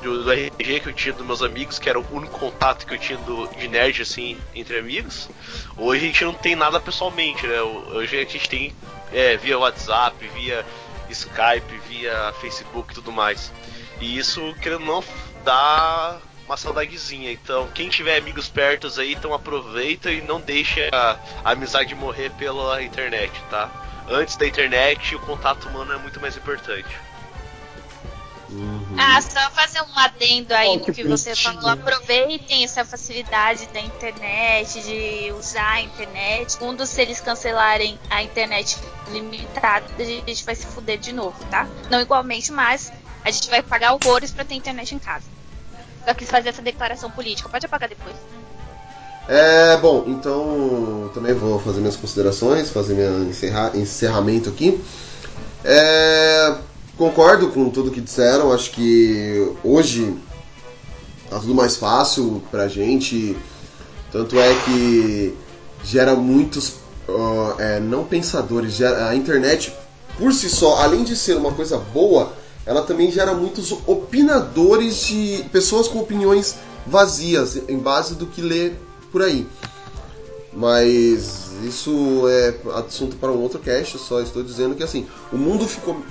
do, 0.02 0.24
do 0.24 0.32
RG 0.32 0.80
que 0.80 0.88
eu 0.88 0.92
tinha 0.92 1.14
dos 1.14 1.24
meus 1.24 1.42
amigos, 1.42 1.78
que 1.78 1.88
era 1.88 1.98
o 1.98 2.06
único 2.14 2.38
contato 2.38 2.86
que 2.86 2.94
eu 2.94 2.98
tinha 2.98 3.18
do, 3.18 3.46
de 3.56 3.68
nerd, 3.68 4.02
assim, 4.02 4.36
entre 4.54 4.78
amigos. 4.78 5.28
Hoje 5.76 6.04
a 6.04 6.06
gente 6.06 6.24
não 6.24 6.34
tem 6.34 6.56
nada 6.56 6.80
pessoalmente, 6.80 7.46
né? 7.46 7.60
Hoje 7.62 8.16
a 8.16 8.24
gente 8.24 8.48
tem 8.48 8.74
é, 9.12 9.36
via 9.36 9.58
WhatsApp, 9.58 10.16
via 10.34 10.66
Skype, 11.08 11.78
via 11.88 12.34
Facebook 12.40 12.92
e 12.92 12.94
tudo 12.94 13.12
mais. 13.12 13.52
E 14.00 14.18
isso, 14.18 14.54
querendo 14.60 14.84
não, 14.84 15.04
dá 15.44 16.18
uma 16.46 16.56
saudadezinha. 16.56 17.30
Então, 17.30 17.68
quem 17.74 17.88
tiver 17.88 18.18
amigos 18.18 18.48
pertos 18.48 18.98
aí, 18.98 19.12
então 19.12 19.32
aproveita 19.32 20.10
e 20.10 20.20
não 20.22 20.40
deixe 20.40 20.88
a, 20.92 21.18
a 21.44 21.52
amizade 21.52 21.94
morrer 21.94 22.30
pela 22.30 22.82
internet, 22.82 23.32
tá? 23.48 23.70
Antes 24.12 24.36
da 24.36 24.46
internet, 24.46 25.14
o 25.14 25.20
contato 25.20 25.68
humano 25.68 25.94
é 25.94 25.96
muito 25.96 26.20
mais 26.20 26.36
importante. 26.36 26.94
Ah, 28.98 29.20
só 29.22 29.50
fazer 29.50 29.80
um 29.80 29.98
adendo 29.98 30.52
aí 30.52 30.68
Oh, 30.68 30.74
no 30.76 30.84
que 30.84 30.92
que 30.92 31.04
você 31.04 31.34
falou. 31.34 31.70
Aproveitem 31.70 32.62
essa 32.64 32.84
facilidade 32.84 33.66
da 33.68 33.80
internet, 33.80 34.82
de 34.82 35.32
usar 35.32 35.72
a 35.72 35.80
internet. 35.80 36.58
Quando 36.58 36.84
se 36.84 37.00
eles 37.00 37.20
cancelarem 37.20 37.98
a 38.10 38.22
internet 38.22 38.78
limitada, 39.08 39.86
a 39.98 40.04
gente 40.04 40.44
vai 40.44 40.54
se 40.54 40.66
fuder 40.66 40.98
de 40.98 41.12
novo, 41.12 41.42
tá? 41.46 41.66
Não 41.90 41.98
igualmente, 41.98 42.52
mas 42.52 42.92
a 43.24 43.30
gente 43.30 43.48
vai 43.48 43.62
pagar 43.62 43.94
horrores 43.94 44.30
pra 44.30 44.44
ter 44.44 44.54
internet 44.54 44.94
em 44.94 44.98
casa. 44.98 45.24
Eu 46.06 46.14
quis 46.14 46.28
fazer 46.28 46.50
essa 46.50 46.60
declaração 46.60 47.10
política. 47.10 47.48
Pode 47.48 47.64
apagar 47.64 47.88
depois. 47.88 48.16
É, 49.28 49.76
bom, 49.78 50.04
então 50.08 51.10
também 51.14 51.32
vou 51.32 51.58
fazer 51.60 51.80
minhas 51.80 51.96
considerações, 51.96 52.70
fazer 52.70 52.94
meu 52.94 53.22
encerra- 53.24 53.70
encerramento 53.74 54.48
aqui. 54.48 54.80
É, 55.64 56.54
concordo 56.98 57.48
com 57.50 57.70
tudo 57.70 57.90
que 57.90 58.00
disseram, 58.00 58.52
acho 58.52 58.72
que 58.72 59.52
hoje 59.62 60.16
tá 61.30 61.38
tudo 61.38 61.54
mais 61.54 61.76
fácil 61.76 62.42
pra 62.50 62.66
gente, 62.66 63.36
tanto 64.10 64.38
é 64.40 64.52
que 64.64 65.34
gera 65.84 66.14
muitos 66.16 66.74
ó, 67.08 67.54
é, 67.58 67.78
não 67.80 68.04
pensadores, 68.04 68.74
gera- 68.74 69.08
a 69.08 69.14
internet 69.16 69.72
por 70.18 70.32
si 70.32 70.50
só, 70.50 70.82
além 70.82 71.04
de 71.04 71.16
ser 71.16 71.36
uma 71.36 71.52
coisa 71.52 71.78
boa, 71.78 72.32
ela 72.66 72.82
também 72.82 73.10
gera 73.10 73.32
muitos 73.34 73.72
opinadores 73.86 75.06
de 75.06 75.44
pessoas 75.52 75.88
com 75.88 76.00
opiniões 76.00 76.56
vazias 76.86 77.56
em 77.68 77.78
base 77.78 78.14
do 78.14 78.26
que 78.26 78.42
lê 78.42 78.72
por 79.12 79.22
aí. 79.22 79.46
Mas 80.52 81.52
isso 81.62 82.24
é 82.28 82.54
assunto 82.74 83.16
para 83.16 83.30
um 83.30 83.40
outro 83.40 83.58
cast, 83.58 83.98
só 83.98 84.20
estou 84.20 84.42
dizendo 84.42 84.74
que 84.74 84.82
assim, 84.82 85.06
o 85.32 85.36
mundo 85.36 85.66
ficou 85.68 86.02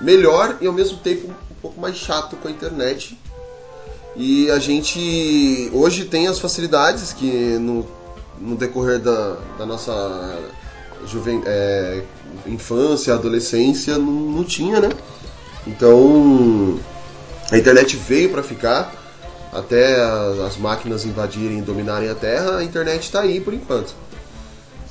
melhor 0.00 0.56
e 0.60 0.66
ao 0.66 0.72
mesmo 0.72 0.98
tempo 0.98 1.28
um 1.28 1.54
pouco 1.60 1.80
mais 1.80 1.96
chato 1.96 2.36
com 2.36 2.48
a 2.48 2.50
internet. 2.50 3.18
E 4.16 4.50
a 4.50 4.58
gente 4.58 5.70
hoje 5.72 6.04
tem 6.04 6.28
as 6.28 6.38
facilidades 6.38 7.12
que 7.12 7.58
no, 7.58 7.86
no 8.38 8.56
decorrer 8.56 8.98
da, 8.98 9.36
da 9.58 9.66
nossa 9.66 10.38
juven, 11.06 11.42
é, 11.46 12.02
infância, 12.46 13.14
adolescência 13.14 13.98
não, 13.98 14.12
não 14.12 14.44
tinha, 14.44 14.80
né? 14.80 14.88
Então 15.66 16.78
a 17.50 17.58
internet 17.58 17.96
veio 17.96 18.30
para 18.30 18.42
ficar 18.42 18.99
até 19.52 20.00
as, 20.00 20.38
as 20.38 20.56
máquinas 20.56 21.04
invadirem 21.04 21.58
e 21.58 21.62
dominarem 21.62 22.08
a 22.08 22.14
Terra, 22.14 22.58
a 22.58 22.64
internet 22.64 23.02
está 23.02 23.20
aí 23.20 23.40
por 23.40 23.52
enquanto. 23.52 23.94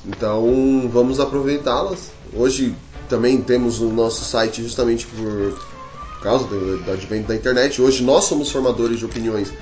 Então 0.06 0.88
vamos 0.92 1.20
aproveitá-las. 1.20 2.10
Hoje 2.32 2.74
também 3.08 3.40
temos 3.40 3.80
o 3.80 3.88
nosso 3.88 4.24
site 4.24 4.62
justamente 4.62 5.06
por 5.06 5.58
causa 6.22 6.46
do, 6.46 6.78
do 6.78 6.92
advento 6.92 7.28
da 7.28 7.34
internet. 7.34 7.80
Hoje 7.80 8.02
nós 8.02 8.24
somos 8.24 8.50
formadores 8.50 8.98
de 8.98 9.04
opiniões 9.04 9.52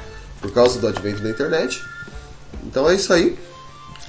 por 0.41 0.53
causa 0.53 0.79
do 0.79 0.87
advento 0.87 1.23
da 1.23 1.31
internet. 1.31 1.83
Então 2.65 2.89
é 2.89 2.95
isso 2.95 3.13
aí. 3.13 3.39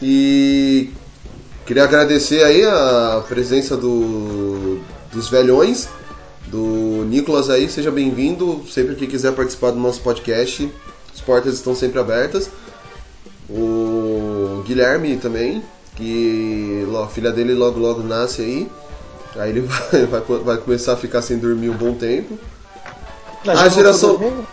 E 0.02 0.92
queria 1.66 1.84
agradecer 1.84 2.44
aí 2.44 2.64
a 2.66 3.24
presença 3.28 3.76
do, 3.76 4.80
dos 5.12 5.30
velhões, 5.30 5.90
do 6.48 7.06
Nicolas 7.06 7.50
aí, 7.50 7.70
seja 7.70 7.92
bem-vindo. 7.92 8.64
Sempre 8.68 8.96
que 8.96 9.08
quiser 9.08 9.34
participar 9.34 9.72
do 9.72 9.80
nosso 9.80 10.02
podcast, 10.02 10.72
as 11.14 11.22
portas 11.22 11.56
estão 11.56 11.76
sempre 11.76 12.00
abertas. 12.00 12.50
O 13.50 14.64
Guilherme 14.66 15.18
também, 15.18 15.64
que 15.96 16.86
a 17.04 17.08
filha 17.08 17.32
dele 17.32 17.54
logo 17.54 17.80
logo 17.80 18.02
nasce 18.02 18.42
aí. 18.42 18.72
Aí 19.36 19.50
ele 19.50 19.62
vai, 19.68 20.06
vai, 20.06 20.22
vai 20.22 20.58
começar 20.58 20.94
a 20.94 20.98
ficar 20.98 21.22
sem 21.22 21.38
dormir 21.38 21.70
um 21.70 21.78
bom 21.78 21.94
tempo. 21.94 22.38
A 23.48 23.70
geração-? 23.70 24.46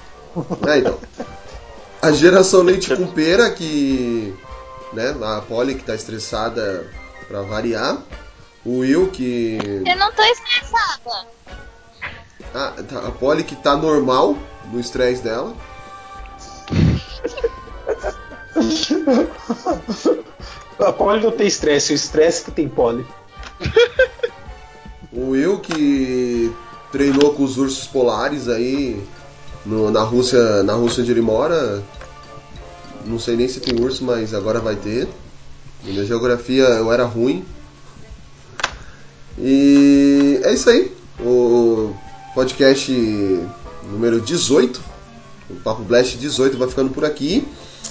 É, 0.66 0.78
então. 0.78 0.98
A 2.00 2.12
geração 2.12 2.62
leite 2.64 2.94
com 2.94 3.06
pera, 3.06 3.50
que. 3.50 4.34
Né, 4.92 5.14
a 5.20 5.40
Polly 5.40 5.74
que 5.74 5.84
tá 5.84 5.94
estressada 5.94 6.88
pra 7.26 7.42
variar. 7.42 7.98
O 8.64 8.78
Will 8.78 9.08
que. 9.08 9.58
Eu 9.86 9.96
não 9.96 10.12
tô 10.12 10.22
estressada. 10.22 11.26
Ah, 12.58 12.72
tá, 12.88 13.00
a 13.06 13.10
Polly 13.10 13.44
que 13.44 13.54
tá 13.54 13.76
normal 13.76 14.34
no 14.72 14.80
estresse 14.80 15.22
dela. 15.22 15.54
A 20.78 20.92
poli 20.92 21.22
não 21.22 21.30
tem 21.30 21.46
estresse, 21.46 21.92
o 21.92 21.94
estresse 21.94 22.44
que 22.44 22.50
tem 22.50 22.68
poli. 22.68 23.06
O 25.12 25.30
Will 25.30 25.58
que 25.60 26.52
treinou 26.92 27.32
com 27.34 27.42
os 27.44 27.56
ursos 27.56 27.86
polares 27.86 28.48
aí 28.48 29.02
no- 29.64 29.90
na 29.90 30.02
Rússia, 30.02 30.62
na 30.62 30.74
Rússia 30.74 31.02
onde 31.02 31.10
ele 31.12 31.20
mora. 31.22 31.82
Não 33.04 33.18
sei 33.18 33.36
nem 33.36 33.48
se 33.48 33.60
tem 33.60 33.78
urso, 33.82 34.04
mas 34.04 34.34
agora 34.34 34.60
vai 34.60 34.76
ter. 34.76 35.08
Na 35.84 35.92
minha 35.92 36.04
geografia 36.04 36.64
eu 36.64 36.92
era 36.92 37.04
ruim. 37.04 37.44
E 39.38 40.40
é 40.44 40.52
isso 40.52 40.68
aí. 40.68 40.94
O 41.20 41.94
podcast 42.36 42.92
número 43.90 44.20
18, 44.20 44.78
o 45.48 45.54
Papo 45.54 45.82
Blast 45.84 46.18
18 46.18 46.58
vai 46.58 46.68
ficando 46.68 46.90
por 46.90 47.02
aqui. 47.02 47.48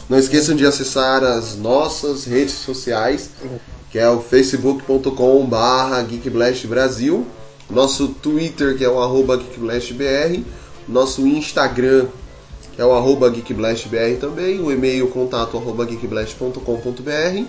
Não 0.08 0.20
esqueçam 0.20 0.56
de 0.56 0.64
acessar 0.64 1.24
as 1.24 1.56
nossas 1.56 2.26
redes 2.26 2.54
sociais, 2.54 3.32
que 3.90 3.98
é 3.98 4.08
o 4.08 4.22
facebook.com 4.22 5.48
barra 5.48 6.00
Geekblast 6.04 6.68
Brasil, 6.68 7.26
nosso 7.68 8.10
Twitter, 8.10 8.78
que 8.78 8.86
é 8.86 8.90
o 8.90 9.02
arroba 9.02 9.36
GeekblastBR, 9.36 10.46
nosso 10.88 11.26
Instagram, 11.26 12.06
que 12.76 12.80
é 12.80 12.86
o 12.86 12.94
arroba 12.94 13.34
GeekblastBR 13.34 14.18
também, 14.20 14.60
o 14.60 14.72
e-mail 14.72 15.08
contato 15.08 15.58
arroba 15.58 15.88
geekblast.com.br 15.88 17.46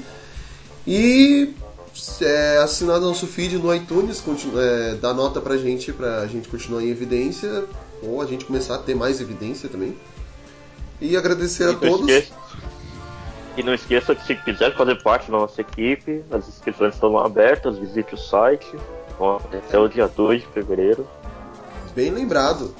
e 0.86 1.54
é, 2.20 2.58
assinar 2.58 3.00
nosso 3.00 3.26
feed 3.26 3.58
no 3.58 3.74
iTunes, 3.74 4.22
é, 4.56 4.94
dá 4.94 5.12
nota 5.14 5.40
pra 5.40 5.56
gente, 5.56 5.92
pra 5.92 6.26
gente 6.26 6.48
continuar 6.48 6.82
em 6.82 6.88
evidência, 6.88 7.64
ou 8.02 8.20
a 8.20 8.26
gente 8.26 8.44
começar 8.44 8.76
a 8.76 8.78
ter 8.78 8.94
mais 8.94 9.20
evidência 9.20 9.68
também. 9.68 9.96
E 11.00 11.16
agradecer 11.16 11.64
a 11.64 11.70
E 11.70 11.72
não 11.72 11.80
todos. 11.80 12.08
esqueça- 12.08 12.34
E 13.56 13.62
não 13.62 13.72
esqueça 13.74 14.14
que 14.14 14.26
se 14.26 14.34
quiser 14.34 14.74
fazer 14.76 15.02
parte 15.02 15.30
da 15.30 15.38
nossa 15.38 15.60
equipe, 15.60 16.22
as 16.30 16.46
inscrições 16.48 16.94
estão 16.94 17.16
abertas, 17.18 17.78
visite 17.78 18.14
o 18.14 18.18
site 18.18 18.66
ó, 19.18 19.36
até 19.36 19.78
o 19.78 19.88
dia 19.88 20.06
2 20.08 20.42
de 20.42 20.48
fevereiro. 20.48 21.06
Bem 21.94 22.10
lembrado. 22.10 22.74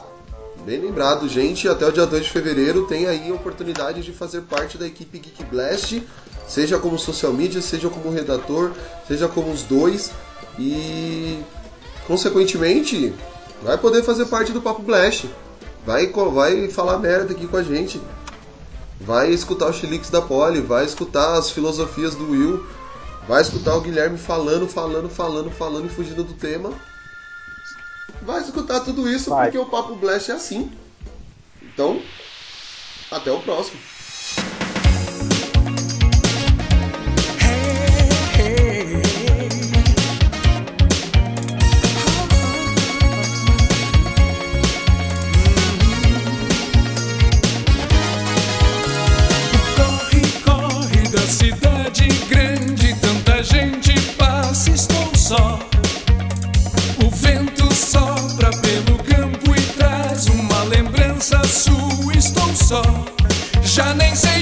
Bem 0.67 0.81
lembrado, 0.81 1.29
gente. 1.29 1.69
Até 1.69 1.87
o 1.87 1.93
dia 1.93 2.05
2 2.05 2.25
de 2.25 2.31
fevereiro 2.33 2.89
tem 2.89 3.07
aí 3.07 3.31
a 3.31 3.35
oportunidade 3.35 4.03
de 4.03 4.13
fazer 4.13 4.41
parte 4.41 4.77
da 4.77 4.85
equipe 4.85 5.21
Geek 5.21 5.45
Blast, 5.45 6.03
seja 6.49 6.77
como 6.77 6.99
social 6.99 7.33
media, 7.33 7.63
seja 7.63 7.89
como 7.89 8.13
redator, 8.13 8.73
seja 9.07 9.29
como 9.29 9.53
os 9.53 9.63
dois. 9.63 10.11
E 10.59 11.41
consequentemente, 12.09 13.15
vai 13.63 13.79
poder 13.79 14.03
fazer 14.03 14.27
parte 14.27 14.51
do 14.51 14.61
Papo 14.61 14.83
Blast. 14.83 15.31
Vai, 15.87 16.09
vai 16.09 16.69
falar 16.69 16.99
merda 16.99 17.33
aqui 17.33 17.47
com 17.47 17.59
a 17.59 17.63
gente. 17.63 18.03
Vai 19.01 19.31
escutar 19.31 19.71
os 19.71 19.77
chiliques 19.77 20.11
da 20.11 20.21
Polly, 20.21 20.61
vai 20.61 20.85
escutar 20.85 21.39
as 21.39 21.49
filosofias 21.49 22.17
do 22.17 22.29
Will, 22.29 22.67
vai 23.29 23.41
escutar 23.41 23.77
o 23.77 23.81
Guilherme 23.83 24.19
falando, 24.19 24.67
falando, 24.67 25.09
falando, 25.09 25.49
falando 25.49 25.87
e 25.87 25.91
fugindo 25.91 26.25
do 26.25 26.33
tema. 26.33 26.73
Vai 28.23 28.41
escutar 28.43 28.81
tudo 28.81 29.09
isso 29.09 29.31
Vai. 29.31 29.47
porque 29.47 29.59
o 29.59 29.67
Papo 29.67 29.95
Blast 29.97 30.31
é 30.31 30.35
assim. 30.35 30.71
Então, 31.63 32.01
até 33.11 33.31
o 33.31 33.41
próximo. 33.41 33.79
Só. 62.67 62.83
Já 63.63 63.95
nem 63.95 64.17
sei 64.17 64.36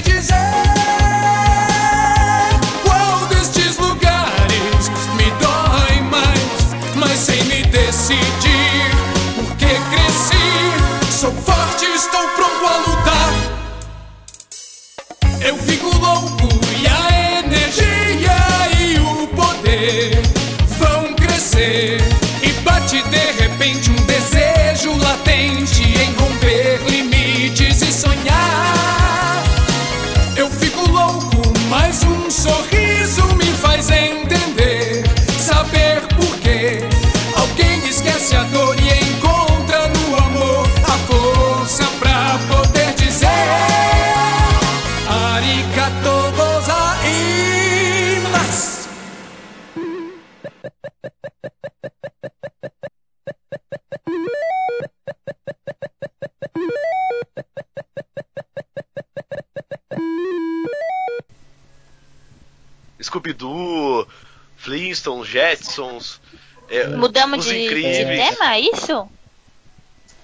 Scooby-Doo, 63.01 64.07
Flintstones, 64.57 65.27
Jetsons. 65.27 66.21
é, 66.69 66.87
Mudamos 66.87 67.39
os 67.39 67.45
de, 67.45 67.57
de 67.59 67.65
incríveis. 67.65 68.29
tema, 68.29 68.55
é 68.55 68.59
isso? 68.61 69.07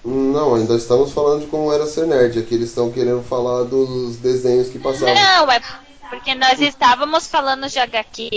Não, 0.04 0.56
ainda 0.56 0.76
estamos 0.76 1.12
falando 1.12 1.42
de 1.42 1.48
como 1.48 1.72
era 1.72 1.86
ser 1.86 2.08
nerd. 2.08 2.40
Aqui 2.40 2.56
eles 2.56 2.70
estão 2.70 2.92
querendo 2.92 3.22
falar 3.24 3.64
dos 3.64 4.18
desenhos 4.18 4.70
que 4.70 4.80
passavam. 4.80 5.14
Não, 5.14 5.52
é 5.52 5.62
porque 6.10 6.34
nós 6.34 6.60
estávamos 6.60 7.28
falando 7.28 7.70
de 7.70 7.78
HQ. 7.80 8.30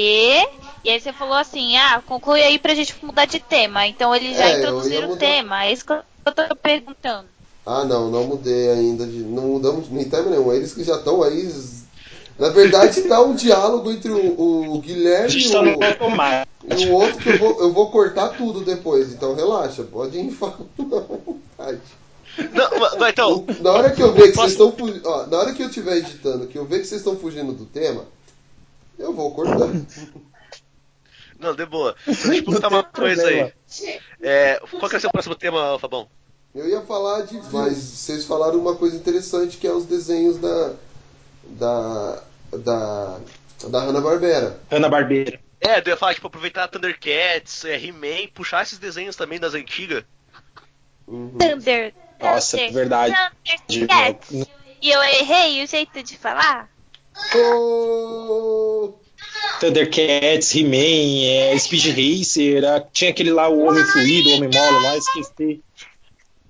E 0.84 0.90
aí 0.90 1.00
você 1.00 1.12
falou 1.12 1.34
assim, 1.36 1.76
ah, 1.76 2.02
conclui 2.06 2.42
aí 2.42 2.58
pra 2.58 2.74
gente 2.74 2.94
mudar 3.02 3.24
de 3.24 3.40
tema. 3.40 3.86
Então 3.86 4.14
eles 4.14 4.36
já 4.36 4.48
É, 4.50 4.58
introduziram 4.58 5.10
o 5.12 5.16
tema. 5.16 5.64
É 5.64 5.72
isso 5.72 5.84
que 5.86 5.92
eu 5.92 6.02
tô 6.32 6.56
perguntando. 6.56 7.26
Ah, 7.64 7.84
não, 7.84 8.10
não 8.10 8.24
mudei 8.24 8.70
ainda. 8.70 9.06
De, 9.06 9.18
não 9.20 9.44
mudamos 9.44 9.88
nem 9.88 10.04
tema 10.08 10.28
nenhum. 10.28 10.52
Eles 10.52 10.74
que 10.74 10.84
já 10.84 10.96
estão 10.96 11.22
aí. 11.22 11.50
Na 12.38 12.48
verdade, 12.50 13.02
tá 13.02 13.22
um 13.22 13.34
diálogo 13.34 13.90
entre 13.92 14.10
o, 14.10 14.72
o 14.74 14.78
Guilherme 14.80 15.38
e 15.38 15.50
tá 15.50 15.62
no 15.62 15.70
o, 15.70 16.78
e 16.78 16.86
o 16.86 16.92
outro 16.92 17.16
que 17.18 17.28
eu 17.30 17.38
vou, 17.38 17.60
eu 17.60 17.72
vou 17.72 17.90
cortar 17.90 18.28
tudo 18.30 18.60
depois. 18.60 19.12
Então 19.12 19.34
relaxa, 19.34 19.84
pode 19.84 20.18
ir 20.18 20.30
falando 20.32 20.68
à 20.78 21.00
vontade. 21.00 21.80
Não, 22.52 22.98
mas 22.98 23.12
então, 23.12 23.46
Na 23.60 23.70
hora 23.70 23.90
que 23.92 24.02
eu 24.02 24.12
ver 24.12 24.22
que 24.30 24.32
Posso- 24.32 24.48
vocês 24.48 24.52
estão 24.52 24.72
fugindo. 24.72 25.08
ó, 25.08 25.26
Na 25.28 25.38
hora 25.38 25.54
que 25.54 25.62
eu 25.62 25.68
estiver 25.68 25.96
editando, 25.98 26.46
que 26.48 26.58
eu 26.58 26.64
ver 26.66 26.80
que 26.80 26.86
vocês 26.86 27.00
estão 27.00 27.16
fugindo 27.16 27.52
do 27.52 27.64
tema, 27.64 28.04
eu 28.98 29.12
vou 29.14 29.30
cortar. 29.30 29.68
Não, 31.38 31.54
de 31.54 31.66
boa. 31.66 31.94
Deixa 32.06 32.34
eu 32.34 32.44
perguntar 32.44 32.68
uma 32.68 32.84
coisa 32.84 33.26
aí. 33.26 33.52
É, 34.20 34.60
qual 34.70 34.88
que 34.88 34.96
é 34.96 34.98
o 34.98 35.00
seu 35.00 35.10
próximo 35.10 35.34
tema, 35.34 35.78
Fabão? 35.78 36.08
Eu 36.54 36.68
ia 36.68 36.80
falar 36.82 37.22
de. 37.22 37.40
Mas 37.52 37.76
vocês 37.76 38.24
falaram 38.24 38.60
uma 38.60 38.76
coisa 38.76 38.96
interessante 38.96 39.56
que 39.56 39.66
é 39.66 39.72
os 39.72 39.84
desenhos 39.84 40.38
da. 40.38 40.74
Da. 41.44 42.22
Da. 42.52 43.18
Da 43.68 43.80
Hanna-Barbera. 43.80 44.60
Ana 44.70 44.88
Barbeira. 44.88 45.40
É, 45.60 45.78
eu 45.78 45.82
ia 45.86 45.96
falar, 45.96 46.14
tipo, 46.14 46.26
aproveitar 46.26 46.68
Thundercats, 46.68 47.64
é, 47.64 47.76
He-Man, 47.76 48.28
puxar 48.34 48.62
esses 48.62 48.78
desenhos 48.78 49.16
também 49.16 49.40
das 49.40 49.54
antigas. 49.54 50.04
Uhum. 51.06 51.38
Thunder. 51.38 51.94
Nossa, 52.20 52.58
Thunder, 52.58 52.72
verdade. 52.72 53.14
Thundercats. 53.66 54.46
E 54.82 54.90
eu 54.90 55.02
errei 55.02 55.64
o 55.64 55.66
jeito 55.66 56.02
de 56.02 56.18
falar? 56.18 56.68
Oh! 57.34 58.92
Thundercats, 59.60 60.54
He-Man, 60.54 61.24
é, 61.26 61.58
Speed 61.58 61.86
Racer, 61.86 62.64
a- 62.64 62.80
tinha 62.80 63.10
aquele 63.10 63.30
lá, 63.32 63.48
o 63.48 63.60
Homem 63.66 63.84
Fluido, 63.84 64.30
o 64.30 64.34
Homem 64.34 64.50
Molo 64.52 64.80
lá, 64.80 64.96
esqueci. 64.96 65.62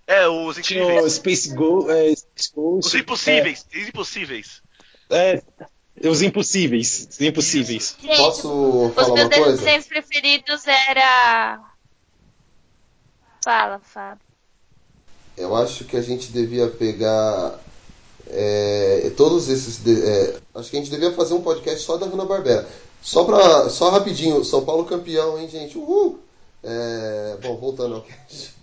É, 0.06 0.26
os 0.28 0.56
Tinha 0.56 0.82
o 0.84 0.90
incríveis. 0.90 1.12
Space, 1.14 1.54
Go, 1.54 1.90
é, 1.90 2.14
Space 2.14 2.50
Ghost. 2.54 2.86
Os 2.88 2.94
impossíveis. 2.94 3.66
Os 3.74 3.88
impossíveis. 3.88 4.62
É, 5.10 5.42
é, 6.02 6.08
os 6.08 6.20
impossíveis. 6.22 7.08
Os 7.10 7.20
impossíveis. 7.20 7.96
Gente, 8.02 8.16
Posso 8.16 8.86
os 8.88 8.94
falar 8.94 9.14
meus 9.14 9.26
uma 9.28 9.36
coisa? 9.44 9.56
desenhos 9.58 9.86
preferidos 9.86 10.66
era. 10.66 11.60
Fala, 13.42 13.80
Fábio. 13.80 14.20
Eu 15.36 15.54
acho 15.56 15.84
que 15.84 15.96
a 15.96 16.02
gente 16.02 16.30
devia 16.32 16.68
pegar 16.68 17.58
é, 18.30 19.12
todos 19.16 19.48
esses. 19.48 19.86
é, 19.86 20.36
acho 20.54 20.70
que 20.70 20.76
a 20.76 20.80
gente 20.80 20.90
devia 20.90 21.12
fazer 21.12 21.34
um 21.34 21.42
podcast 21.42 21.84
só 21.84 21.96
da 21.96 22.06
Hanna-Barbera. 22.06 22.66
Só, 23.02 23.24
pra, 23.24 23.68
só 23.68 23.90
rapidinho, 23.90 24.44
São 24.44 24.64
Paulo 24.64 24.84
campeão, 24.84 25.38
hein, 25.38 25.48
gente? 25.48 25.76
Uhul! 25.76 26.18
É, 26.62 27.36
bom, 27.42 27.56
voltando 27.58 27.96
ao 27.96 28.02
cast. 28.02 28.54